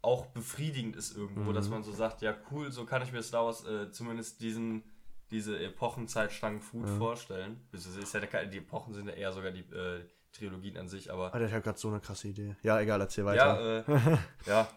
auch 0.00 0.26
befriedigend 0.26 0.96
ist 0.96 1.16
irgendwo, 1.16 1.50
Mhm. 1.50 1.54
dass 1.54 1.68
man 1.68 1.82
so 1.82 1.92
sagt, 1.92 2.22
ja 2.22 2.34
cool, 2.50 2.70
so 2.72 2.84
kann 2.86 3.02
ich 3.02 3.12
mir 3.12 3.22
Star 3.22 3.44
Wars 3.44 3.64
äh, 3.66 3.90
zumindest 3.90 4.40
diesen 4.40 4.84
diese 5.30 5.58
Epochenzeitstangen 5.58 6.60
gut 6.72 6.88
vorstellen. 6.88 7.60
Das 7.72 7.86
ist 7.86 8.14
ja 8.14 8.20
die 8.20 8.58
Epochen 8.58 8.94
sind 8.94 9.08
ja 9.08 9.14
eher 9.14 9.32
sogar 9.32 9.50
die 9.50 9.60
äh, 9.74 10.04
Trilogien 10.32 10.76
an 10.76 10.88
sich, 10.88 11.12
aber 11.12 11.32
Alter, 11.34 11.46
ich 11.46 11.52
habe 11.52 11.62
gerade 11.62 11.78
so 11.78 11.88
eine 11.88 12.00
krasse 12.00 12.28
Idee. 12.28 12.56
Ja, 12.62 12.80
egal, 12.80 13.00
erzähl 13.00 13.24
weiter. 13.24 13.84
ja, 13.88 14.12
äh, 14.12 14.18
ja. 14.46 14.68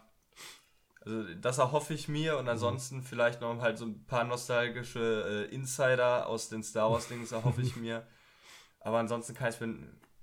Also 1.04 1.34
das 1.34 1.58
erhoffe 1.58 1.94
ich 1.94 2.08
mir 2.08 2.38
und 2.38 2.48
ansonsten 2.48 3.02
vielleicht 3.02 3.40
noch 3.40 3.60
halt 3.60 3.76
so 3.76 3.86
ein 3.86 4.04
paar 4.04 4.24
nostalgische 4.24 5.48
äh, 5.50 5.54
Insider 5.54 6.28
aus 6.28 6.48
den 6.48 6.62
Star 6.62 6.90
Wars 6.92 7.08
Dings 7.08 7.32
erhoffe 7.32 7.60
ich 7.60 7.74
mir. 7.76 8.06
Aber 8.80 8.98
ansonsten 8.98 9.34
kann 9.34 9.50
ich 9.50 9.60
mir 9.60 9.76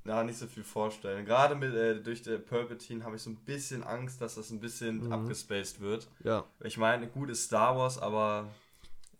ja, 0.06 0.24
nicht 0.24 0.40
so 0.40 0.48
viel 0.48 0.64
vorstellen. 0.64 1.26
Gerade 1.26 1.56
mit 1.56 1.74
äh, 1.74 2.02
durch 2.02 2.22
der 2.22 2.38
Palpatine 2.38 3.04
habe 3.04 3.18
ich 3.18 3.22
so 3.22 3.30
ein 3.30 3.36
bisschen 3.44 3.84
Angst, 3.84 4.22
dass 4.22 4.36
das 4.36 4.52
ein 4.52 4.62
bisschen 4.62 5.12
abgespaced 5.12 5.82
wird. 5.82 6.08
ja. 6.24 6.46
Ich 6.64 6.78
meine, 6.78 7.08
gut 7.08 7.30
ist 7.30 7.46
Star 7.46 7.78
Wars, 7.78 7.98
aber 7.98 8.48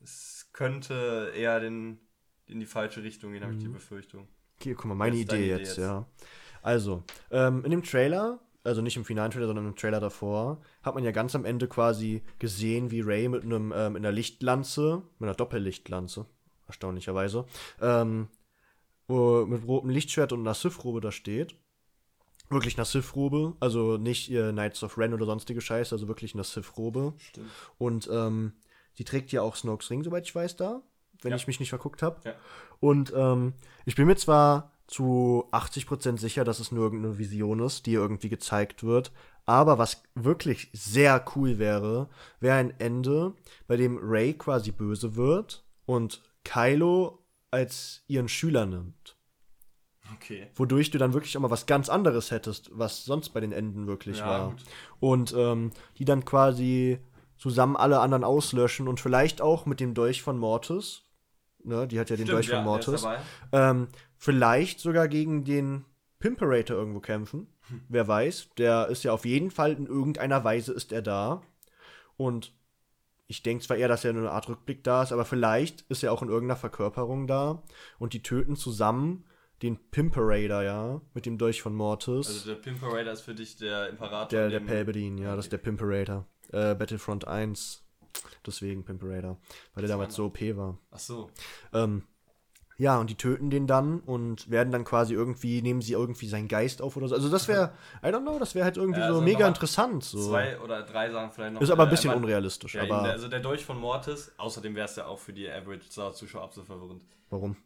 es 0.02 0.39
könnte 0.54 1.32
eher 1.36 1.60
den, 1.60 2.00
in 2.48 2.60
die 2.60 2.66
falsche 2.66 3.04
Richtung 3.04 3.32
gehen, 3.32 3.44
habe 3.44 3.54
ich 3.54 3.60
die 3.60 3.68
Befürchtung. 3.68 4.28
Okay, 4.60 4.74
guck 4.74 4.86
mal, 4.86 4.96
meine 4.96 5.16
Idee 5.16 5.36
Idee 5.36 5.50
jetzt, 5.50 5.68
jetzt. 5.68 5.78
ja. 5.78 6.06
Also, 6.62 7.04
ähm, 7.32 7.64
in 7.64 7.72
dem 7.72 7.84
Trailer, 7.84 8.40
also 8.64 8.82
nicht 8.82 8.98
im 8.98 9.06
finalen 9.06 9.32
Trailer, 9.32 9.48
sondern 9.48 9.68
im 9.68 9.76
Trailer 9.76 10.00
davor, 10.00 10.62
hat 10.84 10.96
man 10.96 11.04
ja 11.04 11.12
ganz 11.12 11.34
am 11.36 11.46
Ende 11.46 11.68
quasi 11.68 12.24
gesehen, 12.40 12.92
wie 12.92 13.02
Ray 13.02 13.30
mit 13.30 13.44
einem, 13.44 13.72
ähm, 13.76 13.96
in 13.96 14.06
einer 14.06 14.12
Lichtlanze, 14.12 15.04
mit 15.20 15.28
einer 15.28 15.36
Doppellichtlanze, 15.36 16.26
erstaunlicherweise, 16.68 17.46
ähm, 17.82 18.28
wo, 19.08 19.46
mit 19.46 19.66
rotem 19.66 19.90
Lichtschwert 19.90 20.34
und 20.34 20.42
einer 20.42 20.54
Sith-Robe 20.54 21.02
da 21.02 21.12
steht. 21.12 21.56
Wirklich 22.50 22.78
einer 22.78 22.86
Sith-Robe, 22.86 23.56
also 23.60 23.98
nicht 23.98 24.30
ihr 24.30 24.52
Knights 24.52 24.84
of 24.84 24.98
Ren 24.98 25.14
oder 25.14 25.26
sonstige 25.26 25.62
Scheiße, 25.62 25.96
also 25.96 26.08
wirklich 26.08 26.34
eine 26.34 26.44
Sith-Robe. 26.44 27.14
Stimmt. 27.18 27.48
Und 27.78 28.10
ähm, 28.12 28.54
die 29.00 29.04
trägt 29.06 29.32
ja 29.32 29.42
auch 29.42 29.56
Snokes 29.56 29.90
Ring, 29.90 30.04
soweit 30.04 30.26
ich 30.26 30.36
weiß, 30.36 30.56
da, 30.58 30.82
wenn 31.24 31.32
Ja. 31.32 31.38
ich 31.38 31.48
mich 31.48 31.60
nicht 31.60 31.70
verguckt 31.70 32.04
habe. 32.04 32.20
Ja. 32.26 32.34
Und 32.80 33.12
ähm, 33.16 33.54
ich 33.86 33.96
bin 33.96 34.06
mir 34.06 34.16
zwar 34.16 34.72
zu 34.88 35.46
80% 35.52 36.18
sicher, 36.20 36.44
dass 36.44 36.60
es 36.60 36.72
nur 36.72 36.84
irgendeine 36.84 37.18
Vision 37.18 37.60
ist, 37.62 37.86
die 37.86 37.94
irgendwie 37.94 38.30
gezeigt 38.30 38.84
wird. 38.84 39.12
Aber 39.46 39.78
was 39.80 40.04
wirklich 40.16 40.70
sehr 40.74 41.24
cool 41.36 41.58
wäre, 41.58 42.10
wäre 42.40 42.58
ein 42.58 42.74
Ende, 42.80 43.34
bei 43.68 43.78
dem 43.78 43.98
Ray 44.02 44.34
quasi 44.36 44.72
böse 44.72 45.16
wird 45.16 45.64
und 45.86 46.22
Kylo 46.44 47.20
als 47.52 48.04
ihren 48.08 48.28
Schüler 48.30 48.66
nimmt. 48.68 49.16
Okay. 50.16 50.48
Wodurch 50.56 50.90
du 50.92 50.98
dann 50.98 51.14
wirklich 51.14 51.38
auch 51.38 51.42
mal 51.42 51.52
was 51.52 51.66
ganz 51.68 51.88
anderes 51.90 52.32
hättest, 52.32 52.72
was 52.74 53.06
sonst 53.06 53.30
bei 53.30 53.40
den 53.40 53.52
Enden 53.52 53.86
wirklich 53.88 54.20
Ja, 54.20 54.26
war. 54.28 54.50
gut. 54.50 54.64
Und 55.00 55.34
ähm, 55.38 55.72
die 55.98 56.06
dann 56.06 56.26
quasi 56.26 57.00
zusammen 57.40 57.76
alle 57.76 58.00
anderen 58.00 58.24
auslöschen 58.24 58.88
und 58.88 59.00
vielleicht 59.00 59.42
auch 59.42 59.66
mit 59.66 59.80
dem 59.80 59.94
Dolch 59.94 60.22
von 60.22 60.38
Mortis, 60.38 61.04
ne, 61.64 61.88
die 61.88 62.00
hat 62.00 62.10
ja 62.10 62.18
den 62.18 62.26
Stimmt, 62.26 62.38
Dolch 62.38 62.50
ja, 62.50 62.58
von 62.58 62.66
Mortis, 62.66 63.08
ähm, 63.52 63.88
vielleicht 64.18 64.80
sogar 64.80 65.08
gegen 65.08 65.46
den 65.46 65.86
Pimperator 66.20 66.78
irgendwo 66.78 67.00
kämpfen. 67.00 67.48
Hm. 67.70 67.82
Wer 67.88 68.08
weiß, 68.08 68.50
der 68.58 68.88
ist 68.88 69.04
ja 69.04 69.14
auf 69.14 69.26
jeden 69.26 69.52
Fall 69.52 69.72
in 69.72 69.88
irgendeiner 69.88 70.44
Weise 70.44 70.74
ist 70.74 70.92
er 70.92 71.02
da. 71.02 71.42
Und 72.18 72.54
ich 73.28 73.42
denke 73.42 73.64
zwar 73.64 73.78
eher, 73.78 73.88
dass 73.88 74.04
er 74.04 74.12
nur 74.12 74.24
eine 74.24 74.32
Art 74.32 74.50
Rückblick 74.50 74.84
da 74.84 75.02
ist, 75.02 75.14
aber 75.14 75.24
vielleicht 75.24 75.82
ist 75.90 76.04
er 76.04 76.12
auch 76.12 76.22
in 76.22 76.30
irgendeiner 76.30 76.60
Verkörperung 76.60 77.26
da 77.26 77.64
und 78.00 78.14
die 78.14 78.22
töten 78.22 78.58
zusammen 78.58 79.24
den 79.62 79.78
Pimperator, 79.92 80.62
ja, 80.64 81.02
mit 81.14 81.26
dem 81.26 81.38
Dolch 81.38 81.62
von 81.62 81.74
Mortis. 81.74 82.28
Also 82.28 82.50
der 82.50 82.56
Pimperator 82.56 83.14
ist 83.14 83.22
für 83.22 83.36
dich 83.36 83.56
der 83.58 83.90
Imperator. 83.90 84.28
Der, 84.30 84.50
der 84.50 84.60
Palpatine, 84.62 85.22
ja, 85.22 85.36
das 85.36 85.46
ist 85.46 85.52
der 85.52 85.58
Pimperator. 85.58 86.26
Äh, 86.52 86.76
Battlefront 86.76 87.28
1, 87.28 87.84
deswegen 88.46 88.84
Pimperator, 88.84 89.38
weil 89.74 89.82
der 89.82 89.90
damals 89.90 90.16
so 90.16 90.26
OP 90.26 90.40
war. 90.58 90.78
Ach 90.92 91.00
so. 91.00 91.30
Ähm, 91.74 92.04
ja, 92.78 92.98
und 92.98 93.10
die 93.10 93.16
töten 93.16 93.50
den 93.50 93.68
dann 93.68 94.00
und 94.00 94.50
werden 94.50 94.72
dann 94.72 94.86
quasi 94.86 95.14
irgendwie, 95.14 95.62
nehmen 95.62 95.82
sie 95.82 95.92
irgendwie 95.94 96.28
seinen 96.30 96.48
Geist 96.48 96.82
auf 96.82 96.96
oder 96.96 97.10
so. 97.10 97.16
Also 97.16 97.28
das 97.30 97.50
wäre, 97.50 97.74
I 98.02 98.08
don't 98.08 98.22
know, 98.22 98.40
das 98.40 98.56
wäre 98.56 98.64
halt 98.64 98.78
irgendwie 98.78 99.02
Ja, 99.02 99.08
so 99.08 99.14
also 99.16 99.22
mega 99.26 99.40
nochmal 99.40 99.50
interessant. 99.50 100.04
So. 100.06 100.30
Zwei 100.30 100.58
oder 100.62 100.84
drei 100.84 101.12
Sachen 101.12 101.32
vielleicht 101.34 101.54
noch. 101.56 101.62
Ist 101.62 101.72
aber 101.72 101.84
ein 101.84 101.90
Äh, 101.90 101.92
bisschen 101.92 102.12
einmal- 102.12 102.24
unrealistisch. 102.26 102.76
Ja, 102.76 102.84
aber 102.84 103.02
also 103.04 103.28
der 103.28 103.42
Dolch 103.42 103.66
von 103.66 103.78
Mortis, 103.78 104.32
außerdem 104.38 104.76
wäre 104.76 104.86
es 104.86 104.96
ja 104.96 105.08
auch 105.08 105.20
für 105.20 105.34
die 105.34 105.50
Average-Zuschauer 105.50 106.42
absolut 106.42 106.68
verwirrend. 106.68 107.04
warum? 107.30 107.58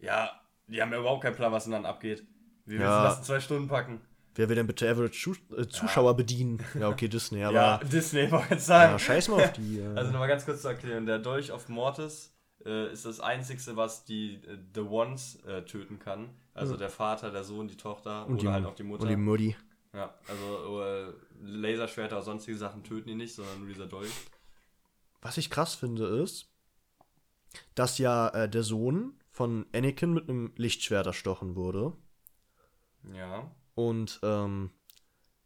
Ja, 0.00 0.30
die 0.66 0.80
haben 0.80 0.92
ja 0.92 0.98
überhaupt 1.00 1.22
keinen 1.24 1.36
Plan, 1.36 1.52
was 1.52 1.64
denn 1.64 1.72
dann 1.72 1.84
abgeht. 1.86 2.24
Wir 2.64 2.80
Ja. 2.80 2.86
müssen 2.88 3.02
das 3.04 3.18
in 3.18 3.24
zwei 3.24 3.40
Stunden 3.40 3.68
packen. 3.68 4.00
Wer 4.38 4.48
will 4.48 4.54
denn 4.54 4.68
bitte 4.68 4.88
Average 4.88 5.32
äh, 5.56 5.66
Zuschauer 5.66 6.16
bedienen? 6.16 6.64
Ja, 6.78 6.90
okay, 6.90 7.08
Disney, 7.08 7.42
aber 7.42 7.56
ja, 7.56 7.78
Disney 7.78 8.30
wollte 8.30 8.54
ich 8.54 8.60
sagen. 8.60 8.92
ja, 8.92 8.98
scheiß 9.00 9.26
mal 9.30 9.42
auf 9.42 9.52
die. 9.52 9.78
Äh. 9.80 9.96
Also 9.96 10.12
nochmal 10.12 10.28
ganz 10.28 10.44
kurz 10.44 10.62
zu 10.62 10.68
erklären, 10.68 11.06
der 11.06 11.18
Dolch 11.18 11.50
of 11.50 11.68
Mortis 11.68 12.32
äh, 12.64 12.92
ist 12.92 13.04
das 13.04 13.18
einzige, 13.18 13.76
was 13.76 14.04
die 14.04 14.36
äh, 14.36 14.58
The 14.74 14.82
Ones 14.82 15.42
äh, 15.44 15.62
töten 15.62 15.98
kann. 15.98 16.30
Also 16.54 16.76
der 16.76 16.88
Vater, 16.88 17.32
der 17.32 17.42
Sohn, 17.42 17.66
die 17.66 17.76
Tochter 17.76 18.26
und, 18.26 18.34
oder 18.34 18.42
die, 18.42 18.48
halt 18.48 18.66
auch 18.66 18.74
die 18.76 18.84
Mutter. 18.84 19.02
und 19.02 19.08
die 19.08 19.16
Mutti. 19.16 19.56
ja, 19.92 20.14
also 20.28 20.82
äh, 20.82 21.12
Laserschwerter 21.42 22.16
oder 22.16 22.24
sonstige 22.24 22.56
Sachen 22.56 22.84
töten 22.84 23.08
ihn 23.08 23.18
nicht, 23.18 23.34
sondern 23.34 23.58
nur 23.58 23.68
dieser 23.68 23.86
Dolch. 23.86 24.12
Was 25.20 25.36
ich 25.36 25.50
krass 25.50 25.74
finde, 25.74 26.06
ist, 26.06 26.48
dass 27.74 27.98
ja 27.98 28.28
äh, 28.28 28.48
der 28.48 28.62
Sohn 28.62 29.14
von 29.32 29.66
Anakin 29.74 30.14
mit 30.14 30.28
einem 30.28 30.52
Lichtschwert 30.56 31.06
erstochen 31.06 31.56
wurde. 31.56 31.92
Ja. 33.12 33.50
Und 33.78 34.18
ähm, 34.24 34.70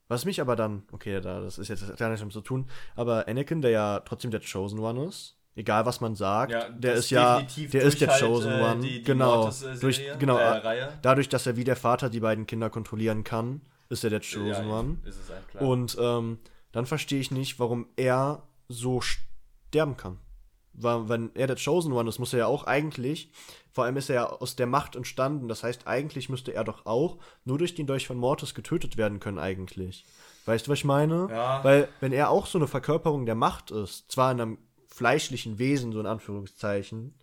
was 0.08 0.24
mich 0.24 0.40
aber 0.40 0.56
dann, 0.56 0.84
okay, 0.90 1.20
da, 1.20 1.40
das 1.42 1.58
ist 1.58 1.68
jetzt 1.68 1.86
gar 1.98 2.08
nichts 2.08 2.20
damit 2.20 2.32
zu 2.32 2.40
tun, 2.40 2.66
aber 2.96 3.28
Anakin, 3.28 3.60
der 3.60 3.72
ja 3.72 4.00
trotzdem 4.00 4.30
der 4.30 4.40
Chosen 4.40 4.78
One 4.78 5.04
ist, 5.04 5.36
egal 5.54 5.84
was 5.84 6.00
man 6.00 6.14
sagt, 6.14 6.50
Ja, 6.50 6.70
der 6.70 6.94
ist 6.94 7.10
ja, 7.10 7.42
der 7.42 7.82
ist 7.82 8.00
der 8.00 8.08
halt, 8.08 8.22
Chosen 8.22 8.52
äh, 8.52 8.62
One, 8.62 8.80
die- 8.80 8.88
die 9.00 9.02
genau, 9.02 9.50
durch, 9.80 10.00
genau, 10.18 10.38
äh, 10.38 10.58
äh, 10.58 10.88
dadurch, 11.02 11.28
dass 11.28 11.46
er 11.46 11.56
wie 11.56 11.64
der 11.64 11.76
Vater 11.76 12.08
die 12.08 12.20
beiden 12.20 12.46
Kinder 12.46 12.70
kontrollieren 12.70 13.22
kann, 13.22 13.60
ist 13.90 14.02
er 14.02 14.08
der 14.08 14.20
Chosen 14.20 14.66
ja, 14.66 14.78
One. 14.80 14.96
Und 15.60 15.96
ähm, 16.00 16.38
dann 16.72 16.86
verstehe 16.86 17.20
ich 17.20 17.30
nicht, 17.30 17.58
warum 17.58 17.86
er 17.96 18.44
so 18.68 19.02
sterben 19.02 19.98
kann. 19.98 20.18
Weil, 20.74 21.08
wenn 21.08 21.30
er 21.34 21.46
der 21.46 21.56
Chosen 21.56 21.92
One 21.92 22.08
ist, 22.08 22.18
muss 22.18 22.32
er 22.32 22.40
ja 22.40 22.46
auch 22.46 22.64
eigentlich, 22.64 23.30
vor 23.72 23.84
allem 23.84 23.96
ist 23.96 24.08
er 24.08 24.14
ja 24.14 24.26
aus 24.26 24.56
der 24.56 24.66
Macht 24.66 24.96
entstanden, 24.96 25.48
das 25.48 25.62
heißt, 25.62 25.86
eigentlich 25.86 26.28
müsste 26.28 26.54
er 26.54 26.64
doch 26.64 26.86
auch 26.86 27.18
nur 27.44 27.58
durch 27.58 27.74
den 27.74 27.86
Dolch 27.86 28.06
von 28.06 28.16
Mortis 28.16 28.54
getötet 28.54 28.96
werden 28.96 29.20
können, 29.20 29.38
eigentlich. 29.38 30.04
Weißt 30.44 30.66
du, 30.66 30.70
was 30.70 30.78
ich 30.78 30.84
meine? 30.84 31.28
Ja. 31.30 31.62
Weil, 31.62 31.88
wenn 32.00 32.12
er 32.12 32.30
auch 32.30 32.46
so 32.46 32.58
eine 32.58 32.66
Verkörperung 32.66 33.26
der 33.26 33.34
Macht 33.34 33.70
ist, 33.70 34.10
zwar 34.10 34.32
in 34.32 34.40
einem 34.40 34.58
fleischlichen 34.88 35.58
Wesen, 35.58 35.92
so 35.92 36.00
in 36.00 36.06
Anführungszeichen, 36.06 37.14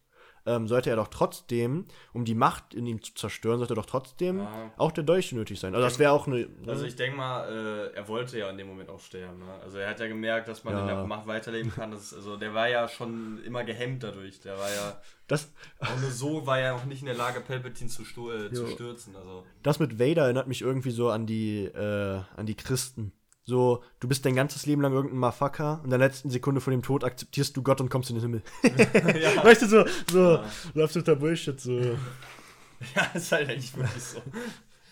ähm, 0.46 0.68
sollte 0.68 0.90
er 0.90 0.96
doch 0.96 1.08
trotzdem, 1.10 1.86
um 2.14 2.26
die 2.26 2.36
Macht 2.36 2.74
in 2.74 2.86
ihm 2.86 3.02
zu 3.02 3.14
zerstören, 3.14 3.60
sollte 3.60 3.74
doch 3.76 3.86
trotzdem 3.86 4.40
Ja. 4.40 4.72
auch 4.78 4.92
der 4.92 5.04
Dolch 5.04 5.32
nötig 5.32 5.60
sein. 5.60 5.76
Also, 5.76 5.86
das 5.86 6.00
wäre 6.00 6.12
auch 6.12 6.28
eine. 6.28 6.48
Also 6.68 6.86
ich 6.86 6.96
denke 6.96 7.18
mal, 7.18 7.48
äh, 7.92 7.96
er 7.96 8.08
wollte 8.08 8.38
ja 8.40 8.50
in 8.50 8.58
dem 8.58 8.68
Moment 8.68 8.90
auch 8.90 9.00
sterben. 9.00 9.40
Ne? 9.40 9.54
Also 9.64 9.78
er 9.78 9.90
hat 9.90 10.00
ja 10.00 10.08
gemerkt, 10.08 10.48
dass 10.48 10.64
man 10.64 10.74
Ja. 10.74 10.82
in 10.82 10.88
der 10.88 11.04
Macht 11.06 11.28
weiterleben 11.28 11.72
kann. 11.74 11.92
Das 11.92 12.14
also 12.14 12.38
der 12.38 12.54
war 12.54 12.68
ja 12.70 12.88
schon 12.88 13.44
immer 13.44 13.64
gehemmt 13.64 14.04
dadurch. 14.04 14.40
Der 14.42 14.58
war 14.58 14.70
ja 14.70 15.02
das, 15.28 15.52
auch 15.80 16.00
nur 16.00 16.10
so 16.12 16.46
war 16.48 16.60
er 16.60 16.76
auch 16.76 16.86
nicht 16.86 17.02
in 17.02 17.06
der 17.06 17.16
Lage, 17.16 17.42
Palpatine 17.42 17.90
zu, 17.90 18.02
äh, 18.32 18.52
zu 18.52 18.68
stürzen. 18.68 19.16
Also 19.16 19.46
Das 19.64 19.80
mit 19.80 20.00
Vader 20.00 20.24
erinnert 20.24 20.48
mich 20.48 20.62
irgendwie 20.62 20.92
so 20.92 21.10
an 21.10 21.26
die, 21.26 21.66
äh, 21.66 22.22
an 22.36 22.46
die 22.46 22.56
Christen. 22.56 23.12
So, 23.50 23.84
du 24.00 24.08
bist 24.08 24.24
dein 24.26 24.36
ganzes 24.36 24.68
Leben 24.68 24.82
lang 24.84 24.94
irgendein 24.94 25.18
Motherfucker 25.20 25.80
und 25.80 25.86
in 25.86 25.90
der 25.90 25.98
letzten 26.00 26.30
Sekunde 26.30 26.62
vor 26.62 26.70
dem 26.70 26.84
Tod 26.84 27.04
akzeptierst 27.04 27.58
du 27.58 27.64
Gott 27.64 27.82
und 27.82 27.90
kommst 27.90 28.12
in 28.12 28.16
den 28.18 28.22
Himmel. 28.22 28.42
ja. 28.64 29.44
Weißt 29.44 29.64
du, 29.64 29.68
so, 29.68 29.86
so, 30.12 30.20
Ja. 30.36 30.46
so 30.76 30.84
absoluter 30.84 31.16
Bullshit, 31.16 31.60
so. 31.60 31.80
ja, 32.96 33.04
ist 33.16 33.32
halt 33.32 33.50
eigentlich 33.50 33.76
wirklich 33.76 34.04
so. 34.04 34.22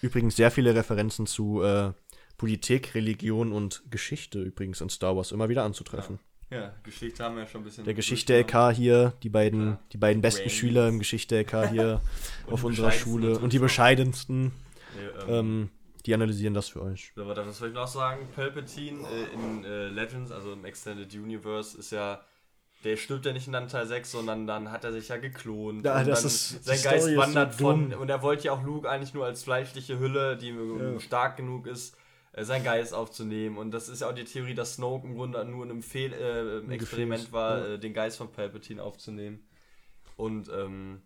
Übrigens 0.01 0.35
sehr 0.35 0.49
viele 0.49 0.73
Referenzen 0.73 1.27
zu 1.27 1.61
äh, 1.61 1.91
Politik, 2.37 2.95
Religion 2.95 3.51
und 3.51 3.83
Geschichte 3.91 4.41
übrigens 4.41 4.81
in 4.81 4.89
Star 4.89 5.15
Wars 5.15 5.31
immer 5.31 5.49
wieder 5.49 5.63
anzutreffen. 5.63 6.19
Ja, 6.49 6.73
Geschichte 6.83 7.23
haben 7.23 7.35
wir 7.35 7.43
ja 7.43 7.47
schon 7.47 7.61
ein 7.61 7.63
bisschen. 7.65 7.83
Der 7.85 7.93
Geschichte-LK 7.93 8.71
hier, 8.73 9.13
die 9.21 9.29
beiden, 9.29 9.67
Ja. 9.67 9.79
die 9.93 9.97
beiden 9.97 10.21
besten 10.21 10.43
Brains. 10.43 10.53
Schüler 10.53 10.87
im 10.87 10.97
Geschichte-LK 10.97 11.69
hier 11.69 12.01
auf 12.49 12.63
unserer 12.63 12.91
Schule 12.91 13.37
und 13.37 13.53
die 13.53 13.59
bescheidensten, 13.59 14.53
Nee, 14.95 15.23
ähm, 15.27 15.29
ähm, 15.29 15.69
die 16.07 16.13
analysieren 16.13 16.53
das 16.53 16.69
für 16.69 16.81
euch. 16.81 17.11
So, 17.15 17.21
aber 17.23 17.33
das 17.35 17.57
soll 17.57 17.69
ich 17.69 17.73
noch 17.75 17.87
sagen, 17.87 18.27
Palpatine 18.33 19.05
äh, 19.07 19.33
in 19.33 19.63
äh, 19.65 19.87
Legends, 19.89 20.31
also 20.31 20.53
im 20.53 20.63
Extended 20.65 21.13
Universe, 21.13 21.77
ist 21.77 21.91
ja, 21.91 22.21
der 22.83 22.95
stirbt 22.95 23.25
ja 23.25 23.33
nicht 23.33 23.47
in 23.47 23.53
dann 23.53 23.67
Teil 23.67 23.85
6, 23.85 24.11
sondern 24.11 24.47
dann 24.47 24.71
hat 24.71 24.83
er 24.85 24.93
sich 24.93 25.09
ja 25.09 25.17
geklont. 25.17 25.85
Ja, 25.85 25.99
und 25.99 26.07
das 26.07 26.21
dann 26.21 26.61
sein 26.63 26.77
Story 26.77 26.93
Geist 26.95 27.07
ist 27.07 27.13
so 27.13 27.19
wandert 27.19 27.55
von, 27.55 27.89
dumm. 27.91 28.01
und 28.01 28.09
er 28.09 28.21
wollte 28.21 28.45
ja 28.45 28.53
auch 28.53 28.63
Luke 28.63 28.89
eigentlich 28.89 29.13
nur 29.13 29.25
als 29.25 29.43
fleischliche 29.43 29.99
Hülle, 29.99 30.37
die 30.37 30.49
Ja. 30.49 30.99
stark 30.99 31.35
genug 31.37 31.67
ist, 31.67 31.97
äh, 32.31 32.43
sein 32.45 32.63
Geist 32.63 32.93
aufzunehmen. 32.93 33.57
Und 33.57 33.71
das 33.71 33.89
ist 33.89 34.01
ja 34.01 34.09
auch 34.09 34.15
die 34.15 34.23
Theorie, 34.23 34.53
dass 34.53 34.75
Snoke 34.75 35.05
im 35.07 35.15
Grunde 35.15 35.43
nur 35.43 35.65
in 35.65 35.71
einem 35.71 35.83
Fehl, 35.83 36.13
äh, 36.13 36.59
im 36.59 36.65
Ein 36.67 36.71
Experiment 36.71 37.19
Gefäß, 37.21 37.33
war, 37.33 37.57
ja. 37.59 37.73
äh, 37.73 37.79
den 37.79 37.93
Geist 37.93 38.17
von 38.17 38.31
Palpatine 38.31 38.81
aufzunehmen. 38.81 39.45
Und, 40.15 40.49
ähm, 40.49 41.01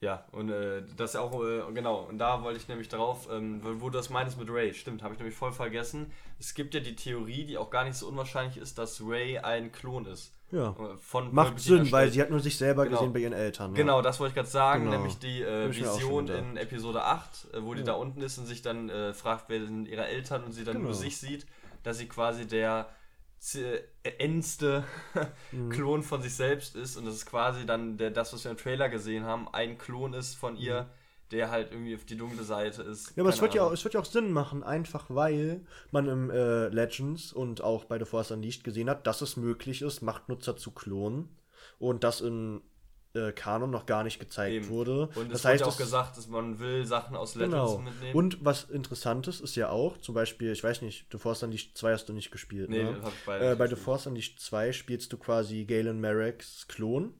ja, 0.00 0.24
und 0.32 0.50
äh, 0.50 0.82
das 0.96 1.10
ist 1.10 1.14
ja 1.14 1.20
auch, 1.22 1.42
äh, 1.42 1.62
genau, 1.72 2.00
und 2.08 2.18
da 2.18 2.42
wollte 2.42 2.58
ich 2.58 2.68
nämlich 2.68 2.88
drauf, 2.88 3.28
ähm, 3.32 3.60
wo 3.62 3.88
du 3.88 3.96
das 3.96 4.10
meinst 4.10 4.38
mit 4.38 4.50
Ray, 4.50 4.74
stimmt, 4.74 5.02
habe 5.02 5.14
ich 5.14 5.18
nämlich 5.20 5.36
voll 5.36 5.52
vergessen. 5.52 6.10
Es 6.38 6.52
gibt 6.54 6.74
ja 6.74 6.80
die 6.80 6.94
Theorie, 6.94 7.44
die 7.44 7.56
auch 7.56 7.70
gar 7.70 7.84
nicht 7.84 7.96
so 7.96 8.06
unwahrscheinlich 8.08 8.58
ist, 8.58 8.76
dass 8.78 9.00
Ray 9.02 9.38
ein 9.38 9.72
Klon 9.72 10.04
ist. 10.06 10.32
Ja. 10.50 10.70
äh, 10.70 10.96
Von 10.98 11.34
Macht 11.34 11.58
Sinn, 11.58 11.78
erstellt. 11.78 11.92
weil 11.92 12.10
sie 12.10 12.20
hat 12.20 12.30
nur 12.30 12.38
sich 12.40 12.56
selber 12.58 12.84
Genau. 12.84 12.98
gesehen 12.98 13.12
bei 13.12 13.20
ihren 13.20 13.32
Eltern. 13.32 13.70
ja. 13.72 13.76
Genau, 13.76 14.02
das 14.02 14.20
wollte 14.20 14.30
ich 14.32 14.34
gerade 14.36 14.48
sagen, 14.48 14.84
Genau. 14.84 14.96
nämlich 14.98 15.18
die 15.18 15.42
äh, 15.42 15.74
Vision 15.74 16.28
in. 16.28 16.56
Episode 16.58 17.02
8, 17.02 17.54
äh, 17.54 17.62
wo 17.62 17.72
die 17.74 17.80
Ja. 17.80 17.86
da 17.86 17.92
unten 17.94 18.20
ist 18.20 18.36
und 18.38 18.46
sich 18.46 18.60
dann 18.62 18.88
äh, 18.90 19.14
fragt, 19.14 19.46
wer 19.48 19.64
sind 19.64 19.88
ihre 19.88 20.06
Eltern 20.06 20.44
und 20.44 20.52
sie 20.52 20.64
dann 20.64 20.74
Genau. 20.76 20.86
nur 20.88 20.94
sich 20.94 21.16
sieht, 21.16 21.46
dass 21.82 21.98
sie 21.98 22.06
quasi 22.08 22.46
der 22.46 22.88
endste 24.18 24.84
Mhm. 25.52 25.70
Klon 25.70 26.02
von 26.02 26.22
sich 26.22 26.34
selbst 26.34 26.76
ist 26.76 26.96
und 26.96 27.04
das 27.04 27.14
ist 27.14 27.26
quasi 27.26 27.66
dann 27.66 27.96
der, 27.96 28.10
das, 28.10 28.32
was 28.32 28.44
wir 28.44 28.50
im 28.50 28.56
Trailer 28.56 28.88
gesehen 28.88 29.24
haben, 29.24 29.48
ein 29.52 29.78
Klon 29.78 30.14
ist 30.14 30.34
von 30.34 30.56
ihr, 30.56 30.90
der 31.30 31.50
halt 31.50 31.70
irgendwie 31.70 31.94
auf 31.94 32.04
die 32.04 32.16
dunkle 32.16 32.42
Seite 32.42 32.82
ist. 32.82 33.10
Mhm. 33.10 33.12
Ja, 33.16 33.22
aber 33.22 33.30
es 33.30 33.40
wird 33.40 33.54
ja, 33.54 33.62
auch, 33.64 33.72
es 33.72 33.84
wird 33.84 33.94
ja 33.94 34.00
auch 34.00 34.04
Sinn 34.04 34.32
machen, 34.32 34.62
einfach 34.62 35.06
weil 35.08 35.64
man 35.90 36.08
im 36.08 36.30
äh, 36.30 36.68
Legends 36.68 37.32
und 37.32 37.62
auch 37.62 37.84
bei 37.84 37.98
The 37.98 38.04
Force 38.04 38.30
Unleashed 38.30 38.64
gesehen 38.64 38.90
hat, 38.90 39.06
dass 39.06 39.20
es 39.20 39.36
möglich 39.36 39.82
ist, 39.82 40.02
Machtnutzer 40.02 40.56
zu 40.56 40.72
klonen 40.72 41.36
und 41.78 42.04
das 42.04 42.20
in 42.20 42.62
äh, 43.14 43.32
Kanon 43.32 43.70
noch 43.70 43.86
gar 43.86 44.02
nicht 44.04 44.18
gezeigt 44.18 44.54
Eben. 44.56 44.68
wurde. 44.68 45.08
Und 45.14 45.30
das 45.30 45.40
es 45.40 45.44
heißt, 45.44 45.52
wird 45.52 45.60
ja 45.60 45.66
auch 45.66 45.70
es- 45.72 45.76
gesagt, 45.78 46.16
dass 46.16 46.28
man 46.28 46.58
will 46.58 46.84
Sachen 46.84 47.16
aus 47.16 47.34
Legends 47.36 47.52
Genau. 47.54 47.78
mitnehmen. 47.78 48.14
Und 48.16 48.44
was 48.44 48.64
interessantes 48.64 49.40
ist 49.40 49.54
ja 49.56 49.68
auch, 49.70 49.98
zum 49.98 50.14
Beispiel, 50.14 50.52
ich 50.52 50.62
weiß 50.64 50.82
nicht, 50.82 51.06
The 51.12 51.18
Force 51.18 51.42
Unleashed 51.44 51.78
2 51.78 51.92
hast 51.92 52.08
du 52.08 52.12
nicht 52.12 52.30
gespielt, 52.30 52.70
nee, 52.70 52.82
ne? 52.82 52.98
hab 53.02 53.12
ich 53.12 53.24
beide 53.24 53.52
Äh, 53.52 53.56
bei 53.56 53.68
The. 53.68 53.76
Force 53.76 54.06
Unleashed 54.06 54.40
2 54.40 54.72
spielst 54.72 55.12
du 55.12 55.16
quasi 55.18 55.64
Galen 55.64 56.00
Mareks 56.00 56.66
Klon, 56.68 57.14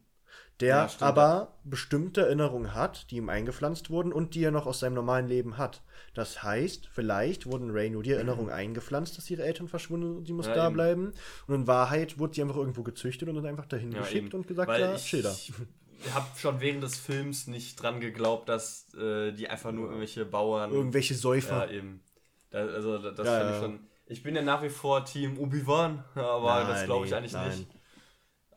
der 0.61 0.69
Ja, 0.77 0.91
aber 1.01 1.59
bestimmte 1.65 2.23
Erinnerungen 2.23 2.75
hat, 2.75 3.11
die 3.11 3.17
ihm 3.17 3.29
eingepflanzt 3.29 3.91
wurden 3.91 4.13
und 4.13 4.35
die 4.35 4.45
er 4.45 4.51
noch 4.53 4.67
aus 4.67 4.81
seinem 4.81 4.95
normalen 4.95 5.27
Leben 5.29 5.59
hat. 5.59 5.83
Das 6.15 6.45
heißt, 6.45 6.89
vielleicht 6.93 7.47
wurden 7.47 7.71
Ray 7.71 7.91
nur 7.91 8.03
die 8.05 8.13
Erinnerungen 8.13 8.51
eingepflanzt, 8.51 9.17
dass 9.19 9.31
ihre 9.31 9.43
Eltern 9.43 9.67
verschwunden 9.69 10.07
sind 10.09 10.17
und 10.19 10.27
sie 10.27 10.33
muss 10.33 10.47
Ja, 10.47 10.55
da 10.55 10.67
eben. 10.67 10.75
bleiben. 10.75 11.13
Und 11.49 11.55
in 11.55 11.67
Wahrheit 11.67 12.19
wurde 12.19 12.35
sie 12.35 12.43
einfach 12.43 12.57
irgendwo 12.57 12.83
gezüchtet 12.85 13.29
und 13.29 13.35
dann 13.37 13.47
einfach 13.47 13.67
dahin 13.67 13.91
Ja, 13.93 14.01
geschickt 14.03 14.27
eben. 14.29 14.37
und 14.41 14.47
gesagt, 14.49 14.69
Weil 14.69 14.81
ja. 14.81 14.95
Ich 14.95 15.53
habe 16.13 16.27
schon 16.37 16.61
während 16.61 16.83
des 16.83 16.99
Films 16.99 17.47
nicht 17.47 17.81
dran 17.83 18.01
geglaubt, 18.01 18.49
dass 18.49 18.93
äh, 18.95 19.33
die 19.33 19.49
einfach 19.49 19.73
nur 19.73 19.87
irgendwelche 19.87 20.25
Bauern. 20.25 20.73
Irgendwelche 20.73 21.15
Säufer. 21.15 21.67
ja, 21.67 21.71
eben. 21.79 22.03
Da, 22.51 22.59
also 22.67 22.99
da- 22.99 23.11
das 23.13 23.27
Ja, 23.27 23.41
ja. 23.43 23.55
ich 23.57 23.63
schon. 23.63 23.81
Ich 24.07 24.23
bin 24.23 24.37
ja 24.37 24.43
nach 24.43 24.63
wie 24.63 24.69
vor 24.69 25.05
Team 25.05 25.39
Obi-Wan, 25.39 26.05
aber 26.15 26.65
das 26.69 26.79
Nein, 26.81 26.87
glaube 26.87 27.05
ich 27.07 27.11
nee, 27.13 27.17
eigentlich 27.17 27.33
nein. 27.33 27.49
nicht. 27.59 27.69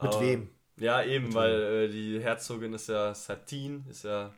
Mit 0.02 0.14
Aber- 0.14 0.22
wem? 0.22 0.50
Ja, 0.80 1.02
eben, 1.04 1.34
weil 1.34 1.62
äh, 1.62 1.88
die 1.89 2.20
Herzogin 2.22 2.74
ist 2.74 2.88
ja 2.89 3.12
Satine, 3.16 3.84
ist 3.89 4.04
ja 4.04 4.32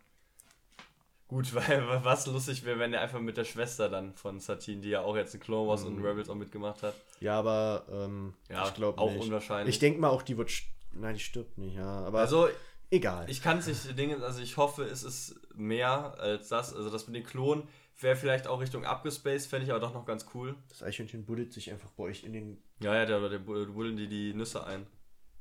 gut, 1.28 1.54
weil 1.54 1.84
was 2.04 2.26
lustig 2.28 2.64
wäre, 2.66 2.80
wenn 2.80 2.94
er 2.94 3.02
einfach 3.02 3.20
mit 3.20 3.38
der 3.38 3.44
Schwester 3.44 3.90
dann 3.90 4.14
von 4.14 4.40
Satine, 4.40 4.82
die 4.82 4.90
ja 4.90 5.02
auch 5.02 5.16
jetzt 5.16 5.34
in 5.34 5.40
Clone 5.42 5.68
Wars 5.68 5.84
Mhm. 5.84 5.98
und 5.98 6.06
Rebels 6.06 6.30
auch 6.30 6.36
mitgemacht 6.36 6.82
hat. 6.84 6.94
Ja, 7.20 7.38
aber 7.40 7.84
ähm, 7.92 8.34
Ja, 8.50 8.66
ich 8.68 8.74
glaube 8.74 9.00
auch 9.00 9.12
nicht. 9.12 9.24
unwahrscheinlich. 9.26 9.76
Ich 9.76 9.80
denke 9.80 10.00
mal 10.00 10.10
auch, 10.10 10.22
die 10.22 10.38
wird. 10.38 10.52
Nein, 10.94 11.14
die 11.16 11.20
stirbt 11.20 11.58
nicht, 11.58 11.76
ja. 11.76 11.86
Aber 12.06 12.20
Also 12.20 12.48
egal. 12.92 13.30
Ich 13.30 13.42
kann 13.42 13.58
es 13.60 13.68
nicht 13.68 13.98
Dinge, 13.98 14.22
also 14.24 14.42
ich 14.42 14.58
hoffe, 14.58 14.84
es 14.84 15.04
ist 15.04 15.40
mehr 15.56 16.16
als 16.20 16.50
das. 16.50 16.74
Also 16.76 16.90
das 16.90 17.08
mit 17.08 17.16
den 17.16 17.24
Klonen 17.24 17.68
wäre 18.00 18.16
vielleicht 18.16 18.48
auch 18.48 18.62
Richtung 18.62 18.86
abgespaced, 18.86 19.50
fände 19.50 19.66
ich 19.66 19.72
aber 19.72 19.80
doch 19.82 19.94
noch 19.94 20.06
ganz 20.06 20.26
cool. 20.34 20.56
Das 20.70 20.84
Eichhörnchen 20.84 21.26
buddelt 21.26 21.52
sich 21.54 21.72
einfach 21.72 21.92
bei 21.92 22.04
euch 22.06 22.24
in 22.24 22.34
den. 22.34 22.64
Ja, 22.80 22.96
ja, 22.96 23.06
der 23.06 23.40
bullen 23.40 23.98
die 23.98 24.08
die 24.08 24.34
Nüsse 24.34 24.64
ein. 24.64 24.88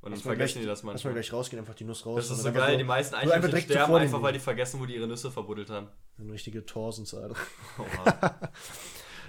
Und 0.01 0.13
dann 0.13 0.21
vergessen 0.21 0.55
gleich- 0.55 0.63
die 0.63 0.67
das 0.69 0.79
Lass 0.79 0.85
mal 0.85 0.93
manchmal. 0.93 1.13
gleich 1.15 1.33
rausgehen, 1.33 1.59
einfach 1.61 1.75
die 1.75 1.83
Nuss 1.85 2.07
raus. 2.07 2.29
Das 2.29 2.31
ist 2.39 2.45
so 2.45 2.53
geil, 2.53 2.79
die 2.79 2.85
meisten 2.85 3.17
Eichhörnchen 3.17 3.51
direkt 3.51 3.69
sterben 3.71 3.95
einfach, 3.97 4.23
weil 4.23 4.33
die 4.33 4.39
vergessen, 4.39 4.79
wo 4.81 4.87
die 4.87 4.95
ihre 4.95 5.09
Nüsse 5.09 5.31
verbuddelt 5.31 5.71
haben. 5.71 5.89
Eine 6.19 6.33
richtige 6.33 6.65
Torsens, 6.65 7.15
Alter. 7.15 7.35
Oha. 7.79 8.41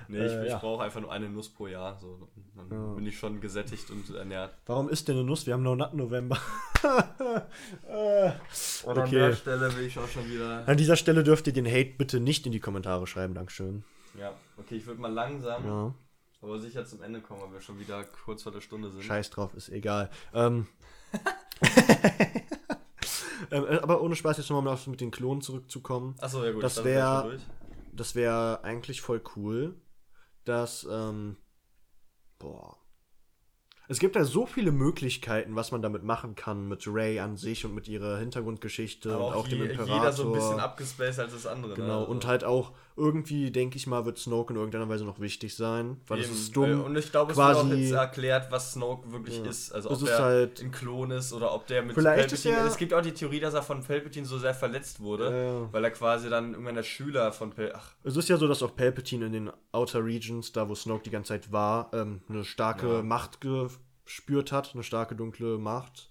nee, 0.10 0.26
ich, 0.26 0.32
Äh, 0.34 0.44
ich 0.46 0.50
ja. 0.52 0.58
brauche 0.58 0.84
einfach 0.84 1.00
nur 1.00 1.12
eine 1.12 1.30
Nuss 1.30 1.50
pro 1.50 1.68
Jahr. 1.68 1.98
So, 2.00 2.28
dann 2.56 2.70
Ja. 2.70 2.94
bin 2.96 3.06
ich 3.06 3.18
schon 3.18 3.40
gesättigt 3.40 3.90
und 3.92 4.10
ernährt. 4.14 4.54
Warum 4.66 4.90
ist 4.90 5.08
denn 5.08 5.16
eine 5.16 5.24
Nuss? 5.26 5.46
Wir 5.46 5.54
haben 5.54 5.64
noch 5.64 5.76
Nut 5.76 5.94
November. 5.94 6.38
Äh, 7.88 8.32
Und 8.86 8.98
an 8.98 9.04
Okay. 9.08 9.16
der 9.20 9.34
Stelle 9.34 9.76
will 9.76 9.84
ich 9.86 9.98
auch 10.00 10.08
schon 10.08 10.30
wieder. 10.30 10.66
An 10.68 10.78
dieser 10.78 10.96
Stelle 10.96 11.24
dürft 11.24 11.46
ihr 11.48 11.54
den 11.54 11.66
Hate 11.66 11.94
bitte 11.98 12.20
nicht 12.22 12.46
in 12.46 12.52
die 12.54 12.60
Kommentare 12.62 13.06
schreiben, 13.08 13.34
Dankeschön. 13.34 13.84
Ja, 14.18 14.34
okay, 14.58 14.76
ich 14.76 14.86
würde 14.86 15.02
mal 15.02 15.12
langsam, 15.12 15.66
Ja, 15.66 15.94
aber 16.42 16.60
sicher 16.60 16.86
zum 16.86 17.02
Ende 17.02 17.20
kommen, 17.22 17.42
weil 17.42 17.52
wir 17.54 17.62
schon 17.62 17.80
wieder 17.80 18.04
kurz 18.26 18.44
vor 18.44 18.52
der 18.54 18.62
Stunde 18.62 18.90
sind. 18.92 19.04
scheiß 19.04 19.30
drauf, 19.30 19.54
ist 19.56 19.68
egal. 19.70 20.10
Ähm, 20.34 20.68
ähm, 23.52 23.66
äh, 23.70 23.80
aber 23.80 24.02
ohne 24.02 24.16
Spaß 24.16 24.38
jetzt 24.38 24.50
nochmal 24.50 24.74
auf 24.74 24.88
mit 24.88 25.02
den 25.02 25.12
Klonen 25.12 25.42
zurückzukommen. 25.42 26.16
Achso, 26.20 26.44
ja 26.44 26.52
gut, 26.52 26.64
Das 26.64 26.76
dann 26.76 26.86
wär- 26.86 26.94
sind 26.94 27.04
wir 27.04 27.22
schon 27.22 27.30
durch. 27.32 27.42
Das 27.94 28.16
wäre 28.16 28.64
eigentlich 28.64 29.02
voll 29.02 29.22
cool, 29.36 29.76
dass, 30.46 30.88
ähm, 30.90 31.38
boah. 32.40 32.78
Es 33.92 33.98
gibt 34.00 34.16
ja 34.16 34.24
so 34.24 34.46
viele 34.46 34.72
Möglichkeiten, 34.72 35.56
was 35.56 35.72
man 35.72 35.82
damit 35.82 36.04
machen 36.04 36.36
kann, 36.36 36.68
mit 36.68 36.84
Ray 36.86 37.20
an 37.20 37.38
sich 37.38 37.66
und 37.66 37.74
mit 37.74 37.88
ihrer 37.88 38.20
Hintergrundgeschichte 38.20 39.12
Aber 39.16 39.28
und 39.30 39.34
auch 39.34 39.48
je- 39.48 39.58
dem 39.58 39.68
Imperator. 39.72 39.96
jeder 39.96 40.14
so 40.14 40.28
ein 40.28 40.32
bisschen 40.34 40.60
abgespaced 40.60 41.20
als 41.20 41.34
das 41.34 41.48
andere. 41.48 41.74
Genau, 41.74 41.88
ne? 41.88 41.94
Also 42.02 42.12
und 42.12 42.28
halt 42.28 42.44
auch 42.44 42.74
irgendwie, 43.00 43.50
denke 43.52 43.78
ich 43.78 43.88
mal, 43.88 44.06
wird 44.06 44.18
Snoke 44.20 44.52
in 44.54 44.58
irgendeiner 44.60 44.90
Weise 44.90 45.06
noch 45.06 45.20
wichtig 45.20 45.56
sein, 45.56 45.98
weil 46.08 46.20
eben, 46.20 46.30
das 46.30 46.38
ist 46.40 46.56
dumm. 46.56 46.84
Und 46.84 46.96
ich 46.98 47.10
glaube, 47.10 47.32
es 47.32 47.38
quasi- 47.38 47.64
wird 47.70 47.74
auch 47.74 47.78
jetzt 47.80 47.92
erklärt, 47.94 48.52
was 48.52 48.74
Snoke 48.74 49.12
wirklich 49.12 49.38
Ja. 49.38 49.46
ist. 49.46 49.72
Also 49.72 49.90
Es 49.90 50.04
ob 50.04 50.10
er 50.10 50.20
halt- 50.20 50.62
ein 50.62 50.72
Klon 50.72 51.12
ist 51.12 51.32
oder 51.34 51.54
ob 51.54 51.66
der 51.68 51.82
mit 51.82 51.96
Vielleicht 51.96 52.32
ist 52.32 52.44
Palpatine... 52.44 52.66
er- 52.66 52.72
es 52.72 52.78
gibt 52.78 52.94
auch 52.94 53.02
die 53.02 53.14
Theorie, 53.14 53.40
dass 53.40 53.54
er 53.54 53.64
von 53.64 53.82
Palpatine 53.84 54.26
so 54.26 54.38
sehr 54.38 54.54
verletzt 54.54 55.00
wurde, 55.00 55.32
Ja. 55.32 55.74
weil 55.74 55.84
er 55.84 55.92
quasi 55.92 56.30
dann 56.30 56.52
irgendwann 56.52 56.76
der 56.76 56.84
Schüler 56.84 57.32
von 57.32 57.52
Palpatine... 57.52 57.82
Es 58.04 58.16
ist 58.18 58.28
ja 58.30 58.38
so, 58.38 58.48
dass 58.48 58.62
auch 58.62 58.76
Palpatine 58.76 59.26
in 59.28 59.32
den 59.32 59.52
Outer 59.72 60.04
Regions, 60.04 60.52
da 60.52 60.68
wo 60.68 60.76
Snoke 60.76 61.04
die 61.04 61.10
ganze 61.12 61.30
Zeit 61.30 61.52
war, 61.52 61.90
ähm, 61.94 62.22
eine 62.30 62.44
starke 62.44 62.88
Ja. 62.88 63.02
Macht 63.02 63.40
gespürt 63.42 64.52
hat, 64.52 64.72
eine 64.74 64.84
starke 64.84 65.16
dunkle 65.16 65.58
Macht. 65.58 66.10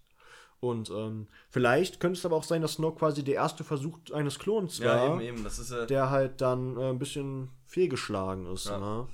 Und 0.60 0.90
ähm, 0.90 1.28
vielleicht 1.50 2.00
könnte 2.00 2.18
es 2.18 2.26
aber 2.26 2.36
auch 2.36 2.42
sein, 2.42 2.62
dass 2.62 2.74
Snoke 2.74 2.98
quasi 2.98 3.22
der 3.22 3.36
erste 3.36 3.62
Versuch 3.62 3.98
eines 4.12 4.38
Klons 4.38 4.78
ja, 4.78 4.86
war, 4.86 5.06
eben, 5.06 5.20
eben. 5.20 5.44
Das 5.44 5.58
ist 5.58 5.70
ja... 5.70 5.86
der 5.86 6.10
halt 6.10 6.40
dann 6.40 6.76
äh, 6.76 6.90
ein 6.90 6.98
bisschen 6.98 7.50
fehlgeschlagen 7.66 8.46
ist. 8.46 8.66
Ja. 8.66 8.78
Ne? 8.78 9.08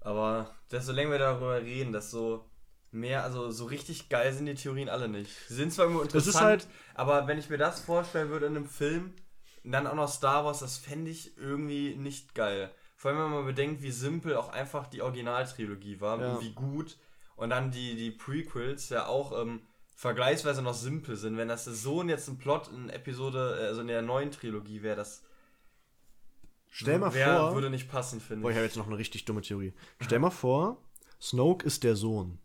Aber 0.00 0.54
desto 0.70 0.92
länger 0.92 1.12
wir 1.12 1.18
darüber 1.18 1.60
reden, 1.60 1.92
desto 1.92 2.44
mehr, 2.92 3.24
also 3.24 3.50
so 3.50 3.66
richtig 3.66 4.08
geil 4.08 4.32
sind 4.32 4.46
die 4.46 4.54
Theorien 4.54 4.88
alle 4.88 5.08
nicht. 5.08 5.30
Sie 5.48 5.54
sind 5.54 5.72
zwar 5.72 5.90
ist 5.90 6.02
interessant, 6.02 6.44
halt- 6.44 6.68
aber 6.94 7.26
wenn 7.26 7.38
ich 7.38 7.50
mir 7.50 7.58
das 7.58 7.80
vorstellen 7.80 8.30
würde 8.30 8.46
in 8.46 8.56
einem 8.56 8.66
Film, 8.66 9.14
dann 9.64 9.86
auch 9.86 9.94
noch 9.94 10.08
Star 10.08 10.44
Wars, 10.44 10.60
das 10.60 10.78
fände 10.78 11.10
ich 11.10 11.36
irgendwie 11.36 11.96
nicht 11.96 12.34
geil. 12.34 12.70
Vor 12.96 13.10
allem, 13.10 13.20
wenn 13.20 13.30
man 13.30 13.46
bedenkt, 13.46 13.82
wie 13.82 13.90
simpel 13.90 14.36
auch 14.36 14.48
einfach 14.48 14.86
die 14.86 15.02
Originaltrilogie 15.02 16.00
war 16.00 16.20
Ja. 16.20 16.32
und 16.32 16.42
wie 16.42 16.52
gut. 16.52 16.96
Und 17.36 17.50
dann 17.50 17.70
die, 17.70 17.94
die 17.94 18.10
Prequels 18.10 18.88
ja 18.88 19.06
auch 19.06 19.38
ähm, 19.40 19.60
vergleichsweise 19.98 20.62
noch 20.62 20.74
simpel 20.74 21.16
sind. 21.16 21.36
Wenn 21.36 21.48
das 21.48 21.64
so 21.64 22.04
jetzt 22.04 22.28
ein 22.28 22.38
Plot 22.38 22.68
in 22.68 22.88
Episode, 22.88 23.58
äh, 23.60 23.66
also 23.66 23.80
in 23.80 23.88
der 23.88 24.00
neuen 24.00 24.30
Trilogie 24.30 24.82
wäre, 24.82 24.94
das 24.94 25.24
Stell 26.70 27.00
mal 27.00 27.12
wär, 27.12 27.36
vor, 27.36 27.54
würde 27.54 27.68
nicht 27.68 27.90
passen, 27.90 28.20
finde 28.20 28.42
boah, 28.42 28.50
ich 28.50 28.52
ich. 28.52 28.58
habe 28.58 28.66
jetzt 28.66 28.76
noch 28.76 28.86
eine 28.86 28.96
richtig 28.96 29.24
dumme 29.24 29.40
Theorie. 29.40 29.72
Stell 30.00 30.20
mal 30.20 30.30
vor, 30.30 30.80
Snoke 31.20 31.66
ist 31.66 31.82
der 31.82 31.96
Sohn. 31.96 32.38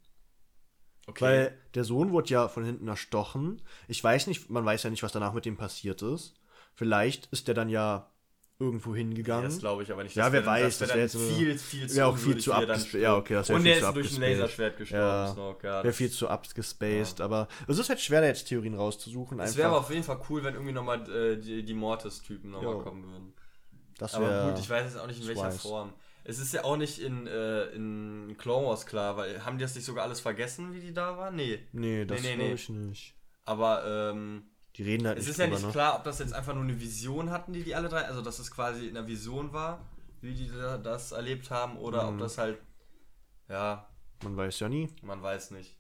Okay. 1.05 1.23
Weil 1.23 1.57
der 1.75 1.83
Sohn 1.83 2.11
wurde 2.11 2.29
ja 2.29 2.47
von 2.47 2.65
hinten 2.65 2.87
erstochen. 2.87 3.61
Ich 3.87 4.03
weiß 4.03 4.25
nicht, 4.25 4.49
man 4.49 4.65
weiß 4.65 4.81
ja 4.81 4.89
nicht, 4.89 5.03
was 5.03 5.11
danach 5.11 5.33
mit 5.33 5.45
dem 5.45 5.55
passiert 5.55 6.01
ist. 6.01 6.33
Vielleicht 6.73 7.27
ist 7.27 7.47
der 7.47 7.53
dann 7.53 7.69
ja 7.69 8.09
irgendwo 8.64 8.95
hingegangen. 8.95 9.45
Das 9.45 9.59
glaube 9.59 9.84
ich 9.84 9.91
aber 9.91 10.03
nicht. 10.03 10.16
Ja, 10.16 10.26
wer 10.32 10.41
wär 10.41 10.45
weiß, 10.45 10.80
wär 10.82 10.88
das 10.88 10.95
wär 10.95 11.03
jetzt 11.03 11.11
so- 11.14 11.20
viel, 11.20 11.57
viel 11.57 11.88
zu 11.89 12.05
auch 12.05 12.18
viel 12.18 12.38
zu 12.38 12.51
stirbt. 12.53 12.93
ja, 12.93 13.16
okay, 13.16 13.34
das 13.36 13.49
wär 13.49 13.55
Und 13.57 13.64
der 13.64 13.74
ist 13.76 13.82
durch 13.82 13.89
ein 13.89 13.97
abgespaced. 13.97 14.20
Laserschwert 14.39 14.78
gestorben, 14.78 15.59
Ja. 15.64 15.84
Wäre 15.84 15.93
viel 15.93 16.09
zu 16.11 16.28
abgespaced, 16.28 17.22
aber 17.22 17.47
es 17.68 17.78
ist 17.78 17.89
halt 17.89 17.99
schwer, 18.01 18.22
da 18.22 18.28
jetzt 18.28 18.45
Theorien 18.47 18.74
rauszusuchen. 18.76 19.39
es 19.39 19.55
wäre 19.57 19.70
aber 19.70 19.80
auf 19.80 19.89
jeden 19.89 20.03
Fall 20.03 20.20
cool, 20.30 20.43
wenn 20.43 20.53
irgendwie 20.53 20.74
nochmal 20.74 21.09
äh, 21.09 21.38
die, 21.38 21.64
die 21.64 21.74
Mortis-Typen 21.74 22.51
nochmal 22.51 22.80
kommen 22.80 23.03
würden. 23.03 23.34
das 23.97 24.16
Aber 24.16 24.30
wär, 24.30 24.49
gut, 24.51 24.59
ich 24.59 24.70
weiß 24.70 24.86
jetzt 24.86 24.97
auch 24.99 25.07
nicht 25.07 25.22
in 25.22 25.28
welcher. 25.28 25.51
Form. 25.51 25.93
Es 26.26 26.39
ist 26.39 26.53
ja 26.53 26.64
auch 26.64 26.78
nicht 26.78 26.99
in, 26.99 27.28
äh, 27.28 27.66
in 27.72 28.36
Clone 28.38 28.66
Wars 28.68 28.86
klar, 28.86 29.18
weil 29.18 29.43
haben 29.45 29.57
die 29.57 29.64
das 29.64 29.76
nicht 29.76 29.84
sogar 29.84 30.05
alles 30.05 30.22
vergessen, 30.22 30.74
wie 30.74 30.80
die 30.80 30.93
da 30.93 31.18
waren? 31.18 31.36
Nee. 31.36 31.59
Nee, 31.74 32.05
das 32.05 32.22
Nee, 32.22 32.38
nee, 32.38 32.43
nee. 32.47 32.53
ich 32.53 32.70
nicht. 32.70 33.14
Aber 33.43 33.84
ähm, 34.14 34.43
Die 34.76 34.84
reden 34.84 35.05
halt 35.07 35.17
es 35.19 35.26
nicht 35.26 35.32
ist 35.32 35.38
ja 35.39 35.47
nicht 35.47 35.63
ne? 35.65 35.71
klar, 35.71 35.95
ob 35.97 36.03
das 36.03 36.19
jetzt 36.19 36.34
einfach 36.34 36.53
nur 36.53 36.63
eine 36.63 36.80
Vision 36.80 37.30
hatten, 37.30 37.53
die 37.53 37.63
die 37.63 37.76
alle 37.76 37.89
drei, 37.89 38.05
also 38.05 38.21
dass 38.21 38.39
es 38.39 38.49
quasi 38.51 38.88
in 38.88 38.95
der 38.95 39.05
Vision 39.07 39.53
war, 39.53 39.80
wie 40.21 40.34
die 40.34 40.47
da, 40.49 40.78
das 40.78 41.11
erlebt 41.11 41.51
haben, 41.51 41.78
oder 41.78 42.07
ob 42.07 42.15
Mhm. 42.15 42.19
das 42.19 42.38
halt, 42.38 42.57
ja, 43.49 43.88
Man 44.24 44.36
weiß 44.38 44.59
ja 44.61 44.69
nie. 44.69 44.89
Man 45.01 45.21
weiß 45.21 45.51
nicht. 45.51 45.76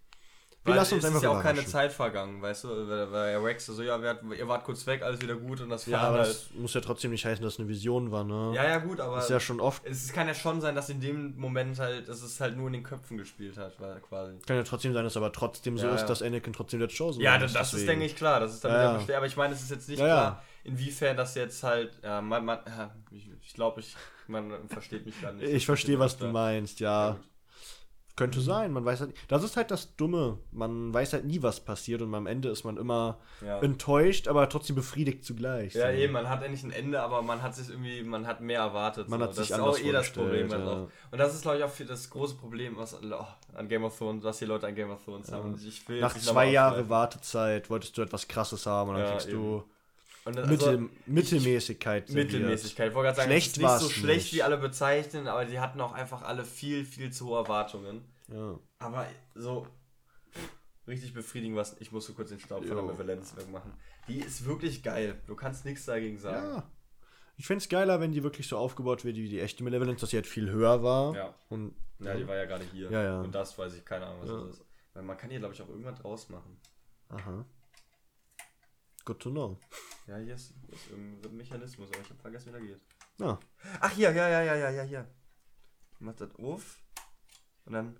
Wir 0.65 0.75
lassen 0.75 0.93
uns 0.95 1.03
es 1.03 1.07
einfach 1.07 1.17
ist 1.19 1.23
ja 1.23 1.29
auch 1.31 1.41
keine. 1.41 1.65
Zeit 1.65 1.91
vergangen, 1.91 2.41
weißt 2.41 2.63
du? 2.63 2.69
Weil, 3.11 3.33
ja 3.33 3.39
Rex 3.39 3.65
so, 3.65 3.81
ja, 3.83 4.01
wir 4.01 4.09
hat, 4.11 4.21
ihr 4.37 4.47
wart 4.47 4.63
kurz 4.63 4.87
weg, 4.87 5.01
alles 5.01 5.21
wieder 5.21 5.35
gut 5.35 5.59
und 5.59 5.69
das 5.69 5.85
Ja, 5.87 5.99
aber 5.99 6.19
halt. 6.19 6.29
das 6.29 6.49
muss 6.55 6.73
ja 6.73 6.79
trotzdem 6.79 7.11
nicht 7.11 7.25
heißen, 7.25 7.43
dass 7.43 7.55
es 7.55 7.59
eine 7.59 7.67
Vision 7.67 8.11
war, 8.11 8.23
ne? 8.23 8.53
Ja, 8.55 8.63
ja, 8.63 8.77
gut, 8.77 8.99
aber 9.01 9.17
ist 9.17 9.29
ja 9.29 9.39
schon 9.41 9.59
oft. 9.59 9.85
es 9.85 10.13
kann 10.13 10.27
ja 10.27 10.33
schon 10.33 10.61
sein, 10.61 10.73
dass 10.75 10.87
in 10.89 11.01
dem 11.01 11.37
Moment 11.37 11.79
halt, 11.79 12.07
dass 12.07 12.21
es 12.21 12.39
halt 12.39 12.55
nur 12.55 12.67
in 12.67 12.73
den 12.73 12.83
Köpfen 12.83 13.17
gespielt 13.17 13.57
hat, 13.57 13.79
weil 13.79 13.99
quasi. 13.99 14.37
Kann 14.45 14.55
ja 14.55 14.63
trotzdem 14.63 14.93
sein, 14.93 15.03
dass 15.03 15.13
es 15.13 15.17
aber 15.17 15.33
trotzdem 15.33 15.77
so 15.77 15.87
Ja, 15.87 15.95
ist, 15.95 16.01
ja. 16.01 16.07
dass 16.07 16.21
Anakin 16.21 16.53
trotzdem 16.53 16.79
der 16.79 16.89
Chosen 16.89 17.21
Ja, 17.21 17.31
One 17.33 17.41
das, 17.41 17.53
das 17.53 17.67
ist, 17.67 17.73
deswegen. 17.73 17.87
denke 17.99 18.05
ich, 18.05 18.15
klar. 18.15 18.39
Das 18.39 18.53
ist 18.53 18.63
dann 18.63 18.71
Ja, 18.71 18.99
wieder 18.99 19.11
ja. 19.11 19.17
Aber 19.17 19.25
ich 19.25 19.35
meine, 19.35 19.53
es 19.53 19.61
ist 19.61 19.71
jetzt 19.71 19.89
nicht 19.89 19.99
Ja, 19.99 20.07
ja. 20.07 20.13
klar, 20.13 20.43
inwiefern 20.63 21.17
das 21.17 21.35
jetzt 21.35 21.61
halt, 21.63 21.99
ja, 22.03 22.21
man, 22.21 22.45
man, 22.45 22.59
ja, 22.65 22.95
ich, 23.11 23.53
glaube, 23.53 23.81
ich, 23.81 23.95
man 24.27 24.69
versteht 24.69 25.05
mich 25.05 25.21
gar 25.21 25.33
nicht. 25.33 25.43
Ich 25.51 25.65
verstehe, 25.65 25.99
was 25.99 26.17
du 26.17 26.25
Ja, 26.25 26.31
meinst, 26.31 26.79
ja. 26.79 27.17
Könnte 28.15 28.41
sein, 28.41 28.71
man 28.71 28.85
weiß 28.85 28.99
halt 28.99 29.11
nicht. 29.11 29.31
Das 29.31 29.43
ist 29.43 29.57
halt 29.57 29.71
das 29.71 29.95
Dumme. 29.95 30.37
Man 30.51 30.93
weiß 30.93 31.13
halt 31.13 31.25
nie, 31.25 31.41
was 31.41 31.59
passiert 31.59 32.01
und 32.03 32.13
am 32.13 32.27
Ende 32.27 32.49
ist 32.49 32.63
man 32.63 32.77
immer 32.77 33.17
Ja. 33.43 33.59
enttäuscht, 33.59 34.27
aber 34.27 34.47
trotzdem 34.49 34.75
befriedigt 34.75 35.25
zugleich. 35.25 35.73
Ja, 35.73 35.91
so. 35.91 35.97
eben, 35.97 36.13
man 36.13 36.29
hat 36.29 36.43
endlich 36.43 36.63
ein 36.63 36.71
Ende, 36.71 37.01
aber 37.01 37.23
man 37.23 37.41
hat 37.41 37.55
sich 37.55 37.69
irgendwie, 37.69 38.03
man 38.03 38.27
hat 38.27 38.39
mehr 38.39 38.59
erwartet. 38.59 39.09
Man 39.09 39.19
so. 39.19 39.23
hat 39.23 39.29
das 39.31 39.47
sich 39.47 39.49
ist 39.49 39.59
auch 39.59 39.79
eh 39.79 39.91
das 39.91 40.11
Problem. 40.11 40.47
ja. 40.47 40.57
auch. 40.57 40.89
Und 41.11 41.17
das 41.17 41.33
ist, 41.33 41.41
glaube 41.41 41.57
ich, 41.57 41.63
auch 41.63 41.69
für 41.71 41.85
das 41.85 42.07
große 42.09 42.35
Problem, 42.35 42.77
was 42.77 42.93
oh, 43.01 43.25
an 43.55 43.67
Game 43.67 43.83
of 43.83 43.97
Thrones, 43.97 44.23
was 44.23 44.37
die 44.37 44.45
Leute 44.45 44.67
an 44.67 44.75
Game 44.75 44.91
of 44.91 45.03
Thrones 45.03 45.31
haben. 45.31 45.59
Ich 45.65 45.89
will 45.89 45.99
Nach 45.99 46.15
zwei 46.15 46.49
Jahren. 46.51 46.89
Wartezeit 46.89 47.69
wolltest 47.71 47.97
du 47.97 48.03
etwas 48.03 48.27
Krasses 48.27 48.65
haben 48.67 48.89
und 48.91 48.97
dann 48.97 49.05
Ja, 49.05 49.11
kriegst 49.11 49.31
du 49.31 49.63
Das- 50.25 50.47
Mittel, 50.49 50.67
also, 50.69 50.89
Mittelmäßigkeit. 51.05 52.09
Mittelmäßigkeit. 52.09 52.89
Ich 52.89 52.95
wollte 52.95 53.07
gerade 53.07 53.17
sagen, 53.17 53.29
Schlecht 53.29 53.57
nicht 53.57 53.79
so 53.79 53.89
schlecht, 53.89 54.25
nicht. 54.25 54.33
wie 54.33 54.43
alle 54.43 54.57
bezeichnen, 54.57 55.27
aber 55.27 55.43
die 55.45 55.59
hatten 55.59 55.81
auch 55.81 55.91
einfach 55.93 56.21
alle 56.21 56.45
viel, 56.45 56.85
viel 56.85 57.11
zu 57.11 57.27
hohe 57.27 57.39
Erwartungen. 57.39 58.05
Ja. 58.29 58.57
Aber 58.79 59.05
so 59.35 59.67
richtig 60.87 61.13
befriedigend 61.13 61.57
was. 61.57 61.75
Ich 61.81 61.91
musste 61.91 62.13
kurz 62.13 62.29
den 62.29 62.39
Staub 62.39 62.59
von 62.65 62.75
der 62.75 62.85
Jo. 62.85 62.91
Bevalenz 62.91 63.35
wegmachen. 63.35 63.73
Die 64.07 64.19
ist 64.19 64.45
wirklich 64.45 64.81
geil. 64.83 65.15
Du 65.27 65.35
kannst 65.35 65.65
nichts 65.65 65.85
dagegen 65.85 66.17
sagen. 66.17 66.55
ja. 66.55 66.63
Ich 67.35 67.47
fände 67.47 67.63
es 67.63 67.69
geiler, 67.69 67.99
wenn 67.99 68.11
die 68.11 68.21
wirklich 68.21 68.47
so 68.47 68.57
aufgebaut 68.57 69.03
wird 69.05 69.15
wie 69.17 69.27
die 69.27 69.39
echte 69.39 69.63
Malevolence, 69.63 70.01
dass 70.01 70.11
sie 70.11 70.17
halt 70.17 70.27
viel 70.27 70.51
höher 70.51 70.83
war. 70.83 71.15
Ja. 71.15 71.33
Und 71.49 71.73
Ja, 71.99 72.13
die 72.15 72.27
war 72.27 72.35
ja 72.35 72.45
gerade 72.45 72.63
hier. 72.71 72.91
Ja, 72.91 73.03
ja. 73.03 73.21
Und 73.21 73.33
das 73.33 73.57
weiß 73.57 73.73
ich, 73.75 73.83
keine 73.83 74.05
Ahnung, 74.05 74.21
was 74.21 74.29
Ja. 74.29 74.37
das 74.37 74.49
ist. 74.51 74.65
Weil 74.93 75.03
man 75.03 75.17
kann 75.17 75.31
hier, 75.31 75.39
glaube 75.39 75.53
ich, 75.55 75.61
auch 75.61 75.67
irgendwas 75.69 75.99
draus 75.99 76.29
machen. 76.29 76.57
Aha. 77.09 77.43
Good 79.05 79.19
to 79.19 79.29
know. 79.31 79.57
Ja, 80.07 80.17
hier 80.17 80.35
ist, 80.35 80.53
hier 80.65 80.75
ist 80.75 80.89
irgendein 80.89 81.35
Mechanismus, 81.37 81.89
aber 81.89 82.01
ich 82.01 82.09
habe 82.09 82.19
vergessen, 82.21 82.47
wie 82.47 82.51
der 82.51 82.61
geht. 82.61 82.81
Ja. 83.19 83.39
Ach, 83.81 83.91
hier, 83.91 84.11
ja, 84.13 84.29
ja, 84.29 84.41
ja, 84.43 84.55
ja, 84.55 84.69
ja, 84.69 84.83
hier. 84.83 85.07
Macht 85.99 86.21
das 86.21 86.33
auf. 86.35 86.79
Und 87.65 87.73
dann. 87.73 87.97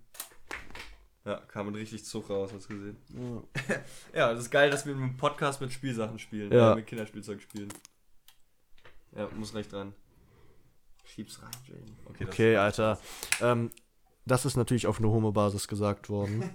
Ja, 1.25 1.37
kam 1.47 1.67
ein 1.69 1.75
richtig 1.75 2.03
Zug 2.05 2.29
raus, 2.29 2.51
hast 2.53 2.69
du 2.69 2.75
gesehen. 2.75 2.97
ja. 3.09 3.77
Ja, 4.13 4.33
das 4.33 4.43
ist 4.43 4.51
geil, 4.51 4.69
dass 4.69 4.85
wir 4.85 4.93
im 4.93 5.17
Podcast 5.17 5.61
mit 5.61 5.71
Spielsachen 5.71 6.19
spielen. 6.19 6.51
Ja. 6.51 6.73
Äh, 6.73 6.75
mit 6.75 6.87
Kinderspielzeug 6.87 7.41
spielen. 7.41 7.69
Ja, 9.15 9.27
muss 9.35 9.53
recht 9.53 9.71
dran. 9.71 9.93
Schieb's 11.05 11.41
rein, 11.41 11.51
Jane. 11.67 11.85
Okay, 12.05 12.25
Okay, 12.25 12.57
Alter. 12.57 12.99
Ähm, 13.41 13.71
das 14.25 14.45
ist 14.45 14.55
natürlich 14.55 14.87
auf 14.87 14.99
eine 14.99 15.09
Homo-Basis 15.09 15.67
gesagt 15.67 16.09
worden. 16.09 16.49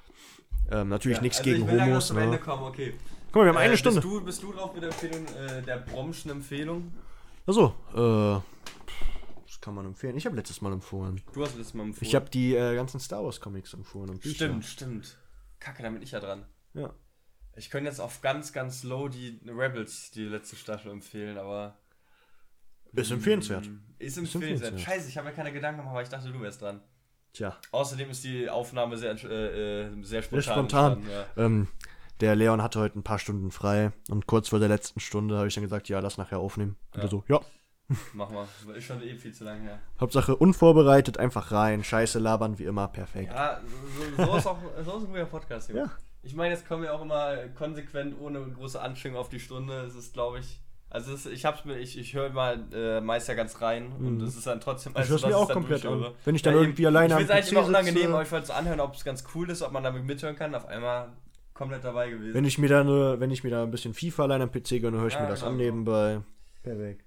ähm, 0.70 0.88
natürlich 0.88 1.18
Ja, 1.18 1.22
nichts 1.22 1.38
also 1.38 1.50
gegen 1.50 1.70
Homos, 1.70 2.10
Ende 2.10 2.30
ne? 2.30 2.38
kommen, 2.38 2.62
okay. 2.64 2.94
Guck 3.32 3.36
mal, 3.36 3.44
wir 3.44 3.48
haben 3.50 3.56
eine 3.58 3.74
Äh, 3.74 3.76
Stunde. 3.76 4.00
Bist 4.00 4.12
du, 4.12 4.20
bist 4.24 4.42
du 4.42 4.52
drauf 4.52 4.74
mit 4.74 4.82
der 4.82 4.90
Empfehlung, 4.90 5.26
äh, 5.36 5.62
der 5.62 5.78
Bromschen 5.78 6.30
Empfehlung? 6.30 6.92
Achso, 7.46 7.74
äh. 7.94 8.40
Das 9.46 9.60
kann 9.60 9.74
man 9.74 9.86
empfehlen. 9.86 10.16
Ich 10.16 10.26
habe 10.26 10.36
letztes 10.36 10.60
Mal 10.60 10.72
empfohlen. 10.72 11.20
Du 11.32 11.42
hast 11.44 11.54
letztes 11.56 11.74
Mal 11.74 11.84
empfohlen. 11.84 12.08
Ich 12.08 12.14
habe 12.14 12.28
die 12.30 12.54
äh, 12.54 12.74
ganzen 12.74 12.98
Star 13.00 13.22
Wars 13.24 13.40
Comics 13.40 13.74
empfohlen. 13.74 14.10
Und 14.10 14.20
Bücher. 14.22 14.34
Stimmt, 14.46 14.64
stimmt. 14.64 15.18
Kacke, 15.58 15.82
da 15.82 15.90
bin 15.90 16.02
ich 16.02 16.12
ja 16.12 16.20
dran. 16.20 16.44
Ja. 16.74 16.92
Ich 17.56 17.68
könnte 17.68 17.88
jetzt 17.90 18.00
auf 18.00 18.20
ganz, 18.22 18.52
ganz 18.52 18.84
low 18.84 19.08
die 19.08 19.40
Rebels, 19.46 20.10
die 20.12 20.24
letzte 20.24 20.56
Staffel 20.56 20.90
empfehlen, 20.92 21.36
aber 21.36 21.76
Ist 22.92 23.10
empfehlenswert. 23.10 23.68
Ist 23.98 24.16
empfehlenswert. 24.16 24.80
Scheiße, 24.80 25.08
ich 25.08 25.18
habe 25.18 25.28
mir 25.28 25.34
keine 25.34 25.52
Gedanken 25.52 25.78
gemacht, 25.80 25.92
aber 25.92 26.02
ich 26.02 26.08
dachte, 26.08 26.30
du 26.32 26.40
wärst 26.40 26.62
dran. 26.62 26.80
Tja. 27.32 27.56
Außerdem 27.72 28.10
ist 28.10 28.24
die 28.24 28.48
Aufnahme 28.48 28.96
sehr, 28.96 29.12
äh, 29.24 29.82
äh, 29.88 30.02
sehr 30.02 30.22
spontan. 30.22 30.42
Sehr 30.42 30.52
spontan. 30.54 30.92
entstanden, 30.92 31.10
Ja. 31.36 31.44
Ähm, 31.44 31.68
der 32.20 32.36
Leon 32.36 32.62
hatte 32.62 32.80
heute 32.80 32.98
ein 32.98 33.02
paar 33.02 33.18
Stunden 33.18 33.50
frei 33.50 33.92
und 34.08 34.26
kurz 34.26 34.48
vor 34.48 34.58
der 34.58 34.68
letzten 34.68 35.00
Stunde 35.00 35.36
habe 35.36 35.48
ich 35.48 35.54
dann 35.54 35.64
gesagt, 35.64 35.88
ja, 35.88 36.00
lass 36.00 36.18
nachher 36.18 36.38
aufnehmen. 36.38 36.76
Und 36.92 36.98
Ja. 36.98 37.04
er 37.04 37.08
so, 37.08 37.24
ja. 37.28 37.40
Mach 38.12 38.30
mal. 38.30 38.46
Ist 38.76 38.84
schon 38.84 39.02
eh 39.02 39.14
viel 39.16 39.32
zu 39.34 39.44
lange 39.44 39.62
her. 39.62 39.78
Hauptsache 40.00 40.36
unvorbereitet, 40.36 41.18
einfach 41.18 41.50
rein, 41.50 41.82
scheiße 41.82 42.18
labern, 42.20 42.58
wie 42.58 42.64
immer, 42.64 42.86
perfekt. 42.88 43.32
Ja, 43.32 43.60
so, 44.16 44.24
so, 44.24 44.36
ist 44.36 44.46
auch 44.46 44.58
so 44.84 44.90
ist 44.98 45.04
ein 45.04 45.06
guter 45.08 45.24
Podcast 45.26 45.66
hier. 45.68 45.76
Ja. 45.76 45.90
Ich 46.22 46.34
meine, 46.34 46.54
jetzt 46.54 46.68
kommen 46.68 46.82
wir 46.82 46.94
auch 46.94 47.02
immer 47.02 47.36
konsequent 47.56 48.14
ohne 48.20 48.40
große 48.42 48.80
Anstrengung 48.80 49.18
auf 49.18 49.28
die 49.30 49.40
Stunde. 49.40 49.72
Es 49.80 49.94
ist, 49.94 50.12
glaube 50.12 50.38
ich. 50.40 50.60
Also 50.90 51.14
ist, 51.14 51.26
ich 51.26 51.44
hab's 51.44 51.64
mir, 51.64 51.78
ich, 51.78 51.96
ich 51.98 52.14
höre 52.14 52.30
mal 52.30 52.64
äh, 52.74 53.00
meist 53.00 53.28
ja 53.28 53.34
ganz 53.34 53.60
rein 53.60 53.92
und 53.92 54.20
es 54.22 54.36
ist 54.36 54.46
dann 54.46 54.60
trotzdem. 54.60 54.92
Mhm. 54.92 55.00
Ich 55.02 55.24
mir 55.24 55.36
auch 55.36 55.48
komplett 55.48 55.86
an. 55.86 56.06
Wenn 56.24 56.34
ich 56.34 56.42
dann 56.42 56.54
Ja, 56.54 56.60
irgendwie 56.60 56.82
eben. 56.82 56.88
alleine 56.96 57.14
Ich 57.14 57.18
finde 57.18 57.32
es 57.32 57.38
eigentlich 57.38 57.52
immer 57.52 57.66
unangenehm, 57.66 58.12
aber 58.12 58.22
ich 58.22 58.30
wollte 58.32 58.44
es 58.44 58.50
anhören, 58.50 58.80
ob 58.80 58.94
es 58.94 59.04
ganz 59.04 59.24
cool 59.34 59.48
ist, 59.50 59.62
ob 59.62 59.72
man 59.72 59.82
damit 59.84 60.04
mithören 60.04 60.36
kann. 60.36 60.54
Auf 60.54 60.66
einmal 60.66 61.12
komplett 61.60 61.84
dabei 61.84 62.10
gewesen. 62.10 62.34
Wenn 62.34 62.44
ich 62.44 62.58
mir 62.58 62.68
da 62.68 62.82
ne, 62.82 63.16
wenn 63.20 63.30
ich 63.30 63.44
mir 63.44 63.50
da 63.50 63.62
ein 63.62 63.70
bisschen 63.70 63.94
FIFA 63.94 64.24
allein 64.24 64.42
am 64.42 64.50
PC 64.50 64.80
gönne, 64.80 64.98
höre 64.98 65.06
ich 65.08 65.14
Ja, 65.14 65.20
mir 65.22 65.28
das 65.28 65.40
genau. 65.40 65.52
an 65.52 65.56
nebenbei. 65.58 66.20
Perfekt. 66.62 67.04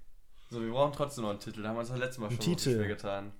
so, 0.49 0.61
wir 0.61 0.71
brauchen 0.71 0.93
trotzdem 0.93 1.23
noch 1.23 1.31
einen 1.31 1.39
Titel. 1.39 1.61
Da 1.63 1.69
haben 1.69 1.75
wir 1.75 1.79
uns 1.81 1.89
das 1.89 1.97
letzte 1.99 2.21
Mal 2.21 2.29
schon 2.29 2.39
Titel. 2.39 2.75
schwer 2.75 2.87
getan. 2.87 3.31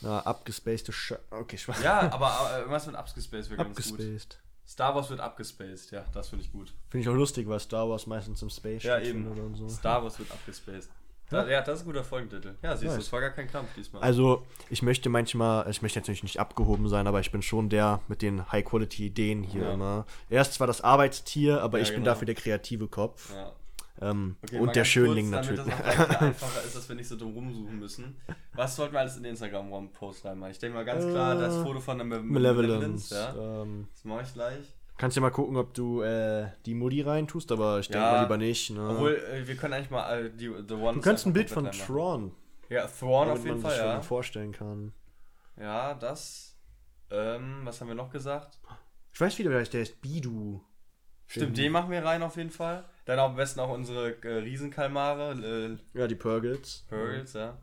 Na, 0.00 0.20
abgespacede 0.20 0.92
Sch 0.92 1.14
Okay, 1.30 1.58
schwach. 1.58 1.82
Ja, 1.82 2.12
aber 2.12 2.26
äh, 2.66 2.70
was 2.70 2.86
mit 2.86 2.94
abgespaced 2.96 3.50
wäre 3.50 3.64
ganz 3.64 3.76
gut. 3.76 3.98
Abgespaced. 4.00 4.40
Star 4.68 4.94
Wars 4.94 5.08
wird 5.10 5.20
abgespaced, 5.20 5.92
ja, 5.92 6.04
das 6.12 6.28
finde 6.28 6.44
ich 6.44 6.52
gut. 6.52 6.72
Finde 6.90 7.02
ich 7.02 7.08
auch 7.08 7.14
lustig, 7.14 7.48
weil 7.48 7.60
Star 7.60 7.88
Wars 7.88 8.06
meistens 8.06 8.42
im 8.42 8.50
Space 8.50 8.82
Ja, 8.82 8.98
eben. 8.98 9.26
und 9.26 9.54
so. 9.54 9.68
Star 9.68 10.02
Wars 10.02 10.18
wird 10.18 10.30
abgespaced. 10.30 10.90
Da, 11.28 11.48
ja, 11.48 11.60
das 11.60 11.80
ist 11.80 11.82
ein 11.84 11.86
guter 11.86 12.04
Folgentitel. 12.04 12.54
Ja, 12.62 12.76
siehst 12.76 12.94
du, 12.96 13.00
es 13.00 13.12
war 13.12 13.20
gar 13.20 13.30
kein 13.30 13.50
Kampf 13.50 13.68
diesmal. 13.74 14.00
Also, 14.02 14.46
ich 14.70 14.82
möchte 14.82 15.08
manchmal, 15.08 15.68
ich 15.68 15.82
möchte 15.82 15.98
natürlich 15.98 16.22
nicht 16.22 16.38
abgehoben 16.38 16.88
sein, 16.88 17.06
aber 17.08 17.18
ich 17.20 17.32
bin 17.32 17.42
schon 17.42 17.68
der 17.68 18.00
mit 18.06 18.22
den 18.22 18.50
High-Quality-Ideen 18.52 19.42
hier 19.42 19.62
Ja. 19.62 19.72
immer. 19.74 20.06
Er 20.30 20.42
ist 20.42 20.52
zwar 20.54 20.66
das 20.68 20.82
Arbeitstier, 20.82 21.62
aber 21.62 21.78
Ja, 21.78 21.82
ich 21.82 21.88
bin 21.90 22.00
genau. 22.00 22.12
dafür 22.12 22.26
der 22.26 22.34
kreative 22.36 22.86
Kopf. 22.88 23.32
ja. 23.34 23.52
Ähm, 23.98 24.36
Okay, 24.42 24.58
und 24.58 24.76
der 24.76 24.84
Schönling 24.84 25.32
kurz, 25.32 25.46
natürlich. 25.48 25.64
Damit 25.64 25.86
das 25.86 25.96
gleich 25.96 26.20
einfacher 26.20 26.62
ist, 26.64 26.76
dass 26.76 26.86
wir 26.88 26.96
nicht 26.96 27.08
so 27.08 27.16
drum 27.16 27.32
rumsuchen 27.32 27.78
müssen. 27.78 28.16
Was 28.52 28.76
sollten 28.76 28.92
wir 28.92 29.00
alles 29.00 29.16
in 29.16 29.22
den 29.22 29.30
Instagram-Post 29.30 30.26
reinmachen? 30.26 30.52
Ich 30.52 30.58
denke 30.58 30.76
mal 30.76 30.84
ganz 30.84 31.06
klar, 31.06 31.34
das 31.34 31.56
Foto 31.56 31.80
von 31.80 31.96
der 31.96 32.06
Malevolence. 32.06 33.10
Ja. 33.14 33.62
Ähm, 33.62 33.88
Das 33.94 34.04
mache 34.04 34.22
ich 34.22 34.34
gleich. 34.34 34.74
Kannst 34.98 35.16
ja 35.16 35.20
mal 35.20 35.30
gucken, 35.30 35.56
ob 35.56 35.74
du 35.74 36.02
äh, 36.02 36.48
die 36.64 36.74
Mutti 36.74 37.02
reintust, 37.02 37.50
aber 37.52 37.80
ich 37.80 37.88
denke 37.88 38.04
Ja, 38.04 38.12
mal 38.12 38.22
lieber 38.22 38.36
nicht. 38.36 38.70
Ne? 38.70 38.88
Obwohl, 38.88 39.14
äh, 39.16 39.46
wir 39.46 39.56
können 39.56 39.74
eigentlich 39.74 39.90
mal 39.90 40.26
äh, 40.26 40.30
die 40.30 40.46
The 40.68 40.74
One. 40.74 40.94
du 40.94 41.00
kannst 41.00 41.26
ein 41.26 41.32
Bild 41.32 41.50
von 41.50 41.70
Tron, 41.70 42.32
Ja, 42.68 42.86
Thrawn 42.86 43.28
auf 43.30 43.38
jeden 43.44 43.48
man 43.50 43.58
sich 43.58 43.68
Fall, 43.68 43.76
schon 43.78 43.86
ja. 43.86 44.00
vorstellen 44.00 44.52
kann. 44.52 44.92
Ja, 45.58 45.94
das. 45.94 46.56
Ähm, 47.10 47.60
was 47.64 47.80
haben 47.80 47.88
wir 47.88 47.94
noch 47.94 48.10
gesagt? 48.10 48.58
Ich 49.12 49.20
weiß 49.20 49.38
wieder, 49.38 49.54
heißt, 49.58 49.72
der 49.72 49.82
ist 49.82 50.00
Bidu. 50.02 50.60
Stimmt, 51.28 51.56
den 51.58 51.72
machen 51.72 51.90
wir 51.90 52.04
rein 52.04 52.22
auf 52.22 52.36
jeden 52.36 52.50
Fall. 52.50 52.84
Dann 53.04 53.18
am 53.18 53.36
besten 53.36 53.60
auch 53.60 53.70
unsere 53.70 54.16
äh, 54.22 54.28
Riesenkalmare, 54.38 55.78
äh, 55.94 55.98
Ja, 55.98 56.06
die 56.06 56.14
Purgles. 56.14 56.84
Pearls, 56.88 57.32
ja. 57.32 57.56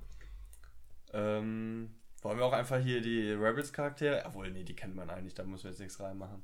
Ähm, 1.13 1.91
wollen 2.21 2.38
wir 2.38 2.45
auch 2.45 2.53
einfach 2.53 2.79
hier 2.79 3.01
die 3.01 3.31
Rebels-Charaktere? 3.31 4.23
Obwohl, 4.25 4.49
nee, 4.51 4.63
die 4.63 4.75
kennt 4.75 4.95
man 4.95 5.09
eigentlich, 5.09 5.34
da 5.34 5.43
müssen 5.43 5.65
wir 5.65 5.71
jetzt 5.71 5.79
nichts 5.79 5.99
reinmachen. 5.99 6.43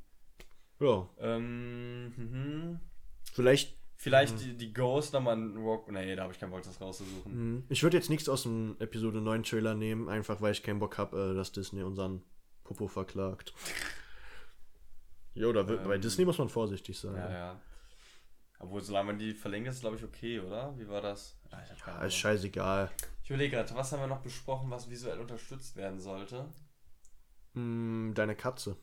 Ja, 0.79 1.09
Ähm, 1.19 2.13
mhm. 2.15 2.79
vielleicht. 3.33 3.77
Vielleicht 4.01 4.39
die, 4.39 4.55
die 4.55 4.71
Ghost 4.71 5.11
nochmal 5.11 5.35
ein 5.35 5.57
Rock. 5.57 5.91
Nee, 5.91 6.15
da 6.15 6.23
habe 6.23 6.31
ich 6.31 6.39
keinen 6.39 6.51
Bock, 6.51 6.63
das 6.63 6.79
rauszusuchen. 6.79 7.57
mh, 7.57 7.63
Ich 7.67 7.83
würde 7.83 7.97
jetzt 7.97 8.09
nichts 8.09 8.29
aus 8.29 8.43
dem 8.43 8.77
Episode 8.79 9.19
9 9.19 9.43
Trailer 9.43 9.75
nehmen, 9.75 10.07
einfach 10.07 10.39
weil 10.39 10.53
ich 10.53 10.63
keinen 10.63 10.79
Bock 10.79 10.97
habe, 10.97 11.31
äh, 11.31 11.35
dass 11.35 11.51
Disney 11.51 11.83
unseren 11.83 12.23
Popo 12.63 12.87
verklagt. 12.87 13.53
Ja, 15.33 15.47
oder 15.47 15.67
wi- 15.67 15.75
bei 15.85 15.95
Ähm, 15.95 16.01
Disney 16.01 16.23
muss 16.23 16.37
man 16.37 16.47
vorsichtig 16.47 16.97
sein. 16.97 17.15
Ja, 17.15 17.29
ja. 17.31 17.61
Obwohl, 18.59 18.81
solange 18.81 19.07
man 19.07 19.19
die 19.19 19.33
verlängert, 19.33 19.73
ist 19.73 19.81
glaube 19.81 19.97
ich 19.97 20.03
okay, 20.03 20.39
oder? 20.39 20.77
Wie 20.77 20.87
war 20.87 21.01
das? 21.01 21.37
Keine 21.49 21.67
Ja, 21.99 22.05
ist 22.05 22.15
scheißegal. 22.15 22.89
Ich 23.23 23.29
überlege 23.29 23.57
gerade, 23.57 23.73
was 23.75 23.91
haben 23.91 23.99
wir 24.01 24.07
noch 24.07 24.21
besprochen, 24.21 24.69
was 24.71 24.89
visuell 24.89 25.19
unterstützt 25.19 25.75
werden 25.75 25.99
sollte? 25.99 26.45
Mm, 27.53 28.13
deine 28.13 28.35
Katze. 28.35 28.77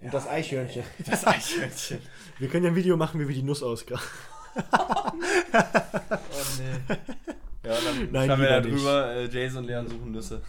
Ja, 0.00 0.10
das 0.10 0.26
Eichhörnchen. 0.28 0.84
Das 1.06 1.26
Eichhörnchen. 1.26 2.00
Wir 2.38 2.48
können 2.48 2.64
ja 2.64 2.70
ein 2.70 2.76
Video 2.76 2.96
machen, 2.96 3.20
wie 3.20 3.28
wir 3.28 3.34
die 3.34 3.42
Nuss 3.42 3.62
ausgraben. 3.62 4.04
Oh 4.56 4.62
nee. 6.58 6.96
Ja, 7.64 7.74
dann 7.80 8.12
Nein, 8.12 8.26
schreiben 8.28 8.42
wir 8.42 8.48
da 8.48 8.60
drüber, 8.60 9.10
äh, 9.14 9.26
Jason 9.26 9.58
und 9.58 9.64
Leon 9.64 9.88
suchen 9.88 10.12
Nüsse. 10.12 10.42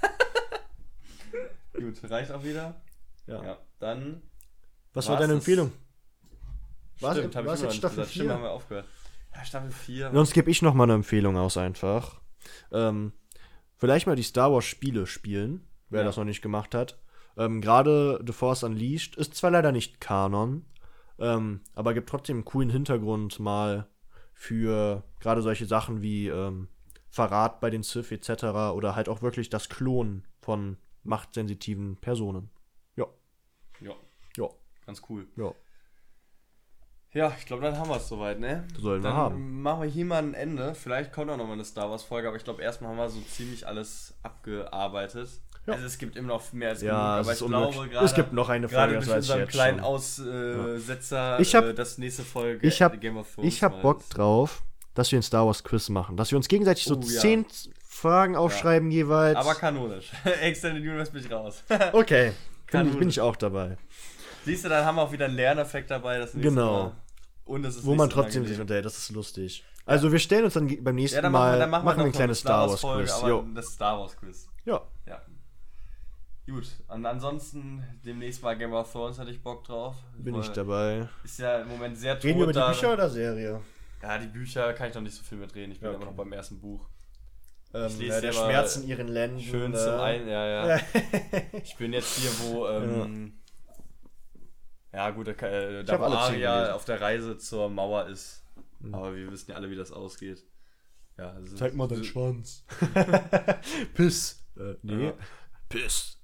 Gut, 1.72 2.10
reicht 2.10 2.30
auch 2.30 2.42
wieder. 2.44 2.80
Ja. 3.26 3.42
Ja, 3.42 3.58
dann. 3.78 4.22
Was 4.94 5.08
war 5.08 5.18
deine? 5.18 5.34
Empfehlung? 5.34 5.72
War 7.00 7.14
Stimmt, 7.14 7.36
hab 7.36 7.44
ich 7.46 7.60
jetzt 7.62 7.76
Staffel 7.76 7.96
gesagt. 7.96 8.14
Stimmt, 8.14 8.30
haben 8.30 8.38
4? 8.40 8.44
wir 8.46 8.50
aufgehört. 8.50 8.86
Ja, 9.34 9.44
Staffel 9.44 9.70
4. 9.70 10.10
Sonst 10.12 10.32
gebe 10.32 10.50
ich 10.50 10.62
noch 10.62 10.74
mal 10.74 10.84
eine 10.84 10.94
Empfehlung 10.94 11.36
aus 11.36 11.56
einfach. 11.56 12.20
Ähm, 12.72 13.12
vielleicht 13.76 14.06
mal 14.06 14.16
die 14.16 14.22
Star 14.22 14.52
Wars 14.52 14.64
Spiele 14.64 15.06
spielen, 15.06 15.66
wer 15.90 16.00
Ja. 16.00 16.06
das 16.06 16.16
noch 16.16 16.24
nicht 16.24 16.42
gemacht 16.42 16.74
hat. 16.74 16.98
Ähm, 17.38 17.60
Gerade 17.60 18.20
The 18.26 18.32
Force 18.32 18.64
Unleashed 18.64 19.16
ist 19.16 19.34
zwar 19.34 19.52
leider 19.52 19.72
nicht 19.72 20.00
Kanon, 20.00 20.66
ähm, 21.18 21.60
aber 21.74 21.94
gibt 21.94 22.08
trotzdem 22.08 22.38
einen 22.38 22.44
coolen 22.44 22.68
Hintergrund 22.68 23.38
mal 23.38 23.88
für 24.34 25.04
gerade 25.20 25.40
solche 25.40 25.66
Sachen 25.66 26.02
wie 26.02 26.28
ähm, 26.28 26.68
Verrat 27.10 27.60
bei 27.60 27.70
den 27.70 27.82
Sith 27.82 28.12
etc. 28.12 28.44
oder 28.74 28.94
halt 28.94 29.08
auch 29.08 29.22
wirklich 29.22 29.48
das 29.48 29.68
Klonen 29.68 30.26
von 30.40 30.76
machtsensitiven 31.04 31.96
Personen. 31.96 32.50
Ja, 32.96 33.06
Ja, 33.80 33.94
ja, 34.36 34.48
ganz 34.84 35.02
cool. 35.08 35.26
ja. 35.36 35.52
Ja, 37.14 37.34
ich 37.38 37.46
glaube, 37.46 37.62
dann 37.62 37.78
haben 37.78 37.88
wir 37.88 37.96
es 37.96 38.08
soweit, 38.08 38.38
ne? 38.38 38.68
Sollen 38.76 39.02
wir 39.02 39.08
dann 39.08 39.16
haben. 39.16 39.62
machen 39.62 39.82
wir 39.82 39.88
hier 39.88 40.04
mal 40.04 40.22
ein 40.22 40.34
Ende. 40.34 40.74
Vielleicht 40.74 41.10
kommt 41.10 41.30
auch 41.30 41.38
noch 41.38 41.46
mal 41.46 41.54
eine 41.54 41.64
Star 41.64 41.90
Wars 41.90 42.04
Folge, 42.04 42.28
aber 42.28 42.36
ich 42.36 42.44
glaube, 42.44 42.62
erstmal 42.62 42.90
haben 42.90 42.98
wir 42.98 43.08
so 43.08 43.20
ziemlich 43.22 43.66
alles 43.66 44.18
abgearbeitet. 44.22 45.40
Ja. 45.68 45.74
Also 45.74 45.86
es 45.86 45.98
gibt 45.98 46.16
immer 46.16 46.28
noch 46.28 46.52
mehr 46.52 46.70
als 46.70 46.82
Ja, 46.82 47.20
genug, 47.20 47.20
es 47.20 47.26
aber 47.26 47.32
ich 47.32 47.38
glaube 47.38 47.66
unmöglich. 47.68 47.92
gerade 47.92 48.04
Es 48.06 48.14
gibt 48.14 48.32
noch 48.32 48.48
eine 48.48 48.68
Folge, 48.68 48.94
das 48.94 49.08
weiß 49.08 49.28
ich 49.28 49.34
jetzt 49.36 49.50
kleinen 49.50 49.78
schon. 49.78 49.84
Aussetzer 49.86 51.38
Ich 51.40 51.54
hab- 51.54 51.64
äh, 51.64 51.74
das 51.74 51.98
nächste 51.98 52.22
Folge 52.22 52.66
Ich 52.66 52.82
hab, 52.82 53.00
Game 53.00 53.16
of 53.16 53.32
Thrones 53.34 53.48
ich 53.54 53.62
hab 53.62 53.72
mal 53.72 53.82
Bock 53.82 54.00
ist. 54.00 54.08
drauf, 54.16 54.62
dass 54.94 55.12
wir 55.12 55.18
ein 55.18 55.22
Star 55.22 55.46
Wars 55.46 55.62
Quiz 55.62 55.88
machen. 55.88 56.16
Dass 56.16 56.30
wir 56.30 56.36
uns 56.36 56.48
gegenseitig 56.48 56.84
so 56.84 56.96
Oh, 56.96 57.00
ja. 57.00 57.20
zehn 57.20 57.46
Fragen 57.88 58.36
aufschreiben 58.36 58.90
jeweils. 58.90 59.36
Aber 59.36 59.54
kanonisch. 59.54 60.10
Extended 60.42 60.82
Universe 60.82 61.12
bin 61.12 61.24
ich 61.24 61.30
raus. 61.30 61.62
okay, 61.92 62.32
bin 62.70 62.98
bin 62.98 63.08
ich 63.08 63.20
auch 63.20 63.36
dabei. 63.36 63.76
Siehst 64.44 64.64
du, 64.64 64.68
dann 64.68 64.84
haben 64.84 64.96
wir 64.96 65.02
auch 65.02 65.12
wieder 65.12 65.26
einen 65.26 65.36
Lerneffekt 65.36 65.90
dabei. 65.90 66.18
Das 66.18 66.32
Genau. 66.32 66.72
Mal. 66.84 66.92
Und 67.44 67.64
es 67.64 67.76
ist 67.76 67.84
Wo 67.86 67.94
man 67.94 68.08
trotzdem 68.10 68.46
sich 68.46 68.60
unterhält, 68.60 68.84
das 68.84 68.96
ist 68.98 69.10
lustig. 69.10 69.64
Also 69.86 70.12
wir 70.12 70.18
stellen 70.18 70.44
uns 70.44 70.54
dann 70.54 70.66
beim 70.84 70.94
nächsten 70.94 71.16
Ja, 71.16 71.22
dann 71.22 71.32
machen 71.32 71.42
Mal 71.42 71.52
wir, 71.54 71.58
dann 71.60 71.70
machen 71.70 71.86
wir, 71.98 72.04
ein 72.04 72.12
kleines 72.12 72.44
eine 72.46 72.54
Star 72.54 72.68
Wars 72.68 72.80
Folge, 72.80 73.04
Quiz. 73.10 73.22
Jo. 73.28 73.44
das 73.54 73.66
Star 73.68 73.98
Wars 73.98 74.16
Quiz. 74.16 74.48
Ja. 74.66 74.82
Ja. 75.06 75.22
Gut, 76.48 76.66
und 76.88 77.04
ansonsten 77.04 77.84
demnächst 78.06 78.42
mal 78.42 78.56
Game 78.56 78.72
of 78.72 78.90
Thrones 78.90 79.18
hatte 79.18 79.30
ich 79.30 79.42
Bock 79.42 79.64
drauf. 79.64 79.96
Bin 80.16 80.34
Weil 80.34 80.40
ich 80.40 80.48
dabei. 80.48 81.06
Ist 81.22 81.38
ja 81.38 81.60
im 81.60 81.68
Moment 81.68 81.98
sehr 81.98 82.14
tot 82.14 82.24
Reden 82.24 82.38
wir 82.38 82.44
über 82.44 82.52
die 82.52 82.58
da. 82.58 82.68
Bücher 82.70 82.92
oder 82.94 83.10
Serie? 83.10 83.60
Ja, 84.02 84.16
die 84.16 84.28
Bücher 84.28 84.72
kann 84.72 84.88
ich 84.88 84.94
noch 84.94 85.02
nicht 85.02 85.14
so 85.14 85.22
viel 85.22 85.36
mitreden. 85.36 85.72
Ich 85.72 85.80
bin 85.80 85.90
Ja, 85.90 85.96
immer 85.96 86.06
noch 86.06 86.12
okay. 86.12 86.22
beim 86.22 86.32
ersten 86.32 86.58
Buch. 86.58 86.88
Ähm, 87.74 87.98
lese 87.98 88.14
ja, 88.14 88.20
der 88.22 88.32
Schmerz 88.32 88.76
in 88.76 88.88
ihren 88.88 89.08
Lenden. 89.08 89.40
Schön 89.40 89.74
äh, 89.74 89.76
zum 89.76 90.00
einen, 90.00 90.26
ja, 90.26 90.74
ja. 90.76 90.80
Ich 91.62 91.76
bin 91.76 91.92
jetzt 91.92 92.16
hier, 92.16 92.30
wo, 92.40 92.66
ähm, 92.66 93.34
ja, 94.90 95.10
gut, 95.10 95.28
da, 95.28 95.32
äh, 95.32 95.84
da 95.84 96.00
wo 96.00 96.04
auf 96.04 96.84
der 96.86 96.98
Reise 96.98 97.36
zur 97.36 97.68
Mauer 97.68 98.06
ist. 98.06 98.42
Aber 98.90 99.14
wir 99.14 99.30
wissen 99.30 99.50
ja 99.50 99.56
alle, 99.58 99.68
wie 99.68 99.76
das 99.76 99.92
ausgeht. 99.92 100.46
Ja, 101.18 101.32
also, 101.32 101.56
Zeig 101.56 101.74
mal 101.74 101.88
deinen 101.88 102.04
Schwanz. 102.04 102.64
Piss. 103.94 104.46
Äh, 104.56 104.76
nee. 104.82 105.06
Ja. 105.08 105.12
Piss. 105.68 106.17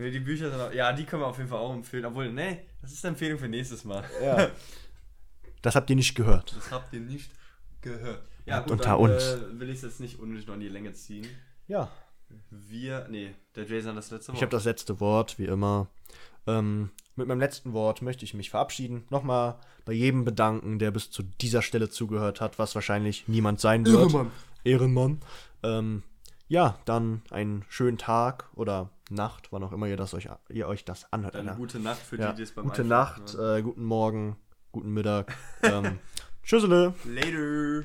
Nee, 0.00 0.10
die 0.10 0.20
Bücher 0.20 0.50
sind 0.50 0.60
auch, 0.60 0.72
ja, 0.72 0.92
die 0.92 1.04
können 1.04 1.22
wir 1.22 1.26
auf 1.26 1.38
jeden 1.38 1.48
Fall 1.48 1.58
auch 1.58 1.74
empfehlen. 1.74 2.04
Obwohl, 2.06 2.32
nee, 2.32 2.60
das 2.80 2.92
ist 2.92 3.04
eine 3.04 3.12
Empfehlung 3.12 3.38
für 3.38 3.48
nächstes 3.48 3.84
Mal. 3.84 4.04
Ja. 4.22 4.48
Das 5.62 5.74
habt 5.74 5.90
ihr 5.90 5.96
nicht 5.96 6.14
gehört. 6.14 6.56
Das 6.56 6.70
habt 6.70 6.90
ihr 6.94 7.00
nicht 7.00 7.30
gehört. 7.82 8.26
Ja, 8.46 8.60
Unter 8.60 8.76
dann, 8.76 8.96
uns. 8.96 9.22
Äh, 9.22 9.60
will 9.60 9.68
ich 9.68 9.76
es 9.76 9.82
jetzt 9.82 10.00
nicht 10.00 10.18
unnötig 10.18 10.46
noch 10.46 10.54
in 10.54 10.60
die 10.60 10.70
Länge 10.70 10.94
ziehen. 10.94 11.26
Ja. 11.68 11.90
Wir, 12.50 13.06
nee, 13.10 13.34
der 13.54 13.66
Jason 13.66 13.90
hat 13.90 13.98
das 13.98 14.10
letzte 14.10 14.28
Wort. 14.28 14.36
Ich 14.38 14.42
habe 14.42 14.52
das 14.52 14.64
letzte 14.64 15.00
Wort, 15.00 15.38
wie 15.38 15.44
immer. 15.44 15.88
Ähm, 16.46 16.90
mit 17.14 17.28
meinem 17.28 17.40
letzten 17.40 17.74
Wort 17.74 18.00
möchte 18.00 18.24
ich 18.24 18.32
mich 18.32 18.48
verabschieden. 18.48 19.04
Nochmal 19.10 19.58
bei 19.84 19.92
jedem 19.92 20.24
bedanken, 20.24 20.78
der 20.78 20.92
bis 20.92 21.10
zu 21.10 21.22
dieser 21.22 21.60
Stelle 21.60 21.90
zugehört 21.90 22.40
hat, 22.40 22.58
was 22.58 22.74
wahrscheinlich 22.74 23.28
niemand 23.28 23.60
sein 23.60 23.84
wird. 23.84 23.96
Ehrenmann. 23.96 24.30
Ehrenmann. 24.64 25.20
Ähm, 25.62 26.02
ja, 26.48 26.78
dann 26.86 27.20
einen 27.30 27.66
schönen 27.68 27.98
Tag 27.98 28.48
oder 28.54 28.88
Nacht, 29.10 29.52
wann 29.52 29.62
auch 29.62 29.72
immer 29.72 29.86
ihr, 29.86 29.96
das 29.96 30.14
euch, 30.14 30.28
ihr 30.48 30.68
euch 30.68 30.84
das 30.84 31.12
anhört. 31.12 31.36
Eine 31.36 31.54
gute 31.54 31.78
Nacht 31.78 32.00
für 32.00 32.18
ja, 32.18 32.30
die, 32.30 32.36
die 32.38 32.42
es 32.42 32.52
beim 32.52 32.64
gute 32.64 32.82
Einschlafen 32.82 33.24
Nacht, 33.24 33.58
äh, 33.58 33.62
guten 33.62 33.84
Morgen, 33.84 34.36
guten 34.72 34.92
Mittag. 34.92 35.36
ähm, 35.62 35.98
tschüssele. 36.42 36.94
Later. 37.04 37.84